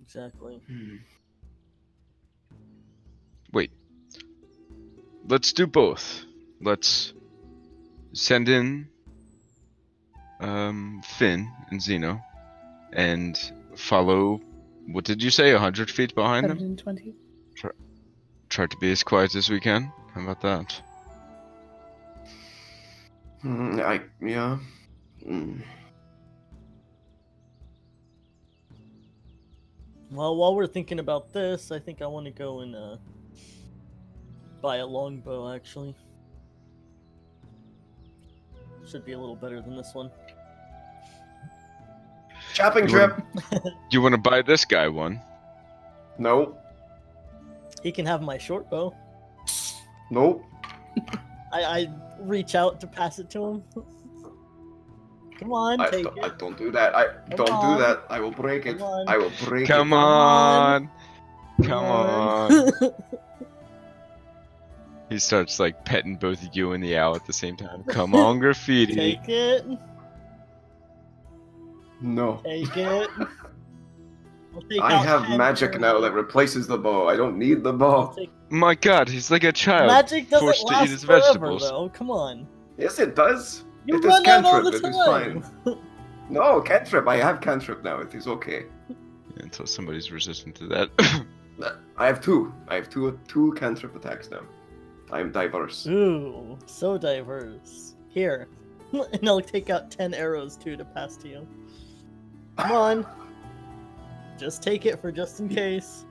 Exactly. 0.00 0.60
Wait. 3.52 3.72
Let's 5.26 5.52
do 5.52 5.66
both. 5.66 6.24
Let's 6.60 7.12
send 8.12 8.48
in 8.48 8.88
um, 10.40 11.02
Finn 11.04 11.50
and 11.70 11.82
Zeno 11.82 12.20
and 12.92 13.36
follow. 13.74 14.40
What 14.86 15.04
did 15.04 15.22
you 15.22 15.30
say? 15.30 15.52
100 15.52 15.90
feet 15.90 16.14
behind 16.14 16.44
them? 16.44 16.56
120. 16.56 17.14
Try 18.48 18.66
to 18.66 18.76
be 18.78 18.92
as 18.92 19.02
quiet 19.02 19.34
as 19.34 19.50
we 19.50 19.60
can. 19.60 19.92
How 20.14 20.22
about 20.22 20.40
that? 20.40 20.87
Mm, 23.44 23.80
I 23.84 24.00
yeah. 24.20 24.58
Mm. 25.26 25.62
Well, 30.10 30.36
while 30.36 30.56
we're 30.56 30.66
thinking 30.66 30.98
about 30.98 31.32
this, 31.32 31.70
I 31.70 31.78
think 31.78 32.02
I 32.02 32.06
want 32.06 32.26
to 32.26 32.32
go 32.32 32.60
and 32.60 32.74
uh, 32.74 32.96
buy 34.62 34.78
a 34.78 34.86
longbow. 34.86 35.54
Actually, 35.54 35.94
should 38.86 39.04
be 39.04 39.12
a 39.12 39.18
little 39.18 39.36
better 39.36 39.60
than 39.60 39.76
this 39.76 39.94
one. 39.94 40.10
Shopping 42.54 42.84
You 42.84 42.90
trip. 42.90 43.20
Do 43.52 43.70
you 43.92 44.00
want 44.00 44.14
to 44.14 44.20
buy 44.20 44.42
this 44.42 44.64
guy 44.64 44.88
one? 44.88 45.20
No. 46.18 46.56
He 47.82 47.92
can 47.92 48.06
have 48.06 48.22
my 48.22 48.38
short 48.38 48.68
bow. 48.70 48.94
Nope. 50.10 50.44
I, 51.52 51.62
I 51.64 51.88
reach 52.20 52.54
out 52.54 52.80
to 52.80 52.86
pass 52.86 53.18
it 53.18 53.30
to 53.30 53.44
him. 53.44 53.64
Come 55.38 55.52
on, 55.52 55.80
I 55.80 55.88
take 55.90 56.04
don't, 56.04 56.18
it. 56.18 56.24
I 56.24 56.28
don't 56.36 56.58
do 56.58 56.70
that. 56.72 56.94
I 56.94 57.06
don't 57.36 57.50
on. 57.50 57.76
do 57.78 57.82
that. 57.82 58.04
I 58.10 58.20
will 58.20 58.32
break 58.32 58.66
it. 58.66 58.80
I 58.80 59.16
will 59.16 59.32
break 59.44 59.68
Come 59.68 59.92
it. 59.92 59.96
on! 59.96 60.90
Come 61.62 61.84
on. 61.84 62.48
Come 62.50 62.72
on! 62.82 62.94
He 65.08 65.18
starts 65.18 65.58
like 65.58 65.84
petting 65.84 66.16
both 66.16 66.54
you 66.54 66.72
and 66.72 66.84
the 66.84 66.98
owl 66.98 67.16
at 67.16 67.26
the 67.26 67.32
same 67.32 67.56
time. 67.56 67.82
Come 67.84 68.14
on, 68.14 68.38
graffiti. 68.38 68.94
take 68.94 69.28
it. 69.28 69.64
No. 72.00 72.40
Take 72.44 72.76
it. 72.76 73.08
I'll 74.62 74.68
take 74.68 74.80
I 74.82 74.94
out 74.94 75.04
have 75.06 75.38
magic 75.38 75.78
now 75.80 76.00
that 76.00 76.12
replaces 76.12 76.66
the 76.66 76.78
bow. 76.78 77.08
I 77.08 77.16
don't 77.16 77.38
need 77.38 77.62
the 77.62 77.72
bow. 77.72 78.12
take- 78.16 78.30
My 78.50 78.74
god, 78.74 79.08
he's 79.08 79.30
like 79.30 79.44
a 79.44 79.52
child. 79.52 79.86
Magic 79.88 80.28
doesn't 80.30 80.46
forced 80.46 80.66
to 80.68 80.82
eat 80.82 80.90
his 80.90 81.04
forever, 81.04 81.22
vegetables. 81.22 81.62
though. 81.68 81.88
Come 81.90 82.10
on. 82.10 82.46
Yes, 82.76 82.98
it 82.98 83.14
does. 83.14 83.64
You 83.86 83.96
It 83.96 84.00
is 84.00 84.04
run 84.06 84.26
out 84.26 84.44
all 84.44 84.62
the 84.62 84.70
cantrip, 84.72 84.92
it 84.92 84.96
is 84.96 85.04
time. 85.04 85.78
No, 86.30 86.60
cantrip. 86.60 87.08
I 87.08 87.16
have 87.16 87.40
cantrip 87.40 87.82
now. 87.82 88.00
It 88.00 88.14
is 88.14 88.26
okay. 88.28 88.66
Until 89.38 89.64
somebody's 89.66 90.12
resistant 90.12 90.54
to 90.56 90.66
that. 90.66 90.90
I 91.96 92.06
have 92.06 92.20
two. 92.20 92.52
I 92.68 92.74
have 92.74 92.90
two 92.90 93.18
two 93.26 93.54
cantrip 93.54 93.96
attacks 93.96 94.30
now. 94.30 94.42
I 95.10 95.20
am 95.20 95.32
diverse. 95.32 95.86
Ooh, 95.86 96.58
so 96.66 96.98
diverse. 96.98 97.94
Here. 98.08 98.46
and 98.92 99.26
I'll 99.28 99.40
take 99.40 99.70
out 99.70 99.90
10 99.90 100.12
arrows 100.12 100.56
too 100.56 100.76
to 100.76 100.84
pass 100.84 101.16
to 101.18 101.28
you. 101.28 101.48
Come 102.58 102.72
on. 102.72 103.06
Just 104.38 104.62
take 104.62 104.86
it 104.86 105.00
for 105.00 105.12
just 105.12 105.40
in 105.40 105.48
case. 105.48 106.06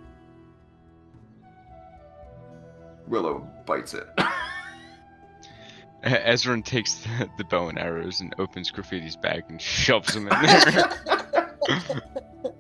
Willow 3.08 3.48
bites 3.66 3.94
it. 3.94 4.08
Ezran 6.04 6.64
takes 6.64 6.96
the, 6.96 7.30
the 7.38 7.44
bow 7.46 7.70
and 7.70 7.80
arrows 7.80 8.22
and 8.22 8.36
opens 8.38 8.72
Graffiti's 8.72 9.16
bag 9.16 9.44
and 9.50 9.62
shoves 9.62 10.14
them 10.14 10.28
in 10.28 10.42
there. 10.42 10.94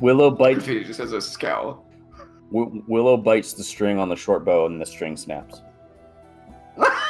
Willow 0.00 0.30
bites. 0.30 0.64
Graffiti 0.64 0.84
just 0.84 1.00
has 1.00 1.12
a 1.12 1.20
scowl. 1.20 1.84
W- 2.52 2.82
Willow 2.88 3.16
bites 3.16 3.54
the 3.54 3.64
string 3.64 3.98
on 3.98 4.08
the 4.08 4.16
short 4.16 4.44
bow, 4.44 4.66
and 4.66 4.80
the 4.80 4.86
string 4.86 5.16
snaps. 5.16 5.62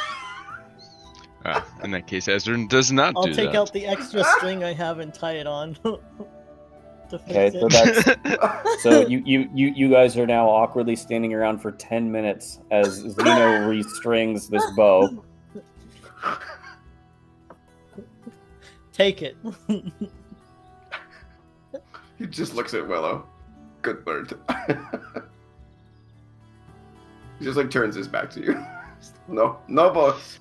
Ah, 1.45 1.65
in 1.83 1.91
that 1.91 2.07
case, 2.07 2.27
Ezran 2.27 2.69
does 2.69 2.91
not 2.91 3.13
I'll 3.15 3.23
do 3.23 3.33
take 3.33 3.51
that. 3.51 3.57
out 3.57 3.73
the 3.73 3.85
extra 3.87 4.23
string 4.37 4.63
I 4.63 4.73
have 4.73 4.99
and 4.99 5.13
tie 5.13 5.33
it 5.33 5.47
on. 5.47 5.75
to 7.09 7.19
fix 7.19 7.31
Okay, 7.31 7.59
so 7.59 7.67
that's 7.67 8.83
so 8.83 9.07
you, 9.07 9.21
you 9.25 9.49
you 9.53 9.67
you 9.75 9.89
guys 9.89 10.17
are 10.17 10.27
now 10.27 10.47
awkwardly 10.47 10.95
standing 10.95 11.33
around 11.33 11.59
for 11.59 11.71
ten 11.71 12.11
minutes 12.11 12.59
as 12.71 12.93
Zeno 12.99 13.67
restrings 13.67 14.47
this 14.49 14.63
bow. 14.75 15.23
Take 18.93 19.21
it. 19.21 19.35
he 22.17 22.27
just 22.27 22.53
looks 22.53 22.73
at 22.73 22.87
Willow. 22.87 23.27
Good 23.81 24.05
bird. 24.05 24.33
he 27.39 27.45
just 27.45 27.57
like 27.57 27.71
turns 27.71 27.95
his 27.95 28.07
back 28.07 28.29
to 28.31 28.41
you. 28.41 28.65
no, 29.27 29.57
no, 29.67 29.89
boss. 29.91 30.39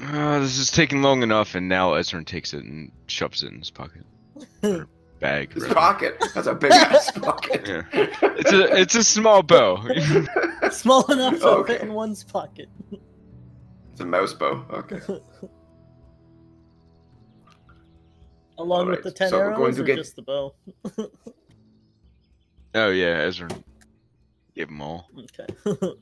Ah, 0.00 0.38
this 0.40 0.58
is 0.58 0.70
taking 0.70 1.02
long 1.02 1.22
enough, 1.22 1.54
and 1.54 1.68
now 1.68 1.92
Ezran 1.92 2.26
takes 2.26 2.52
it 2.52 2.64
and 2.64 2.90
shoves 3.06 3.42
it 3.42 3.52
in 3.52 3.58
his 3.58 3.70
pocket. 3.70 4.02
Or 4.64 4.88
bag. 5.20 5.52
His 5.52 5.62
rather. 5.62 5.74
pocket. 5.74 6.24
That's 6.34 6.46
a 6.48 6.54
big 6.54 6.72
ass 6.72 7.10
pocket. 7.18 7.62
Yeah. 7.66 7.82
It's 7.92 8.52
a 8.52 8.76
it's 8.80 8.94
a 8.94 9.04
small 9.04 9.42
bow. 9.42 9.76
Small 10.70 11.10
enough 11.12 11.38
to 11.40 11.46
Okay. 11.48 11.74
fit 11.74 11.82
in 11.82 11.92
one's 11.94 12.24
pocket. 12.24 12.68
It's 13.92 14.00
a 14.00 14.04
mouse 14.06 14.32
bow. 14.34 14.64
Okay. 14.70 15.00
Along 18.58 18.88
with 18.88 19.02
the 19.02 19.10
10 19.10 19.28
so 19.30 19.38
we're 19.38 19.54
going 19.54 19.74
to 19.74 19.82
or 19.82 19.84
get- 19.84 19.96
just 19.96 20.16
the 20.16 20.22
bow? 20.22 20.54
oh 22.74 22.88
yeah, 22.90 23.20
Ezran. 23.26 23.62
Give 24.54 24.68
them 24.68 24.80
all. 24.80 25.08
Okay. 25.18 25.92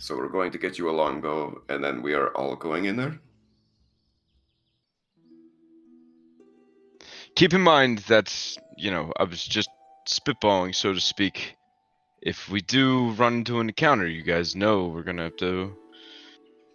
So 0.00 0.16
we're 0.16 0.28
going 0.28 0.52
to 0.52 0.58
get 0.58 0.78
you 0.78 0.88
a 0.88 0.92
longbow, 0.92 1.62
and 1.68 1.82
then 1.82 2.02
we 2.02 2.14
are 2.14 2.28
all 2.28 2.54
going 2.54 2.84
in 2.84 2.96
there. 2.96 3.18
Keep 7.34 7.52
in 7.52 7.60
mind 7.60 7.98
that, 8.08 8.32
you 8.76 8.90
know, 8.90 9.12
I 9.18 9.24
was 9.24 9.44
just 9.44 9.68
spitballing, 10.08 10.74
so 10.74 10.94
to 10.94 11.00
speak. 11.00 11.56
If 12.22 12.48
we 12.48 12.60
do 12.60 13.10
run 13.10 13.34
into 13.34 13.60
an 13.60 13.68
encounter, 13.68 14.06
you 14.06 14.22
guys 14.22 14.56
know 14.56 14.86
we're 14.86 15.02
gonna 15.02 15.24
have 15.24 15.36
to 15.36 15.76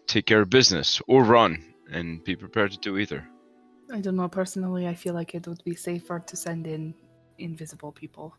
take 0.08 0.26
care 0.26 0.42
of 0.42 0.50
business 0.50 1.02
or 1.08 1.24
run, 1.24 1.64
and 1.92 2.24
be 2.24 2.36
prepared 2.36 2.72
to 2.72 2.78
do 2.78 2.98
either. 2.98 3.28
I 3.92 4.00
don't 4.00 4.16
know. 4.16 4.28
Personally, 4.28 4.88
I 4.88 4.96
feel 4.96 5.14
like 5.14 5.34
it 5.34 5.48
would 5.48 5.64
be 5.64 5.76
safer 5.76 6.20
to 6.20 6.36
send 6.36 6.68
in 6.68 6.94
invisible 7.38 7.92
people. 7.92 8.36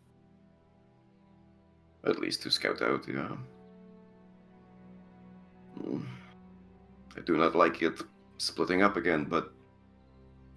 At 2.06 2.18
least 2.18 2.42
to 2.42 2.50
scout 2.50 2.82
out, 2.82 3.06
yeah. 3.08 3.36
I 7.16 7.20
do 7.24 7.36
not 7.36 7.54
like 7.54 7.82
it 7.82 8.00
splitting 8.38 8.82
up 8.82 8.96
again, 8.96 9.24
but 9.24 9.52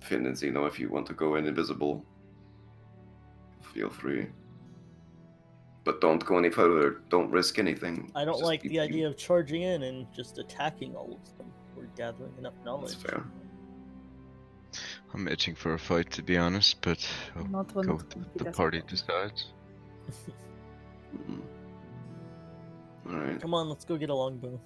Finn 0.02 0.26
and 0.26 0.38
Zeno, 0.38 0.66
if 0.66 0.80
you 0.80 0.90
want 0.90 1.06
to 1.08 1.14
go 1.14 1.36
in 1.36 1.46
invisible, 1.46 2.04
feel 3.74 3.90
free. 3.90 4.28
But 5.84 6.02
don't 6.02 6.24
go 6.26 6.38
any 6.38 6.50
further. 6.50 7.02
Don't 7.10 7.32
risk 7.32 7.60
anything. 7.60 8.12
I 8.16 8.26
don't 8.26 8.34
Just 8.36 8.44
like 8.44 8.62
keep 8.64 8.72
the 8.72 8.76
you- 8.76 8.82
idea 8.82 9.08
of 9.08 9.18
charging 9.18 9.62
in 9.62 9.84
and 9.84 10.06
just 10.14 10.38
attacking 10.38 10.96
all 10.96 11.14
of 11.14 11.38
them. 11.38 11.48
We're 11.76 11.86
gathering 11.96 12.34
enough 12.38 12.54
knowledge. 12.66 12.92
That's 12.98 13.04
fair. 13.04 13.24
I'm 15.14 15.28
itching 15.30 15.56
for 15.56 15.74
a 15.76 15.80
fight, 15.80 16.12
to 16.12 16.22
be 16.22 16.38
honest, 16.38 16.82
but 16.82 17.08
I'll 17.36 17.46
Not 17.46 17.74
go 17.74 17.96
with 17.96 18.10
the 18.10 18.44
the 18.44 18.52
party 18.52 18.80
problems. 18.82 19.02
decides. 19.02 19.46
Mm. 21.30 21.40
All 23.10 23.16
right. 23.20 23.40
Come 23.42 23.54
on, 23.54 23.70
let's 23.70 23.86
go 23.86 23.96
get 23.96 24.10
a 24.10 24.14
longbow. 24.14 24.60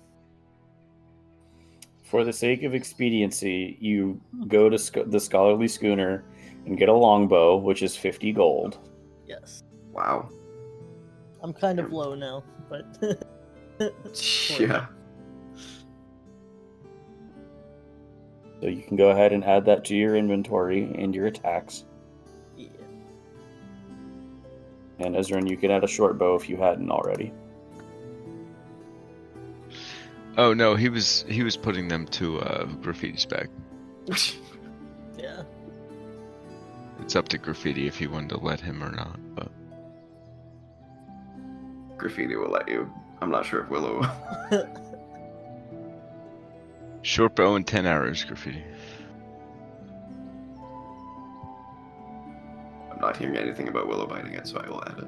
For 2.12 2.26
the 2.26 2.34
sake 2.34 2.64
of 2.64 2.76
expediency, 2.76 3.78
you 3.80 4.20
go 4.50 4.68
to 4.68 4.78
sc- 4.78 5.08
the 5.08 5.18
scholarly 5.18 5.70
schooner 5.70 6.26
and 6.66 6.78
get 6.78 6.90
a 6.90 6.94
longbow, 6.94 7.56
which 7.56 7.82
is 7.82 7.96
50 7.96 8.34
gold. 8.34 8.80
Yes. 9.26 9.64
Wow. 9.94 10.28
I'm 11.42 11.54
kind 11.54 11.80
of 11.80 11.94
low 11.94 12.14
now, 12.14 12.44
but 12.70 12.86
Yeah. 14.60 14.88
So 18.60 18.68
you 18.68 18.84
can 18.84 18.98
go 18.98 19.12
ahead 19.12 19.32
and 19.32 19.46
add 19.46 19.64
that 19.68 19.86
to 19.86 19.96
your 19.96 20.18
inventory 20.18 20.94
and 20.98 21.16
your 21.16 21.28
attacks. 21.28 21.86
yeah. 22.58 22.68
And 25.00 25.16
Ezrin, 25.16 25.50
you 25.50 25.56
can 25.56 25.72
add 25.72 25.86
a 25.86 25.88
short 25.88 26.18
bow 26.18 26.36
if 26.36 26.50
you 26.50 26.58
hadn't 26.58 26.92
already. 26.92 27.32
Oh 30.38 30.54
no, 30.54 30.76
he 30.76 30.90
was 30.90 31.26
he 31.28 31.44
was 31.44 31.58
putting 31.58 31.88
them 31.88 32.06
to 32.08 32.40
uh, 32.40 32.66
graffiti's 32.66 33.26
bag. 33.26 33.50
Yeah. 35.18 35.44
It's 37.02 37.16
up 37.16 37.28
to 37.30 37.38
graffiti 37.38 37.86
if 37.86 37.98
he 37.98 38.08
wanted 38.08 38.30
to 38.30 38.38
let 38.38 38.60
him 38.60 38.84
or 38.84 38.92
not. 38.92 39.20
But 39.36 39.52
Graffiti 41.98 42.36
will 42.36 42.50
let 42.50 42.68
you. 42.68 42.92
I'm 43.22 43.30
not 43.30 43.46
sure 43.46 43.62
if 43.62 43.70
Willow. 43.70 44.02
short 47.04 47.36
bow 47.36 47.56
and 47.56 47.68
ten 47.68 47.86
arrows, 47.86 48.24
graffiti. 48.24 48.64
I'm 52.92 53.00
not 53.00 53.18
hearing 53.18 53.38
anything 53.38 53.68
about 53.68 53.88
Willow 53.88 54.08
biting 54.08 54.34
it, 54.34 54.48
so 54.48 54.58
I 54.58 54.68
will 54.68 54.84
add 54.88 54.98
it. 55.00 55.08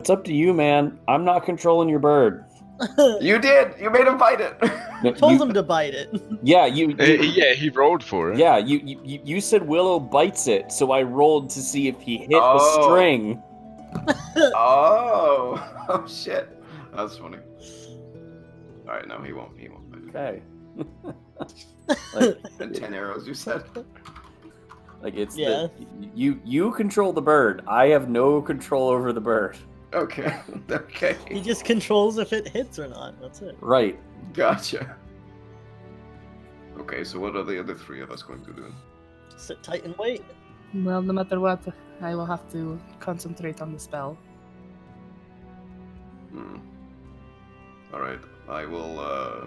It's 0.00 0.08
up 0.10 0.24
to 0.24 0.32
you, 0.32 0.54
man. 0.54 0.98
I'm 1.08 1.24
not 1.24 1.44
controlling 1.44 1.90
your 1.90 1.98
bird. 1.98 2.44
You 3.20 3.38
did. 3.38 3.74
You 3.80 3.90
made 3.90 4.06
him 4.06 4.18
bite 4.18 4.40
it. 4.40 4.56
No, 5.02 5.12
Told 5.12 5.34
you- 5.34 5.42
him 5.44 5.52
to 5.54 5.62
bite 5.62 5.94
it. 5.94 6.08
Yeah, 6.42 6.66
you. 6.66 6.96
Uh, 6.98 7.04
yeah, 7.04 7.52
he 7.52 7.68
rolled 7.70 8.02
for 8.02 8.32
it. 8.32 8.38
Yeah, 8.38 8.56
you, 8.58 8.78
you 8.84 9.00
you- 9.04 9.20
you 9.24 9.40
said 9.40 9.62
Willow 9.66 10.00
bites 10.00 10.48
it, 10.48 10.72
so 10.72 10.90
I 10.90 11.02
rolled 11.02 11.50
to 11.50 11.60
see 11.60 11.86
if 11.86 12.00
he 12.00 12.18
hit 12.18 12.30
the 12.30 12.40
Oh. 12.40 12.82
string. 12.82 13.40
oh. 14.36 15.84
Oh 15.88 16.04
shit. 16.08 16.48
That's 16.94 17.16
funny. 17.16 17.38
All 18.88 18.94
right, 18.94 19.06
no, 19.06 19.22
he 19.22 19.32
won't. 19.32 19.56
He 19.58 19.68
won't 19.68 19.90
bite 19.90 20.02
it. 20.02 20.42
Okay. 20.76 21.62
like, 22.14 22.36
And 22.60 22.74
ten 22.74 22.92
arrows, 22.92 23.26
you 23.26 23.34
said. 23.34 23.62
like 25.00 25.14
it's 25.14 25.36
Yeah. 25.36 25.48
the, 25.48 25.70
you 26.14 26.40
you 26.44 26.72
control 26.72 27.12
the 27.12 27.22
bird. 27.22 27.62
I 27.68 27.86
have 27.88 28.08
no 28.08 28.42
control 28.42 28.88
over 28.88 29.12
the 29.12 29.20
bird. 29.20 29.56
Okay. 29.94 30.38
Okay. 30.70 31.16
he 31.30 31.40
just 31.40 31.64
controls 31.64 32.18
if 32.18 32.32
it 32.32 32.48
hits 32.48 32.78
or 32.78 32.88
not. 32.88 33.18
That's 33.20 33.40
it. 33.40 33.56
Right. 33.60 33.98
Gotcha. 34.34 34.96
Okay, 36.78 37.04
so 37.04 37.18
what 37.18 37.34
are 37.36 37.42
the 37.42 37.58
other 37.58 37.74
three 37.74 38.00
of 38.02 38.10
us 38.10 38.22
going 38.22 38.44
to 38.44 38.52
do? 38.52 38.72
Sit 39.36 39.62
tight 39.62 39.84
and 39.84 39.96
wait. 39.96 40.22
Well, 40.74 41.00
no 41.00 41.12
matter 41.12 41.40
what, 41.40 41.62
I 42.02 42.14
will 42.14 42.26
have 42.26 42.50
to 42.52 42.78
concentrate 43.00 43.62
on 43.62 43.72
the 43.72 43.78
spell. 43.78 44.18
Hmm. 46.30 46.56
All 47.92 48.00
right, 48.00 48.20
I 48.48 48.66
will. 48.66 49.00
uh... 49.00 49.46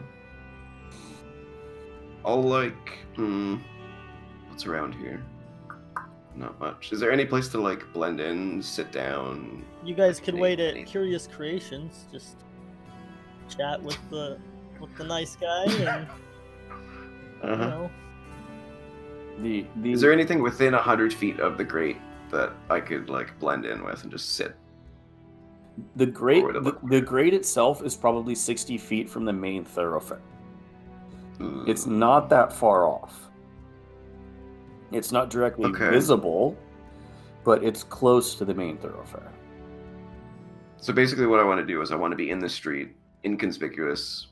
I'll 2.25 2.41
like. 2.43 2.89
Hmm. 3.15 3.57
What's 4.49 4.65
around 4.65 4.93
here? 4.95 5.23
Not 6.35 6.59
much. 6.59 6.91
Is 6.93 6.99
there 6.99 7.11
any 7.11 7.25
place 7.25 7.47
to 7.49 7.59
like 7.59 7.91
blend 7.93 8.19
in, 8.19 8.61
sit 8.61 8.91
down? 8.91 9.65
You 9.83 9.93
guys 9.95 10.19
could 10.19 10.35
Any- 10.35 10.41
wait 10.41 10.59
at 10.59 10.75
any- 10.75 10.83
Curious 10.83 11.27
Creations. 11.27 12.05
Just 12.11 12.37
chat 13.49 13.81
with 13.81 13.97
the 14.09 14.37
with 14.79 14.95
the 14.97 15.03
nice 15.03 15.35
guy, 15.35 15.63
and 15.65 16.07
you 17.43 17.49
Uh-huh. 17.49 17.65
know, 17.69 17.91
The 19.41 19.65
the 19.81 19.91
Is 19.91 20.01
there 20.01 20.13
anything 20.13 20.41
within 20.41 20.73
a 20.73 20.81
hundred 20.81 21.13
feet 21.13 21.39
of 21.39 21.57
the 21.57 21.63
grate 21.63 21.97
that 22.31 22.53
I 22.69 22.79
could 22.79 23.09
like 23.09 23.37
blend 23.39 23.65
in 23.65 23.83
with 23.83 24.03
and 24.03 24.11
just 24.11 24.35
sit? 24.35 24.55
the 25.95 26.05
grate 26.05 26.41
the, 26.41 26.47
whatever. 26.61 26.77
the 26.89 27.01
grate 27.01 27.33
itself 27.33 27.81
is 27.83 27.95
probably 27.95 28.35
60 28.35 28.77
feet 28.77 29.09
from 29.09 29.23
the 29.25 29.33
main 29.33 29.63
thoroughfare. 29.63 30.21
Hmm. 31.37 31.63
It's 31.67 31.85
not 31.85 32.29
that 32.29 32.51
far 32.53 32.85
off. 32.85 33.20
It's 34.91 35.11
not 35.11 35.29
directly 35.29 35.69
Okay. 35.69 35.89
visible, 35.89 36.57
but 37.43 37.63
it's 37.63 37.83
close 37.83 38.35
to 38.35 38.45
the 38.45 38.53
main 38.53 38.77
thoroughfare. 38.77 39.31
So 40.77 40.93
basically, 40.93 41.27
what 41.27 41.39
I 41.39 41.43
want 41.43 41.59
to 41.59 41.65
do 41.65 41.81
is 41.81 41.91
I 41.91 41.95
want 41.95 42.11
to 42.11 42.15
be 42.17 42.29
in 42.31 42.39
the 42.39 42.49
street, 42.49 42.95
inconspicuous, 43.23 44.27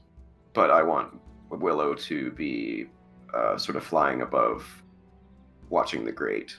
but 0.54 0.72
I 0.72 0.84
want 0.84 1.20
Willow 1.50 1.94
to 1.96 2.32
be 2.32 2.88
uh, 3.34 3.58
sort 3.58 3.76
of 3.76 3.84
flying 3.84 4.22
above, 4.22 4.66
watching 5.70 6.06
the 6.06 6.12
grate, 6.12 6.56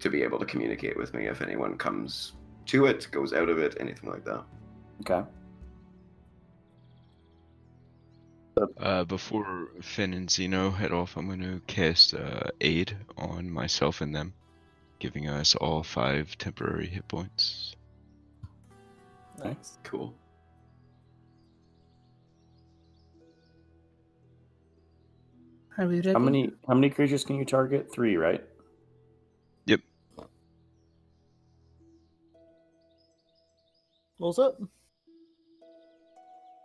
to 0.00 0.10
be 0.10 0.22
able 0.22 0.38
to 0.38 0.44
communicate 0.46 0.96
with 0.96 1.14
me 1.14 1.26
if 1.26 1.40
anyone 1.42 1.76
comes 1.76 2.32
to 2.66 2.86
it, 2.86 3.08
goes 3.10 3.32
out 3.32 3.48
of 3.48 3.58
it, 3.58 3.76
anything 3.80 4.10
like 4.10 4.24
that. 4.24 4.44
Okay. 5.00 5.26
Uh, 8.56 9.04
before 9.04 9.68
Finn 9.82 10.14
and 10.14 10.30
Zeno 10.30 10.70
head 10.70 10.92
off, 10.92 11.16
I'm 11.16 11.26
going 11.26 11.40
to 11.40 11.60
cast 11.66 12.14
uh, 12.14 12.50
Aid 12.60 12.96
on 13.16 13.50
myself 13.50 14.00
and 14.00 14.14
them, 14.14 14.32
giving 15.00 15.28
us 15.28 15.56
all 15.56 15.82
five 15.82 16.36
temporary 16.38 16.86
hit 16.86 17.06
points. 17.08 17.74
nice. 19.42 19.78
Cool. 19.82 20.14
Are 25.76 25.88
we 25.88 25.96
ready? 25.96 26.12
How 26.12 26.20
many 26.20 26.52
how 26.68 26.74
many 26.74 26.90
creatures 26.90 27.24
can 27.24 27.34
you 27.34 27.44
target? 27.44 27.90
Three, 27.92 28.16
right? 28.16 28.44
Yep. 29.66 29.80
What's 34.18 34.38
up? 34.38 34.60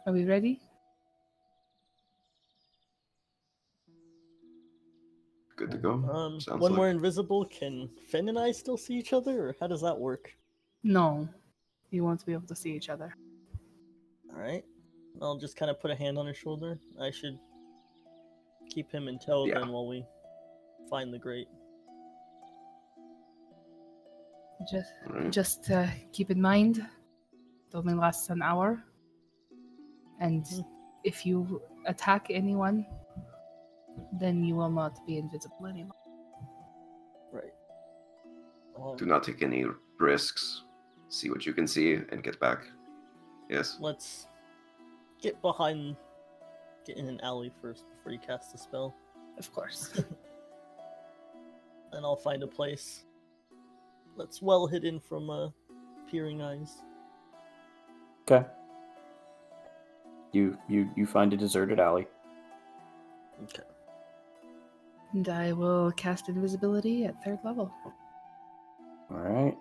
Are 0.05 0.13
we 0.13 0.25
ready? 0.25 0.61
Good 5.59 5.71
to 5.71 5.77
go. 5.77 5.91
Um, 6.09 6.39
Sounds 6.39 6.61
when 6.61 6.71
like- 6.71 6.79
we're 6.79 6.89
invisible, 6.89 7.43
can 7.43 7.89
Finn 8.07 8.29
and 8.29 8.39
I 8.39 8.51
still 8.53 8.77
see 8.77 8.93
each 8.95 9.11
other, 9.11 9.49
or 9.49 9.55
how 9.59 9.67
does 9.67 9.81
that 9.81 9.99
work? 9.99 10.33
No. 10.83 11.27
You 11.89 12.05
won't 12.05 12.25
be 12.25 12.31
able 12.31 12.47
to 12.47 12.55
see 12.55 12.71
each 12.71 12.87
other. 12.87 13.13
All 14.33 14.39
right. 14.39 14.63
I'll 15.21 15.37
just 15.37 15.57
kind 15.57 15.69
of 15.69 15.77
put 15.81 15.91
a 15.91 15.95
hand 15.95 16.17
on 16.17 16.27
his 16.27 16.37
shoulder. 16.37 16.79
I 16.97 17.11
should 17.11 17.37
keep 18.69 18.89
him 18.89 19.09
in 19.09 19.19
tow 19.19 19.47
Yeah. 19.47 19.55
then 19.59 19.67
while 19.73 19.85
we 19.85 20.05
find 20.89 21.13
the 21.13 21.19
grate. 21.19 21.49
Just 24.71 24.93
Alright. 25.07 25.31
just 25.31 25.69
uh, 25.71 25.87
keep 26.13 26.31
in 26.31 26.41
mind, 26.41 26.77
it 26.77 27.75
only 27.75 27.95
lasts 27.95 28.29
an 28.29 28.41
hour. 28.41 28.81
And 30.21 30.43
Mhm. 30.45 30.65
if 31.03 31.25
you 31.25 31.61
attack 31.85 32.27
anyone, 32.29 32.85
then 34.13 34.43
you 34.43 34.55
will 34.55 34.69
not 34.69 35.05
be 35.05 35.17
invisible 35.17 35.65
anymore. 35.67 35.95
Right. 37.31 37.53
Um, 38.79 38.97
Do 38.97 39.05
not 39.05 39.23
take 39.23 39.41
any 39.41 39.65
risks. 39.99 40.63
See 41.09 41.29
what 41.29 41.45
you 41.45 41.53
can 41.53 41.67
see 41.67 41.93
and 42.09 42.23
get 42.23 42.39
back. 42.39 42.65
Yes. 43.49 43.77
let's 43.79 44.27
get 45.19 45.41
behind, 45.41 45.95
get 46.85 46.97
in 46.97 47.07
an 47.07 47.19
alley 47.23 47.51
first 47.61 47.85
before 47.89 48.11
you 48.11 48.19
cast 48.19 48.51
the 48.51 48.59
spell, 48.59 48.95
Of 49.39 49.51
course. 49.51 49.91
and 51.93 52.05
I'll 52.05 52.15
find 52.15 52.43
a 52.43 52.47
place 52.47 53.05
that's 54.17 54.41
well 54.41 54.67
hidden 54.67 54.99
from 54.99 55.29
uh, 55.31 55.49
peering 56.09 56.41
eyes. 56.41 56.83
Okay. 58.29 58.45
You 60.31 60.55
you 60.67 60.89
you 60.95 61.07
find 61.07 61.33
a 61.33 61.37
deserted 61.37 61.79
alley. 61.79 62.07
Okay. 63.45 63.63
And 65.13 65.27
I 65.29 65.53
will 65.53 65.91
cast 65.91 66.29
invisibility 66.29 67.05
at 67.05 67.23
third 67.23 67.39
level. 67.43 67.71
All 69.11 69.17
right. 69.17 69.57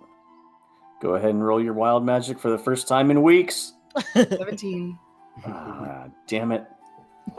Go 1.00 1.14
ahead 1.14 1.30
and 1.30 1.44
roll 1.44 1.62
your 1.62 1.74
wild 1.74 2.04
magic 2.04 2.38
for 2.38 2.50
the 2.50 2.58
first 2.58 2.88
time 2.88 3.10
in 3.10 3.22
weeks. 3.22 3.72
17. 4.14 4.98
Ah, 5.46 6.08
damn 6.26 6.50
it. 6.50 6.66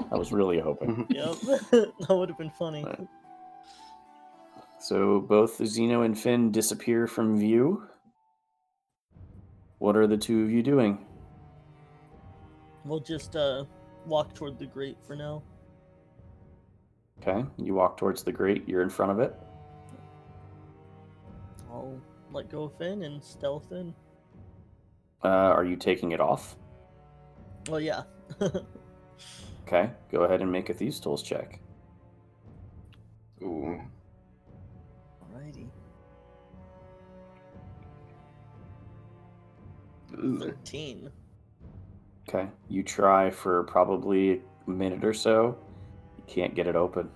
I 0.09 0.15
was 0.15 0.31
really 0.31 0.57
hoping. 0.57 1.05
yep, 1.09 1.35
that 1.41 2.07
would 2.09 2.29
have 2.29 2.37
been 2.37 2.49
funny. 2.51 2.85
Right. 2.85 3.07
So 4.79 5.19
both 5.19 5.57
Zeno 5.65 6.03
and 6.03 6.17
Finn 6.17 6.49
disappear 6.49 7.07
from 7.07 7.37
view. 7.37 7.83
What 9.79 9.97
are 9.97 10.07
the 10.07 10.15
two 10.15 10.43
of 10.43 10.49
you 10.49 10.63
doing? 10.63 11.05
We'll 12.85 13.01
just 13.01 13.35
uh 13.35 13.65
walk 14.05 14.33
toward 14.33 14.57
the 14.57 14.65
grate 14.65 14.97
for 15.05 15.15
now. 15.15 15.43
Okay, 17.21 17.45
you 17.57 17.73
walk 17.73 17.97
towards 17.97 18.23
the 18.23 18.31
grate. 18.31 18.63
You're 18.67 18.81
in 18.81 18.89
front 18.89 19.11
of 19.11 19.19
it. 19.19 19.35
I'll 21.69 21.99
let 22.31 22.49
go 22.49 22.63
of 22.63 22.77
Finn 22.77 23.03
and 23.03 23.23
stealth 23.23 23.71
in. 23.71 23.93
Uh, 25.23 25.27
are 25.27 25.65
you 25.65 25.75
taking 25.75 26.13
it 26.13 26.21
off? 26.21 26.55
Well, 27.67 27.81
yeah. 27.81 28.03
Okay, 29.69 29.91
go 30.11 30.23
ahead 30.23 30.41
and 30.41 30.51
make 30.51 30.71
a 30.71 30.73
thieves' 30.73 30.99
tools 30.99 31.21
check. 31.21 31.59
Ooh. 33.43 33.79
Alrighty. 35.23 35.67
Ooh. 40.17 40.39
Thirteen. 40.39 41.11
Okay, 42.27 42.49
you 42.67 42.81
try 42.81 43.29
for 43.29 43.61
probably 43.65 44.41
a 44.65 44.69
minute 44.71 45.05
or 45.05 45.13
so. 45.13 45.55
You 46.29 46.35
can't 46.35 46.55
get 46.55 46.67
it 46.67 46.75
open. 46.75 47.09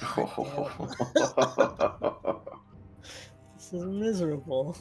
God 0.00 0.94
this 3.54 3.72
is 3.72 3.84
miserable. 3.84 4.76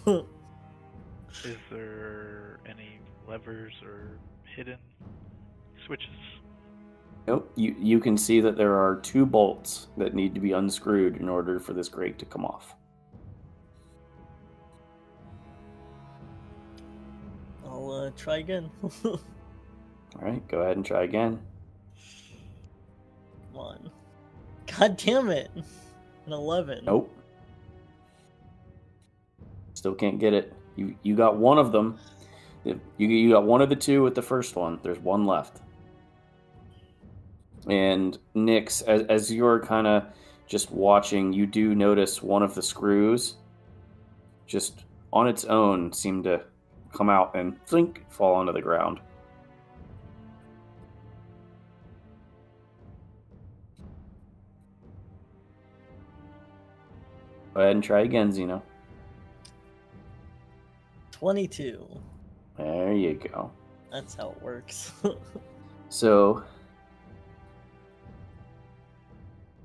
Is 1.44 1.58
there 1.70 2.60
any 2.68 3.00
levers 3.28 3.74
or 3.84 4.18
hidden 4.56 4.78
switches? 5.86 6.08
Nope. 7.28 7.52
You 7.56 7.76
you 7.80 8.00
can 8.00 8.18
see 8.18 8.40
that 8.40 8.56
there 8.58 8.76
are 8.76 8.96
two 9.02 9.26
bolts 9.26 9.88
that 9.98 10.14
need 10.14 10.34
to 10.36 10.42
be 10.42 10.54
unscrewed 10.54 11.18
in 11.18 11.28
order 11.28 11.60
for 11.60 11.74
this 11.74 11.90
grate 11.90 12.18
to 12.20 12.26
come 12.26 12.46
off. 12.46 12.76
I'll 17.66 17.92
uh, 17.92 18.12
try 18.16 18.38
again. 18.38 18.70
All 19.06 19.20
right, 20.22 20.48
go 20.48 20.62
ahead 20.62 20.78
and 20.78 20.86
try 20.86 21.04
again. 21.04 21.42
On. 23.58 23.90
God 24.80 24.98
damn 24.98 25.30
it. 25.30 25.52
An 26.26 26.34
eleven. 26.34 26.86
Nope. 26.86 27.14
Still 29.74 29.94
can't 29.94 30.20
get 30.20 30.34
it. 30.34 30.54
You 30.76 30.96
you 31.04 31.16
got 31.16 31.38
one 31.38 31.58
of 31.58 31.72
them. 31.72 32.00
You 32.64 32.80
you 32.98 33.32
got 33.32 33.44
one 33.44 33.62
of 33.62 33.70
the 33.70 33.76
two 33.76 34.04
with 34.04 34.16
the 34.16 34.22
first 34.22 34.56
one. 34.56 34.80
There's 34.84 35.00
one 35.00 35.26
left. 35.26 35.62
And 37.68 38.18
Nix, 38.34 38.82
as 38.82 39.04
as 39.04 39.32
you're 39.32 39.60
kind 39.60 39.88
of 39.88 40.06
just 40.48 40.72
watching, 40.72 41.34
you 41.34 41.46
do 41.46 41.76
notice 41.76 42.22
one 42.22 42.44
of 42.44 42.56
the 42.56 42.62
screws, 42.62 43.36
just 44.48 44.86
on 45.12 45.28
its 45.28 45.46
own, 45.46 45.92
seem 45.94 46.24
to 46.24 46.42
come 46.94 47.10
out 47.10 47.36
and 47.36 47.62
think 47.66 48.06
fall 48.10 48.36
onto 48.36 48.54
the 48.54 48.62
ground. 48.62 49.00
Go 57.54 57.62
ahead 57.62 57.76
and 57.76 57.84
try 57.84 58.02
again, 58.02 58.32
Zeno. 58.32 58.64
Twenty-two. 61.12 61.86
There 62.58 62.94
you 62.94 63.14
go. 63.14 63.52
That's 63.92 64.16
how 64.16 64.32
it 64.32 64.42
works. 64.42 64.92
So, 65.94 66.44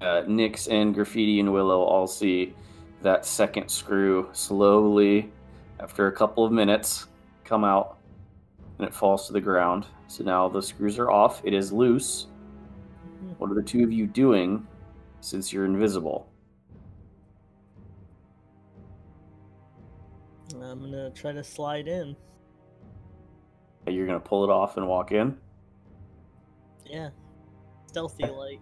uh, 0.02 0.24
Nix 0.28 0.66
and 0.66 0.94
Graffiti 0.94 1.40
and 1.40 1.50
Willow 1.54 1.80
all 1.80 2.06
see 2.06 2.54
that 3.00 3.24
second 3.24 3.70
screw 3.70 4.28
slowly, 4.32 5.32
after 5.80 6.06
a 6.08 6.12
couple 6.12 6.44
of 6.44 6.52
minutes, 6.52 7.06
come 7.44 7.64
out 7.64 7.96
and 8.78 8.86
it 8.86 8.92
falls 8.92 9.26
to 9.28 9.32
the 9.32 9.40
ground. 9.40 9.86
So 10.08 10.22
now 10.22 10.50
the 10.50 10.60
screws 10.60 10.98
are 10.98 11.10
off. 11.10 11.40
It 11.44 11.54
is 11.54 11.72
loose. 11.72 12.26
What 13.38 13.50
are 13.50 13.54
the 13.54 13.62
two 13.62 13.82
of 13.82 13.90
you 13.90 14.06
doing 14.06 14.66
since 15.22 15.50
you're 15.50 15.64
invisible? 15.64 16.28
I'm 20.68 20.80
gonna 20.80 21.10
try 21.10 21.32
to 21.32 21.42
slide 21.42 21.88
in. 21.88 22.14
You're 23.86 24.06
to 24.06 24.20
pull 24.20 24.44
it 24.44 24.50
off 24.50 24.76
and 24.76 24.86
walk 24.86 25.12
in? 25.12 25.38
Yeah. 26.84 27.10
Stealthy 27.86 28.26
like. 28.26 28.60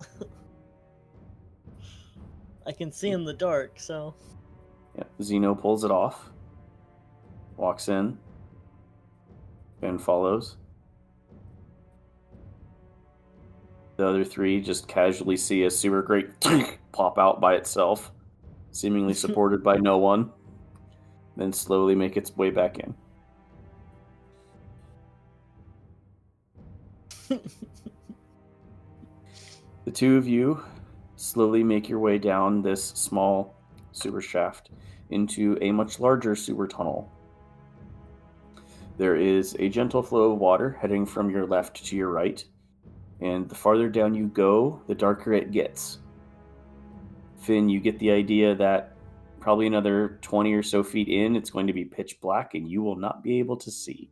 I 2.66 2.72
can 2.72 2.90
see 2.90 3.10
in 3.10 3.24
the 3.24 3.32
dark, 3.32 3.78
so 3.78 4.14
Yeah. 4.96 5.04
Zeno 5.22 5.54
pulls 5.54 5.84
it 5.84 5.90
off, 5.92 6.30
walks 7.56 7.88
in, 7.88 8.18
and 9.82 10.02
follows. 10.02 10.56
The 13.96 14.06
other 14.06 14.24
three 14.24 14.60
just 14.60 14.88
casually 14.88 15.36
see 15.36 15.62
a 15.64 15.70
sewer 15.70 16.02
grate 16.02 16.28
pop 16.92 17.18
out 17.18 17.40
by 17.40 17.54
itself, 17.54 18.10
seemingly 18.76 19.14
supported 19.24 19.62
by 19.62 19.76
no 19.76 19.98
one, 19.98 20.30
then 21.36 21.52
slowly 21.52 21.94
make 21.94 22.16
its 22.16 22.36
way 22.36 22.50
back 22.50 22.78
in. 22.78 22.94
The 29.84 29.92
two 29.92 30.16
of 30.16 30.26
you 30.26 30.62
slowly 31.14 31.62
make 31.62 31.88
your 31.88 32.00
way 32.00 32.18
down 32.18 32.60
this 32.60 32.84
small 32.84 33.54
sewer 33.92 34.20
shaft 34.20 34.70
into 35.10 35.56
a 35.60 35.70
much 35.70 36.00
larger 36.00 36.34
sewer 36.34 36.66
tunnel. 36.66 37.10
There 38.98 39.14
is 39.14 39.54
a 39.58 39.68
gentle 39.68 40.02
flow 40.02 40.32
of 40.32 40.38
water 40.38 40.76
heading 40.80 41.06
from 41.06 41.30
your 41.30 41.46
left 41.46 41.84
to 41.86 41.96
your 41.96 42.10
right, 42.10 42.44
and 43.20 43.48
the 43.48 43.54
farther 43.54 43.88
down 43.88 44.14
you 44.14 44.26
go, 44.26 44.82
the 44.88 44.94
darker 44.94 45.32
it 45.32 45.52
gets. 45.52 45.98
Finn, 47.46 47.68
you 47.68 47.78
get 47.78 47.98
the 48.00 48.10
idea 48.10 48.56
that 48.56 48.96
probably 49.38 49.68
another 49.68 50.18
20 50.22 50.52
or 50.52 50.64
so 50.64 50.82
feet 50.82 51.08
in, 51.08 51.36
it's 51.36 51.48
going 51.48 51.68
to 51.68 51.72
be 51.72 51.84
pitch 51.84 52.20
black 52.20 52.54
and 52.54 52.68
you 52.68 52.82
will 52.82 52.96
not 52.96 53.22
be 53.22 53.38
able 53.38 53.56
to 53.56 53.70
see. 53.70 54.10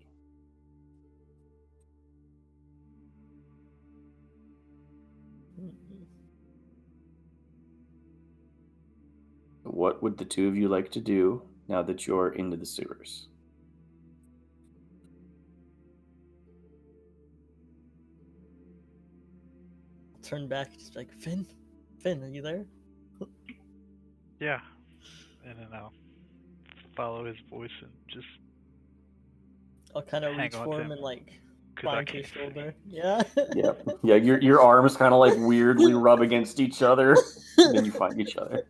What 9.64 10.00
would 10.00 10.16
the 10.16 10.24
two 10.24 10.46
of 10.46 10.56
you 10.56 10.68
like 10.68 10.92
to 10.92 11.00
do 11.00 11.42
now 11.66 11.82
that 11.82 12.06
you're 12.06 12.32
into 12.34 12.56
the 12.56 12.66
sewers? 12.66 13.26
turn 20.22 20.48
back 20.48 20.72
just 20.78 20.96
like 20.96 21.12
Finn. 21.12 21.46
Finn, 22.00 22.22
are 22.22 22.28
you 22.28 22.40
there? 22.40 22.64
Yeah. 24.40 24.60
And 25.46 25.58
then 25.58 25.68
I'll 25.74 25.92
follow 26.96 27.24
his 27.24 27.36
voice 27.50 27.70
and 27.82 27.90
just 28.08 28.26
I'll 29.94 30.02
kind 30.02 30.24
of 30.24 30.36
reach 30.36 30.54
for 30.54 30.80
him 30.80 30.86
him. 30.86 30.92
and 30.92 31.00
like 31.00 31.26
because 31.74 31.88
I 31.88 32.04
climb 32.04 32.06
to 32.06 32.12
his 32.16 32.26
shoulder. 32.26 32.74
Yeah. 32.86 33.22
Yeah, 33.54 33.72
yeah. 34.02 34.14
Your 34.16 34.40
your 34.40 34.60
arms 34.60 34.96
kind 34.96 35.12
of 35.12 35.20
like 35.20 35.34
weirdly 35.36 35.94
rub 35.94 36.20
against 36.20 36.60
each 36.60 36.82
other, 36.82 37.16
and 37.58 37.76
then 37.76 37.84
you 37.84 37.92
find 38.02 38.20
each 38.20 38.36
other. 38.36 38.66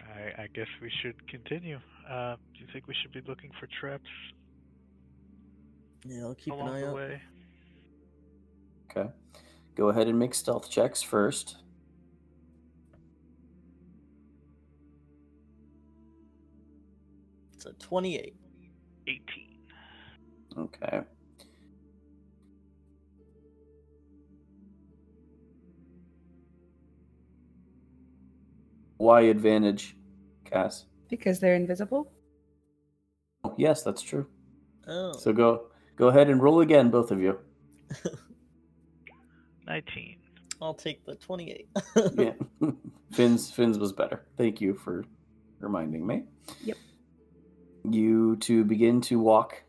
I, 0.00 0.42
I 0.42 0.46
guess 0.54 0.68
we 0.80 0.90
should 1.02 1.26
continue. 1.28 1.78
Uh, 2.08 2.36
do 2.54 2.60
you 2.60 2.66
think 2.72 2.86
we 2.86 2.94
should 3.02 3.12
be 3.12 3.20
looking 3.28 3.50
for 3.58 3.68
traps 3.80 4.08
Yeah, 6.04 6.22
I'll 6.22 6.34
keep 6.36 6.54
an 6.54 6.60
along 6.60 6.74
eye 6.76 6.80
the 6.80 6.88
out. 6.88 6.94
way? 6.94 7.22
Okay, 8.90 9.10
go 9.74 9.88
ahead 9.88 10.06
and 10.06 10.18
make 10.18 10.32
stealth 10.34 10.70
checks 10.70 11.02
first. 11.02 11.56
It's 17.66 17.84
a 17.84 17.86
28. 17.86 18.34
18. 19.08 19.20
Okay. 20.58 21.00
Why 28.98 29.22
advantage, 29.22 29.96
Cass? 30.44 30.86
Because 31.08 31.38
they're 31.40 31.54
invisible. 31.54 32.10
Oh, 33.44 33.54
yes, 33.58 33.82
that's 33.82 34.02
true. 34.02 34.26
Oh. 34.88 35.12
So 35.12 35.32
go 35.32 35.66
go 35.96 36.08
ahead 36.08 36.30
and 36.30 36.42
roll 36.42 36.60
again, 36.60 36.90
both 36.90 37.10
of 37.10 37.20
you. 37.20 37.38
19. 39.66 40.16
I'll 40.62 40.74
take 40.74 41.04
the 41.04 41.16
28. 41.16 41.68
Yeah. 42.14 42.32
Finn's 43.12 43.50
Finn's 43.50 43.78
was 43.78 43.92
better. 43.92 44.26
Thank 44.36 44.60
you 44.60 44.74
for 44.74 45.04
reminding 45.60 46.06
me. 46.06 46.22
Yep. 46.64 46.76
You 47.92 48.36
to 48.36 48.64
begin 48.64 49.00
to 49.02 49.18
walk. 49.18 49.62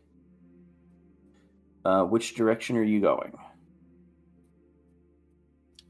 Uh, 1.84 2.04
which 2.04 2.34
direction 2.34 2.76
are 2.76 2.82
you 2.82 3.00
going? 3.00 3.32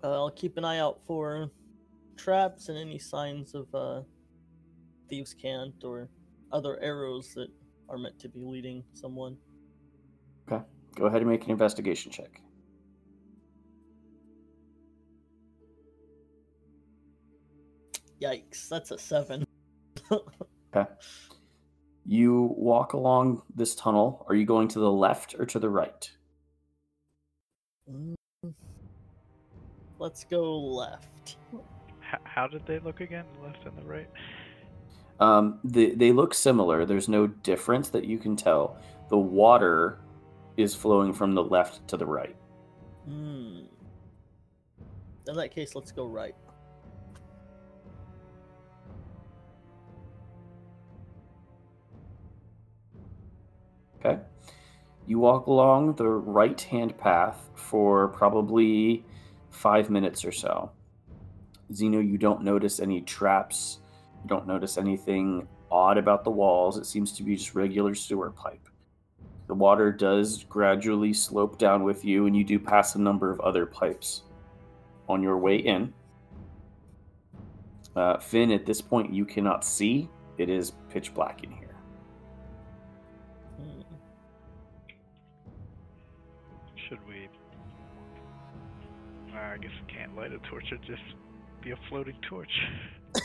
Uh, 0.05 0.13
I'll 0.13 0.31
keep 0.31 0.57
an 0.57 0.65
eye 0.65 0.79
out 0.79 1.01
for 1.07 1.51
traps 2.17 2.69
and 2.69 2.79
any 2.79 2.99
signs 2.99 3.55
of 3.55 3.75
uh, 3.75 4.03
thieves' 5.09 5.35
cant 5.35 5.83
or 5.83 6.09
other 6.53 6.79
arrows 6.81 7.35
that 7.35 7.49
are 7.89 7.99
meant 7.99 8.19
to 8.21 8.29
be 8.29 8.41
leading 8.41 8.85
someone. 8.93 9.37
Okay. 10.51 10.63
Go 10.95 11.07
ahead 11.07 11.23
and 11.23 11.31
make 11.31 11.45
an 11.45 11.51
investigation 11.51 12.13
check. 12.13 12.41
Yikes, 18.21 18.69
that's 18.69 18.91
a 18.91 18.99
seven. 18.99 19.45
Okay. 20.75 20.91
You 22.11 22.55
walk 22.57 22.95
along 22.95 23.43
this 23.55 23.75
tunnel. 23.75 24.25
Are 24.31 24.35
you 24.35 24.47
going 24.47 24.67
to 24.69 24.79
the 24.79 24.91
left 24.91 25.35
or 25.39 25.45
to 25.45 25.59
the 25.59 25.69
right? 25.69 26.11
Mm. 27.93 28.15
Let's 29.99 30.25
go 30.25 30.59
left. 30.59 31.37
H- 31.53 32.21
how 32.25 32.47
did 32.47 32.65
they 32.65 32.79
look 32.79 33.03
again? 33.03 33.27
Left 33.45 33.63
and 33.67 33.77
the 33.77 33.83
right? 33.83 34.09
Um, 35.21 35.61
they, 35.63 35.91
they 35.91 36.13
look 36.13 36.33
similar. 36.33 36.87
There's 36.87 37.11
no 37.11 37.27
difference 37.27 37.91
that 37.91 38.07
you 38.07 38.17
can 38.17 38.37
tell. 38.37 38.79
The 39.11 39.19
water 39.19 39.99
is 40.57 40.75
flowing 40.75 41.13
from 41.13 41.35
the 41.35 41.45
left 41.45 41.87
to 41.89 41.99
the 41.99 42.07
right. 42.07 42.37
Hmm. 43.05 43.65
In 45.29 45.37
that 45.37 45.51
case, 45.51 45.75
let's 45.75 45.93
go 45.93 46.07
right. 46.07 46.35
You 55.09 55.19
walk 55.19 55.47
along 55.47 55.95
the 55.95 56.07
right 56.07 56.61
hand 56.61 56.99
path 56.99 57.49
for 57.55 58.09
probably 58.09 59.07
five 59.49 59.89
minutes 59.89 60.23
or 60.23 60.33
so. 60.33 60.71
Zeno, 61.73 61.99
you 61.99 62.19
don't 62.19 62.43
notice 62.43 62.79
any 62.79 63.01
traps. 63.01 63.79
You 64.23 64.29
don't 64.29 64.47
notice 64.47 64.77
anything 64.77 65.49
odd 65.71 65.97
about 65.97 66.25
the 66.25 66.31
walls. 66.31 66.77
It 66.77 66.85
seems 66.85 67.13
to 67.13 67.23
be 67.23 67.37
just 67.37 67.55
regular 67.55 67.95
sewer 67.95 68.31
pipe. 68.31 68.69
The 69.47 69.55
water 69.55 69.93
does 69.93 70.45
gradually 70.45 71.15
slope 71.15 71.59
down 71.59 71.85
with 71.85 72.05
you, 72.05 72.27
and 72.27 72.37
you 72.37 72.45
do 72.45 72.59
pass 72.59 72.95
a 72.95 73.01
number 73.01 73.31
of 73.31 73.41
other 73.41 73.65
pipes 73.65 74.25
on 75.09 75.23
your 75.23 75.39
way 75.39 75.57
in. 75.57 75.95
Uh, 77.97 78.19
Finn, 78.19 78.53
at 78.53 78.67
this 78.67 78.83
point, 78.83 79.11
you 79.11 79.25
cannot 79.25 79.65
see. 79.65 80.11
It 80.37 80.51
is 80.51 80.73
pitch 80.91 81.15
black 81.15 81.43
in 81.45 81.51
here. 81.51 81.68
I 89.49 89.59
guess 89.59 89.71
we 89.87 89.93
can't 89.93 90.17
light 90.17 90.33
a 90.33 90.39
torch 90.51 90.65
or 90.71 90.77
just 90.87 91.03
be 91.63 91.71
a 91.71 91.79
floating 91.89 92.17
torch. 92.29 92.53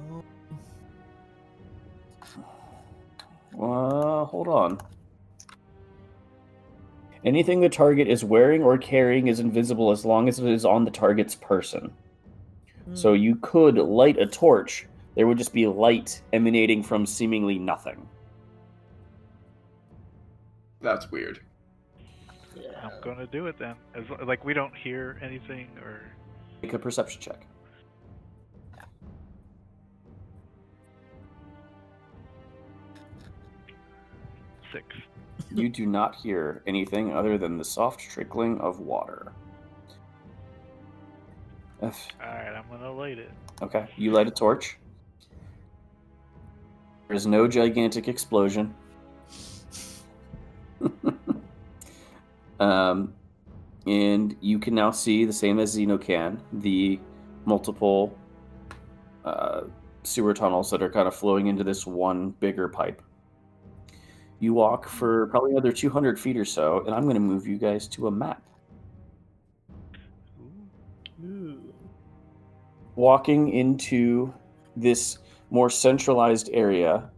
Um, 0.00 0.22
Uh, 3.58 4.24
hold 4.24 4.48
on. 4.48 4.78
Anything 7.24 7.60
the 7.60 7.68
target 7.68 8.06
is 8.06 8.24
wearing 8.24 8.62
or 8.62 8.78
carrying 8.78 9.26
is 9.26 9.40
invisible 9.40 9.90
as 9.90 10.04
long 10.04 10.28
as 10.28 10.38
it 10.38 10.46
is 10.46 10.64
on 10.64 10.84
the 10.84 10.90
target's 10.90 11.34
person. 11.34 11.92
So 12.94 13.14
hmm. 13.14 13.20
you 13.20 13.36
could 13.36 13.76
light 13.76 14.18
a 14.18 14.26
torch. 14.26 14.86
There 15.16 15.26
would 15.26 15.38
just 15.38 15.52
be 15.52 15.66
light 15.66 16.22
emanating 16.32 16.82
from 16.82 17.04
seemingly 17.04 17.58
nothing. 17.58 18.08
That's 20.80 21.10
weird. 21.10 21.40
I'm 22.82 23.00
gonna 23.02 23.26
do 23.26 23.46
it 23.46 23.58
then. 23.58 23.74
As 23.94 24.04
like 24.26 24.44
we 24.44 24.54
don't 24.54 24.74
hear 24.76 25.18
anything 25.22 25.68
or 25.82 26.00
Make 26.62 26.72
a 26.72 26.78
perception 26.78 27.20
check. 27.20 27.46
six. 34.72 34.84
You 35.50 35.68
do 35.68 35.86
not 35.86 36.16
hear 36.16 36.62
anything 36.66 37.12
other 37.14 37.38
than 37.38 37.56
the 37.56 37.64
soft 37.64 38.00
trickling 38.00 38.60
of 38.60 38.80
water. 38.80 39.32
F. 41.80 42.08
All 42.20 42.26
right, 42.28 42.54
I'm 42.54 42.64
gonna 42.70 42.92
light 42.92 43.18
it. 43.18 43.30
Okay, 43.62 43.86
you 43.96 44.10
light 44.12 44.26
a 44.26 44.30
torch. 44.30 44.76
There's 47.06 47.26
no 47.26 47.48
gigantic 47.48 48.08
explosion. 48.08 48.74
Um, 52.60 53.14
and 53.86 54.36
you 54.40 54.58
can 54.58 54.74
now 54.74 54.90
see 54.90 55.24
the 55.24 55.32
same 55.32 55.58
as 55.58 55.70
Zeno 55.70 55.96
can 55.96 56.42
the 56.52 57.00
multiple 57.44 58.16
uh, 59.24 59.62
sewer 60.02 60.34
tunnels 60.34 60.70
that 60.70 60.82
are 60.82 60.90
kind 60.90 61.08
of 61.08 61.14
flowing 61.14 61.46
into 61.46 61.64
this 61.64 61.86
one 61.86 62.30
bigger 62.40 62.68
pipe. 62.68 63.02
You 64.40 64.54
walk 64.54 64.88
for 64.88 65.26
probably 65.28 65.52
another 65.52 65.72
200 65.72 66.18
feet 66.18 66.36
or 66.36 66.44
so, 66.44 66.84
and 66.86 66.94
I'm 66.94 67.02
going 67.02 67.14
to 67.14 67.20
move 67.20 67.46
you 67.46 67.58
guys 67.58 67.88
to 67.88 68.06
a 68.06 68.10
map. 68.10 68.42
Walking 72.94 73.48
into 73.50 74.32
this 74.76 75.18
more 75.50 75.70
centralized 75.70 76.50
area, 76.52 77.10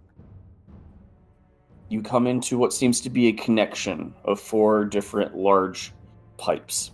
you 1.90 2.00
come 2.00 2.28
into 2.28 2.56
what 2.56 2.72
seems 2.72 3.00
to 3.00 3.10
be 3.10 3.26
a 3.26 3.32
connection 3.32 4.14
of 4.24 4.40
four 4.40 4.84
different 4.84 5.36
large 5.36 5.92
pipes. 6.38 6.92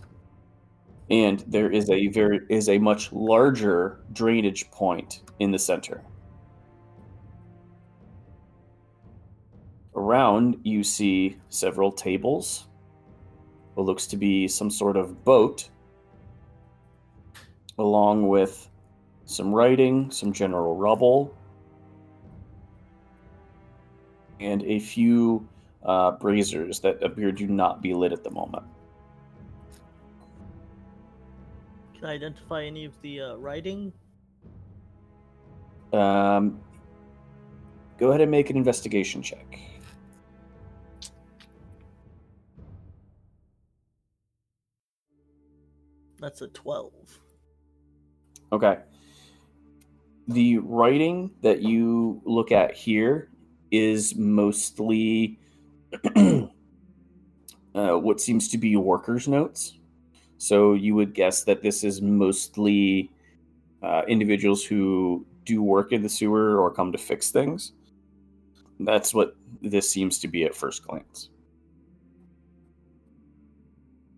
And 1.11 1.45
there 1.47 1.71
is 1.71 1.89
a 1.89 2.07
very 2.07 2.41
is 2.49 2.67
a 2.67 2.79
much 2.79 3.13
larger 3.13 3.99
drainage 4.11 4.69
point 4.71 5.21
in 5.39 5.51
the 5.51 5.59
center. 5.59 6.01
Around 9.95 10.57
you 10.63 10.83
see 10.83 11.37
several 11.49 11.91
tables. 11.91 12.67
What 13.75 13.85
looks 13.85 14.07
to 14.07 14.17
be 14.17 14.47
some 14.47 14.71
sort 14.71 14.97
of 14.97 15.23
boat 15.23 15.69
along 17.77 18.27
with 18.27 18.67
some 19.25 19.53
writing, 19.53 20.09
some 20.09 20.33
general 20.33 20.75
rubble, 20.75 21.36
and 24.39 24.63
a 24.63 24.79
few 24.79 25.47
uh, 25.83 26.11
braziers 26.11 26.79
that 26.81 27.01
appear 27.03 27.31
to 27.31 27.47
not 27.47 27.81
be 27.81 27.93
lit 27.93 28.11
at 28.11 28.23
the 28.23 28.31
moment. 28.31 28.63
Can 31.95 32.05
I 32.05 32.13
identify 32.13 32.63
any 32.63 32.85
of 32.85 32.93
the 33.01 33.21
uh, 33.21 33.35
writing? 33.35 33.91
Um, 35.93 36.59
go 37.97 38.09
ahead 38.09 38.21
and 38.21 38.29
make 38.29 38.49
an 38.49 38.57
investigation 38.57 39.23
check. 39.23 39.59
That's 46.19 46.41
a 46.41 46.47
12. 46.47 46.93
Okay. 48.51 48.79
The 50.27 50.57
writing 50.57 51.31
that 51.41 51.61
you 51.61 52.21
look 52.25 52.51
at 52.51 52.73
here 52.73 53.29
is 53.71 54.15
mostly 54.15 55.39
uh, 56.15 56.49
what 57.73 58.21
seems 58.21 58.47
to 58.49 58.57
be 58.57 58.75
workers' 58.75 59.27
notes. 59.27 59.77
So 60.37 60.73
you 60.73 60.95
would 60.95 61.13
guess 61.13 61.43
that 61.43 61.61
this 61.61 61.83
is 61.83 62.01
mostly 62.01 63.11
uh, 63.81 64.03
individuals 64.07 64.63
who 64.63 65.25
do 65.45 65.61
work 65.63 65.91
in 65.91 66.03
the 66.03 66.09
sewer 66.09 66.59
or 66.59 66.71
come 66.71 66.91
to 66.91 66.97
fix 66.97 67.31
things. 67.31 67.73
That's 68.79 69.13
what 69.13 69.35
this 69.61 69.89
seems 69.89 70.19
to 70.19 70.27
be 70.27 70.43
at 70.43 70.53
first 70.53 70.85
glance. 70.85 71.29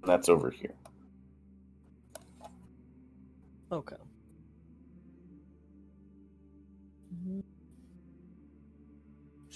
That's 0.05 0.27
over 0.27 0.49
here. 0.49 0.73
Okay. 3.71 3.95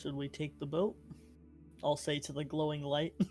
Should 0.04 0.16
we 0.16 0.28
take 0.28 0.60
the 0.60 0.66
boat? 0.66 0.98
I'll 1.82 1.96
say 1.96 2.20
to 2.20 2.34
the 2.34 2.44
glowing 2.44 2.84
light. 2.84 3.14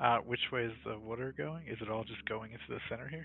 Uh, 0.00 0.18
which 0.18 0.40
way 0.52 0.64
is 0.64 0.72
the 0.84 0.98
water 0.98 1.32
going? 1.38 1.66
Is 1.68 1.78
it 1.80 1.88
all 1.88 2.02
just 2.02 2.22
going 2.26 2.50
into 2.50 2.64
the 2.68 2.80
center 2.90 3.06
here? 3.08 3.24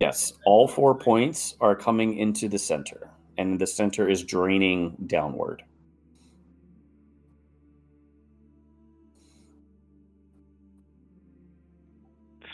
Yes, 0.00 0.32
all 0.44 0.66
four 0.66 0.98
points 0.98 1.54
are 1.60 1.76
coming 1.76 2.18
into 2.18 2.48
the 2.48 2.58
center, 2.58 3.08
and 3.38 3.60
the 3.60 3.66
center 3.66 4.08
is 4.08 4.24
draining 4.24 4.96
downward. 5.06 5.62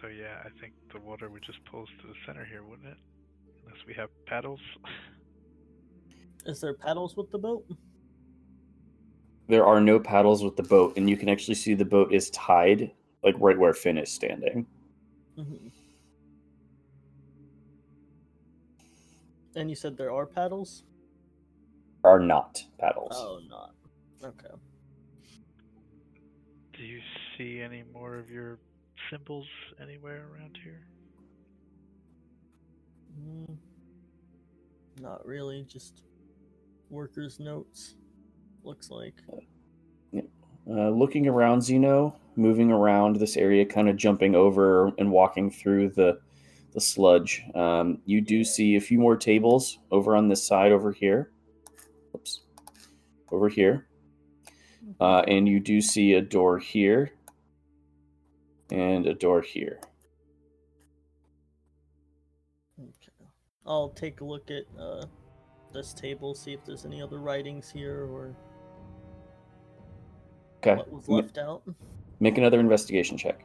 So 0.02 0.08
yeah, 0.08 0.42
I 0.44 0.50
think 0.60 0.74
the 0.92 1.00
water 1.00 1.30
would 1.30 1.42
just 1.42 1.58
pull 1.64 1.84
us 1.84 1.88
to 2.02 2.08
the 2.08 2.14
center 2.26 2.44
here, 2.44 2.62
wouldn't 2.62 2.88
it? 2.88 2.98
Unless 3.64 3.86
we 3.86 3.94
have 3.94 4.10
paddles. 4.26 4.60
Is 6.46 6.60
there 6.60 6.74
paddles 6.74 7.16
with 7.16 7.30
the 7.30 7.38
boat? 7.38 7.64
There 9.48 9.66
are 9.66 9.80
no 9.80 9.98
paddles 9.98 10.42
with 10.42 10.56
the 10.56 10.62
boat, 10.62 10.96
and 10.96 11.10
you 11.10 11.16
can 11.16 11.28
actually 11.28 11.54
see 11.54 11.74
the 11.74 11.84
boat 11.84 12.12
is 12.12 12.30
tied, 12.30 12.90
like 13.22 13.34
right 13.38 13.58
where 13.58 13.74
Finn 13.74 13.98
is 13.98 14.10
standing. 14.10 14.66
hmm 15.36 15.68
And 19.56 19.70
you 19.70 19.76
said 19.76 19.96
there 19.96 20.12
are 20.12 20.26
paddles? 20.26 20.84
Are 22.04 22.20
not 22.20 22.62
paddles. 22.78 23.12
Oh, 23.14 23.40
not. 23.48 23.74
Okay. 24.22 24.54
Do 26.74 26.82
you 26.82 27.00
see 27.36 27.60
any 27.60 27.82
more 27.92 28.16
of 28.18 28.30
your 28.30 28.58
symbols 29.10 29.46
anywhere 29.80 30.26
around 30.30 30.58
here? 30.62 30.86
Mm, 33.18 33.56
not 35.00 35.26
really, 35.26 35.64
just 35.64 36.02
workers' 36.90 37.40
notes. 37.40 37.94
Looks 38.64 38.90
like. 38.90 39.14
Uh, 40.68 40.90
looking 40.90 41.28
around 41.28 41.62
Zeno, 41.62 42.16
moving 42.34 42.72
around 42.72 43.16
this 43.16 43.36
area, 43.36 43.64
kind 43.64 43.88
of 43.88 43.96
jumping 43.96 44.34
over 44.34 44.92
and 44.98 45.12
walking 45.12 45.50
through 45.50 45.90
the 45.90 46.18
the 46.72 46.80
sludge. 46.80 47.44
Um, 47.54 47.98
you 48.04 48.20
do 48.20 48.42
see 48.42 48.74
a 48.74 48.80
few 48.80 48.98
more 48.98 49.16
tables 49.16 49.78
over 49.92 50.16
on 50.16 50.28
this 50.28 50.44
side 50.44 50.72
over 50.72 50.90
here. 50.90 51.30
Oops, 52.14 52.40
over 53.30 53.48
here, 53.48 53.86
uh, 55.00 55.20
and 55.20 55.48
you 55.48 55.60
do 55.60 55.80
see 55.80 56.14
a 56.14 56.20
door 56.20 56.58
here 56.58 57.12
and 58.70 59.06
a 59.06 59.14
door 59.14 59.42
here. 59.42 59.80
Okay. 62.78 63.30
I'll 63.64 63.90
take 63.90 64.20
a 64.20 64.24
look 64.24 64.50
at 64.50 64.64
uh, 64.78 65.06
this 65.76 65.92
table, 65.92 66.34
see 66.34 66.52
if 66.54 66.64
there's 66.64 66.86
any 66.86 67.02
other 67.02 67.18
writings 67.18 67.70
here 67.70 68.06
or 68.06 68.34
Okay, 70.58 70.74
what 70.76 70.90
was 70.90 71.08
left 71.08 71.38
out. 71.38 71.62
make 72.18 72.38
another 72.38 72.58
investigation 72.58 73.18
check. 73.18 73.44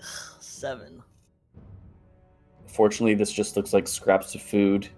Seven. 0.40 1.02
Fortunately, 2.66 3.14
this 3.14 3.32
just 3.32 3.56
looks 3.56 3.72
like 3.74 3.86
scraps 3.86 4.34
of 4.34 4.40
food, 4.42 4.88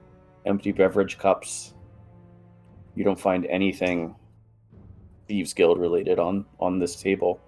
empty 0.46 0.70
beverage 0.72 1.18
cups. 1.18 1.74
You 2.94 3.04
don't 3.04 3.18
find 3.20 3.46
anything 3.46 4.14
Thieves 5.26 5.52
Guild 5.52 5.78
related 5.78 6.18
on 6.18 6.46
on 6.60 6.78
this 6.78 6.96
table. 6.96 7.40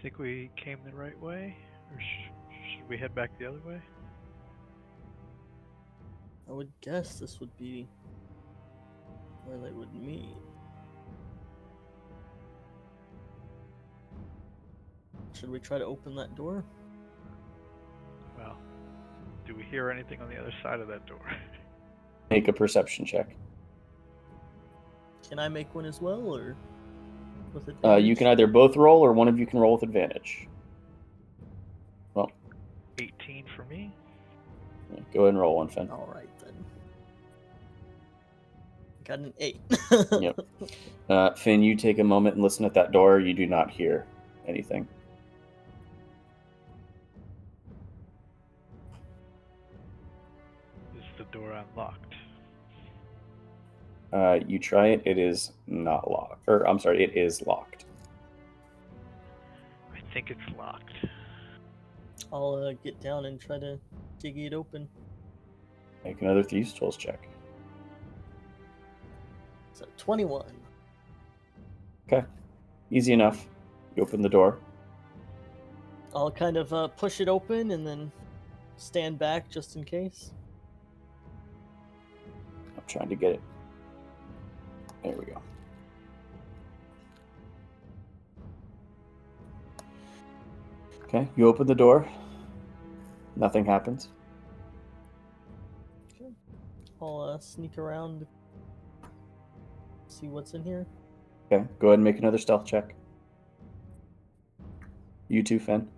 Think 0.00 0.18
we 0.18 0.50
came 0.56 0.78
the 0.84 0.94
right 0.94 1.18
way, 1.20 1.56
or 1.92 2.00
sh- 2.00 2.30
should 2.72 2.88
we 2.88 2.96
head 2.96 3.14
back 3.14 3.38
the 3.38 3.46
other 3.46 3.60
way? 3.66 3.80
I 6.48 6.52
would 6.52 6.72
guess 6.80 7.18
this 7.18 7.38
would 7.38 7.54
be 7.56 7.86
where 9.44 9.58
they 9.58 9.70
would 9.70 9.94
meet. 9.94 10.36
Should 15.34 15.50
we 15.50 15.60
try 15.60 15.78
to 15.78 15.84
open 15.84 16.14
that 16.16 16.34
door? 16.34 16.64
Well, 18.36 18.58
do 19.46 19.54
we 19.54 19.62
hear 19.64 19.90
anything 19.90 20.20
on 20.20 20.28
the 20.30 20.36
other 20.36 20.52
side 20.62 20.80
of 20.80 20.88
that 20.88 21.06
door? 21.06 21.20
Make 22.30 22.48
a 22.48 22.52
perception 22.52 23.04
check. 23.04 23.36
Can 25.28 25.38
I 25.38 25.48
make 25.48 25.74
one 25.74 25.84
as 25.84 26.00
well, 26.00 26.34
or 26.34 26.38
with 26.38 26.56
it? 26.56 26.69
Uh, 27.84 27.96
you 27.96 28.14
can 28.16 28.26
either 28.28 28.46
both 28.46 28.76
roll 28.76 29.02
or 29.04 29.12
one 29.12 29.28
of 29.28 29.38
you 29.38 29.46
can 29.46 29.58
roll 29.58 29.74
with 29.74 29.82
advantage. 29.82 30.46
Well, 32.14 32.30
18 32.98 33.44
for 33.56 33.64
me. 33.64 33.92
Yeah, 34.92 35.00
Go 35.12 35.20
ahead 35.22 35.30
and 35.30 35.40
roll 35.40 35.56
one, 35.56 35.68
Finn. 35.68 35.90
All 35.90 36.10
right 36.14 36.28
then. 36.44 36.54
Got 39.04 39.18
an 39.20 39.34
eight. 39.38 39.60
Yep. 40.12 40.40
Uh, 41.08 41.34
Finn, 41.34 41.60
you 41.60 41.74
take 41.74 41.98
a 41.98 42.04
moment 42.04 42.36
and 42.36 42.44
listen 42.44 42.64
at 42.64 42.72
that 42.74 42.92
door. 42.92 43.18
You 43.18 43.34
do 43.34 43.44
not 43.44 43.68
hear 43.68 44.06
anything. 44.46 44.86
Is 50.96 51.02
the 51.18 51.24
door 51.36 51.50
unlocked? 51.50 52.09
Uh, 54.12 54.40
you 54.46 54.58
try 54.58 54.88
it. 54.88 55.02
It 55.04 55.18
is 55.18 55.52
not 55.66 56.10
locked. 56.10 56.42
Or 56.48 56.66
I'm 56.68 56.78
sorry, 56.78 57.04
it 57.04 57.16
is 57.16 57.46
locked. 57.46 57.84
I 59.94 60.00
think 60.12 60.30
it's 60.30 60.58
locked. 60.58 60.92
I'll 62.32 62.54
uh, 62.54 62.72
get 62.82 63.00
down 63.00 63.26
and 63.26 63.40
try 63.40 63.58
to 63.58 63.78
dig 64.18 64.38
it 64.38 64.52
open. 64.52 64.88
Make 66.04 66.22
another 66.22 66.42
thieves' 66.42 66.72
tools 66.72 66.96
check. 66.96 67.28
So 69.72 69.86
twenty-one. 69.96 70.52
Okay, 72.06 72.26
easy 72.90 73.12
enough. 73.12 73.46
You 73.94 74.02
open 74.02 74.22
the 74.22 74.28
door. 74.28 74.58
I'll 76.14 76.30
kind 76.30 76.56
of 76.56 76.72
uh, 76.72 76.88
push 76.88 77.20
it 77.20 77.28
open 77.28 77.70
and 77.70 77.86
then 77.86 78.10
stand 78.76 79.18
back 79.18 79.48
just 79.48 79.76
in 79.76 79.84
case. 79.84 80.32
I'm 82.76 82.82
trying 82.88 83.08
to 83.08 83.14
get 83.14 83.32
it. 83.32 83.40
There 85.02 85.14
we 85.16 85.24
go. 85.24 85.40
Okay, 91.04 91.28
you 91.36 91.48
open 91.48 91.66
the 91.66 91.74
door. 91.74 92.06
Nothing 93.34 93.64
happens. 93.64 94.10
Okay. 96.14 96.30
I'll 97.00 97.20
uh, 97.20 97.38
sneak 97.38 97.78
around, 97.78 98.26
see 100.06 100.28
what's 100.28 100.54
in 100.54 100.62
here. 100.62 100.86
Okay, 101.50 101.66
go 101.80 101.88
ahead 101.88 101.98
and 101.98 102.04
make 102.04 102.18
another 102.18 102.38
stealth 102.38 102.64
check. 102.64 102.94
You 105.28 105.42
too, 105.42 105.58
Finn. 105.58 105.88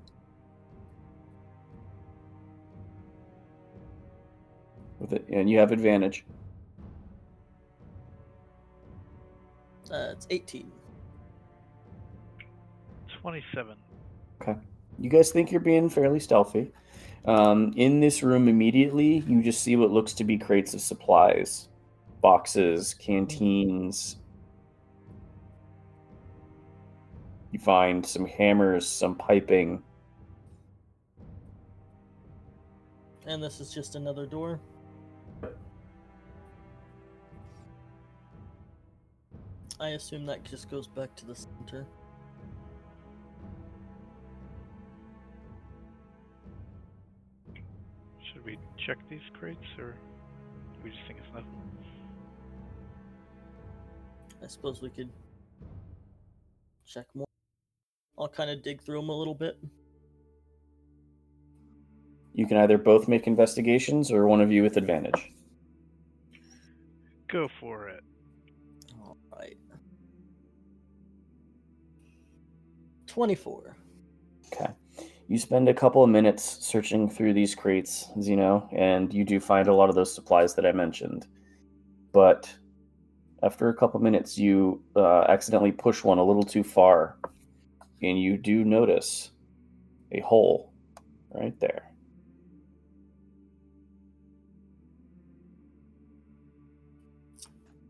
With 4.99 5.13
it, 5.13 5.27
and 5.31 5.51
you 5.51 5.59
have 5.59 5.73
advantage. 5.73 6.25
Uh, 9.93 10.13
it's 10.13 10.27
eighteen. 10.31 10.73
27. 13.21 13.77
Okay. 14.41 14.59
You 14.99 15.09
guys 15.09 15.31
think 15.31 15.53
you're 15.53 15.61
being 15.61 15.89
fairly 15.89 16.19
stealthy. 16.19 16.73
Um, 17.25 17.73
in 17.77 18.01
this 18.01 18.23
room, 18.25 18.49
immediately, 18.49 19.19
you 19.29 19.43
just 19.45 19.63
see 19.63 19.77
what 19.77 19.93
looks 19.93 20.13
to 20.15 20.25
be 20.25 20.37
crates 20.37 20.75
of 20.75 20.81
supplies, 20.81 21.69
boxes, 22.21 22.95
canteens. 22.95 24.17
You 27.53 27.61
find 27.61 28.05
some 28.05 28.27
hammers, 28.27 28.89
some 28.89 29.15
piping. 29.15 29.83
And 33.25 33.41
this 33.41 33.61
is 33.61 33.73
just 33.73 33.95
another 33.95 34.27
door. 34.27 34.59
I 39.83 39.89
assume 39.89 40.27
that 40.27 40.45
just 40.45 40.71
goes 40.71 40.87
back 40.87 41.17
to 41.17 41.27
the 41.27 41.35
center. 41.35 41.85
Should 48.33 48.45
we 48.45 48.59
check 48.87 48.99
these 49.11 49.21
crates, 49.37 49.59
or 49.81 49.97
we 50.85 50.91
just 50.91 51.03
think 51.09 51.19
it's 51.19 51.35
nothing? 51.35 51.51
I 54.41 54.47
suppose 54.47 54.81
we 54.81 54.89
could 54.89 55.11
check 56.87 57.07
more. 57.13 57.27
I'll 58.17 58.29
kind 58.29 58.51
of 58.51 58.63
dig 58.63 58.83
through 58.83 59.01
them 59.01 59.09
a 59.09 59.19
little 59.19 59.35
bit. 59.35 59.59
You 62.35 62.47
can 62.47 62.57
either 62.59 62.79
both 62.79 63.09
make 63.09 63.27
investigations 63.27 64.13
or 64.13 64.29
one 64.29 64.41
of 64.41 64.53
you 64.53 64.63
with 64.63 64.77
advantage. 64.77 65.33
Go 67.27 67.49
for 67.59 67.89
it. 67.89 68.05
24. 73.13 73.77
Okay. 74.53 74.73
You 75.29 75.39
spend 75.39 75.69
a 75.69 75.75
couple 75.75 76.03
of 76.03 76.09
minutes 76.09 76.65
searching 76.65 77.11
through 77.11 77.35
these 77.35 77.55
crates, 77.55 78.09
Zeno, 78.23 78.67
and 78.73 79.13
you 79.13 79.23
do 79.23 79.39
find 79.39 79.69
a 79.69 79.75
lot 79.75 79.91
of 79.91 79.95
those 79.95 80.15
supplies 80.15 80.55
that 80.55 80.65
I 80.65 80.73
mentioned. 80.73 81.27
But 82.13 82.51
after 83.43 83.69
a 83.69 83.75
couple 83.75 83.99
of 83.99 84.03
minutes, 84.03 84.39
you 84.39 84.83
uh, 84.97 85.25
accidentally 85.29 85.73
push 85.73 86.03
one 86.03 86.17
a 86.17 86.25
little 86.25 86.43
too 86.43 86.65
far, 86.65 87.19
and 88.01 88.19
you 88.19 88.39
do 88.39 88.65
notice 88.65 89.31
a 90.11 90.21
hole 90.21 90.73
right 91.33 91.59
there. 91.61 91.93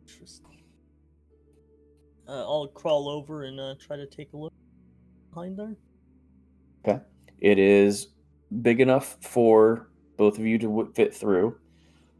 Interesting. 0.02 0.64
Uh, 2.26 2.32
I'll 2.32 2.66
crawl 2.66 3.08
over 3.08 3.44
and 3.44 3.60
uh, 3.60 3.76
try 3.78 3.96
to 3.96 4.06
take 4.06 4.32
a 4.32 4.36
look 4.36 4.52
behind 5.32 5.58
there. 5.58 5.76
Okay. 6.86 7.02
It 7.40 7.58
is 7.58 8.08
big 8.62 8.80
enough 8.80 9.16
for 9.20 9.88
both 10.16 10.38
of 10.38 10.44
you 10.46 10.58
to 10.58 10.66
w- 10.66 10.92
fit 10.94 11.14
through. 11.14 11.56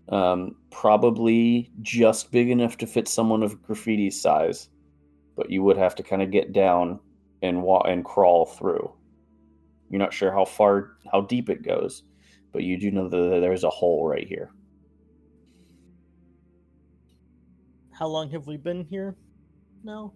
Um, 0.08 0.56
probably 0.70 1.70
just 1.82 2.32
big 2.32 2.50
enough 2.50 2.76
to 2.78 2.86
fit 2.86 3.06
someone 3.06 3.42
of 3.42 3.62
graffiti's 3.62 4.20
size, 4.20 4.68
but 5.36 5.50
you 5.50 5.62
would 5.62 5.76
have 5.76 5.94
to 5.96 6.02
kind 6.02 6.22
of 6.22 6.30
get 6.30 6.52
down 6.52 6.98
and 7.42 7.62
wa- 7.62 7.82
and 7.82 8.04
crawl 8.04 8.46
through. 8.46 8.92
You're 9.90 10.00
not 10.00 10.12
sure 10.12 10.32
how 10.32 10.44
far, 10.44 10.96
how 11.10 11.20
deep 11.22 11.50
it 11.50 11.62
goes, 11.62 12.02
but 12.52 12.62
you 12.62 12.78
do 12.78 12.90
know 12.90 13.08
that 13.08 13.40
there's 13.40 13.64
a 13.64 13.70
hole 13.70 14.06
right 14.06 14.26
here. 14.26 14.50
How 17.92 18.06
long 18.08 18.30
have 18.30 18.46
we 18.46 18.56
been 18.56 18.84
here 18.84 19.16
now? 19.84 20.12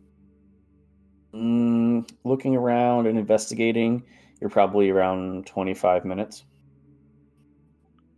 Looking 2.25 2.57
around 2.57 3.07
and 3.07 3.19
investigating, 3.19 4.03
you're 4.41 4.51
probably 4.51 4.91
around 4.91 5.47
25 5.47 6.05
minutes. 6.05 6.45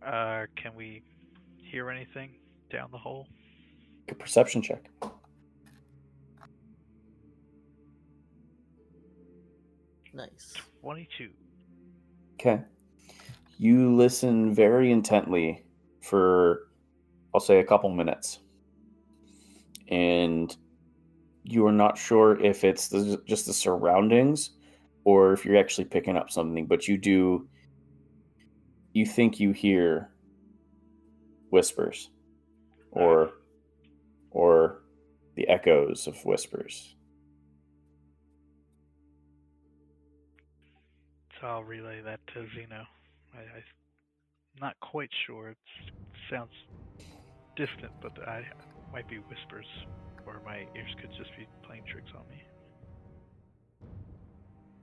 Uh, 0.05 0.45
can 0.55 0.73
we 0.75 1.03
hear 1.57 1.89
anything 1.89 2.31
down 2.71 2.89
the 2.91 2.97
hole? 2.97 3.27
Make 4.07 4.13
a 4.13 4.15
perception 4.15 4.61
check. 4.61 4.89
Nice. 10.13 10.53
22. 10.81 11.29
Okay. 12.33 12.61
You 13.57 13.95
listen 13.95 14.53
very 14.53 14.91
intently 14.91 15.63
for, 16.01 16.67
I'll 17.33 17.41
say, 17.41 17.59
a 17.59 17.63
couple 17.63 17.89
minutes. 17.89 18.39
And 19.89 20.55
you 21.51 21.65
are 21.65 21.71
not 21.71 21.97
sure 21.97 22.39
if 22.39 22.63
it's 22.63 22.87
the, 22.89 23.21
just 23.25 23.47
the 23.47 23.53
surroundings 23.53 24.51
or 25.03 25.33
if 25.33 25.43
you're 25.43 25.57
actually 25.57 25.85
picking 25.85 26.15
up 26.15 26.29
something, 26.29 26.67
but 26.67 26.87
you 26.87 26.97
do, 26.97 27.47
you 28.93 29.05
think 29.05 29.39
you 29.39 29.51
hear 29.51 30.11
whispers 31.49 32.11
or, 32.91 33.31
or 34.29 34.83
the 35.35 35.47
echoes 35.47 36.05
of 36.05 36.23
whispers. 36.23 36.95
So 41.41 41.47
I'll 41.47 41.63
relay 41.63 42.01
that 42.01 42.19
to 42.33 42.45
Zeno. 42.53 42.85
I, 43.33 43.39
am 43.39 43.63
not 44.61 44.75
quite 44.81 45.09
sure. 45.25 45.49
It 45.49 45.57
sounds 46.29 46.51
distant, 47.55 47.93
but 48.01 48.27
I 48.27 48.45
might 48.91 49.07
be 49.07 49.17
whispers, 49.17 49.65
or 50.29 50.41
my 50.45 50.67
ears 50.75 50.95
could 51.01 51.09
just 51.17 51.35
be 51.35 51.47
playing 51.63 51.83
tricks 51.91 52.11
on 52.15 52.21
me. 52.29 52.43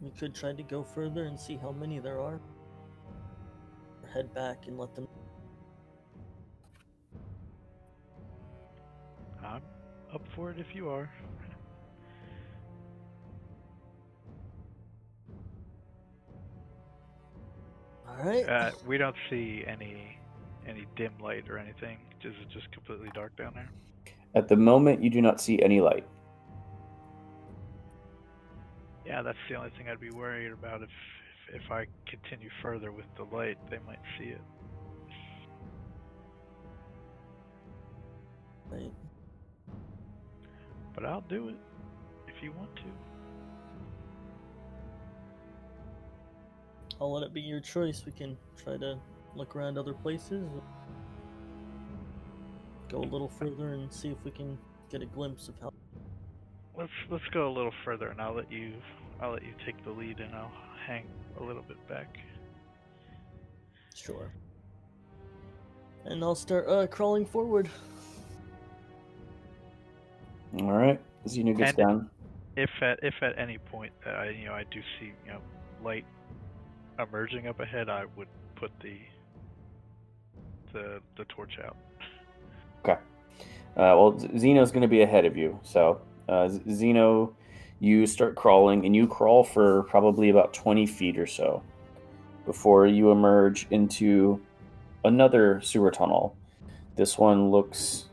We 0.01 0.11
could 0.11 0.35
try 0.35 0.53
to 0.53 0.63
go 0.63 0.83
further 0.83 1.25
and 1.25 1.39
see 1.39 1.57
how 1.57 1.73
many 1.73 2.01
there 2.01 2.21
are. 2.21 2.41
Or 4.03 4.09
head 4.13 4.35
back 4.35 4.67
and 4.67 4.79
let 4.79 4.95
them. 4.95 5.09
I'm 9.45 9.63
up 10.13 10.27
for 10.35 10.51
it 10.51 10.59
if 10.59 10.75
you 10.75 10.89
are. 10.91 11.11
All 18.09 18.25
right. 18.25 18.49
Uh, 18.49 18.71
we 18.87 18.99
don't 18.99 19.17
see 19.31 19.65
any 19.67 20.19
any 20.67 20.87
dim 20.97 21.13
light 21.21 21.49
or 21.49 21.59
anything. 21.59 21.99
Is 22.25 22.35
it 22.43 22.49
just 22.53 22.71
completely 22.73 23.09
dark 23.15 23.37
down 23.37 23.53
there? 23.55 23.71
At 24.37 24.49
the 24.49 24.57
moment, 24.57 25.03
you 25.03 25.09
do 25.09 25.23
not 25.23 25.41
see 25.41 25.61
any 25.63 25.81
light. 25.81 26.07
Yeah, 29.07 29.23
that's 29.23 29.39
the 29.49 29.57
only 29.57 29.71
thing 29.71 29.89
I'd 29.89 29.99
be 29.99 30.11
worried 30.11 30.53
about. 30.53 30.83
If 30.83 30.91
if, 31.55 31.63
if 31.63 31.71
I 31.71 31.87
continue 32.07 32.51
further 32.63 32.93
with 32.93 33.07
the 33.17 33.25
light, 33.35 33.57
they 33.71 33.79
might 33.87 33.99
see 34.19 34.27
it. 34.27 34.41
right. 38.71 38.93
But 40.95 41.05
I'll 41.07 41.23
do 41.23 41.49
it 41.49 41.57
if 42.27 42.43
you 42.43 42.53
want 42.53 42.75
to. 42.77 42.83
I'll 47.01 47.13
let 47.13 47.23
it 47.23 47.33
be 47.33 47.41
your 47.41 47.61
choice. 47.61 48.05
We 48.05 48.13
can 48.13 48.37
try 48.57 48.77
to 48.77 48.99
look 49.35 49.55
around 49.57 49.79
other 49.79 49.93
places. 49.93 50.49
Go 52.89 52.99
a 52.99 53.01
little 53.01 53.29
further 53.29 53.75
and 53.75 53.93
see 53.93 54.09
if 54.09 54.19
we 54.25 54.31
can 54.31 54.57
get 54.91 55.03
a 55.03 55.07
glimpse 55.07 55.49
of 55.49 55.55
how. 55.61 55.73
Let's 56.77 56.93
let's 57.11 57.25
go 57.33 57.49
a 57.49 57.53
little 57.53 57.73
further, 57.85 58.09
and 58.09 58.21
I'll 58.21 58.35
let 58.35 58.51
you 58.53 58.75
I'll 59.21 59.33
let 59.33 59.43
you 59.43 59.55
take 59.65 59.83
the 59.85 59.91
lead, 59.91 60.21
and 60.21 60.35
I'll 60.35 60.53
hang 60.87 61.07
a 61.41 61.43
little 61.43 61.63
bit 61.63 61.77
back. 61.89 62.19
Sure. 63.95 64.31
And 66.05 66.23
I'll 66.23 66.35
start 66.37 66.69
uh, 66.69 66.87
crawling 66.87 67.27
forward. 67.27 67.69
All 70.61 70.71
right. 70.73 71.01
Zeno 71.27 71.53
gets 71.55 71.71
And- 71.71 71.79
down. 71.79 72.11
If 72.57 72.71
at 72.81 72.99
if 73.03 73.15
at 73.21 73.39
any 73.39 73.59
point 73.59 73.93
that 74.05 74.15
I 74.15 74.31
you 74.31 74.47
know 74.47 74.55
I 74.55 74.65
do 74.71 74.81
see 74.99 75.13
you 75.27 75.33
know 75.33 75.41
light 75.85 76.07
emerging 76.99 77.49
up 77.49 77.61
ahead, 77.61 77.91
I 77.91 78.07
would 78.17 78.29
put 78.55 78.71
the 78.81 78.97
the 80.73 81.01
the 81.19 81.25
torch 81.27 81.59
out. 81.63 81.77
Uh, 82.95 83.93
well, 83.95 84.19
Zeno's 84.39 84.71
going 84.71 84.83
to 84.83 84.89
be 84.89 85.03
ahead 85.03 85.25
of 85.25 85.37
you. 85.37 85.59
So, 85.63 86.01
uh, 86.29 86.49
Zeno, 86.71 87.35
you 87.81 88.07
start 88.07 88.35
crawling, 88.35 88.87
and 88.87 88.97
you 88.97 89.07
crawl 89.07 89.45
for 89.45 89.83
probably 89.85 90.31
about 90.31 90.55
20 90.55 90.87
feet 90.87 91.19
or 91.19 91.27
so 91.27 91.63
before 92.47 92.87
you 92.87 93.11
emerge 93.11 93.67
into 93.71 94.41
another 95.05 95.61
sewer 95.61 95.91
tunnel. 95.91 96.37
This 96.95 97.19
one 97.19 97.51
looks 97.51 98.07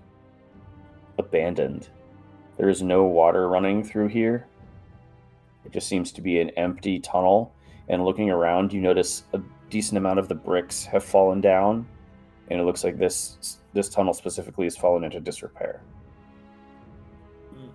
abandoned. 1.18 1.88
There 2.58 2.69
is 2.69 2.82
no 2.82 3.03
water 3.03 3.48
running 3.48 3.84
through 3.84 4.10
here. 4.10 4.48
It 5.66 5.72
just 5.72 5.88
seems 5.88 6.11
to 6.14 6.22
be 6.22 6.40
an 6.40 6.50
empty 6.52 7.00
tunnel. 7.00 7.53
And 7.88 8.03
looking 8.03 8.30
around, 8.30 8.74
you 8.74 8.82
notice 8.82 9.24
a 9.34 9.42
decent 9.69 9.98
amount 9.98 10.19
of 10.19 10.27
the 10.27 10.35
bricks 10.35 10.84
have 10.85 11.03
fallen 11.03 11.42
down 11.42 11.88
and 12.50 12.60
it 12.60 12.64
looks 12.64 12.84
like 12.84 12.98
this 12.98 13.60
this 13.74 13.90
tunnel 13.90 14.14
specifically 14.14 14.66
has 14.66 14.77
fallen 14.77 15.03
into 15.03 15.19
disrepair. 15.19 15.82
Hmm. 17.53 17.68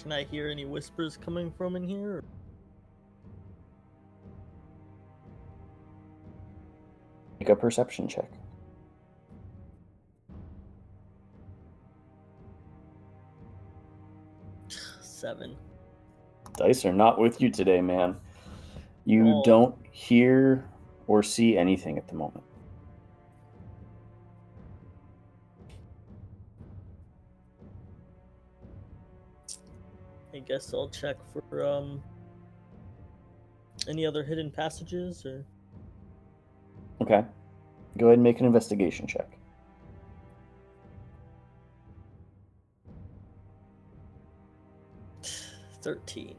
Can 0.00 0.12
I 0.12 0.24
hear 0.24 0.48
any 0.48 0.64
whispers 0.64 1.16
coming 1.16 1.50
from 1.50 1.76
in 1.76 1.82
here? 1.82 2.24
Make 7.40 7.48
a 7.48 7.56
perception 7.56 8.06
check. 8.06 8.30
Seven. 15.00 15.56
Dice 16.56 16.84
are 16.84 16.92
not 16.92 17.18
with 17.18 17.40
you 17.40 17.50
today, 17.50 17.80
man. 17.80 18.16
You 19.04 19.26
Oh. 19.26 19.42
don't 19.44 19.74
hear 19.90 20.64
or 21.06 21.22
see 21.22 21.56
anything 21.56 21.98
at 21.98 22.06
the 22.08 22.14
moment. 22.14 22.44
Guess 30.46 30.72
I'll 30.74 30.88
check 30.88 31.16
for 31.32 31.64
um 31.64 32.02
any 33.88 34.06
other 34.06 34.22
hidden 34.22 34.50
passages 34.50 35.24
or 35.24 35.44
Okay. 37.00 37.24
Go 37.98 38.06
ahead 38.06 38.14
and 38.14 38.22
make 38.22 38.38
an 38.38 38.46
investigation 38.46 39.06
check. 39.06 39.38
thirteen. 45.82 46.36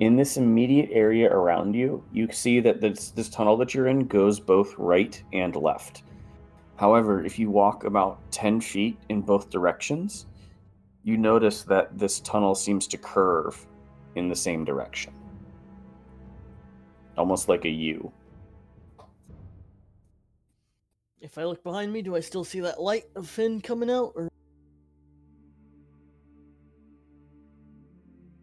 In 0.00 0.16
this 0.16 0.36
immediate 0.36 0.90
area 0.92 1.30
around 1.30 1.74
you, 1.74 2.02
you 2.12 2.28
see 2.32 2.58
that 2.58 2.80
this, 2.80 3.10
this 3.10 3.28
tunnel 3.28 3.56
that 3.58 3.72
you're 3.72 3.86
in 3.86 4.06
goes 4.08 4.40
both 4.40 4.74
right 4.76 5.22
and 5.32 5.54
left. 5.54 6.02
However, 6.74 7.24
if 7.24 7.38
you 7.38 7.50
walk 7.50 7.84
about 7.84 8.18
10 8.32 8.60
feet 8.60 8.98
in 9.10 9.20
both 9.20 9.50
directions, 9.50 10.26
you 11.04 11.16
notice 11.16 11.62
that 11.64 11.98
this 11.98 12.20
tunnel 12.20 12.54
seems 12.54 12.86
to 12.88 12.96
curve 12.96 13.66
in 14.14 14.28
the 14.28 14.36
same 14.36 14.64
direction. 14.64 15.12
Almost 17.16 17.48
like 17.48 17.64
a 17.64 17.70
U. 17.70 18.12
If 21.20 21.38
I 21.38 21.44
look 21.44 21.62
behind 21.62 21.92
me, 21.92 22.02
do 22.02 22.16
I 22.16 22.20
still 22.20 22.44
see 22.44 22.60
that 22.60 22.80
light 22.80 23.04
of 23.14 23.28
Finn 23.28 23.60
coming 23.60 23.90
out? 23.90 24.12
Or 24.14 24.28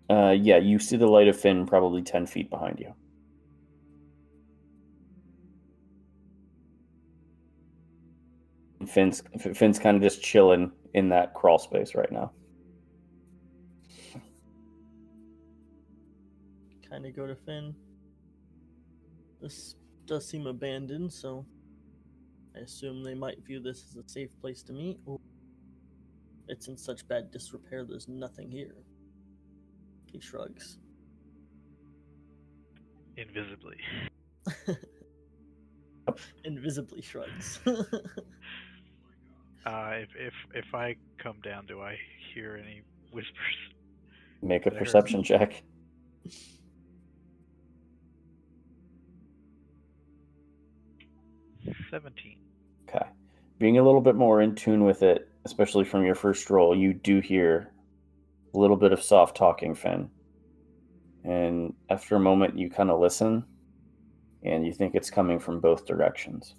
Uh, 0.09 0.31
yeah, 0.31 0.57
you 0.57 0.79
see 0.79 0.97
the 0.97 1.07
light 1.07 1.27
of 1.27 1.39
Finn 1.39 1.67
probably 1.67 2.01
10 2.01 2.25
feet 2.25 2.49
behind 2.49 2.79
you. 2.79 2.93
Finn's, 8.87 9.21
Finn's 9.53 9.77
kind 9.77 9.95
of 9.95 10.01
just 10.01 10.23
chilling 10.23 10.71
in 10.95 11.09
that 11.09 11.35
crawl 11.35 11.59
space 11.59 11.93
right 11.93 12.11
now. 12.11 12.31
Kind 16.99 17.09
of 17.09 17.15
go 17.15 17.27
to 17.27 17.35
Finn. 17.35 17.73
This 19.41 19.75
does 20.05 20.27
seem 20.27 20.47
abandoned, 20.47 21.13
so 21.13 21.45
I 22.53 22.59
assume 22.59 23.03
they 23.03 23.15
might 23.15 23.45
view 23.45 23.61
this 23.61 23.85
as 23.89 23.95
a 23.95 24.09
safe 24.09 24.37
place 24.41 24.61
to 24.63 24.73
meet. 24.73 24.99
Or 25.05 25.17
it's 26.49 26.67
in 26.67 26.75
such 26.75 27.07
bad 27.07 27.31
disrepair, 27.31 27.85
there's 27.85 28.09
nothing 28.09 28.51
here. 28.51 28.75
He 30.11 30.19
shrugs. 30.19 30.77
Invisibly. 33.15 33.77
Invisibly 36.43 37.01
shrugs. 37.01 37.59
Uh, 39.65 39.91
if 39.95 40.09
if 40.17 40.33
if 40.55 40.73
I 40.73 40.95
come 41.21 41.35
down, 41.43 41.65
do 41.65 41.81
I 41.81 41.97
hear 42.33 42.55
any 42.55 42.81
whispers? 43.11 43.35
Make 44.41 44.65
a 44.65 44.69
There. 44.69 44.79
perception 44.79 45.21
check. 45.21 45.61
Seventeen. 51.91 52.37
Okay. 52.87 53.05
Being 53.57 53.77
a 53.77 53.83
little 53.83 54.01
bit 54.01 54.15
more 54.15 54.41
in 54.41 54.55
tune 54.55 54.85
with 54.85 55.03
it, 55.03 55.29
especially 55.45 55.85
from 55.85 56.05
your 56.05 56.15
first 56.15 56.49
roll, 56.49 56.75
you 56.75 56.93
do 56.93 57.19
hear 57.19 57.71
a 58.53 58.57
little 58.57 58.77
bit 58.77 58.93
of 58.93 59.03
soft 59.03 59.35
talking, 59.35 59.75
Finn. 59.75 60.09
And 61.23 61.73
after 61.89 62.15
a 62.15 62.19
moment, 62.19 62.57
you 62.57 62.69
kind 62.69 62.89
of 62.89 62.99
listen 62.99 63.43
and 64.43 64.65
you 64.65 64.71
think 64.71 64.95
it's 64.95 65.09
coming 65.09 65.39
from 65.39 65.59
both 65.59 65.85
directions. 65.85 66.55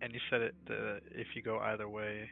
And 0.00 0.12
you 0.12 0.20
said 0.30 0.40
it. 0.42 0.54
Uh, 0.68 0.98
if 1.12 1.28
you 1.34 1.42
go 1.42 1.58
either 1.58 1.88
way, 1.88 2.28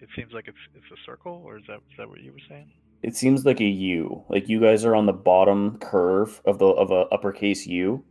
it 0.00 0.08
seems 0.16 0.32
like 0.32 0.48
it's 0.48 0.58
it's 0.74 0.90
a 0.90 0.96
circle, 1.04 1.42
or 1.44 1.58
is 1.58 1.64
that 1.68 1.76
is 1.76 1.96
that 1.98 2.08
what 2.08 2.20
you 2.20 2.32
were 2.32 2.38
saying? 2.48 2.70
It 3.02 3.16
seems 3.16 3.44
like 3.44 3.60
a 3.60 3.64
U. 3.64 4.24
Like 4.28 4.48
you 4.48 4.60
guys 4.60 4.84
are 4.84 4.94
on 4.96 5.06
the 5.06 5.12
bottom 5.12 5.78
curve 5.78 6.40
of 6.44 6.58
the 6.58 6.66
of 6.66 6.90
a 6.90 7.06
uppercase 7.14 7.66
U, 7.66 8.04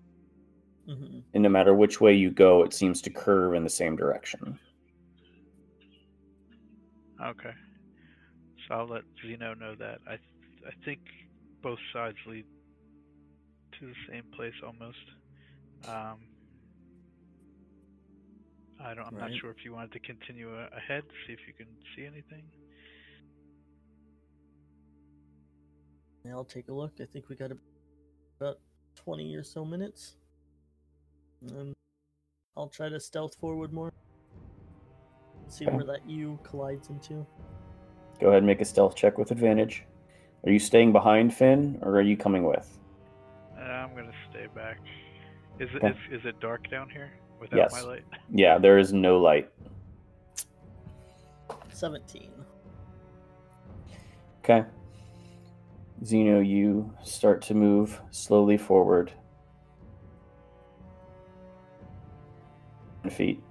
hmm 0.88 1.19
and 1.33 1.43
no 1.43 1.49
matter 1.49 1.74
which 1.75 2.01
way 2.01 2.14
you 2.14 2.32
go, 2.32 2.64
it 2.64 2.74
seems 2.74 3.01
to 3.01 3.09
curve 3.11 3.53
in 3.53 3.64
the 3.64 3.69
same 3.69 3.95
direction. 3.95 4.59
Okay. 7.24 7.53
So 8.67 8.75
I'll 8.75 8.88
let 8.88 9.03
Zeno 9.25 9.53
know 9.53 9.75
that. 9.75 9.99
I 10.07 10.17
th- 10.17 10.64
I 10.67 10.72
think 10.85 10.99
both 11.61 11.80
sides 11.93 12.17
lead 12.25 12.45
to 13.80 13.88
the 13.88 13.95
same 14.09 14.24
place 14.35 14.53
almost. 14.66 14.98
Um, 15.88 16.19
I 18.80 18.93
don't. 18.93 19.06
I'm 19.07 19.17
not 19.17 19.32
sure 19.41 19.51
if 19.51 19.64
you 19.66 19.74
wanted 19.74 19.91
to 19.93 19.99
continue 19.99 20.49
ahead, 20.53 21.03
see 21.25 21.33
if 21.33 21.40
you 21.48 21.53
can 21.53 21.67
see 21.95 22.06
anything. 22.06 22.43
I'll 26.32 26.46
take 26.46 26.70
a 26.70 26.74
look. 26.74 26.94
I 27.02 27.06
think 27.06 27.30
we 27.30 27.36
got 27.36 27.52
about 28.40 28.60
20 28.96 29.36
or 29.36 29.44
so 29.44 29.64
minutes. 29.66 30.16
And 31.50 31.74
I'll 32.56 32.68
try 32.70 32.90
to 32.90 33.00
stealth 33.00 33.36
forward 33.36 33.72
more. 33.74 33.92
See 35.48 35.66
Okay. 35.66 35.76
where 35.76 35.86
that 35.86 36.08
U 36.10 36.40
collides 36.44 36.90
into. 36.90 37.26
Go 38.20 38.28
ahead 38.28 38.40
and 38.40 38.48
make 38.48 38.62
a 38.62 38.66
stealth 38.66 38.96
check 38.96 39.18
with 39.18 39.32
advantage. 39.32 39.86
Are 40.46 40.52
you 40.52 40.60
staying 40.60 40.92
behind 40.92 41.34
Finn, 41.34 41.80
or 41.82 41.98
are 41.98 42.02
you 42.02 42.18
coming 42.18 42.44
with? 42.44 42.78
Uh, 43.58 43.62
I'm 43.62 43.96
gonna 43.96 44.12
stay 44.30 44.48
back. 44.56 44.80
Is 45.60 45.70
it 45.74 45.84
Okay. 45.84 45.90
is, 45.90 46.20
is 46.22 46.26
it 46.26 46.40
dark 46.40 46.70
down 46.70 46.90
here 46.90 47.12
without 47.40 47.58
Yes. 47.58 47.72
my 47.72 47.82
light? 47.82 48.04
Yeah, 48.30 48.58
there 48.58 48.78
is 48.78 48.94
no 48.94 49.20
light. 49.20 49.52
17. 51.70 52.32
Okay. 54.40 54.66
Zeno, 56.06 56.40
you 56.40 56.93
start 57.03 57.42
to 57.43 57.53
move 57.53 58.00
slowly 58.11 58.58
forward. 58.58 59.11
feet. 63.09 63.42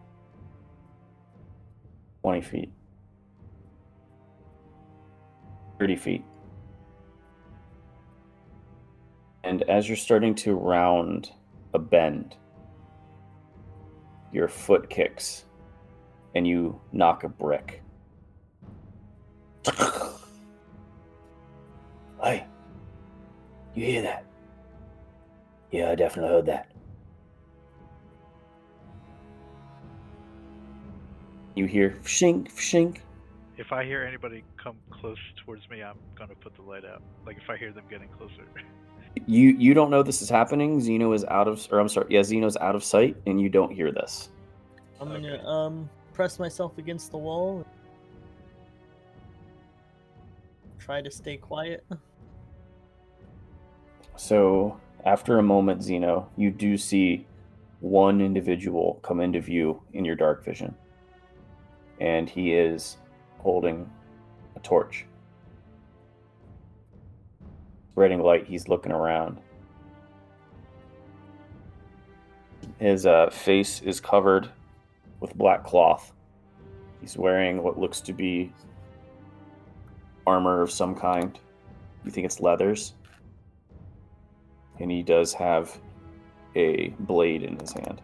20 2.22 2.40
feet. 2.42 2.72
30 5.78 5.96
feet. 5.96 6.24
And 9.44 9.62
as 9.62 9.88
you're 9.88 9.96
starting 9.96 10.34
to 10.36 10.54
round 10.54 11.30
a 11.74 11.78
bend, 11.78 12.36
your 14.32 14.48
foot 14.48 14.90
kicks 14.90 15.44
and 16.34 16.46
you 16.46 16.80
knock 16.92 17.24
a 17.24 17.28
brick. 17.28 17.82
You 23.76 23.86
hear 23.86 24.02
that? 24.02 24.24
Yeah, 25.70 25.90
I 25.90 25.94
definitely 25.94 26.30
heard 26.30 26.46
that. 26.46 26.70
You 31.54 31.66
hear 31.66 31.96
shink, 32.04 32.52
shink. 32.52 32.98
If 33.56 33.72
I 33.72 33.84
hear 33.84 34.02
anybody 34.02 34.44
come 34.62 34.76
close 34.90 35.18
towards 35.44 35.68
me, 35.70 35.82
I'm 35.82 35.98
gonna 36.14 36.34
put 36.34 36.54
the 36.54 36.62
light 36.62 36.84
out. 36.84 37.02
Like 37.26 37.38
if 37.38 37.48
I 37.48 37.56
hear 37.56 37.72
them 37.72 37.84
getting 37.90 38.08
closer. 38.08 38.44
You 39.24 39.56
you 39.58 39.72
don't 39.72 39.88
know 39.88 40.02
this 40.02 40.20
is 40.20 40.28
happening. 40.28 40.78
Zeno 40.78 41.14
is 41.14 41.24
out 41.24 41.48
of, 41.48 41.66
or 41.72 41.78
I'm 41.78 41.88
sorry, 41.88 42.08
yeah, 42.10 42.22
Zeno's 42.22 42.58
out 42.58 42.76
of 42.76 42.84
sight, 42.84 43.16
and 43.24 43.40
you 43.40 43.48
don't 43.48 43.72
hear 43.72 43.90
this. 43.90 44.28
I'm 45.00 45.08
gonna 45.08 45.42
um 45.48 45.88
press 46.12 46.38
myself 46.38 46.76
against 46.76 47.12
the 47.12 47.16
wall. 47.16 47.64
Try 50.78 51.00
to 51.00 51.10
stay 51.10 51.38
quiet. 51.38 51.82
So 54.16 54.80
after 55.04 55.38
a 55.38 55.42
moment, 55.42 55.82
Zeno, 55.82 56.28
you 56.36 56.50
do 56.50 56.76
see 56.76 57.26
one 57.80 58.20
individual 58.20 58.98
come 59.02 59.20
into 59.20 59.40
view 59.40 59.82
in 59.92 60.04
your 60.04 60.16
dark 60.16 60.44
vision, 60.44 60.74
and 62.00 62.28
he 62.28 62.54
is 62.54 62.96
holding 63.38 63.88
a 64.56 64.60
torch. 64.60 65.06
Spreading 67.92 68.20
light, 68.20 68.46
he's 68.46 68.68
looking 68.68 68.92
around. 68.92 69.38
His 72.78 73.06
uh, 73.06 73.30
face 73.30 73.80
is 73.82 74.00
covered 74.00 74.50
with 75.20 75.34
black 75.34 75.64
cloth. 75.64 76.12
He's 77.00 77.16
wearing 77.16 77.62
what 77.62 77.78
looks 77.78 78.00
to 78.02 78.12
be 78.12 78.52
armor 80.26 80.60
of 80.62 80.70
some 80.70 80.94
kind. 80.94 81.38
You 82.04 82.10
think 82.10 82.24
it's 82.24 82.40
leathers? 82.40 82.94
And 84.78 84.90
he 84.90 85.02
does 85.02 85.32
have 85.34 85.78
a 86.54 86.88
blade 87.00 87.42
in 87.42 87.58
his 87.58 87.72
hand. 87.72 88.00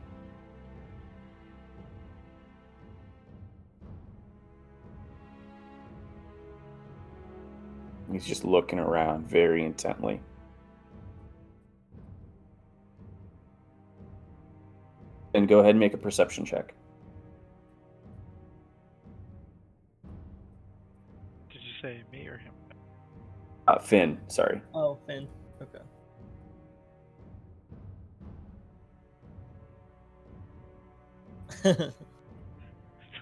He's 8.12 8.26
just 8.26 8.44
looking 8.44 8.78
around 8.78 9.26
very 9.26 9.64
intently. 9.64 10.20
And 15.34 15.48
go 15.48 15.60
ahead 15.60 15.70
and 15.70 15.80
make 15.80 15.94
a 15.94 15.98
perception 15.98 16.44
check. 16.44 16.74
Did 21.50 21.62
you 21.62 21.72
say 21.80 22.02
me 22.12 22.26
or 22.26 22.36
him? 22.36 22.52
Uh, 23.66 23.78
Finn, 23.78 24.18
sorry. 24.28 24.60
Oh, 24.74 24.98
Finn. 25.06 25.26
Okay. 31.64 31.90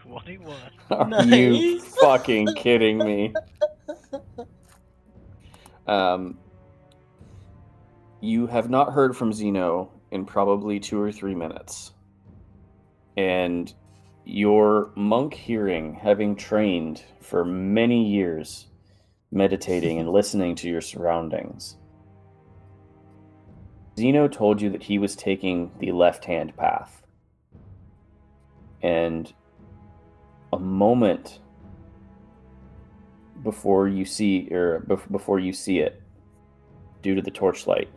Twenty-one. 0.02 0.56
Are 0.90 1.24
you 1.24 1.80
fucking 1.80 2.54
kidding 2.56 2.98
me? 2.98 3.34
Um, 5.86 6.38
you 8.20 8.46
have 8.46 8.70
not 8.70 8.92
heard 8.92 9.16
from 9.16 9.32
Zeno 9.32 9.90
in 10.10 10.24
probably 10.24 10.80
two 10.80 11.00
or 11.00 11.12
three 11.12 11.34
minutes. 11.34 11.92
And 13.16 13.72
your 14.24 14.90
monk 14.96 15.34
hearing, 15.34 15.94
having 15.94 16.36
trained 16.36 17.02
for 17.20 17.44
many 17.44 18.08
years, 18.08 18.68
meditating 19.30 19.98
and 19.98 20.08
listening 20.08 20.54
to 20.56 20.68
your 20.68 20.80
surroundings, 20.80 21.76
Zeno 23.98 24.28
told 24.28 24.62
you 24.62 24.70
that 24.70 24.82
he 24.82 24.98
was 24.98 25.14
taking 25.16 25.72
the 25.78 25.92
left 25.92 26.24
hand 26.24 26.56
path. 26.56 27.02
And 28.82 29.32
a 30.52 30.58
moment 30.58 31.40
before 33.42 33.88
you 33.88 34.04
see 34.04 34.48
or 34.50 34.80
before 35.10 35.38
you 35.38 35.52
see 35.52 35.78
it 35.78 36.02
due 37.02 37.14
to 37.14 37.22
the 37.22 37.30
torchlight 37.30 37.88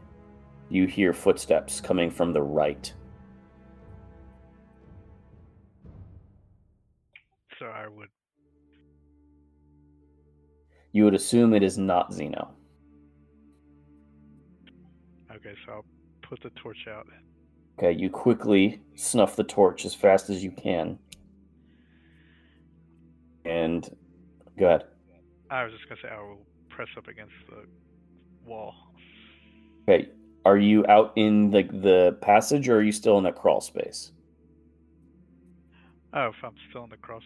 you 0.70 0.88
hear 0.88 1.14
footsteps 1.14 1.82
coming 1.82 2.10
from 2.10 2.32
the 2.32 2.42
right 2.42 2.94
So 7.60 7.66
I 7.66 7.88
would. 7.88 8.10
you 10.94 11.03
would 11.03 11.14
assume 11.14 11.53
it 11.53 11.64
is 11.64 11.78
not 11.78 12.14
zeno 12.14 12.56
Okay, 15.36 15.56
so 15.66 15.72
I'll 15.74 15.86
put 16.22 16.42
the 16.42 16.52
torch 16.62 16.88
out. 16.88 17.08
Okay 17.77 17.92
you 17.92 18.10
quickly 18.10 18.82
snuff 18.95 19.35
the 19.35 19.43
torch 19.43 19.85
as 19.85 19.93
fast 19.95 20.30
as 20.30 20.43
you 20.43 20.52
can 20.52 20.98
and 23.45 23.95
go 24.58 24.66
ahead 24.68 24.85
I 25.50 25.64
was 25.64 25.74
just 25.74 25.88
gonna 25.88 26.02
say 26.02 26.10
I 26.10 26.22
will 26.22 26.45
press 26.69 26.88
up 26.98 27.08
against 27.08 27.34
the 27.50 27.66
wall. 28.45 28.74
okay 29.88 30.10
are 30.45 30.58
you 30.58 30.85
out 30.88 31.14
in 31.16 31.52
the, 31.52 31.64
the 31.64 32.18
passage 32.22 32.68
or 32.68 32.77
are 32.77 32.82
you 32.84 32.92
still 32.92 33.18
in 33.18 33.24
that 33.26 33.35
crawl 33.35 33.61
space 33.61 34.11
Oh, 36.16 36.27
if 36.27 36.35
I'm 36.43 36.53
still 36.69 36.84
in 36.84 36.92
the 36.92 36.98
cross. 36.98 37.24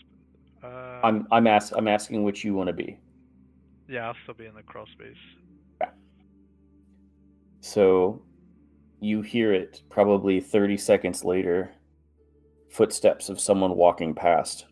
Uh, 0.63 1.01
i'm 1.03 1.27
i'm 1.31 1.45
ask, 1.45 1.73
i'm 1.75 1.87
asking 1.87 2.23
which 2.23 2.43
you 2.45 2.53
want 2.53 2.67
to 2.67 2.73
be 2.73 2.97
Yeah, 3.89 4.07
I'll 4.07 4.15
still 4.23 4.33
be 4.33 4.45
in 4.45 4.55
the 4.55 4.63
crawl 4.63 4.85
space. 4.93 5.15
Yeah. 5.81 5.89
So 7.61 8.21
you 8.99 9.21
hear 9.21 9.53
it 9.53 9.81
probably 9.89 10.39
30 10.39 10.77
seconds 10.77 11.23
later 11.23 11.71
footsteps 12.69 13.29
of 13.29 13.39
someone 13.39 13.75
walking 13.75 14.13
past. 14.13 14.65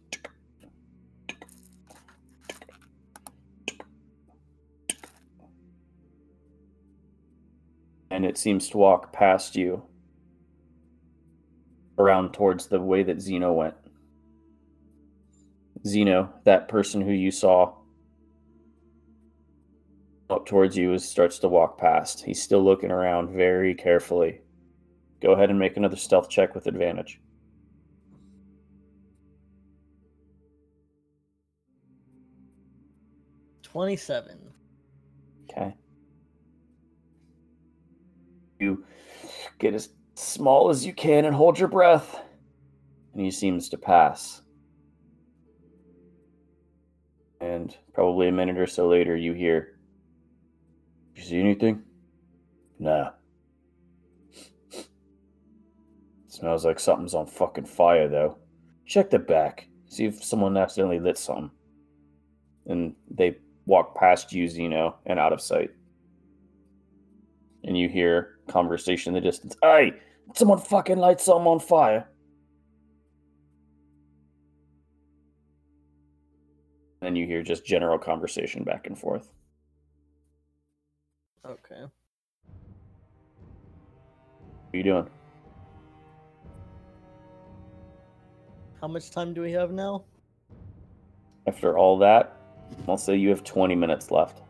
And 8.09 8.25
it 8.25 8.37
seems 8.37 8.69
to 8.69 8.77
walk 8.77 9.11
past 9.11 9.55
you 9.55 9.83
around 11.97 12.33
towards 12.33 12.67
the 12.67 12.79
way 12.79 13.03
that 13.03 13.21
Zeno 13.21 13.53
went. 13.53 13.75
Zeno, 15.85 16.33
that 16.45 16.67
person 16.67 17.01
who 17.01 17.11
you 17.11 17.31
saw 17.31 17.73
up 20.29 20.45
towards 20.45 20.75
you 20.75 20.93
as 20.93 21.03
he 21.03 21.09
starts 21.09 21.39
to 21.39 21.47
walk 21.47 21.77
past. 21.77 22.23
He's 22.23 22.41
still 22.41 22.63
looking 22.63 22.91
around 22.91 23.35
very 23.35 23.75
carefully. 23.75 24.41
Go 25.21 25.31
ahead 25.31 25.49
and 25.49 25.59
make 25.59 25.77
another 25.77 25.95
stealth 25.95 26.29
check 26.29 26.55
with 26.55 26.67
advantage. 26.67 27.19
Twenty-seven. 33.61 34.39
Okay. 35.43 35.75
You 38.59 38.85
get 39.59 39.73
as 39.73 39.89
small 40.15 40.69
as 40.69 40.85
you 40.85 40.93
can 40.93 41.25
and 41.25 41.35
hold 41.35 41.59
your 41.59 41.67
breath. 41.67 42.21
And 43.13 43.21
he 43.21 43.31
seems 43.31 43.69
to 43.69 43.77
pass. 43.77 44.41
And 47.41 47.75
probably 47.93 48.29
a 48.29 48.31
minute 48.31 48.57
or 48.57 48.67
so 48.67 48.87
later, 48.87 49.15
you 49.15 49.33
hear, 49.33 49.74
You 51.15 51.23
see 51.23 51.39
anything? 51.39 51.83
Nah. 52.77 53.11
Smells 56.27 56.65
like 56.65 56.79
something's 56.79 57.13
on 57.13 57.25
fucking 57.25 57.65
fire, 57.65 58.09
though. 58.09 58.37
Check 58.85 59.09
the 59.09 59.19
back. 59.19 59.67
See 59.87 60.05
if 60.05 60.21
someone 60.23 60.57
accidentally 60.57 60.99
lit 60.99 61.17
something. 61.17 61.49
And 62.67 62.95
they 63.09 63.37
walk 63.65 63.95
past 63.95 64.33
you, 64.33 64.47
Zeno, 64.49 64.97
and 65.05 65.17
out 65.17 65.31
of 65.31 65.39
sight. 65.39 65.71
And 67.63 67.77
you 67.77 67.87
hear 67.87 68.39
conversation 68.47 69.15
in 69.15 69.23
the 69.23 69.27
distance. 69.27 69.55
Hey, 69.61 69.93
someone 70.33 70.59
fucking 70.59 70.97
light 70.97 71.21
something 71.21 71.47
on 71.47 71.59
fire. 71.59 72.07
And 77.01 77.17
you 77.17 77.25
hear 77.25 77.41
just 77.41 77.65
general 77.65 77.97
conversation 77.97 78.63
back 78.63 78.87
and 78.87 78.97
forth. 78.97 79.31
Okay. 81.45 81.82
What 81.82 81.91
are 84.74 84.77
you 84.77 84.83
doing? 84.83 85.07
How 88.82 88.88
much 88.88 89.11
time 89.11 89.33
do 89.33 89.41
we 89.41 89.51
have 89.51 89.72
now? 89.72 90.06
After 91.48 91.77
all 91.77 91.99
that, 91.99 92.38
I'll 92.88 92.98
say 92.98 93.15
you 93.15 93.30
have 93.30 93.43
20 93.43 93.75
minutes 93.75 94.09
left. 94.09 94.41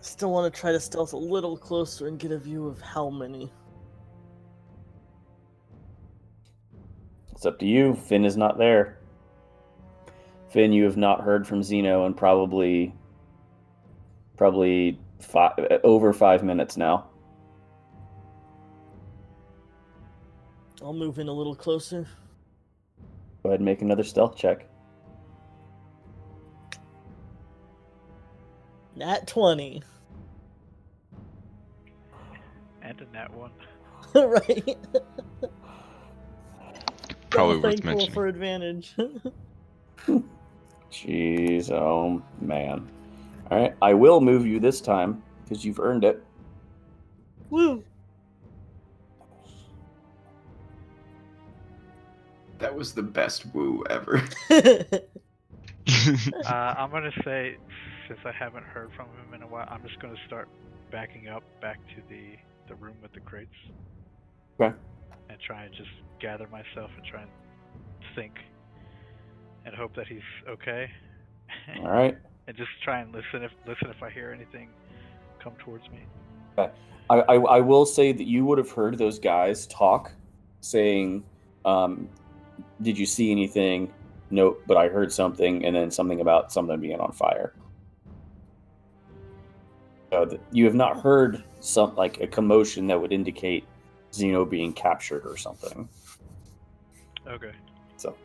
Still 0.00 0.32
want 0.32 0.52
to 0.52 0.60
try 0.60 0.72
to 0.72 0.80
stealth 0.80 1.12
a 1.12 1.16
little 1.16 1.56
closer 1.56 2.08
and 2.08 2.18
get 2.18 2.32
a 2.32 2.38
view 2.38 2.66
of 2.66 2.80
how 2.80 3.10
many. 3.10 3.52
It's 7.30 7.46
up 7.46 7.60
to 7.60 7.66
you. 7.66 7.94
Finn 7.94 8.24
is 8.24 8.36
not 8.36 8.58
there. 8.58 8.97
Finn, 10.50 10.72
you 10.72 10.84
have 10.84 10.96
not 10.96 11.20
heard 11.20 11.46
from 11.46 11.62
Zeno 11.62 12.06
in 12.06 12.14
probably 12.14 12.94
probably 14.36 14.98
five, 15.20 15.52
over 15.84 16.12
five 16.12 16.42
minutes 16.42 16.76
now. 16.76 17.08
I'll 20.80 20.92
move 20.92 21.18
in 21.18 21.28
a 21.28 21.32
little 21.32 21.54
closer. 21.56 22.06
Go 23.42 23.50
ahead 23.50 23.60
and 23.60 23.64
make 23.66 23.82
another 23.82 24.04
stealth 24.04 24.36
check. 24.36 24.66
Nat 28.96 29.26
20. 29.26 29.82
And 32.80 33.00
a 33.02 33.06
nat 33.12 33.30
one. 33.34 33.50
right? 34.14 34.78
Probably 37.28 37.56
So 37.56 37.60
worth 37.60 37.62
thankful 37.62 37.84
mentioning. 37.84 38.12
for 38.14 38.26
advantage. 38.28 38.94
Jeez, 41.06 41.70
oh 41.70 42.22
man. 42.40 42.88
All 43.50 43.58
right, 43.58 43.74
I 43.80 43.94
will 43.94 44.20
move 44.20 44.46
you 44.46 44.58
this 44.58 44.80
time 44.80 45.22
because 45.44 45.64
you've 45.64 45.78
earned 45.78 46.04
it. 46.04 46.24
Woo! 47.50 47.84
That 52.58 52.74
was 52.74 52.92
the 52.92 53.02
best 53.02 53.46
woo 53.54 53.84
ever. 53.88 54.22
Uh, 56.46 56.52
I'm 56.52 56.90
gonna 56.90 57.10
say, 57.24 57.56
since 58.06 58.20
I 58.24 58.32
haven't 58.32 58.64
heard 58.64 58.90
from 58.94 59.06
him 59.06 59.32
in 59.34 59.42
a 59.42 59.46
while, 59.46 59.66
I'm 59.70 59.82
just 59.82 59.98
gonna 60.00 60.18
start 60.26 60.48
backing 60.90 61.28
up 61.28 61.42
back 61.62 61.78
to 61.94 62.02
the 62.10 62.36
the 62.68 62.74
room 62.74 62.96
with 63.00 63.12
the 63.12 63.20
crates. 63.20 63.54
Okay. 64.60 64.76
And 65.30 65.38
try 65.40 65.64
and 65.64 65.74
just 65.74 65.88
gather 66.20 66.46
myself 66.48 66.90
and 66.96 67.06
try 67.06 67.22
and 67.22 67.30
think, 68.14 68.34
and 69.64 69.74
hope 69.74 69.94
that 69.96 70.06
he's 70.06 70.20
okay. 70.48 70.90
All 71.80 71.90
right. 71.90 72.16
and 72.48 72.56
just 72.56 72.70
try 72.82 73.00
and 73.00 73.12
listen 73.12 73.42
if 73.42 73.52
listen 73.66 73.90
if 73.90 74.02
I 74.02 74.10
hear 74.10 74.32
anything 74.32 74.70
come 75.42 75.52
towards 75.64 75.84
me. 75.90 76.00
I, 77.10 77.20
I, 77.20 77.34
I 77.34 77.60
will 77.60 77.86
say 77.86 78.12
that 78.12 78.26
you 78.26 78.44
would 78.46 78.58
have 78.58 78.70
heard 78.70 78.98
those 78.98 79.18
guys 79.18 79.66
talk, 79.66 80.12
saying, 80.60 81.24
um, 81.64 82.08
"Did 82.82 82.98
you 82.98 83.06
see 83.06 83.30
anything?" 83.30 83.92
Nope, 84.30 84.62
but 84.66 84.76
I 84.76 84.88
heard 84.88 85.12
something, 85.12 85.64
and 85.64 85.76
then 85.76 85.90
something 85.90 86.20
about 86.20 86.52
something 86.52 86.78
being 86.80 87.00
on 87.00 87.12
fire. 87.12 87.54
You 90.52 90.64
have 90.64 90.74
not 90.74 91.00
heard 91.00 91.44
some 91.60 91.94
like 91.94 92.20
a 92.20 92.26
commotion 92.26 92.86
that 92.88 93.00
would 93.00 93.12
indicate 93.12 93.64
Zeno 94.12 94.44
being 94.44 94.72
captured 94.72 95.26
or 95.26 95.36
something. 95.36 95.88
Okay. 97.26 97.52
So, 97.96 98.16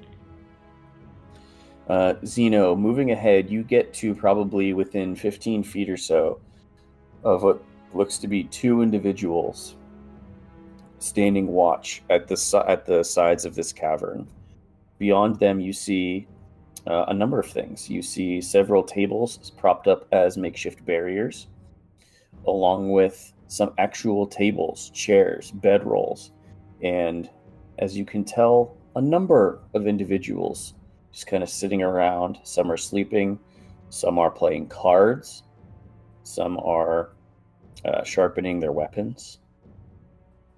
uh, 1.89 2.13
Zeno, 2.25 2.75
moving 2.75 3.11
ahead, 3.11 3.49
you 3.49 3.63
get 3.63 3.93
to 3.95 4.15
probably 4.15 4.73
within 4.73 5.15
15 5.15 5.63
feet 5.63 5.89
or 5.89 5.97
so 5.97 6.39
of 7.23 7.43
what 7.43 7.61
looks 7.93 8.17
to 8.19 8.27
be 8.27 8.45
two 8.45 8.81
individuals 8.81 9.75
standing 10.99 11.47
watch 11.47 12.01
at 12.09 12.27
the 12.27 12.65
at 12.67 12.85
the 12.85 13.03
sides 13.03 13.45
of 13.45 13.55
this 13.55 13.73
cavern. 13.73 14.27
Beyond 14.97 15.39
them, 15.39 15.59
you 15.59 15.73
see 15.73 16.27
uh, 16.87 17.05
a 17.09 17.13
number 17.13 17.39
of 17.39 17.47
things. 17.47 17.89
You 17.89 18.01
see 18.01 18.39
several 18.39 18.83
tables 18.83 19.51
propped 19.57 19.87
up 19.87 20.07
as 20.11 20.37
makeshift 20.37 20.85
barriers. 20.85 21.47
along 22.47 22.91
with 22.91 23.31
some 23.47 23.71
actual 23.77 24.25
tables, 24.27 24.89
chairs, 24.89 25.51
bedrolls, 25.51 26.31
and 26.81 27.29
as 27.79 27.95
you 27.95 28.03
can 28.05 28.23
tell, 28.25 28.75
a 28.95 29.01
number 29.01 29.59
of 29.73 29.87
individuals 29.87 30.73
just 31.14 31.27
kind 31.27 31.43
of 31.43 31.50
sitting 31.50 31.82
around. 31.82 32.40
Some 32.43 32.72
are 32.72 32.77
sleeping, 32.77 33.40
some 33.90 34.17
are 34.17 34.32
playing 34.32 34.67
cards, 34.67 35.43
some 36.24 36.58
are 36.58 37.11
uh, 37.85 38.03
sharpening 38.03 38.59
their 38.59 38.72
weapons. 38.72 39.40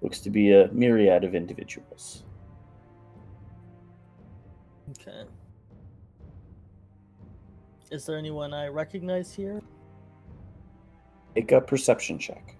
Looks 0.00 0.20
to 0.20 0.30
be 0.30 0.52
a 0.52 0.68
myriad 0.72 1.24
of 1.24 1.34
individuals. 1.34 2.24
Okay. 4.90 5.24
Is 7.90 8.06
there 8.06 8.16
anyone 8.16 8.52
I 8.54 8.68
recognize 8.68 9.32
here? 9.32 9.62
Make 11.34 11.52
a 11.52 11.60
perception 11.60 12.18
check. 12.18 12.55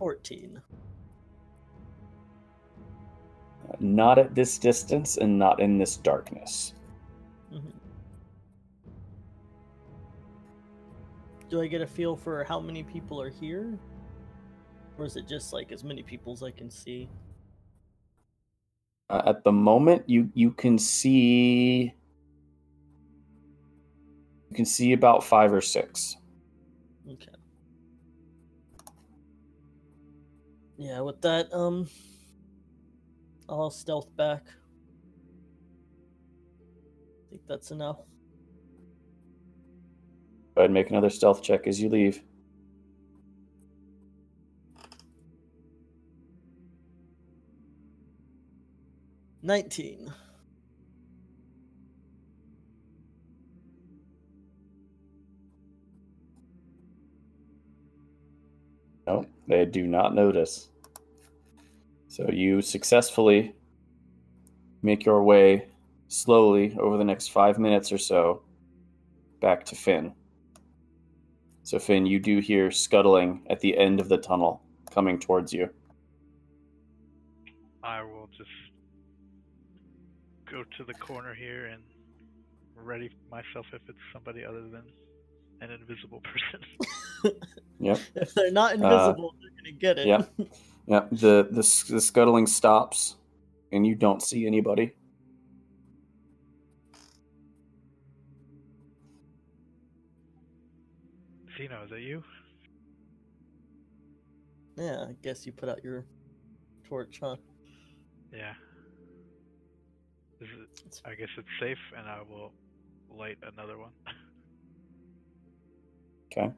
Fourteen. 0.00 0.62
Not 3.80 4.18
at 4.18 4.34
this 4.34 4.56
distance 4.56 5.18
and 5.18 5.38
not 5.38 5.60
in 5.60 5.76
this 5.76 5.98
darkness. 5.98 6.72
Mhm. 7.52 7.72
Do 11.50 11.60
I 11.60 11.66
get 11.66 11.82
a 11.82 11.86
feel 11.86 12.16
for 12.16 12.42
how 12.44 12.58
many 12.58 12.82
people 12.82 13.20
are 13.20 13.28
here? 13.28 13.78
Or 14.96 15.04
is 15.04 15.16
it 15.16 15.28
just 15.28 15.52
like 15.52 15.70
as 15.70 15.84
many 15.84 16.02
people 16.02 16.32
as 16.32 16.42
I 16.42 16.50
can 16.50 16.70
see? 16.70 17.06
Uh, 19.10 19.20
at 19.26 19.44
the 19.44 19.52
moment, 19.52 20.08
you 20.08 20.30
you 20.32 20.50
can 20.50 20.78
see 20.78 21.92
you 24.48 24.56
can 24.56 24.64
see 24.64 24.94
about 24.94 25.22
five 25.22 25.52
or 25.52 25.60
six. 25.60 26.16
Yeah, 30.80 31.00
with 31.02 31.20
that, 31.20 31.52
um, 31.52 31.86
I'll 33.50 33.70
stealth 33.70 34.16
back. 34.16 34.46
I 36.56 37.28
think 37.28 37.42
that's 37.46 37.70
enough. 37.70 37.98
Go 40.54 40.62
ahead 40.62 40.70
and 40.70 40.74
make 40.74 40.88
another 40.88 41.10
stealth 41.10 41.42
check 41.42 41.66
as 41.66 41.82
you 41.82 41.90
leave. 41.90 42.22
Nineteen. 49.42 50.10
No, 59.06 59.26
they 59.46 59.66
do 59.66 59.86
not 59.86 60.14
notice. 60.14 60.69
So 62.20 62.30
you 62.30 62.60
successfully 62.60 63.54
make 64.82 65.06
your 65.06 65.22
way 65.22 65.68
slowly 66.08 66.76
over 66.78 66.98
the 66.98 67.04
next 67.04 67.28
five 67.28 67.58
minutes 67.58 67.92
or 67.92 67.98
so 67.98 68.42
back 69.40 69.64
to 69.66 69.74
Finn. 69.74 70.12
So, 71.62 71.78
Finn, 71.78 72.04
you 72.04 72.18
do 72.18 72.40
hear 72.40 72.70
scuttling 72.70 73.46
at 73.48 73.60
the 73.60 73.76
end 73.78 74.00
of 74.00 74.10
the 74.10 74.18
tunnel 74.18 74.60
coming 74.90 75.18
towards 75.18 75.52
you. 75.54 75.70
I 77.82 78.02
will 78.02 78.28
just 78.36 78.50
go 80.50 80.64
to 80.76 80.84
the 80.84 80.94
corner 80.94 81.32
here 81.32 81.66
and 81.66 81.82
ready 82.76 83.10
myself 83.30 83.64
if 83.72 83.80
it's 83.88 83.98
somebody 84.12 84.44
other 84.44 84.68
than 84.68 84.82
an 85.62 85.70
invisible 85.70 86.20
person. 86.20 87.34
Yep. 87.80 87.98
If 88.14 88.34
they're 88.34 88.52
not 88.52 88.72
uh, 88.72 88.74
invisible, 88.74 89.34
they're 89.40 89.50
gonna 89.56 89.72
get 89.72 89.98
it. 89.98 90.06
Yep. 90.06 90.30
Yep. 90.90 91.10
The, 91.12 91.48
the 91.52 91.84
the 91.88 92.00
scuttling 92.00 92.48
stops, 92.48 93.14
and 93.70 93.86
you 93.86 93.94
don't 93.94 94.20
see 94.20 94.44
anybody. 94.44 94.92
Zeno, 101.56 101.84
is 101.84 101.90
that 101.90 102.00
you? 102.00 102.24
Yeah, 104.76 105.04
I 105.10 105.14
guess 105.22 105.46
you 105.46 105.52
put 105.52 105.68
out 105.68 105.84
your 105.84 106.06
torch, 106.88 107.20
huh? 107.22 107.36
Yeah. 108.32 108.54
Is 110.40 110.48
it, 110.48 111.00
I 111.04 111.14
guess 111.14 111.28
it's 111.38 111.46
safe, 111.60 111.78
and 111.96 112.08
I 112.08 112.22
will 112.28 112.52
light 113.08 113.38
another 113.42 113.78
one. 113.78 113.92
Okay. 116.32 116.52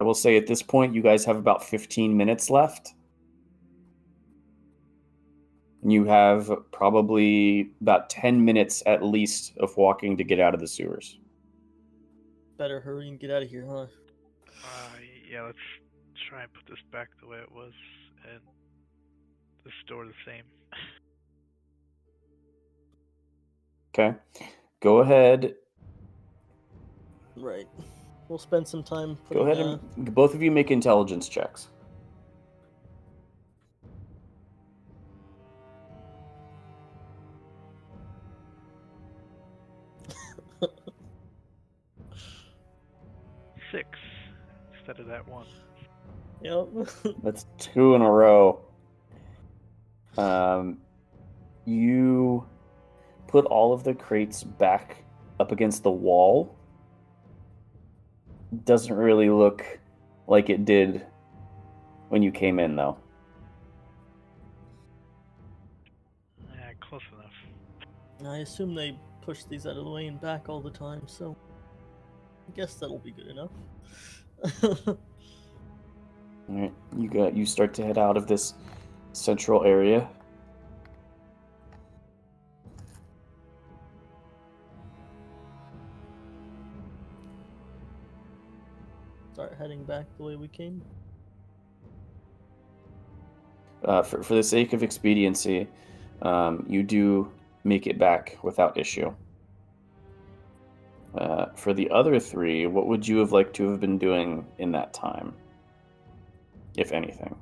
I 0.00 0.04
will 0.04 0.14
say 0.14 0.38
at 0.38 0.46
this 0.46 0.62
point, 0.62 0.94
you 0.94 1.02
guys 1.02 1.26
have 1.26 1.36
about 1.36 1.62
15 1.62 2.16
minutes 2.16 2.48
left. 2.48 2.94
And 5.82 5.92
you 5.92 6.04
have 6.04 6.50
probably 6.72 7.70
about 7.82 8.08
10 8.08 8.42
minutes 8.42 8.82
at 8.86 9.02
least 9.02 9.56
of 9.58 9.76
walking 9.76 10.16
to 10.16 10.24
get 10.24 10.40
out 10.40 10.54
of 10.54 10.60
the 10.60 10.66
sewers. 10.66 11.18
Better 12.56 12.80
hurry 12.80 13.08
and 13.08 13.20
get 13.20 13.30
out 13.30 13.42
of 13.42 13.50
here, 13.50 13.66
huh? 13.66 13.86
Uh, 14.48 14.88
yeah, 15.30 15.42
let's 15.42 15.58
try 16.28 16.42
and 16.42 16.52
put 16.52 16.66
this 16.66 16.78
back 16.90 17.08
the 17.20 17.26
way 17.26 17.38
it 17.38 17.52
was, 17.52 17.72
and 18.30 18.40
the 19.64 19.70
store 19.84 20.04
the 20.04 20.12
same. 20.26 20.44
Okay. 23.92 24.16
Go 24.78 24.98
ahead. 24.98 25.56
Right. 27.34 27.66
We'll 28.30 28.38
spend 28.38 28.66
some 28.68 28.82
time. 28.84 29.18
Go 29.32 29.40
putting, 29.40 29.48
ahead 29.48 29.66
uh, 29.66 29.78
and 29.96 30.14
both 30.14 30.36
of 30.36 30.42
you 30.42 30.52
make 30.52 30.70
intelligence 30.70 31.28
checks. 31.28 31.66
Six 43.72 43.88
instead 44.78 45.00
of 45.00 45.08
that 45.08 45.26
one. 45.26 45.46
Yep. 46.40 46.68
That's 47.24 47.46
two 47.58 47.96
in 47.96 48.02
a 48.02 48.08
row. 48.08 48.60
Um, 50.16 50.78
you 51.64 52.46
put 53.26 53.44
all 53.46 53.72
of 53.72 53.82
the 53.82 53.94
crates 53.94 54.44
back 54.44 55.02
up 55.40 55.50
against 55.50 55.82
the 55.82 55.90
wall. 55.90 56.56
Doesn't 58.64 58.94
really 58.94 59.30
look 59.30 59.64
like 60.26 60.50
it 60.50 60.64
did 60.64 61.06
when 62.08 62.22
you 62.22 62.32
came 62.32 62.58
in, 62.58 62.76
though. 62.76 62.98
Yeah, 66.52 66.72
close 66.80 67.02
enough. 67.12 68.30
I 68.32 68.38
assume 68.38 68.74
they 68.74 68.98
push 69.22 69.44
these 69.44 69.66
out 69.66 69.76
of 69.76 69.84
the 69.84 69.90
way 69.90 70.06
and 70.06 70.20
back 70.20 70.48
all 70.48 70.60
the 70.60 70.70
time, 70.70 71.02
so 71.06 71.36
I 72.48 72.56
guess 72.56 72.74
that'll 72.74 72.98
be 72.98 73.12
good 73.12 73.28
enough. 73.28 73.50
All 74.88 74.98
right, 76.48 76.72
you 76.96 77.08
got 77.08 77.36
you 77.36 77.46
start 77.46 77.74
to 77.74 77.84
head 77.84 77.96
out 77.96 78.16
of 78.16 78.26
this 78.26 78.54
central 79.12 79.64
area. 79.64 80.08
Heading 89.70 89.84
back 89.84 90.04
the 90.16 90.24
way 90.24 90.34
we 90.34 90.48
came. 90.48 90.82
Uh, 93.84 94.02
for 94.02 94.20
for 94.22 94.34
the 94.34 94.42
sake 94.42 94.72
of 94.72 94.82
expediency, 94.82 95.68
um, 96.22 96.66
you 96.68 96.82
do 96.82 97.30
make 97.62 97.86
it 97.86 97.98
back 97.98 98.36
without 98.42 98.76
issue. 98.76 99.14
Uh, 101.16 101.46
for 101.54 101.72
the 101.72 101.88
other 101.90 102.18
three, 102.18 102.66
what 102.66 102.86
would 102.88 103.06
you 103.06 103.18
have 103.18 103.32
liked 103.32 103.54
to 103.54 103.70
have 103.70 103.80
been 103.80 103.98
doing 103.98 104.44
in 104.58 104.72
that 104.72 104.92
time, 104.92 105.32
if 106.76 106.92
anything? 106.92 107.34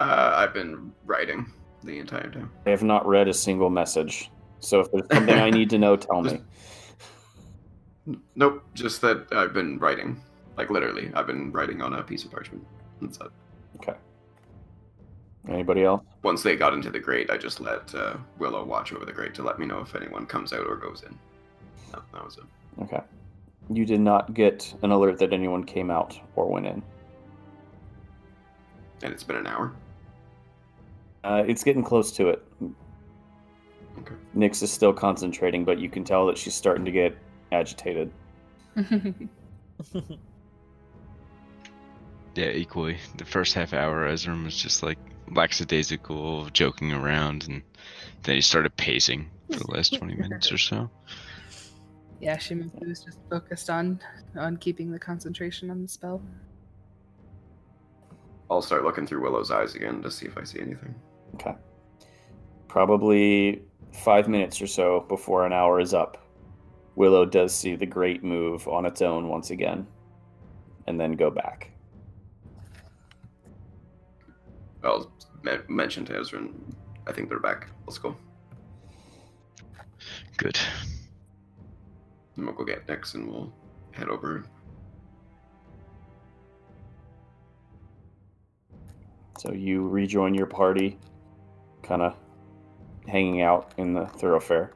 Uh, 0.00 0.32
I've 0.34 0.54
been 0.54 0.92
writing 1.04 1.52
the 1.84 1.98
entire 1.98 2.30
time. 2.30 2.50
I 2.66 2.70
have 2.70 2.82
not 2.82 3.06
read 3.06 3.28
a 3.28 3.34
single 3.34 3.70
message, 3.70 4.30
so 4.58 4.80
if 4.80 4.90
there's 4.90 5.06
something 5.12 5.34
I 5.34 5.50
need 5.50 5.70
to 5.70 5.78
know, 5.78 5.96
tell 5.96 6.22
me. 6.22 6.40
Nope, 8.36 8.62
just 8.72 9.00
that 9.00 9.26
I've 9.32 9.52
been 9.52 9.80
writing. 9.80 10.22
Like 10.56 10.70
literally, 10.70 11.10
I've 11.14 11.26
been 11.26 11.52
writing 11.52 11.82
on 11.82 11.92
a 11.94 12.02
piece 12.02 12.24
of 12.24 12.30
parchment. 12.30 12.66
That's 13.00 13.18
it. 13.18 13.28
Okay. 13.76 13.94
Anybody 15.48 15.84
else? 15.84 16.02
Once 16.22 16.42
they 16.42 16.56
got 16.56 16.72
into 16.72 16.90
the 16.90 16.98
grate, 16.98 17.30
I 17.30 17.36
just 17.36 17.60
let 17.60 17.94
uh, 17.94 18.16
Willow 18.38 18.64
watch 18.64 18.92
over 18.92 19.04
the 19.04 19.12
grate 19.12 19.34
to 19.34 19.42
let 19.42 19.58
me 19.58 19.66
know 19.66 19.80
if 19.80 19.94
anyone 19.94 20.26
comes 20.26 20.52
out 20.52 20.66
or 20.66 20.76
goes 20.76 21.02
in. 21.06 21.16
That, 21.92 22.02
that 22.12 22.24
was 22.24 22.38
it. 22.38 22.82
Okay. 22.82 23.00
You 23.70 23.84
did 23.84 24.00
not 24.00 24.34
get 24.34 24.74
an 24.82 24.90
alert 24.90 25.18
that 25.18 25.32
anyone 25.32 25.62
came 25.62 25.90
out 25.90 26.18
or 26.34 26.50
went 26.50 26.66
in. 26.66 26.82
And 29.02 29.12
it's 29.12 29.22
been 29.22 29.36
an 29.36 29.46
hour. 29.46 29.72
Uh, 31.22 31.44
it's 31.46 31.62
getting 31.62 31.82
close 31.82 32.10
to 32.12 32.28
it. 32.28 32.44
Okay. 33.98 34.14
Nix 34.34 34.62
is 34.62 34.72
still 34.72 34.92
concentrating, 34.92 35.64
but 35.64 35.78
you 35.78 35.88
can 35.88 36.04
tell 36.04 36.26
that 36.26 36.38
she's 36.38 36.54
starting 36.54 36.84
to 36.84 36.90
get 36.92 37.16
agitated. 37.52 38.10
Yeah, 42.36 42.50
equally. 42.50 42.98
The 43.16 43.24
first 43.24 43.54
half 43.54 43.72
hour, 43.72 44.06
Ezra 44.06 44.36
was 44.36 44.56
just 44.56 44.82
like 44.82 44.98
lackadaisical, 45.30 46.50
joking 46.50 46.92
around, 46.92 47.48
and 47.48 47.62
then 48.24 48.34
he 48.34 48.40
started 48.42 48.76
pacing 48.76 49.30
for 49.50 49.60
the 49.60 49.70
last 49.70 49.94
20 49.94 50.14
minutes 50.14 50.52
or 50.52 50.58
so. 50.58 50.90
yeah, 52.20 52.36
she 52.36 52.54
was 52.54 53.04
just 53.04 53.18
focused 53.30 53.70
on 53.70 54.00
on 54.36 54.58
keeping 54.58 54.90
the 54.90 54.98
concentration 54.98 55.70
on 55.70 55.80
the 55.80 55.88
spell. 55.88 56.20
I'll 58.50 58.62
start 58.62 58.84
looking 58.84 59.06
through 59.06 59.22
Willow's 59.22 59.50
eyes 59.50 59.74
again 59.74 60.02
to 60.02 60.10
see 60.10 60.26
if 60.26 60.36
I 60.36 60.44
see 60.44 60.60
anything. 60.60 60.94
Okay. 61.34 61.54
Probably 62.68 63.62
five 63.92 64.28
minutes 64.28 64.60
or 64.60 64.66
so 64.66 65.06
before 65.08 65.46
an 65.46 65.52
hour 65.52 65.80
is 65.80 65.94
up, 65.94 66.22
Willow 66.96 67.24
does 67.24 67.54
see 67.54 67.76
the 67.76 67.86
grate 67.86 68.22
move 68.22 68.68
on 68.68 68.84
its 68.84 69.02
own 69.02 69.28
once 69.28 69.50
again, 69.50 69.86
and 70.86 71.00
then 71.00 71.12
go 71.12 71.30
back. 71.30 71.72
I'll 74.86 75.12
me- 75.42 75.58
mention 75.68 76.04
to 76.06 76.18
Ezra. 76.18 76.46
I 77.06 77.12
think 77.12 77.28
they're 77.28 77.40
back. 77.40 77.68
Let's 77.86 77.98
go. 77.98 78.16
Good. 80.36 80.58
And 82.36 82.46
we'll 82.46 82.54
go 82.54 82.64
get 82.64 82.86
Dex, 82.86 83.14
and 83.14 83.28
we'll 83.28 83.52
head 83.92 84.08
over. 84.08 84.44
So 89.38 89.52
you 89.52 89.86
rejoin 89.86 90.34
your 90.34 90.46
party, 90.46 90.98
kind 91.82 92.02
of 92.02 92.16
hanging 93.06 93.42
out 93.42 93.72
in 93.76 93.92
the 93.92 94.06
thoroughfare. 94.06 94.72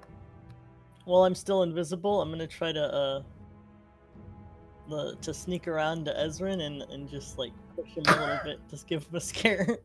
While 1.05 1.25
I'm 1.25 1.35
still 1.35 1.63
invisible, 1.63 2.21
I'm 2.21 2.31
gonna 2.31 2.47
try 2.47 2.73
to 2.73 2.83
uh 2.83 3.23
the, 4.89 5.17
to 5.23 5.33
sneak 5.33 5.69
around 5.69 6.05
to 6.07 6.13
Ezrin 6.13 6.61
and, 6.61 6.83
and 6.83 7.09
just 7.09 7.39
like 7.39 7.53
push 7.83 7.91
him 7.93 8.05
a 8.07 8.21
little 8.21 8.41
bit, 8.45 8.61
just 8.71 8.87
give 8.87 9.05
him 9.05 9.15
a 9.15 9.21
scare. 9.21 9.79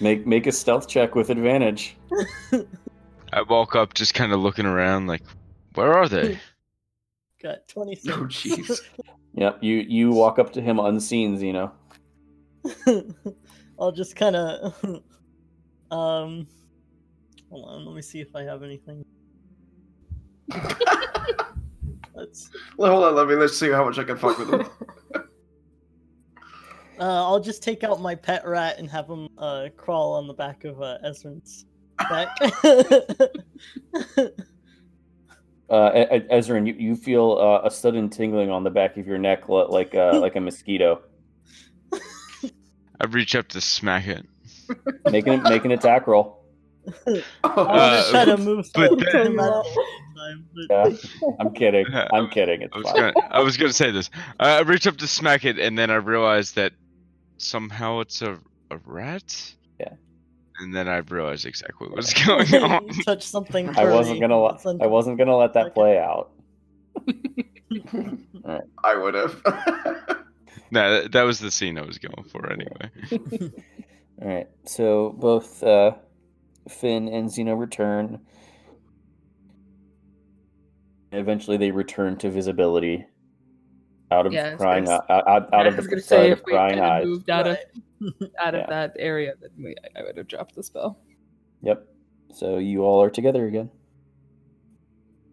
Make 0.00 0.26
make 0.26 0.46
a 0.46 0.52
stealth 0.52 0.88
check 0.88 1.14
with 1.14 1.30
advantage. 1.30 1.96
I 3.32 3.42
walk 3.42 3.76
up 3.76 3.94
just 3.94 4.14
kind 4.14 4.32
of 4.32 4.40
looking 4.40 4.66
around, 4.66 5.06
like, 5.06 5.22
where 5.74 5.92
are 5.92 6.08
they? 6.08 6.38
Got 7.42 7.68
twenty. 7.68 7.98
Oh, 8.08 8.24
jeez. 8.24 8.80
Yep, 9.34 9.62
you 9.62 9.76
you 9.76 10.10
walk 10.10 10.38
up 10.38 10.52
to 10.52 10.60
him 10.60 10.78
unseen, 10.78 11.38
Zeno. 11.38 11.72
I'll 13.80 13.90
just 13.90 14.14
kind 14.14 14.36
of 14.36 14.74
um 15.90 16.46
hold 17.48 17.66
on, 17.66 17.86
let 17.86 17.94
me 17.94 18.02
see 18.02 18.20
if 18.20 18.36
I 18.36 18.42
have 18.42 18.62
anything. 18.62 19.02
Let's 22.14 22.50
Well, 22.76 22.90
hold 22.92 23.04
on, 23.04 23.14
let 23.14 23.26
me 23.28 23.34
let's 23.36 23.56
see 23.58 23.70
how 23.70 23.84
much 23.84 23.98
I 23.98 24.04
can 24.04 24.16
fuck 24.16 24.38
with 24.38 24.50
them. 24.50 24.66
uh 25.14 25.24
I'll 27.00 27.40
just 27.40 27.62
take 27.62 27.84
out 27.84 28.00
my 28.00 28.14
pet 28.14 28.46
rat 28.46 28.78
and 28.78 28.90
have 28.90 29.08
him 29.08 29.28
uh 29.38 29.68
crawl 29.76 30.14
on 30.14 30.26
the 30.26 30.34
back 30.34 30.64
of 30.64 30.80
uh 30.82 30.98
Ezrin's 31.04 31.64
back. 31.98 32.28
Uh, 35.70 35.90
Ezrin, 36.30 36.66
you, 36.66 36.74
you 36.74 36.94
feel 36.94 37.38
uh, 37.40 37.66
a 37.66 37.70
sudden 37.70 38.10
tingling 38.10 38.50
on 38.50 38.62
the 38.62 38.68
back 38.68 38.98
of 38.98 39.06
your 39.06 39.16
neck, 39.16 39.48
like 39.48 39.94
uh, 39.94 40.18
like 40.20 40.36
a 40.36 40.40
mosquito. 40.40 41.00
I 43.00 43.06
reach 43.08 43.34
up 43.34 43.48
to 43.48 43.60
smack 43.62 44.06
it. 44.06 44.26
Make 45.10 45.26
an 45.26 45.42
make 45.44 45.64
an 45.64 45.70
attack 45.70 46.06
roll. 46.06 46.44
I'm 47.06 47.22
Oh, 47.44 47.64
gonna 47.64 47.72
Uh, 47.72 48.10
try 48.10 48.24
to 48.26 48.36
move 48.36 48.66
but 48.74 48.88
slow 48.88 48.96
then- 48.96 49.36
him 50.16 50.46
at 50.62 50.90
the 50.90 50.96
same 50.96 50.98
time, 50.98 50.98
but- 51.00 51.22
Yeah, 51.22 51.34
I'm 51.40 51.52
kidding. 51.54 51.86
I'm 52.12 52.28
kidding. 52.30 52.62
It's 52.62 52.72
I 52.74 52.78
was 52.78 52.86
fine. 52.86 52.96
gonna, 53.14 53.28
I 53.30 53.40
was 53.40 53.56
gonna 53.56 53.72
say 53.72 53.90
this. 53.90 54.10
I 54.40 54.58
I 54.58 54.60
reach 54.60 54.86
up 54.86 54.96
to 54.98 55.06
smack 55.06 55.44
it, 55.44 55.58
and 55.58 55.78
then 55.78 55.90
I 55.90 55.96
realize 55.96 56.52
that 56.52 56.72
somehow 57.38 58.00
it's 58.00 58.22
a 58.22 58.38
a 58.70 58.78
rat. 58.86 59.54
Yeah. 59.80 59.92
And 60.60 60.74
then 60.74 60.88
I 60.88 60.98
realize 60.98 61.44
exactly 61.44 61.88
what's 61.88 62.12
going 62.26 62.54
on. 62.54 62.86
You 62.88 63.02
touch 63.04 63.22
something. 63.26 63.68
I 63.76 63.84
wasn't 63.86 64.20
gonna 64.20 64.40
let 64.40 64.64
un- 64.66 64.80
I 64.82 64.86
wasn't 64.86 65.18
gonna 65.18 65.36
let 65.36 65.52
that 65.54 65.74
play 65.74 65.98
out. 65.98 66.30
I 68.84 68.94
would 68.96 69.14
have. 69.14 69.40
no, 70.70 71.02
that, 71.02 71.12
that 71.12 71.22
was 71.22 71.38
the 71.38 71.50
scene 71.50 71.78
I 71.78 71.82
was 71.82 71.98
going 71.98 72.24
for 72.28 72.50
anyway. 72.52 72.90
All 74.20 74.28
right. 74.28 74.46
So 74.64 75.10
both 75.18 75.62
uh, 75.62 75.92
Finn 76.68 77.08
and 77.08 77.30
Zeno 77.30 77.54
return. 77.54 78.20
Eventually, 81.12 81.56
they 81.56 81.70
return 81.70 82.16
to 82.18 82.30
visibility, 82.30 83.04
out 84.10 84.26
of 84.26 84.32
Yeah, 84.32 84.52
I 84.52 84.56
crying 84.56 84.84
gonna 84.84 85.04
out, 85.10 85.28
out, 85.28 85.54
out 85.54 85.66
of 85.66 85.74
the 85.74 85.82
was 85.82 85.86
gonna 85.86 86.00
say 86.02 86.30
of 86.30 86.38
if 86.38 86.44
we 86.46 86.52
prying 86.52 86.78
kind 86.78 86.84
of 86.84 86.90
eyes. 86.90 87.04
moved 87.06 87.30
out 87.30 87.46
of 87.46 87.56
Right. 88.00 88.30
out 88.38 88.54
of 88.54 88.60
Yeah. 88.60 88.66
that 88.68 88.96
area, 88.98 89.34
then 89.40 89.50
we 89.58 89.74
I 89.96 90.02
would 90.02 90.16
have 90.16 90.26
dropped 90.26 90.54
the 90.54 90.62
spell. 90.62 90.98
Yep. 91.62 91.86
So 92.32 92.58
you 92.58 92.82
all 92.82 93.02
are 93.02 93.10
together 93.10 93.46
again. 93.46 93.70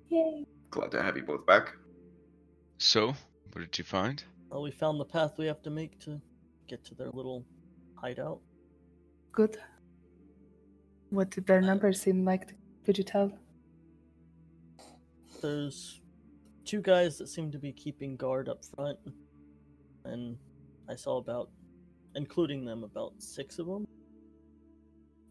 Yay! 0.09 0.45
Glad 0.69 0.91
to 0.91 1.01
have 1.01 1.15
you 1.17 1.23
both 1.23 1.45
back. 1.45 1.75
So, 2.77 3.07
what 3.53 3.61
did 3.61 3.77
you 3.77 3.83
find? 3.83 4.23
Well, 4.49 4.61
we 4.61 4.71
found 4.71 4.99
the 4.99 5.05
path 5.05 5.33
we 5.37 5.45
have 5.45 5.61
to 5.63 5.69
make 5.69 5.99
to 6.01 6.19
get 6.67 6.83
to 6.85 6.95
their 6.95 7.09
little 7.11 7.45
hideout. 7.95 8.39
Good. 9.31 9.57
What 11.09 11.29
did 11.31 11.45
their 11.47 11.59
uh, 11.59 11.65
numbers 11.65 12.01
seem 12.01 12.25
like? 12.25 12.53
Could 12.85 12.97
you 12.97 13.03
tell? 13.03 13.31
There's 15.41 16.01
two 16.65 16.81
guys 16.81 17.17
that 17.17 17.27
seem 17.27 17.51
to 17.51 17.57
be 17.59 17.71
keeping 17.71 18.15
guard 18.17 18.49
up 18.49 18.63
front, 18.75 18.99
and 20.05 20.37
I 20.89 20.95
saw 20.95 21.17
about, 21.17 21.49
including 22.15 22.65
them, 22.65 22.83
about 22.83 23.13
six 23.17 23.57
of 23.59 23.67
them. 23.67 23.87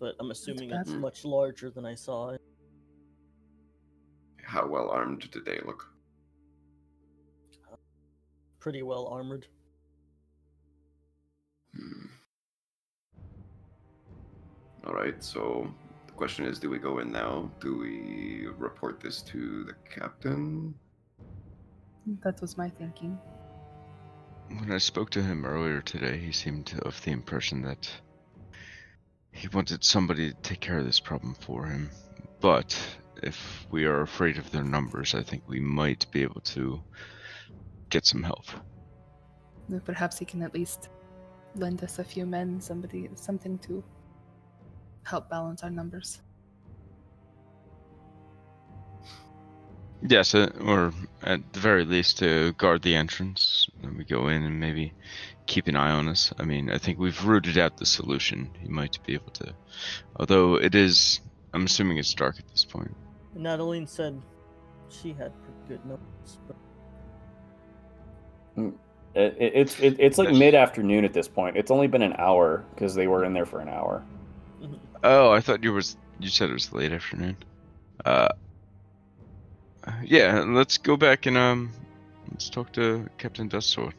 But 0.01 0.15
I'm 0.21 0.31
assuming 0.31 0.71
it's 0.71 0.91
much 0.91 1.25
larger 1.25 1.71
than 1.71 1.85
I 1.85 1.95
saw. 1.95 2.37
How 4.43 4.67
well 4.67 4.89
armed 4.89 5.31
did 5.31 5.45
they 5.45 5.61
look? 5.67 5.93
Pretty 8.61 8.83
well 8.83 9.07
armored. 9.09 9.47
Hmm. 11.77 12.07
All 14.87 14.95
right. 14.95 15.23
So 15.23 15.69
the 15.88 15.88
question 16.19 16.45
is, 16.47 16.59
do 16.59 16.69
we 16.69 16.79
go 16.79 16.99
in 16.99 17.13
now? 17.13 17.49
Do 17.61 17.79
we 17.79 18.49
report 18.59 19.01
this 19.01 19.23
to 19.23 19.63
the 19.63 19.75
captain? 19.89 20.75
That 22.25 22.41
was 22.41 22.59
my 22.59 22.69
thinking. 22.69 23.17
When 24.49 24.73
I 24.73 24.79
spoke 24.79 25.11
to 25.11 25.23
him 25.23 25.45
earlier 25.45 25.81
today, 25.81 26.19
he 26.19 26.33
seemed 26.33 26.75
of 26.83 27.01
the 27.05 27.13
impression 27.13 27.63
that 27.63 27.89
he 29.31 29.47
wanted 29.47 29.85
somebody 29.85 30.33
to 30.33 30.37
take 30.43 30.59
care 30.59 30.79
of 30.79 30.87
this 30.87 30.99
problem 30.99 31.37
for 31.39 31.67
him. 31.67 31.89
But 32.41 32.77
if 33.23 33.67
we 33.71 33.85
are 33.85 34.01
afraid 34.01 34.39
of 34.39 34.51
their 34.51 34.65
numbers, 34.65 35.15
I 35.15 35.23
think 35.23 35.45
we 35.47 35.61
might 35.61 36.11
be 36.11 36.23
able 36.23 36.41
to 36.41 36.83
get 37.91 38.07
some 38.07 38.25
help. 38.25 38.47
Perhaps 39.85 40.19
he 40.19 40.25
can 40.25 40.43
at 40.43 40.53
least 40.53 40.89
lend 41.55 41.85
us 41.85 42.01
a 42.01 42.05
few 42.05 42.27
men, 42.27 42.61
somebody, 42.61 43.09
something 43.15 43.57
to 43.59 43.85
help 45.09 45.29
balance 45.31 45.63
our 45.63 45.71
numbers. 45.71 46.21
Yes, 50.07 50.35
uh, 50.35 50.51
or 50.65 50.93
at 51.25 51.41
the 51.53 51.61
very 51.61 51.85
least 51.85 52.19
to 52.19 52.53
guard 52.53 52.83
the 52.83 52.95
entrance. 52.95 53.69
Then 53.83 53.97
we 53.97 54.05
go 54.05 54.29
in 54.29 54.45
and 54.45 54.61
maybe 54.61 54.93
keep 55.47 55.67
an 55.67 55.75
eye 55.75 55.91
on 55.91 56.07
us. 56.09 56.33
I 56.39 56.45
mean, 56.45 56.71
I 56.71 56.79
think 56.79 56.99
we've 56.99 57.25
rooted 57.25 57.59
out 57.59 57.79
the 57.79 57.87
solution. 57.87 58.51
He 58.61 58.69
might 58.69 58.99
be 59.05 59.15
able 59.15 59.33
to. 59.33 59.53
Although 60.17 60.55
it 60.55 60.75
is, 60.75 61.21
I'm 61.53 61.65
assuming 61.65 61.99
it's 61.99 62.15
dark 62.15 62.39
at 62.39 62.49
this 62.49 62.65
point. 62.65 62.95
Natalie 63.35 63.87
said 63.87 64.23
she 64.89 65.09
had 65.09 65.33
pretty 65.43 65.61
good 65.69 65.85
numbers, 65.85 66.39
but 66.47 66.57
It, 69.15 69.37
it, 69.41 69.53
it's 69.55 69.81
it, 69.81 69.97
it's 69.99 70.19
like 70.19 70.33
mid 70.33 70.55
afternoon 70.55 71.05
at 71.05 71.13
this 71.13 71.29
point. 71.29 71.57
It's 71.57 71.71
only 71.71 71.89
been 71.89 72.03
an 72.03 72.15
hour 72.19 72.65
because 72.75 72.95
they 72.95 73.09
were 73.09 73.25
in 73.25 73.33
there 73.33 73.47
for 73.47 73.61
an 73.61 73.69
hour. 73.69 74.05
Oh, 75.03 75.31
I 75.31 75.41
thought 75.41 75.63
you 75.63 75.73
was 75.73 75.97
you 76.19 76.29
said 76.29 76.51
it 76.51 76.55
was 76.55 76.73
late 76.73 76.93
afternoon. 76.93 77.37
Uh, 78.05 78.29
yeah, 80.03 80.41
let's 80.47 80.79
go 80.79 80.97
back 80.97 81.27
and 81.27 81.37
um, 81.37 81.71
let's 82.31 82.51
talk 82.51 82.73
to 82.73 83.09
Captain 83.19 83.49
Dustsword. 83.49 83.93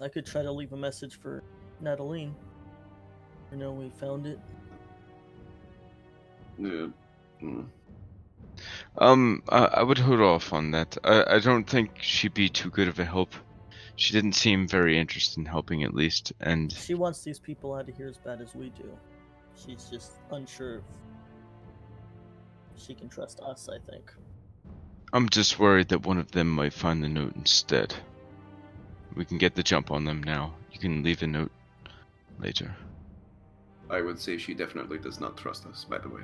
I 0.00 0.08
could 0.08 0.26
try 0.26 0.42
to 0.42 0.52
leave 0.52 0.72
a 0.72 0.76
message 0.76 1.18
for 1.18 1.42
Natalie. 1.80 2.32
I 3.52 3.56
know 3.56 3.72
we 3.72 3.90
found 3.90 4.26
it. 4.26 4.38
Uh, 6.58 6.88
hmm. 7.40 7.62
Um, 8.98 9.42
I, 9.48 9.64
I 9.66 9.82
would 9.82 9.98
hold 9.98 10.20
off 10.20 10.52
on 10.52 10.70
that. 10.70 10.96
I, 11.04 11.36
I 11.36 11.38
don't 11.38 11.68
think 11.68 11.98
she'd 12.00 12.34
be 12.34 12.48
too 12.48 12.70
good 12.70 12.88
of 12.88 12.98
a 12.98 13.04
help. 13.04 13.34
She 13.96 14.12
didn't 14.12 14.34
seem 14.34 14.68
very 14.68 14.98
interested 14.98 15.38
in 15.38 15.46
helping, 15.46 15.82
at 15.82 15.94
least. 15.94 16.32
And 16.40 16.70
She 16.72 16.94
wants 16.94 17.22
these 17.22 17.38
people 17.38 17.74
out 17.74 17.88
of 17.88 17.96
here 17.96 18.06
as 18.06 18.18
bad 18.18 18.40
as 18.40 18.54
we 18.54 18.68
do. 18.70 18.90
She's 19.54 19.88
just 19.90 20.12
unsure 20.30 20.82
if 22.76 22.82
she 22.82 22.94
can 22.94 23.08
trust 23.08 23.40
us, 23.40 23.68
I 23.70 23.78
think. 23.90 24.12
I'm 25.12 25.28
just 25.30 25.58
worried 25.58 25.88
that 25.88 26.04
one 26.04 26.18
of 26.18 26.30
them 26.32 26.50
might 26.50 26.74
find 26.74 27.02
the 27.02 27.08
note 27.08 27.34
instead. 27.36 27.94
We 29.14 29.24
can 29.24 29.38
get 29.38 29.54
the 29.54 29.62
jump 29.62 29.90
on 29.90 30.04
them 30.04 30.22
now. 30.22 30.54
You 30.70 30.78
can 30.78 31.02
leave 31.02 31.22
a 31.22 31.26
note 31.26 31.52
later. 32.38 32.76
I 33.88 34.02
would 34.02 34.20
say 34.20 34.36
she 34.36 34.52
definitely 34.52 34.98
does 34.98 35.20
not 35.20 35.38
trust 35.38 35.64
us, 35.64 35.84
by 35.84 35.98
the 35.98 36.08
way. 36.08 36.22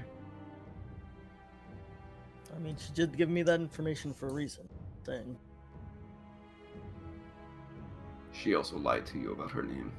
I 2.55 2.59
mean, 2.59 2.77
she 2.77 2.93
did 2.93 3.17
give 3.17 3.31
me 3.31 3.43
that 3.45 3.61
information 3.61 4.13
for 4.13 4.29
a 4.29 4.33
reason. 4.33 4.69
Thing. 5.05 5.39
She 8.33 8.55
also 8.55 8.77
lied 8.79 9.07
to 9.07 9.19
you 9.19 9.33
about 9.33 9.51
her 9.53 9.63
name. 9.63 9.93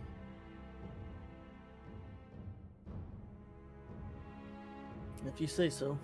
If 5.26 5.40
you 5.40 5.48
say 5.48 5.70
so. 5.70 5.98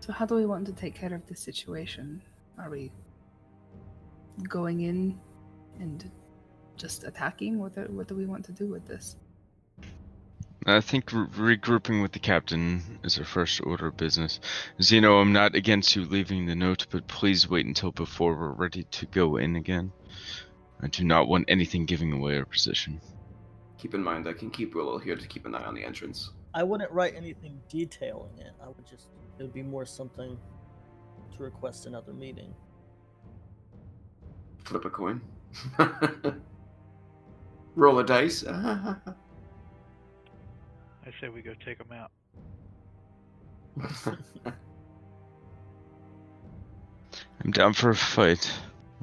So, 0.00 0.12
how 0.12 0.26
do 0.26 0.34
we 0.34 0.46
want 0.46 0.66
to 0.66 0.72
take 0.72 0.94
care 0.94 1.14
of 1.14 1.26
this 1.26 1.40
situation? 1.40 2.22
Are 2.58 2.70
we 2.70 2.90
going 4.48 4.80
in 4.80 5.20
and 5.78 6.10
just 6.76 7.04
attacking? 7.04 7.58
What 7.58 7.74
do, 7.74 7.82
what 7.82 8.08
do 8.08 8.14
we 8.14 8.26
want 8.26 8.44
to 8.46 8.52
do 8.52 8.66
with 8.66 8.86
this? 8.86 9.16
I 10.66 10.80
think 10.80 11.12
re- 11.12 11.56
regrouping 11.56 12.02
with 12.02 12.12
the 12.12 12.20
captain 12.20 12.82
is 13.02 13.18
our 13.18 13.24
first 13.24 13.60
order 13.64 13.88
of 13.88 13.96
business. 13.96 14.38
Zeno, 14.80 15.18
I'm 15.18 15.32
not 15.32 15.56
against 15.56 15.96
you 15.96 16.04
leaving 16.04 16.46
the 16.46 16.54
note, 16.54 16.86
but 16.90 17.08
please 17.08 17.48
wait 17.48 17.66
until 17.66 17.90
before 17.90 18.36
we're 18.36 18.52
ready 18.52 18.84
to 18.84 19.06
go 19.06 19.36
in 19.38 19.56
again. 19.56 19.92
I 20.80 20.86
do 20.86 21.04
not 21.04 21.26
want 21.26 21.46
anything 21.48 21.84
giving 21.84 22.12
away 22.12 22.38
our 22.38 22.44
position. 22.44 23.00
Keep 23.78 23.94
in 23.94 24.04
mind, 24.04 24.28
I 24.28 24.32
can 24.34 24.50
keep 24.50 24.76
Willow 24.76 24.98
here 24.98 25.16
to 25.16 25.26
keep 25.26 25.46
an 25.46 25.54
eye 25.54 25.64
on 25.64 25.74
the 25.74 25.84
entrance. 25.84 26.30
I 26.54 26.62
wouldn't 26.62 26.92
write 26.92 27.14
anything 27.16 27.60
detailing 27.68 28.38
it. 28.38 28.52
I 28.62 28.68
would 28.68 28.86
just, 28.86 29.08
it 29.38 29.42
would 29.42 29.54
be 29.54 29.62
more 29.62 29.84
something 29.84 30.38
to 31.36 31.42
request 31.42 31.86
another 31.86 32.12
meeting. 32.12 32.54
Flip 34.64 34.84
a 34.84 34.90
coin. 34.90 35.20
Roll 37.74 37.98
a 37.98 38.04
dice. 38.04 38.44
I 41.04 41.10
say 41.20 41.28
we 41.28 41.42
go 41.42 41.54
take 41.64 41.78
them 41.78 41.92
out. 41.92 42.10
I'm 47.44 47.50
down 47.50 47.72
for 47.72 47.90
a 47.90 47.96
fight. 47.96 48.50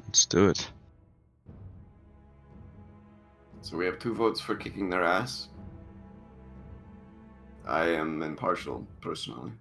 Let's 0.06 0.26
do 0.26 0.48
it. 0.48 0.70
so 3.62 3.76
we 3.76 3.84
have 3.86 3.98
two 3.98 4.14
votes 4.14 4.40
for 4.40 4.54
kicking 4.56 4.88
their 4.90 5.04
ass. 5.04 5.48
I 7.66 7.88
am 7.90 8.22
impartial, 8.22 8.86
personally. 9.00 9.52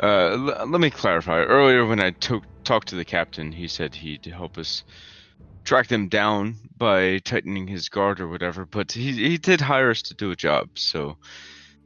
Uh, 0.00 0.30
l- 0.32 0.66
let 0.68 0.80
me 0.80 0.90
clarify. 0.90 1.38
Earlier, 1.38 1.86
when 1.86 1.98
I 2.00 2.10
to- 2.10 2.42
talked 2.62 2.88
to 2.88 2.94
the 2.96 3.04
captain, 3.04 3.50
he 3.52 3.66
said 3.66 3.94
he'd 3.96 4.24
help 4.26 4.58
us 4.58 4.84
track 5.64 5.88
them 5.88 6.08
down 6.08 6.56
by 6.76 7.18
tightening 7.18 7.66
his 7.66 7.88
guard 7.88 8.20
or 8.20 8.28
whatever. 8.28 8.64
But 8.64 8.92
he 8.92 9.12
he 9.12 9.38
did 9.38 9.60
hire 9.60 9.90
us 9.90 10.02
to 10.02 10.14
do 10.14 10.30
a 10.30 10.36
job, 10.36 10.70
so 10.74 11.16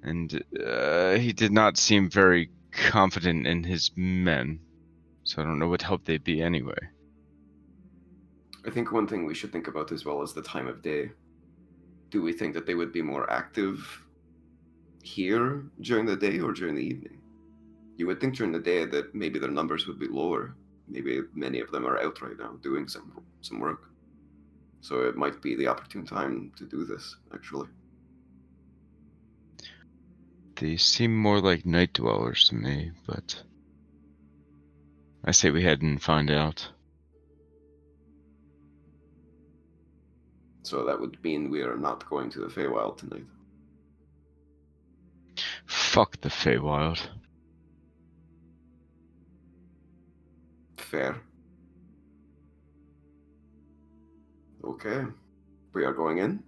and 0.02 0.42
uh, 0.64 1.12
he 1.14 1.32
did 1.32 1.52
not 1.52 1.76
seem 1.76 2.10
very 2.10 2.50
confident 2.72 3.46
in 3.46 3.64
his 3.64 3.90
men. 3.96 4.60
So 5.24 5.42
I 5.42 5.44
don't 5.44 5.58
know 5.58 5.68
what 5.68 5.82
help 5.82 6.04
they'd 6.04 6.24
be 6.24 6.40
anyway. 6.42 6.78
I 8.66 8.70
think 8.70 8.92
one 8.92 9.06
thing 9.06 9.24
we 9.24 9.34
should 9.34 9.52
think 9.52 9.68
about 9.68 9.92
as 9.92 10.04
well 10.04 10.22
is 10.22 10.32
the 10.32 10.42
time 10.42 10.68
of 10.68 10.82
day. 10.82 11.10
Do 12.10 12.22
we 12.22 12.32
think 12.32 12.54
that 12.54 12.66
they 12.66 12.74
would 12.74 12.92
be 12.92 13.02
more 13.02 13.30
active 13.30 14.04
here 15.02 15.64
during 15.80 16.06
the 16.06 16.16
day 16.16 16.40
or 16.40 16.52
during 16.52 16.74
the 16.74 16.82
evening? 16.82 17.20
You 17.96 18.06
would 18.06 18.20
think 18.20 18.36
during 18.36 18.52
the 18.52 18.58
day 18.58 18.84
that 18.84 19.14
maybe 19.14 19.38
their 19.38 19.50
numbers 19.50 19.86
would 19.86 19.98
be 19.98 20.08
lower. 20.08 20.54
Maybe 20.88 21.20
many 21.34 21.60
of 21.60 21.70
them 21.70 21.86
are 21.86 21.98
out 21.98 22.20
right 22.22 22.38
now 22.38 22.56
doing 22.62 22.88
some 22.88 23.22
some 23.40 23.60
work. 23.60 23.90
So 24.80 25.02
it 25.02 25.16
might 25.16 25.42
be 25.42 25.54
the 25.54 25.66
opportune 25.66 26.06
time 26.06 26.52
to 26.56 26.64
do 26.64 26.84
this, 26.84 27.16
actually. 27.34 27.68
They 30.56 30.76
seem 30.76 31.16
more 31.16 31.40
like 31.40 31.66
night 31.66 31.92
dwellers 31.92 32.48
to 32.48 32.54
me, 32.54 32.92
but 33.06 33.42
I 35.24 35.32
say 35.32 35.50
we 35.50 35.62
head 35.62 35.82
and 35.82 36.02
find 36.02 36.30
out. 36.30 36.68
So 40.62 40.84
that 40.84 41.00
would 41.00 41.22
mean 41.22 41.50
we 41.50 41.62
are 41.62 41.76
not 41.76 42.08
going 42.10 42.30
to 42.30 42.40
the 42.40 42.48
Feywild 42.48 42.98
tonight. 42.98 43.24
Fuck 45.66 46.20
the 46.20 46.28
Feywild. 46.28 47.00
Fair. 50.90 51.20
Okay. 54.64 55.04
We 55.74 55.84
are 55.84 55.92
going 55.92 56.16
in. 56.18 56.42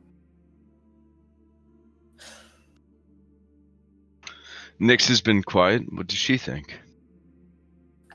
Nix 4.79 5.09
has 5.09 5.21
been 5.21 5.43
quiet. 5.43 5.83
What 5.93 6.07
does 6.07 6.17
she 6.17 6.39
think? 6.39 6.81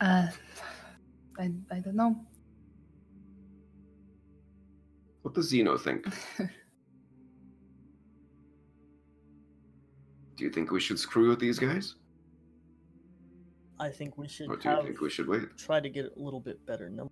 Uh, 0.02 0.26
I, 1.38 1.52
I 1.72 1.80
don't 1.80 1.96
know. 1.96 2.16
What 5.22 5.36
does 5.36 5.50
Zeno 5.50 5.78
think? 5.78 6.08
Do 10.38 10.44
you 10.44 10.50
think 10.50 10.72
we 10.72 10.80
should 10.80 10.98
screw 10.98 11.30
with 11.30 11.40
these 11.40 11.60
guys? 11.60 11.94
I 13.80 13.90
think 13.90 14.18
we 14.18 14.28
should 14.28 14.50
Or 14.50 14.56
do 14.56 14.70
you 14.70 14.84
think 14.84 15.02
we 15.02 15.10
should 15.10 15.28
wait? 15.28 15.58
try 15.58 15.80
to 15.80 15.90
get 15.90 16.06
a 16.16 16.20
little 16.20 16.40
bit 16.40 16.66
better 16.66 16.90
numbers. 16.90 17.12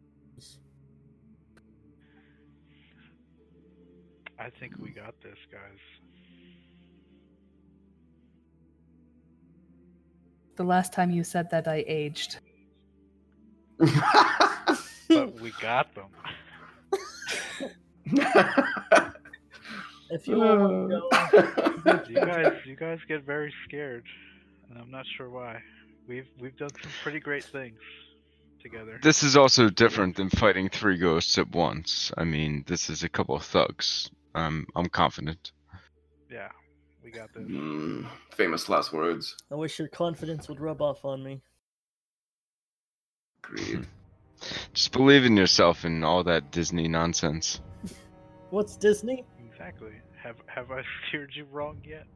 I 4.40 4.50
think 4.50 4.78
we 4.78 4.90
got 4.92 5.14
this, 5.22 5.38
guys. 5.52 5.80
The 10.56 10.64
last 10.64 10.94
time 10.94 11.12
you 11.12 11.24
said 11.24 11.50
that, 11.52 11.68
I 11.68 11.84
aged. 11.88 12.40
But 13.78 15.34
we 15.42 15.52
got 15.62 15.94
them. 15.96 16.10
If 20.10 20.28
you 20.28 20.38
want 20.38 20.92
to 20.92 21.02
go, 21.84 22.04
You 22.08 22.16
guys, 22.16 22.54
you 22.66 22.76
guys 22.76 23.00
get 23.08 23.24
very 23.24 23.54
scared, 23.68 24.06
and 24.70 24.78
I'm 24.78 24.92
not 24.92 25.06
sure 25.18 25.30
why. 25.30 25.60
We've 26.08 26.28
we've 26.40 26.56
done 26.58 26.70
some 26.82 26.92
pretty 27.02 27.20
great 27.20 27.44
things 27.44 27.80
together. 28.62 29.00
This 29.02 29.24
is 29.24 29.38
also 29.38 29.70
different 29.70 30.16
than 30.16 30.30
fighting 30.30 30.70
three 30.70 30.98
ghosts 30.98 31.38
at 31.38 31.50
once. 31.52 32.12
I 32.18 32.24
mean, 32.24 32.64
this 32.68 32.90
is 32.90 33.04
a 33.04 33.10
couple 33.10 33.36
of 33.36 33.44
thugs. 33.44 34.10
Um, 34.36 34.68
I'm 34.76 34.88
confident. 34.88 35.52
Yeah, 36.30 36.50
we 37.04 37.12
got 37.12 37.34
this. 37.34 37.44
Mm, 37.44 38.08
famous 38.32 38.70
last 38.70 38.92
words. 38.92 39.36
I 39.52 39.56
wish 39.56 39.80
your 39.80 39.88
confidence 39.88 40.50
would 40.50 40.60
rub 40.60 40.82
off 40.82 41.06
on 41.06 41.24
me. 41.24 41.42
Agreed. 43.44 43.86
Just 44.74 44.92
believe 44.92 45.26
in 45.26 45.38
yourself 45.38 45.84
and 45.84 46.04
all 46.04 46.24
that 46.24 46.52
Disney 46.52 46.88
nonsense. 46.88 47.62
What's 48.50 48.76
Disney? 48.76 49.26
Exactly. 49.52 49.94
Have 50.22 50.38
have 50.48 50.72
I 50.72 50.82
steered 51.08 51.32
you 51.36 51.46
wrong 51.52 51.82
yet? 51.86 52.08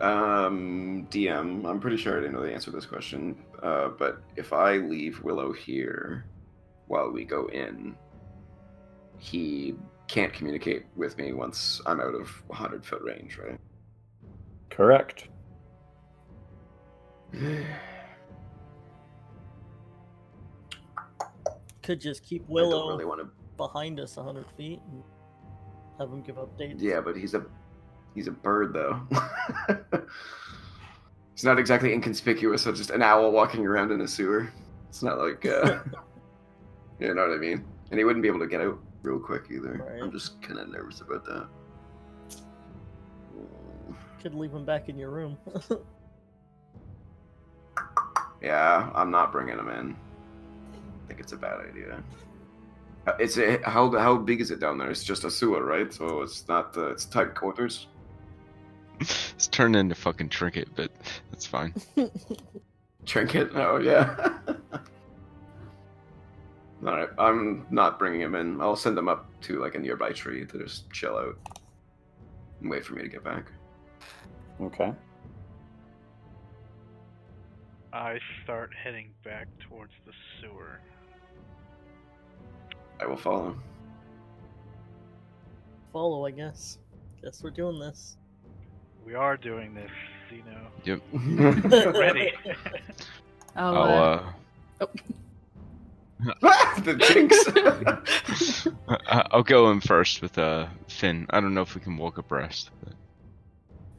Um, 0.00 1.06
DM, 1.10 1.64
I'm 1.64 1.80
pretty 1.80 1.96
sure 1.96 2.16
I 2.18 2.20
didn't 2.20 2.34
know 2.34 2.42
the 2.42 2.52
answer 2.52 2.70
to 2.70 2.76
this 2.76 2.86
question. 2.86 3.42
Uh, 3.62 3.88
but 3.88 4.22
if 4.36 4.52
I 4.52 4.76
leave 4.76 5.22
Willow 5.22 5.52
here 5.52 6.26
while 6.86 7.10
we 7.10 7.24
go 7.24 7.46
in, 7.46 7.96
he 9.18 9.74
can't 10.08 10.32
communicate 10.32 10.86
with 10.94 11.16
me 11.18 11.32
once 11.32 11.80
I'm 11.86 12.00
out 12.00 12.14
of 12.14 12.28
100 12.48 12.84
foot 12.84 13.02
range, 13.02 13.38
right? 13.38 13.58
Correct. 14.70 15.28
Could 21.82 22.00
just 22.00 22.22
keep 22.24 22.46
Willow 22.48 22.90
really 22.90 23.04
want 23.04 23.20
to. 23.20 23.28
behind 23.56 24.00
us 24.00 24.16
100 24.16 24.44
feet 24.56 24.80
and 24.90 25.02
have 25.98 26.10
him 26.10 26.22
give 26.22 26.36
updates. 26.36 26.80
Yeah, 26.80 27.00
but 27.00 27.16
he's 27.16 27.34
a 27.34 27.46
he's 28.16 28.26
a 28.26 28.32
bird 28.32 28.72
though. 28.72 29.00
he's 31.34 31.44
not 31.44 31.60
exactly 31.60 31.92
inconspicuous. 31.92 32.62
So 32.62 32.72
just 32.72 32.90
an 32.90 33.02
owl 33.02 33.30
walking 33.30 33.64
around 33.64 33.92
in 33.92 34.00
a 34.00 34.08
sewer. 34.08 34.52
It's 34.88 35.02
not 35.02 35.18
like 35.18 35.46
uh, 35.46 35.78
you 36.98 37.14
know 37.14 37.22
what 37.28 37.36
I 37.36 37.38
mean. 37.38 37.64
And 37.90 37.98
he 37.98 38.04
wouldn't 38.04 38.22
be 38.22 38.28
able 38.28 38.40
to 38.40 38.48
get 38.48 38.60
out 38.60 38.80
real 39.02 39.20
quick 39.20 39.44
either. 39.52 39.84
Right. 39.88 40.02
I'm 40.02 40.10
just 40.10 40.42
kind 40.42 40.58
of 40.58 40.68
nervous 40.68 41.00
about 41.00 41.24
that. 41.26 41.46
Could 44.20 44.34
leave 44.34 44.52
him 44.52 44.64
back 44.64 44.88
in 44.88 44.98
your 44.98 45.10
room. 45.10 45.38
Yeah, 48.42 48.90
I'm 48.94 49.10
not 49.10 49.32
bringing 49.32 49.58
him 49.58 49.68
in. 49.68 49.96
I 50.74 51.08
think 51.08 51.20
it's 51.20 51.32
a 51.32 51.36
bad 51.36 51.58
idea. 51.68 52.02
Uh, 53.06 53.12
It's 53.18 53.38
a, 53.38 53.58
how 53.68 53.90
how 53.98 54.16
big 54.16 54.40
is 54.40 54.50
it 54.50 54.60
down 54.60 54.78
there? 54.78 54.90
It's 54.90 55.04
just 55.04 55.24
a 55.24 55.30
sewer, 55.30 55.64
right? 55.64 55.92
So 55.92 56.22
it's 56.22 56.46
not 56.46 56.76
uh, 56.76 56.90
it's 56.90 57.06
tight 57.06 57.34
quarters. 57.34 57.88
It's 59.36 59.48
turned 59.48 59.76
into 59.76 59.94
fucking 59.94 60.30
trinket, 60.30 60.68
but 60.74 60.90
that's 61.30 61.44
fine. 61.44 61.74
Trinket? 63.04 63.50
Oh 63.54 63.76
yeah. 63.76 64.38
All 66.86 66.96
right, 66.96 67.08
I'm 67.18 67.66
not 67.70 67.98
bringing 67.98 68.20
him 68.22 68.34
in. 68.34 68.60
I'll 68.60 68.76
send 68.76 68.96
him 68.96 69.08
up 69.08 69.28
to 69.42 69.60
like 69.60 69.74
a 69.74 69.78
nearby 69.78 70.12
tree 70.12 70.46
to 70.46 70.58
just 70.58 70.90
chill 70.90 71.16
out 71.16 71.38
and 72.60 72.70
wait 72.70 72.84
for 72.84 72.94
me 72.94 73.02
to 73.02 73.08
get 73.08 73.22
back. 73.22 73.52
Okay. 74.60 74.92
I 77.92 78.18
start 78.44 78.70
heading 78.74 79.10
back 79.24 79.48
towards 79.68 79.92
the 80.04 80.12
sewer. 80.40 80.80
I 83.00 83.06
will 83.06 83.16
follow. 83.16 83.56
Follow, 85.92 86.26
I 86.26 86.30
guess. 86.30 86.78
Guess 87.22 87.42
we're 87.42 87.50
doing 87.50 87.78
this. 87.78 88.16
We 89.06 89.14
are 89.14 89.36
doing 89.36 89.72
this, 89.72 89.90
you 90.32 90.42
know. 90.42 90.66
Yep. 90.84 91.94
Ready. 91.94 92.32
I'll, 93.54 93.76
I'll 93.82 94.32
uh, 94.80 94.86
uh, 96.42 96.80
the 96.80 96.96
jinx. 96.96 97.44
I- 98.88 99.28
I'll 99.30 99.44
go 99.44 99.70
in 99.70 99.80
first 99.80 100.22
with 100.22 100.36
uh 100.38 100.66
Finn. 100.88 101.26
I 101.30 101.40
don't 101.40 101.54
know 101.54 101.62
if 101.62 101.76
we 101.76 101.80
can 101.80 101.96
walk 101.96 102.18
abreast. 102.18 102.70
But... 102.82 102.94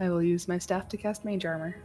I 0.01 0.09
will 0.09 0.21
use 0.21 0.49
my 0.49 0.57
staff 0.57 0.89
to 0.89 0.97
cast 0.97 1.23
mage 1.23 1.45
armor. 1.45 1.77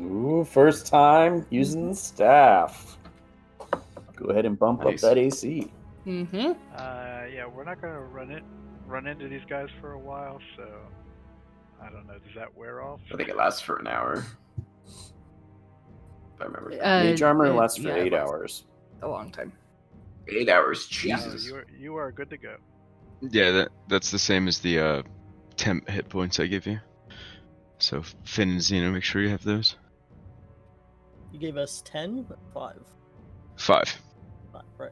Ooh, 0.00 0.46
first 0.48 0.86
time 0.86 1.44
using 1.50 1.88
the 1.88 1.96
staff. 1.96 2.98
Go 4.14 4.26
ahead 4.26 4.46
and 4.46 4.56
bump 4.56 4.84
Nice. 4.84 5.02
up 5.02 5.10
that 5.10 5.18
AC. 5.18 5.72
Mm-hmm. 6.06 6.52
Uh, 6.76 7.24
yeah, 7.34 7.46
we're 7.46 7.64
not 7.64 7.82
gonna 7.82 8.00
run 8.00 8.30
it, 8.30 8.44
run 8.86 9.08
into 9.08 9.28
these 9.28 9.42
guys 9.48 9.68
for 9.80 9.92
a 9.92 9.98
while, 9.98 10.38
so 10.56 10.68
I 11.82 11.90
don't 11.90 12.06
know. 12.06 12.14
Does 12.14 12.34
that 12.36 12.56
wear 12.56 12.82
off? 12.82 13.00
I 13.12 13.16
think 13.16 13.28
it 13.28 13.36
lasts 13.36 13.60
for 13.60 13.76
an 13.76 13.86
hour. 13.86 14.24
If 14.86 16.40
I 16.40 16.44
remember. 16.44 16.72
Uh, 16.72 17.04
Mage 17.04 17.22
armor 17.22 17.46
uh, 17.46 17.54
lasts 17.54 17.78
for 17.78 17.88
yeah, 17.88 17.96
eight 17.96 18.12
lasts 18.12 18.30
hours. 18.30 18.64
A 19.02 19.08
long 19.08 19.30
time. 19.30 19.52
Eight 20.28 20.48
hours. 20.48 20.88
yeah. 21.04 21.16
Jesus. 21.16 21.46
you 21.46 21.56
are 21.56 21.66
you 21.78 21.96
are 21.96 22.12
good 22.12 22.30
to 22.30 22.36
go. 22.36 22.56
Yeah, 23.22 23.50
that 23.50 23.68
that's 23.88 24.10
the 24.10 24.18
same 24.18 24.48
as 24.48 24.58
the 24.58 24.78
uh 24.78 25.02
temp 25.56 25.88
hit 25.88 26.08
points 26.08 26.38
I 26.40 26.46
give 26.46 26.66
you. 26.66 26.78
So 27.78 28.02
Finn 28.24 28.50
and 28.50 28.62
Zeno, 28.62 28.90
make 28.90 29.04
sure 29.04 29.22
you 29.22 29.30
have 29.30 29.42
those. 29.42 29.76
You 31.32 31.38
gave 31.38 31.56
us 31.56 31.82
10? 31.84 32.26
5. 32.52 32.76
Five. 33.56 34.00
Five, 34.52 34.62
right. 34.78 34.90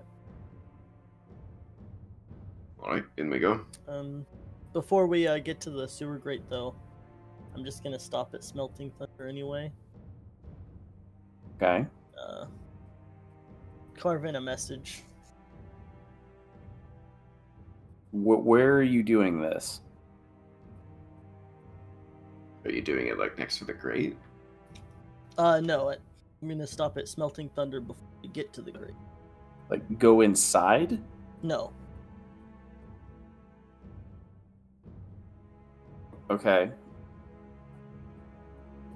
All 2.81 2.93
right, 2.93 3.05
in 3.17 3.29
we 3.29 3.39
go. 3.41 3.61
Um, 3.89 4.25
before 4.79 5.09
we 5.09 5.27
uh, 5.27 5.39
get 5.41 5.61
to 5.61 5.71
the 5.71 5.89
sewer 5.89 6.19
grate, 6.19 6.49
though, 6.49 6.73
I'm 7.53 7.65
just 7.65 7.83
gonna 7.83 7.99
stop 7.99 8.33
at 8.37 8.45
Smelting 8.45 8.93
Thunder 8.97 9.27
anyway. 9.27 9.73
Okay. 11.57 11.85
Uh, 12.17 12.45
carve 13.97 14.25
in 14.25 14.37
a 14.37 14.41
message. 14.41 15.03
Wh- 18.13 18.47
where 18.47 18.73
are 18.77 18.85
you 18.85 19.03
doing 19.03 19.41
this? 19.41 19.81
Are 22.65 22.71
you 22.71 22.81
doing 22.81 23.09
it 23.09 23.19
like 23.19 23.37
next 23.37 23.59
to 23.59 23.65
the 23.65 23.75
grate? 23.75 24.17
Uh, 25.39 25.59
no, 25.59 25.89
it, 25.89 26.01
I'm 26.41 26.49
gonna 26.49 26.69
stop 26.69 26.97
at 26.99 27.09
Smelting 27.09 27.49
Thunder 27.49 27.81
before 27.81 28.07
we 28.23 28.29
get 28.29 28.53
to 28.53 28.63
the 28.63 28.71
grate. 28.71 28.95
Like, 29.71 29.99
go 29.99 30.21
inside? 30.21 31.01
No, 31.43 31.73
Okay. 36.31 36.71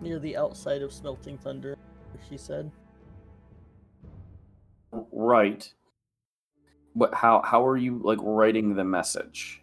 near 0.02 0.18
the 0.18 0.36
outside 0.36 0.82
of 0.82 0.92
Smelting 0.92 1.38
Thunder, 1.38 1.78
she 2.28 2.36
said. 2.36 2.70
Right. 4.90 5.72
But 6.94 7.14
how 7.14 7.40
how 7.42 7.64
are 7.64 7.76
you 7.76 8.00
like 8.02 8.18
writing 8.20 8.74
the 8.74 8.84
message? 8.84 9.62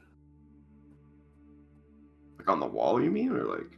Like 2.39 2.49
on 2.49 2.59
the 2.59 2.65
wall, 2.65 3.01
you 3.01 3.11
mean, 3.11 3.31
or 3.31 3.43
like? 3.43 3.77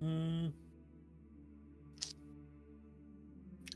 Hmm. 0.00 0.46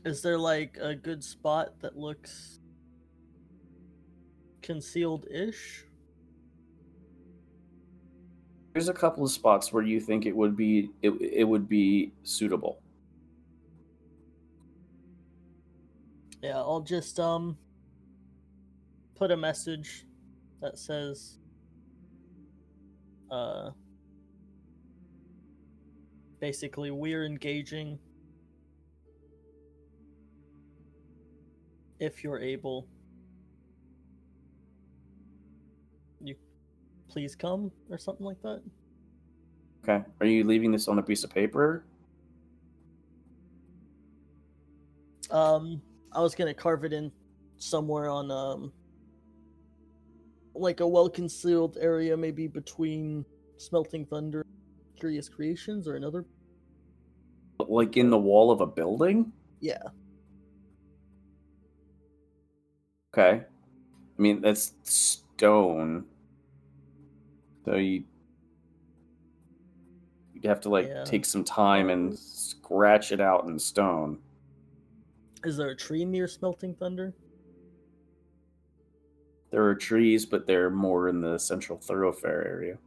Is 0.03 0.21
there 0.21 0.37
like 0.37 0.77
a 0.81 0.93
good 0.93 1.23
spot 1.23 1.79
that 1.81 1.97
looks 1.97 2.59
concealed-ish? 4.61 5.84
There's 8.75 8.89
a 8.89 8.93
couple 8.93 9.23
of 9.23 9.31
spots 9.31 9.71
where 9.71 9.83
you 9.83 10.01
think 10.01 10.25
it 10.25 10.35
would 10.35 10.57
be 10.57 10.89
it, 11.01 11.11
it 11.11 11.45
would 11.45 11.69
be 11.69 12.11
suitable. 12.23 12.81
Yeah, 16.43 16.57
I'll 16.57 16.81
just 16.81 17.17
um 17.17 17.57
put 19.15 19.31
a 19.31 19.37
message 19.37 20.05
that 20.61 20.77
says 20.77 21.39
uh 23.31 23.69
basically 26.41 26.91
we're 26.91 27.25
engaging 27.25 27.97
if 32.01 32.25
you're 32.25 32.41
able 32.41 32.89
please 37.15 37.33
come 37.33 37.71
or 37.89 37.97
something 37.97 38.25
like 38.25 38.41
that 38.41 38.61
Okay. 39.87 40.03
Are 40.19 40.25
you 40.25 40.43
leaving 40.43 40.71
this 40.71 40.87
on 40.87 40.97
a 40.97 41.03
piece 41.03 41.23
of 41.23 41.29
paper? 41.29 41.85
Um, 45.29 45.79
I 46.11 46.21
was 46.21 46.33
gonna 46.33 46.55
carve 46.55 46.85
it 46.85 46.91
in 46.91 47.11
somewhere 47.59 48.09
on 48.09 48.31
um, 48.31 48.73
like 50.55 50.79
a 50.79 50.87
well 50.87 51.07
concealed 51.07 51.77
area, 51.79 52.17
maybe 52.17 52.47
between 52.47 53.23
Smelting 53.57 54.07
Thunder, 54.07 54.43
Curious 54.99 55.29
Creations, 55.29 55.87
or 55.87 55.97
another. 55.97 56.25
Like 57.59 57.95
in 57.95 58.09
the 58.09 58.17
wall 58.17 58.49
of 58.49 58.61
a 58.61 58.65
building? 58.65 59.31
Yeah, 59.59 59.83
Okay. 63.15 63.43
I 64.17 64.21
mean, 64.21 64.41
that's 64.41 64.73
stone. 64.83 66.05
So 67.65 67.75
you 67.75 68.03
you'd 70.33 70.45
have 70.45 70.61
to 70.61 70.69
like 70.69 70.87
Yeah. 70.87 71.03
take 71.03 71.25
some 71.25 71.43
time 71.43 71.89
and 71.89 72.17
scratch 72.17 73.11
it 73.11 73.19
out 73.19 73.45
in 73.45 73.57
stone. 73.59 74.19
is 75.43 75.57
there 75.57 75.69
a 75.69 75.75
tree 75.75 76.03
near 76.05 76.27
Smelting 76.27 76.73
Thunder? 76.73 77.13
There 79.51 79.63
are 79.63 79.75
trees, 79.75 80.25
but 80.25 80.47
they're 80.47 80.71
more 80.71 81.07
in 81.07 81.21
the 81.21 81.37
central 81.37 81.77
thoroughfare 81.77 82.47
area. 82.47 82.77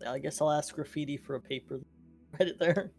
Yeah, 0.00 0.12
I 0.12 0.18
guess 0.18 0.40
I'll 0.40 0.50
ask 0.50 0.74
Graffiti 0.74 1.16
for 1.16 1.36
a 1.36 1.40
paper. 1.40 1.80
Write 2.38 2.48
it 2.48 2.58
there. 2.58 2.90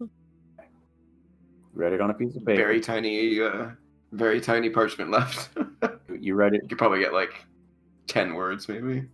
Write 1.74 1.92
it 1.94 2.00
on 2.02 2.10
a 2.12 2.14
piece 2.14 2.36
of 2.38 2.46
paper. 2.46 2.56
Very 2.62 2.80
tiny, 2.80 3.40
uh, 3.42 3.72
very 4.14 4.40
tiny 4.42 4.70
parchment 4.70 5.12
left. 5.12 5.50
you 6.10 6.16
You 6.20 6.36
write 6.36 6.54
it. 6.54 6.62
You 6.64 6.70
could 6.70 6.78
probably 6.78 7.00
get 7.02 7.12
like 7.14 7.34
ten 8.08 8.34
words, 8.34 8.68
maybe. 8.68 9.06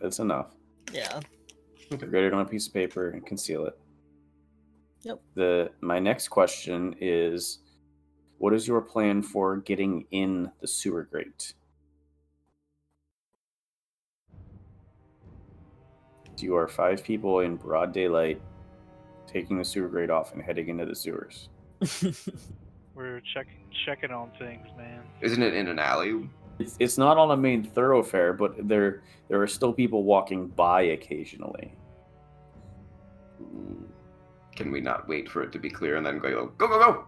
That's 0.00 0.18
enough. 0.18 0.48
yeah. 0.92 1.20
You 1.90 1.98
write 2.06 2.22
it 2.24 2.32
on 2.32 2.42
a 2.42 2.44
piece 2.44 2.68
of 2.68 2.72
paper 2.74 3.10
and 3.10 3.26
conceal 3.26 3.66
it. 3.66 3.76
Yep. 5.02 5.20
The 5.34 5.70
my 5.80 5.98
next 5.98 6.28
question 6.28 6.94
is, 7.00 7.58
what 8.38 8.54
is 8.54 8.68
your 8.68 8.80
plan 8.80 9.22
for 9.22 9.56
getting 9.56 10.06
in 10.12 10.50
the 10.60 10.68
sewer 10.68 11.02
grate? 11.02 11.54
You 16.38 16.56
are 16.56 16.68
five 16.68 17.04
people 17.04 17.40
in 17.40 17.56
broad 17.56 17.92
daylight, 17.92 18.40
taking 19.26 19.58
the 19.58 19.64
sewer 19.64 19.88
grate 19.88 20.10
off 20.10 20.32
and 20.32 20.42
heading 20.42 20.68
into 20.68 20.86
the 20.86 20.94
sewers. 20.94 21.48
We're 22.94 23.20
checking 23.34 23.64
checking 23.84 24.10
on 24.10 24.30
things, 24.38 24.66
man. 24.76 25.02
Isn't 25.20 25.42
it 25.42 25.54
in 25.54 25.68
an 25.68 25.78
alley? 25.78 26.28
It's, 26.60 26.76
it's 26.78 26.98
not 26.98 27.16
on 27.16 27.30
a 27.30 27.36
main 27.36 27.64
thoroughfare, 27.64 28.34
but 28.34 28.68
there 28.68 29.02
there 29.28 29.40
are 29.40 29.46
still 29.46 29.72
people 29.72 30.04
walking 30.04 30.48
by 30.48 30.82
occasionally. 30.82 31.72
Mm, 33.42 33.84
Can 34.54 34.70
we 34.70 34.80
not 34.82 35.08
wait 35.08 35.28
for 35.28 35.42
it 35.42 35.52
to 35.52 35.58
be 35.58 35.70
clear 35.70 35.96
and 35.96 36.04
then 36.04 36.18
go 36.18 36.52
go 36.58 36.68
go 36.68 36.78
go? 36.78 37.04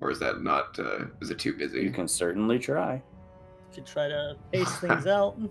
Or 0.00 0.10
is 0.10 0.18
that 0.18 0.42
not? 0.42 0.76
Uh, 0.78 1.04
is 1.20 1.30
it 1.30 1.38
too 1.38 1.52
busy? 1.56 1.80
You 1.80 1.92
can 1.92 2.08
certainly 2.08 2.58
try. 2.58 2.94
You 2.94 3.02
Could 3.76 3.86
try 3.86 4.08
to 4.08 4.36
pace 4.52 4.76
things 4.78 5.06
out. 5.18 5.38
No, 5.40 5.50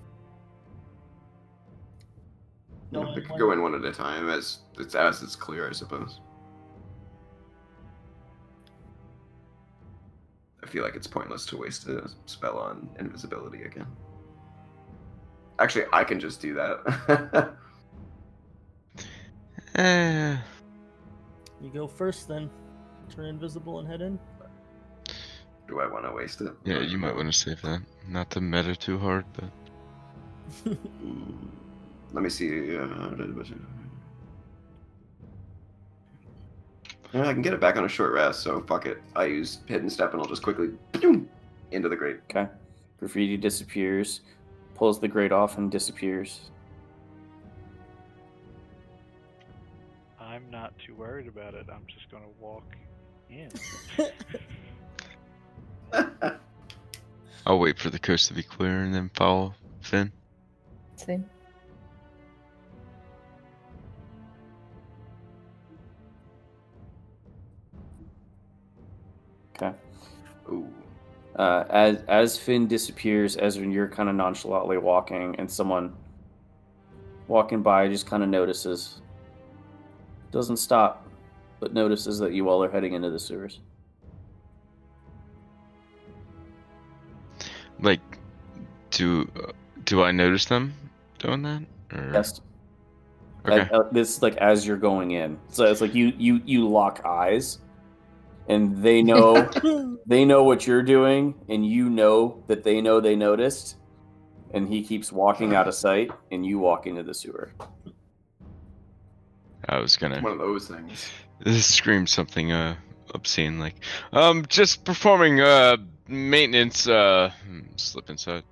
No, 2.91 3.13
we 3.15 3.21
could 3.21 3.39
go 3.39 3.53
in 3.53 3.61
one 3.61 3.73
at 3.75 3.85
a 3.85 3.93
time 3.93 4.29
as 4.29 4.59
it's 4.77 4.93
as 4.95 5.23
it's 5.23 5.37
clear, 5.37 5.69
I 5.69 5.71
suppose. 5.71 6.19
Feel 10.71 10.83
like 10.83 10.95
it's 10.95 11.07
pointless 11.07 11.45
to 11.47 11.57
waste 11.57 11.87
a 11.87 12.09
spell 12.25 12.57
on 12.57 12.89
invisibility 12.99 13.63
again. 13.63 13.87
Actually, 15.59 15.85
I 15.93 16.03
can 16.03 16.19
just 16.19 16.41
do 16.41 16.53
that. 16.55 17.53
Eh, 19.75 20.37
You 21.61 21.69
go 21.69 21.87
first, 21.87 22.27
then. 22.27 22.49
Turn 23.13 23.25
invisible 23.25 23.79
and 23.79 23.87
head 23.87 24.01
in. 24.01 24.17
do 25.67 25.79
I 25.79 25.87
want 25.87 26.05
to 26.05 26.11
waste 26.11 26.41
it? 26.41 26.53
yeah, 26.65 26.79
you 26.79 26.97
might 26.97 27.15
want 27.15 27.31
to 27.31 27.37
save 27.37 27.61
that. 27.61 27.81
Not 28.07 28.31
to 28.31 28.41
meta 28.41 28.75
too 28.75 28.97
hard, 28.97 29.25
but 29.33 29.49
Let 32.13 32.23
me 32.23 32.29
see. 32.29 32.75
Uh, 32.77 32.87
I 37.13 37.33
can 37.33 37.41
get 37.41 37.53
it 37.53 37.59
back 37.59 37.75
on 37.75 37.83
a 37.83 37.89
short 37.89 38.13
rest, 38.13 38.41
so 38.41 38.61
fuck 38.61 38.85
it. 38.85 39.01
I 39.15 39.25
use 39.25 39.59
hidden 39.65 39.89
step 39.89 40.13
and 40.13 40.21
I'll 40.21 40.27
just 40.27 40.43
quickly 40.43 40.69
boom, 40.93 41.29
into 41.71 41.89
the 41.89 41.95
grate. 41.95 42.19
Okay. 42.29 42.47
Graffiti 42.99 43.35
disappears, 43.35 44.21
pulls 44.75 44.99
the 44.99 45.07
grate 45.07 45.31
off, 45.31 45.57
and 45.57 45.71
disappears. 45.71 46.51
I'm 50.19 50.49
not 50.49 50.73
too 50.85 50.95
worried 50.95 51.27
about 51.27 51.53
it. 51.55 51.65
I'm 51.71 51.85
just 51.87 52.09
gonna 52.09 52.23
walk 52.39 52.63
in. 53.29 53.49
I'll 57.45 57.59
wait 57.59 57.77
for 57.79 57.89
the 57.89 57.99
coast 57.99 58.27
to 58.27 58.33
be 58.33 58.43
clear 58.43 58.83
and 58.83 58.93
then 58.93 59.09
follow 59.13 59.55
Finn. 59.81 60.11
Same. 60.95 61.25
Okay. 69.61 69.75
Ooh. 70.49 70.67
Uh, 71.35 71.63
as 71.69 72.03
as 72.07 72.37
Finn 72.37 72.67
disappears, 72.67 73.37
Ezrin, 73.37 73.71
you're 73.73 73.87
kind 73.87 74.09
of 74.09 74.15
nonchalantly 74.15 74.77
walking, 74.77 75.35
and 75.37 75.49
someone 75.49 75.95
walking 77.27 77.61
by 77.61 77.87
just 77.87 78.05
kind 78.05 78.21
of 78.23 78.29
notices. 78.29 79.01
Doesn't 80.31 80.57
stop, 80.57 81.07
but 81.59 81.73
notices 81.73 82.19
that 82.19 82.33
you 82.33 82.49
all 82.49 82.63
are 82.63 82.69
heading 82.69 82.93
into 82.93 83.09
the 83.09 83.19
sewers. 83.19 83.59
Like, 87.79 88.01
do 88.91 89.29
do 89.85 90.03
I 90.03 90.11
notice 90.11 90.45
them 90.45 90.73
doing 91.19 91.41
that? 91.43 91.63
Or... 91.93 92.11
Yes. 92.13 92.41
Okay. 93.45 93.67
Uh, 93.73 93.83
this 93.91 94.21
like 94.21 94.35
as 94.37 94.67
you're 94.67 94.77
going 94.77 95.11
in, 95.11 95.39
so 95.49 95.65
it's 95.65 95.81
like 95.81 95.95
you 95.95 96.13
you 96.17 96.41
you 96.45 96.67
lock 96.67 97.01
eyes, 97.05 97.59
and 98.51 98.83
they 98.83 99.01
know 99.01 99.49
they 100.05 100.25
know 100.25 100.43
what 100.43 100.67
you're 100.67 100.83
doing, 100.83 101.33
and 101.47 101.65
you 101.65 101.89
know 101.89 102.43
that 102.47 102.63
they 102.63 102.81
know 102.81 102.99
they 102.99 103.15
noticed, 103.15 103.77
and 104.53 104.67
he 104.67 104.83
keeps 104.83 105.11
walking 105.11 105.55
out 105.55 105.69
of 105.69 105.73
sight, 105.73 106.11
and 106.31 106.45
you 106.45 106.59
walk 106.59 106.85
into 106.85 107.01
the 107.01 107.13
sewer. 107.13 107.53
I 109.69 109.79
was 109.79 109.95
gonna 109.95 110.21
One 110.21 110.33
of 110.33 110.39
those 110.39 110.67
things. 110.67 111.09
scream 111.63 112.05
something 112.05 112.51
uh 112.51 112.75
obscene 113.13 113.57
like, 113.59 113.75
um, 114.11 114.45
just 114.47 114.83
performing 114.83 115.39
uh 115.39 115.77
maintenance. 116.07 116.87
Uh, 116.87 117.31
hmm, 117.45 117.61
slip 117.77 118.09
inside. 118.09 118.43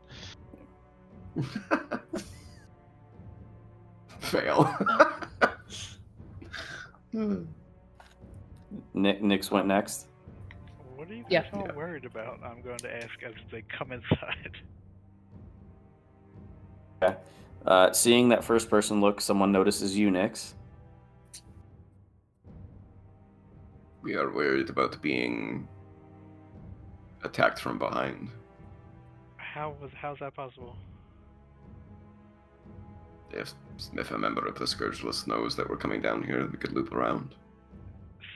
Fail. 4.19 4.73
Nick 9.01 9.21
Nix 9.21 9.49
went 9.51 9.67
next. 9.67 10.07
What 10.95 11.09
are 11.09 11.13
you 11.13 11.25
Yeah. 11.29 11.43
guys 11.43 11.51
all 11.53 11.65
Yeah. 11.67 11.73
worried 11.75 12.05
about? 12.05 12.39
I'm 12.43 12.61
going 12.61 12.77
to 12.79 12.95
ask 12.95 13.21
as 13.23 13.33
they 13.51 13.61
come 13.63 13.91
inside. 13.91 14.57
Uh, 17.65 17.91
seeing 17.91 18.29
that 18.29 18.41
first 18.43 18.69
person 18.69 19.01
look, 19.01 19.19
someone 19.21 19.51
notices 19.51 19.97
you, 19.97 20.09
Nix. 20.11 20.55
we 24.01 24.15
are 24.15 24.31
worried 24.31 24.69
about 24.69 25.01
being 25.01 25.67
attacked 27.23 27.59
from 27.59 27.77
behind. 27.77 28.29
How 29.37 29.75
was 29.81 29.91
how's 29.93 30.17
that 30.19 30.33
possible? 30.35 30.75
If 33.31 33.53
if 33.93 34.11
a 34.11 34.17
member 34.17 34.45
of 34.47 34.57
the 34.57 34.65
Scourge 34.65 35.03
list 35.03 35.27
knows 35.27 35.55
that 35.57 35.69
we're 35.69 35.77
coming 35.77 36.01
down 36.01 36.23
here, 36.23 36.47
we 36.49 36.57
could 36.57 36.71
loop 36.73 36.93
around. 36.93 37.35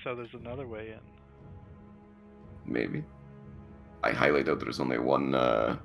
So 0.04 0.16
there's 0.16 0.34
another 0.34 0.68
way 0.68 0.90
in. 0.90 1.00
Maybe. 2.66 3.04
I 4.04 4.12
highly 4.12 4.44
doubt 4.44 4.60
there's 4.60 4.82
only 4.82 5.00
one 5.00 5.34
uh, 5.34 5.78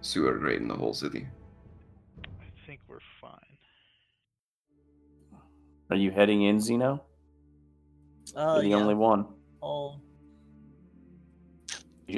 sewer 0.00 0.38
grate 0.38 0.60
in 0.60 0.68
the 0.68 0.74
whole 0.74 0.94
city. 0.94 1.26
I 2.24 2.66
think 2.66 2.80
we're 2.88 2.98
fine. 3.20 3.32
Are 5.90 5.96
you 5.96 6.10
heading 6.10 6.42
in, 6.42 6.60
Zeno? 6.60 7.04
Uh, 8.34 8.54
You're 8.54 8.62
the 8.62 8.68
yeah, 8.70 8.76
only 8.76 8.94
one. 8.94 9.26
I'll- 9.62 10.00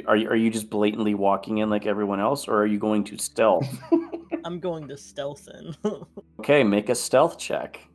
Are 0.07 0.15
you 0.15 0.29
are 0.29 0.35
you 0.37 0.49
just 0.49 0.69
blatantly 0.69 1.15
walking 1.15 1.57
in 1.57 1.69
like 1.69 1.85
everyone 1.85 2.21
else, 2.21 2.47
or 2.47 2.55
are 2.57 2.65
you 2.65 2.79
going 2.79 3.03
to 3.05 3.17
stealth? 3.17 3.67
I'm 4.45 4.59
going 4.61 4.87
to 4.87 4.95
stealth 4.97 5.49
in. 5.53 5.75
okay, 6.39 6.63
make 6.63 6.87
a 6.87 6.95
stealth 6.95 7.37
check. 7.37 7.87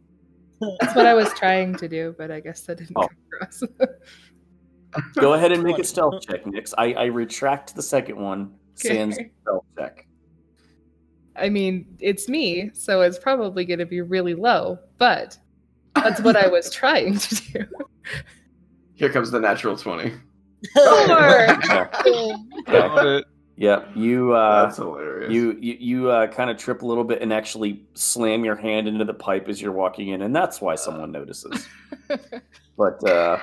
That's 0.80 0.94
what 0.96 1.06
I 1.06 1.14
was 1.14 1.32
trying 1.34 1.76
to 1.76 1.88
do, 1.88 2.14
but 2.16 2.30
I 2.30 2.40
guess 2.40 2.62
that 2.62 2.78
didn't 2.78 2.96
Oh. 2.96 3.06
come 3.08 3.16
across. 3.32 3.62
Go 5.16 5.34
ahead 5.34 5.52
and 5.52 5.62
make 5.62 5.72
a 5.74 5.76
Twenty. 5.76 5.86
stealth 5.88 6.26
check, 6.26 6.46
Nix. 6.46 6.72
I, 6.78 6.92
I 6.94 7.04
retract 7.06 7.74
the 7.74 7.82
second 7.82 8.16
one. 8.16 8.54
Sans 8.74 9.14
stealth 9.42 9.64
check. 9.78 10.06
I 11.36 11.50
mean, 11.50 11.86
it's 12.00 12.28
me, 12.28 12.70
so 12.72 13.02
it's 13.02 13.18
probably 13.18 13.64
going 13.66 13.78
to 13.80 13.86
be 13.86 14.00
really 14.00 14.32
low, 14.34 14.78
but 14.96 15.36
that's 15.94 16.20
what 16.22 16.34
I 16.36 16.46
was 16.48 16.70
trying 16.74 17.18
to 17.18 17.34
do. 17.52 17.64
Here 18.94 19.10
comes 19.10 19.30
the 19.30 19.40
natural 19.40 19.76
20. 19.76 20.10
Four! 20.72 20.86
Got 22.66 23.06
it. 23.06 23.24
Yep. 23.56 23.96
You 23.96 24.32
uh 24.32 24.66
That's 24.66 24.76
hilarious. 24.76 25.32
you 25.32 25.52
you, 25.60 25.76
you 25.80 26.10
uh, 26.10 26.26
kind 26.26 26.50
of 26.50 26.58
trip 26.58 26.82
a 26.82 26.86
little 26.86 27.04
bit 27.04 27.22
and 27.22 27.32
actually 27.32 27.84
slam 27.94 28.44
your 28.44 28.56
hand 28.56 28.86
into 28.86 29.04
the 29.04 29.14
pipe 29.14 29.48
as 29.48 29.60
you're 29.62 29.72
walking 29.72 30.08
in, 30.08 30.22
and 30.22 30.36
that's 30.36 30.60
why 30.60 30.74
someone 30.74 31.12
notices. 31.12 31.66
But 32.76 33.02
uh 33.08 33.38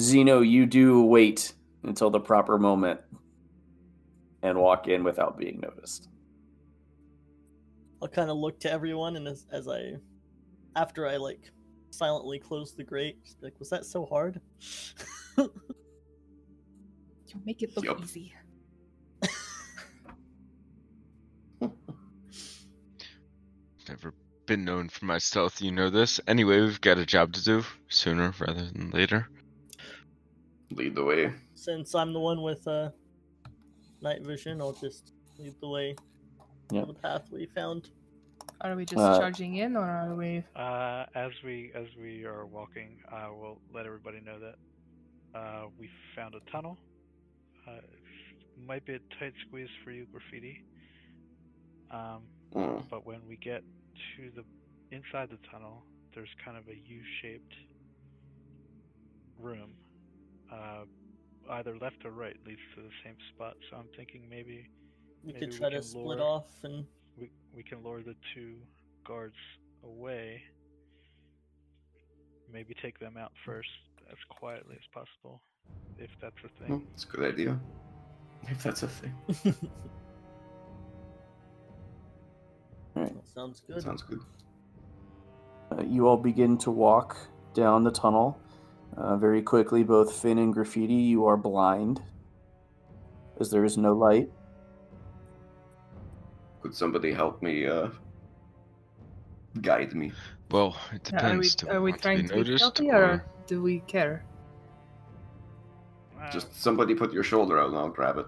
Zeno, 0.00 0.40
you 0.40 0.64
do 0.64 1.02
wait 1.04 1.52
until 1.82 2.08
the 2.08 2.20
proper 2.20 2.58
moment 2.58 3.00
and 4.42 4.58
walk 4.58 4.88
in 4.88 5.04
without 5.04 5.36
being 5.36 5.60
noticed. 5.60 6.08
I'll 8.00 8.08
kind 8.08 8.30
of 8.30 8.36
look 8.36 8.60
to 8.60 8.70
everyone, 8.70 9.16
and 9.16 9.26
as, 9.26 9.46
as 9.50 9.66
I, 9.66 9.94
after 10.76 11.06
I 11.06 11.16
like 11.16 11.50
silently 11.90 12.38
close 12.38 12.74
the 12.74 12.84
grate, 12.84 13.24
just 13.24 13.40
be 13.40 13.46
like, 13.48 13.58
was 13.58 13.70
that 13.70 13.84
so 13.84 14.06
hard? 14.06 14.40
you 15.38 15.50
make 17.44 17.62
it 17.62 17.74
look 17.76 17.84
Yup. 17.84 18.00
easy. 18.02 18.32
Never 23.88 24.12
been 24.46 24.64
known 24.64 24.88
for 24.88 25.04
my 25.04 25.18
stealth, 25.18 25.60
you 25.60 25.72
know 25.72 25.90
this. 25.90 26.20
Anyway, 26.26 26.60
we've 26.60 26.80
got 26.80 26.98
a 26.98 27.06
job 27.06 27.32
to 27.34 27.42
do 27.44 27.64
sooner 27.88 28.34
rather 28.38 28.64
than 28.66 28.90
later. 28.90 29.28
Lead 30.70 30.94
the 30.94 31.04
way. 31.04 31.32
Since 31.54 31.94
I'm 31.94 32.12
the 32.12 32.20
one 32.20 32.42
with 32.42 32.66
uh, 32.68 32.90
night 34.02 34.22
vision, 34.22 34.60
I'll 34.60 34.72
just 34.72 35.12
lead 35.38 35.54
the 35.60 35.68
way 35.68 35.96
Yep. 36.70 36.86
the 36.88 36.94
path 36.94 37.22
we 37.32 37.46
found. 37.46 37.88
Are 38.60 38.74
we 38.76 38.84
just 38.84 39.00
Uh, 39.00 39.18
charging 39.18 39.56
in, 39.56 39.76
or 39.76 39.84
are 39.84 40.14
we? 40.14 40.44
Uh, 40.54 41.06
as 41.14 41.32
we 41.44 41.72
as 41.74 41.86
we 41.98 42.24
are 42.24 42.44
walking, 42.44 42.98
I 43.10 43.28
will 43.28 43.60
let 43.72 43.86
everybody 43.86 44.20
know 44.20 44.38
that 44.40 45.38
uh, 45.38 45.66
we 45.78 45.88
found 46.14 46.34
a 46.34 46.40
tunnel. 46.50 46.76
Uh, 47.66 47.80
might 48.66 48.84
be 48.84 48.94
a 48.94 48.98
tight 49.18 49.32
squeeze 49.46 49.68
for 49.84 49.92
you, 49.92 50.06
graffiti. 50.12 50.64
Um, 51.90 52.22
Mm. 52.54 52.82
but 52.90 53.06
when 53.06 53.20
we 53.28 53.36
get 53.36 53.62
to 54.16 54.30
the 54.34 54.44
inside 54.96 55.28
the 55.30 55.38
tunnel, 55.50 55.84
there's 56.14 56.28
kind 56.44 56.56
of 56.56 56.64
a 56.68 56.74
U-shaped 56.74 57.54
room. 59.38 59.70
Uh, 60.52 60.84
either 61.50 61.76
left 61.78 62.04
or 62.04 62.10
right 62.10 62.36
leads 62.46 62.60
to 62.74 62.82
the 62.82 62.90
same 63.04 63.16
spot. 63.34 63.54
So 63.70 63.76
I'm 63.76 63.88
thinking 63.96 64.26
maybe 64.28 64.68
We 65.24 65.32
Maybe 65.32 65.46
could 65.46 65.52
we 65.54 65.58
try 65.58 65.70
to 65.70 65.82
split 65.82 66.04
lure- 66.04 66.20
off 66.22 66.48
and 66.64 66.84
we 67.18 67.30
we 67.54 67.62
can 67.62 67.82
lure 67.82 68.02
the 68.02 68.14
two 68.34 68.54
guards 69.06 69.36
away. 69.84 70.42
Maybe 72.52 72.74
take 72.82 72.98
them 72.98 73.16
out 73.18 73.32
first 73.44 73.68
as 74.10 74.16
quietly 74.30 74.76
as 74.78 74.86
possible, 74.92 75.42
if 75.98 76.10
that's 76.20 76.36
a 76.44 76.64
thing. 76.64 76.86
It's 76.94 77.04
a 77.04 77.08
good 77.08 77.34
idea. 77.34 77.58
If 78.48 78.62
that's 78.62 78.82
a 78.82 78.88
thing. 78.88 79.14
that 83.04 83.28
sounds 83.34 83.62
good. 83.66 83.82
Sounds 83.82 84.02
good. 84.02 84.20
Uh, 85.70 85.82
you 85.82 86.06
all 86.08 86.16
begin 86.16 86.56
to 86.58 86.70
walk 86.70 87.16
down 87.54 87.84
the 87.84 87.90
tunnel. 87.90 88.40
Uh, 88.96 89.16
very 89.16 89.42
quickly, 89.42 89.82
both 89.84 90.12
Finn 90.20 90.38
and 90.38 90.52
Graffiti, 90.52 90.94
you 90.94 91.26
are 91.26 91.36
blind. 91.36 92.02
as 93.40 93.50
there 93.50 93.64
is 93.64 93.76
no 93.76 93.92
light. 93.94 94.30
Could 96.62 96.74
somebody 96.74 97.12
help 97.12 97.40
me 97.42 97.66
uh 97.66 97.88
guide 99.60 99.94
me? 99.94 100.12
Well, 100.50 100.76
it 100.92 101.10
Yeah, 101.12 101.32
are 101.34 101.38
we, 101.38 101.48
depends. 101.48 101.64
Are 101.64 101.80
we 101.80 101.90
want 101.92 102.02
trying 102.02 102.16
be 102.22 102.22
to 102.28 102.28
be 102.28 102.36
noticed, 102.40 102.64
stealthy 102.64 102.90
or 102.90 103.24
do 103.46 103.62
we 103.62 103.80
care? 103.80 104.24
Just 106.32 106.52
somebody 106.60 106.94
put 106.94 107.12
your 107.12 107.22
shoulder 107.22 107.58
out 107.60 107.68
and 107.68 107.78
I'll 107.78 107.88
grab 107.88 108.18
it. 108.18 108.26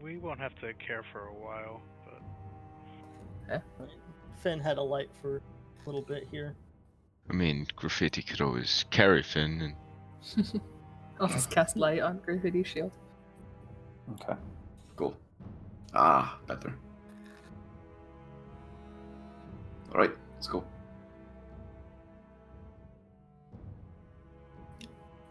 we 0.00 0.16
won't 0.18 0.38
have 0.38 0.54
to 0.60 0.72
care 0.74 1.02
for 1.12 1.26
a 1.26 1.34
while, 1.34 1.82
but 3.48 3.90
Finn 4.42 4.60
had 4.60 4.78
a 4.78 4.82
light 4.82 5.08
for 5.20 5.36
a 5.36 5.40
little 5.86 6.02
bit 6.02 6.28
here. 6.30 6.54
I 7.30 7.32
mean, 7.32 7.66
graffiti 7.76 8.22
could 8.22 8.40
always 8.40 8.84
carry 8.90 9.22
Finn, 9.22 9.74
and 10.36 10.60
I'll 11.20 11.28
just 11.28 11.50
cast 11.50 11.76
light 11.76 12.00
on 12.00 12.18
Graffiti 12.18 12.62
Shield. 12.62 12.92
Okay. 14.14 14.38
Cool. 14.96 15.16
Ah, 15.94 16.38
better. 16.46 16.74
Alright, 19.92 20.12
let's 20.34 20.46
go. 20.46 20.64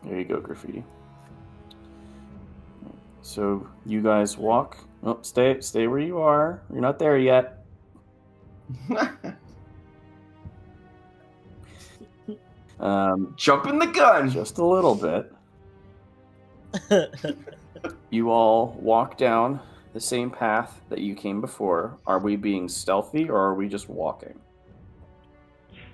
There 0.04 0.20
you 0.20 0.26
go, 0.26 0.40
graffiti. 0.40 0.84
So 3.22 3.68
you 3.86 4.02
guys 4.02 4.38
walk. 4.38 4.78
Oh, 5.04 5.20
stay, 5.22 5.60
stay 5.60 5.88
where 5.88 6.00
you 6.00 6.20
are. 6.20 6.62
You're 6.72 6.82
not 6.82 6.98
there 6.98 7.18
yet. 7.18 7.57
Um, 12.80 13.34
Jumping 13.36 13.80
the 13.80 13.88
gun! 13.88 14.30
just 14.30 14.58
a 14.60 14.66
little 14.66 14.96
bit. 14.96 15.34
You 18.10 18.32
all 18.32 18.76
walk 18.80 19.18
down 19.18 19.60
the 19.94 20.00
same 20.00 20.32
path 20.32 20.82
that 20.90 21.00
you 21.00 21.14
came 21.14 21.42
before. 21.42 21.98
Are 22.08 22.18
we 22.20 22.36
being 22.36 22.68
stealthy 22.68 23.30
or 23.30 23.38
are 23.38 23.54
we 23.54 23.68
just 23.70 23.88
walking? 23.88 24.40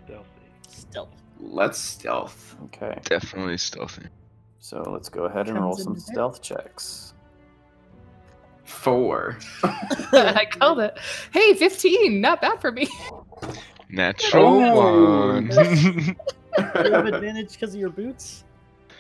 stealthy. 0.05 0.27
Stealth. 0.69 1.09
Let's 1.39 1.77
stealth. 1.77 2.55
Okay. 2.65 2.97
definitely 3.03 3.57
stealthy. 3.57 4.05
So 4.59 4.81
let's 4.91 5.09
go 5.09 5.25
ahead 5.25 5.47
and 5.47 5.57
Comes 5.57 5.61
roll 5.63 5.75
some 5.77 5.93
there. 5.93 6.01
stealth 6.01 6.41
checks. 6.41 7.12
Four. 8.63 9.37
I 9.63 10.45
called 10.49 10.79
it. 10.79 10.97
Hey, 11.31 11.53
15! 11.53 12.21
Not 12.21 12.41
bad 12.41 12.59
for 12.61 12.71
me. 12.71 12.87
Natural 13.89 14.45
Oh. 14.45 15.33
one. 15.33 15.47
you 16.57 16.91
have 16.91 17.05
advantage 17.05 17.53
because 17.53 17.73
of 17.73 17.79
your 17.79 17.89
boots? 17.89 18.43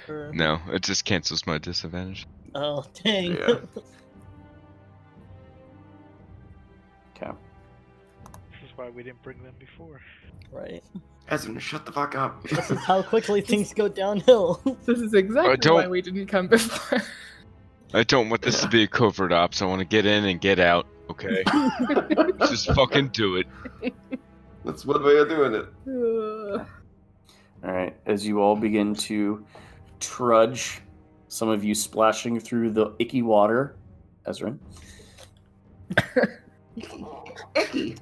Or... 0.09 0.31
no, 0.33 0.59
it 0.71 0.81
just 0.81 1.05
cancels 1.05 1.45
my 1.47 1.57
disadvantage. 1.57 2.27
Oh, 2.55 2.83
dang. 3.03 3.31
Yeah. 3.37 3.55
Okay. 7.15 7.31
This 8.51 8.69
is 8.69 8.75
why 8.77 8.89
we 8.89 9.03
didn't 9.03 9.21
bring 9.23 9.41
them 9.43 9.53
before. 9.59 10.01
right. 10.51 10.83
Ezra, 11.29 11.57
shut 11.57 11.85
the 11.85 11.91
fuck 11.91 12.15
up. 12.15 12.43
This 12.49 12.69
is 12.69 12.79
how 12.79 13.01
quickly 13.01 13.39
things 13.39 13.73
go 13.73 13.87
downhill. 13.87 14.61
This 14.85 14.99
is 14.99 15.13
exactly 15.13 15.55
don't- 15.57 15.75
why 15.75 15.87
we 15.87 16.01
didn't 16.01 16.27
come 16.27 16.47
before. 16.47 17.01
I 17.93 18.03
don't 18.03 18.29
want 18.29 18.41
this 18.41 18.59
to 18.61 18.67
be 18.67 18.83
a 18.83 18.87
covert 18.87 19.31
ops. 19.31 19.61
I 19.61 19.65
want 19.65 19.79
to 19.79 19.85
get 19.85 20.05
in 20.05 20.25
and 20.25 20.41
get 20.41 20.59
out. 20.59 20.87
Okay, 21.09 21.43
just 22.39 22.71
fucking 22.73 23.09
do 23.09 23.35
it. 23.35 23.45
That's 24.65 24.85
one 24.85 25.03
way 25.03 25.17
of 25.17 25.29
doing 25.29 25.53
it. 25.53 25.65
All 27.63 27.71
right. 27.71 27.95
As 28.05 28.25
you 28.25 28.41
all 28.41 28.55
begin 28.55 28.95
to 28.95 29.45
trudge, 29.99 30.81
some 31.27 31.49
of 31.49 31.63
you 31.63 31.75
splashing 31.75 32.39
through 32.39 32.71
the 32.71 32.93
icky 32.99 33.21
water. 33.21 33.75
Ezrin. 34.25 34.57
Icky. 37.55 37.95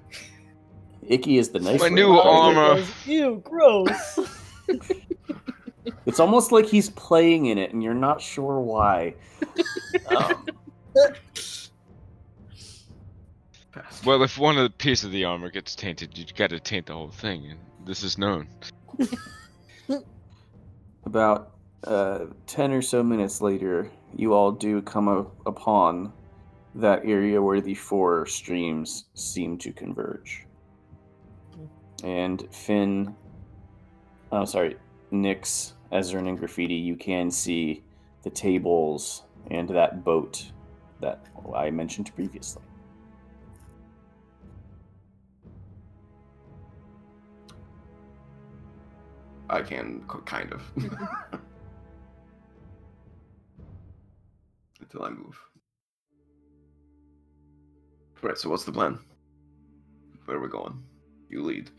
Icky 1.08 1.38
is 1.38 1.50
the 1.50 1.60
nice 1.60 1.80
My 1.82 1.90
new 1.90 2.08
to 2.08 2.14
put 2.14 2.20
it. 2.20 2.26
armor. 2.28 2.76
Goes, 2.76 3.08
Ew, 3.08 3.42
gross. 3.44 4.20
It's 6.06 6.20
almost 6.20 6.52
like 6.52 6.66
he's 6.66 6.90
playing 6.90 7.48
in 7.48 7.58
it, 7.58 7.74
and 7.74 7.82
you're 7.82 7.94
not 7.94 8.22
sure 8.22 8.60
why. 8.60 9.16
Um, 10.08 10.46
Well, 14.04 14.24
if 14.24 14.40
one 14.40 14.58
of 14.58 14.64
the 14.64 14.70
piece 14.70 15.04
of 15.04 15.12
the 15.12 15.26
armor 15.26 15.52
gets 15.52 15.76
tainted, 15.76 16.18
you've 16.18 16.34
got 16.34 16.50
to 16.50 16.60
taint 16.60 16.88
the 16.88 16.94
whole 16.94 17.12
thing, 17.12 17.52
and 17.52 17.60
this 17.86 18.02
is 18.02 18.18
known. 18.18 18.48
about 21.06 21.52
uh, 21.84 22.26
10 22.48 22.72
or 22.72 22.82
so 22.82 23.04
minutes 23.04 23.42
later, 23.42 23.90
you 24.16 24.34
all 24.34 24.52
do 24.52 24.82
come 24.82 25.08
up 25.08 25.36
upon 25.46 26.12
that 26.74 27.06
area 27.06 27.42
where 27.42 27.62
the 27.62 27.76
four 27.76 28.26
streams 28.26 29.06
seem 29.14 29.58
to 29.60 29.72
converge. 29.72 30.46
And 32.04 32.44
Finn, 32.52 33.16
oh, 34.32 34.46
sorry, 34.46 34.78
Nix, 35.12 35.74
Ezrin, 35.92 36.28
and 36.30 36.40
Graffiti, 36.40 36.74
you 36.76 36.96
can 36.96 37.30
see 37.30 37.84
the 38.24 38.30
tables 38.30 39.24
and 39.50 39.68
that 39.70 40.04
boat 40.06 40.46
that 41.02 41.26
I 41.54 41.70
mentioned 41.70 42.16
previously. 42.16 42.64
I 49.50 49.62
can, 49.62 50.04
kind 50.26 50.54
of. 50.54 50.64
Until 54.80 55.04
I 55.04 55.10
move. 55.10 55.38
Right, 58.22 58.38
so 58.38 58.50
what's 58.50 58.64
the 58.64 58.72
plan? 58.72 58.98
Where 60.26 60.38
are 60.38 60.42
we 60.42 60.48
going? 60.48 60.82
You 61.28 61.44
lead. 61.44 61.70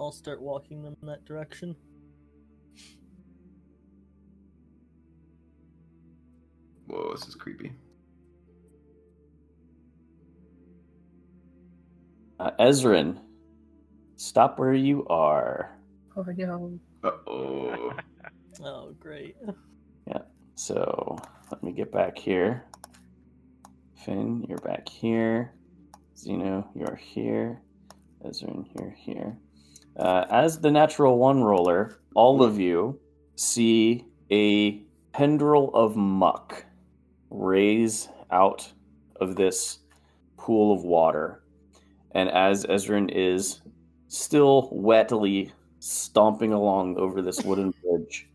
I'll 0.00 0.12
start 0.12 0.40
walking 0.40 0.82
them 0.82 0.96
in 1.02 1.08
that 1.08 1.26
direction. 1.26 1.76
Whoa, 6.86 7.12
this 7.12 7.28
is 7.28 7.34
creepy. 7.34 7.72
Uh, 12.38 12.50
Ezrin, 12.58 13.18
stop 14.16 14.58
where 14.58 14.72
you 14.72 15.06
are. 15.08 15.76
oh 16.16 16.24
no. 16.34 16.80
Uh 17.04 17.10
oh. 17.26 17.92
Oh, 18.62 18.94
great. 19.00 19.36
Yeah. 20.06 20.18
So 20.54 21.16
let 21.50 21.62
me 21.62 21.72
get 21.72 21.90
back 21.92 22.18
here. 22.18 22.64
Finn, 24.04 24.44
you're 24.48 24.58
back 24.58 24.86
here. 24.86 25.54
Zeno, 26.16 26.68
you're 26.74 26.96
here. 26.96 27.62
Ezrin, 28.22 28.66
you're 28.78 28.90
here. 28.90 29.38
Uh, 29.96 30.24
as 30.30 30.60
the 30.60 30.70
natural 30.70 31.18
one 31.18 31.42
roller, 31.42 31.98
all 32.14 32.42
of 32.42 32.58
you 32.58 32.98
see 33.36 34.04
a 34.30 34.82
tendril 35.14 35.74
of 35.74 35.96
muck 35.96 36.64
raise 37.30 38.08
out 38.30 38.72
of 39.20 39.36
this 39.36 39.80
pool 40.36 40.72
of 40.74 40.84
water. 40.84 41.42
And 42.12 42.28
as 42.30 42.64
Ezrin 42.66 43.10
is 43.12 43.60
still 44.08 44.68
wetly 44.72 45.52
stomping 45.78 46.52
along 46.52 46.96
over 46.96 47.22
this 47.22 47.42
wooden 47.42 47.72
bridge, 47.82 48.28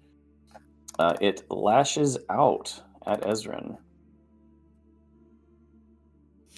uh, 1.00 1.16
it 1.22 1.43
lashes 1.50 2.17
out 2.30 2.82
at 3.06 3.22
Ezrin. 3.22 3.77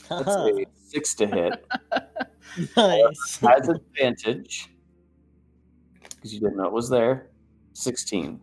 That's 0.09 0.27
a 0.27 0.65
six 0.87 1.15
to 1.15 1.27
hit. 1.27 1.65
nice. 2.77 3.37
Has 3.37 3.69
advantage 3.69 4.69
because 6.27 6.33
you 6.33 6.39
didn't 6.41 6.57
know 6.57 6.65
it 6.65 6.73
was 6.73 6.89
there. 6.89 7.29
Sixteen. 7.73 8.39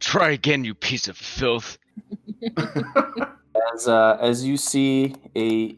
Try 0.00 0.30
again, 0.30 0.64
you 0.64 0.74
piece 0.74 1.08
of 1.08 1.16
filth. 1.16 1.78
As 3.74 3.88
uh, 3.88 4.18
as 4.20 4.44
you 4.44 4.56
see 4.56 5.14
a 5.36 5.76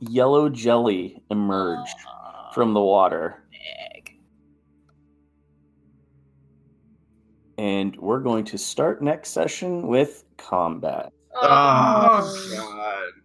yellow 0.00 0.48
jelly 0.48 1.22
emerge 1.30 1.88
from 2.52 2.74
the 2.74 2.80
water, 2.80 3.42
and 7.56 7.96
we're 7.96 8.20
going 8.20 8.44
to 8.44 8.58
start 8.58 9.02
next 9.02 9.30
session 9.30 9.86
with 9.86 10.24
combat. 10.36 11.12
oh, 11.34 12.48
God. 12.54 13.21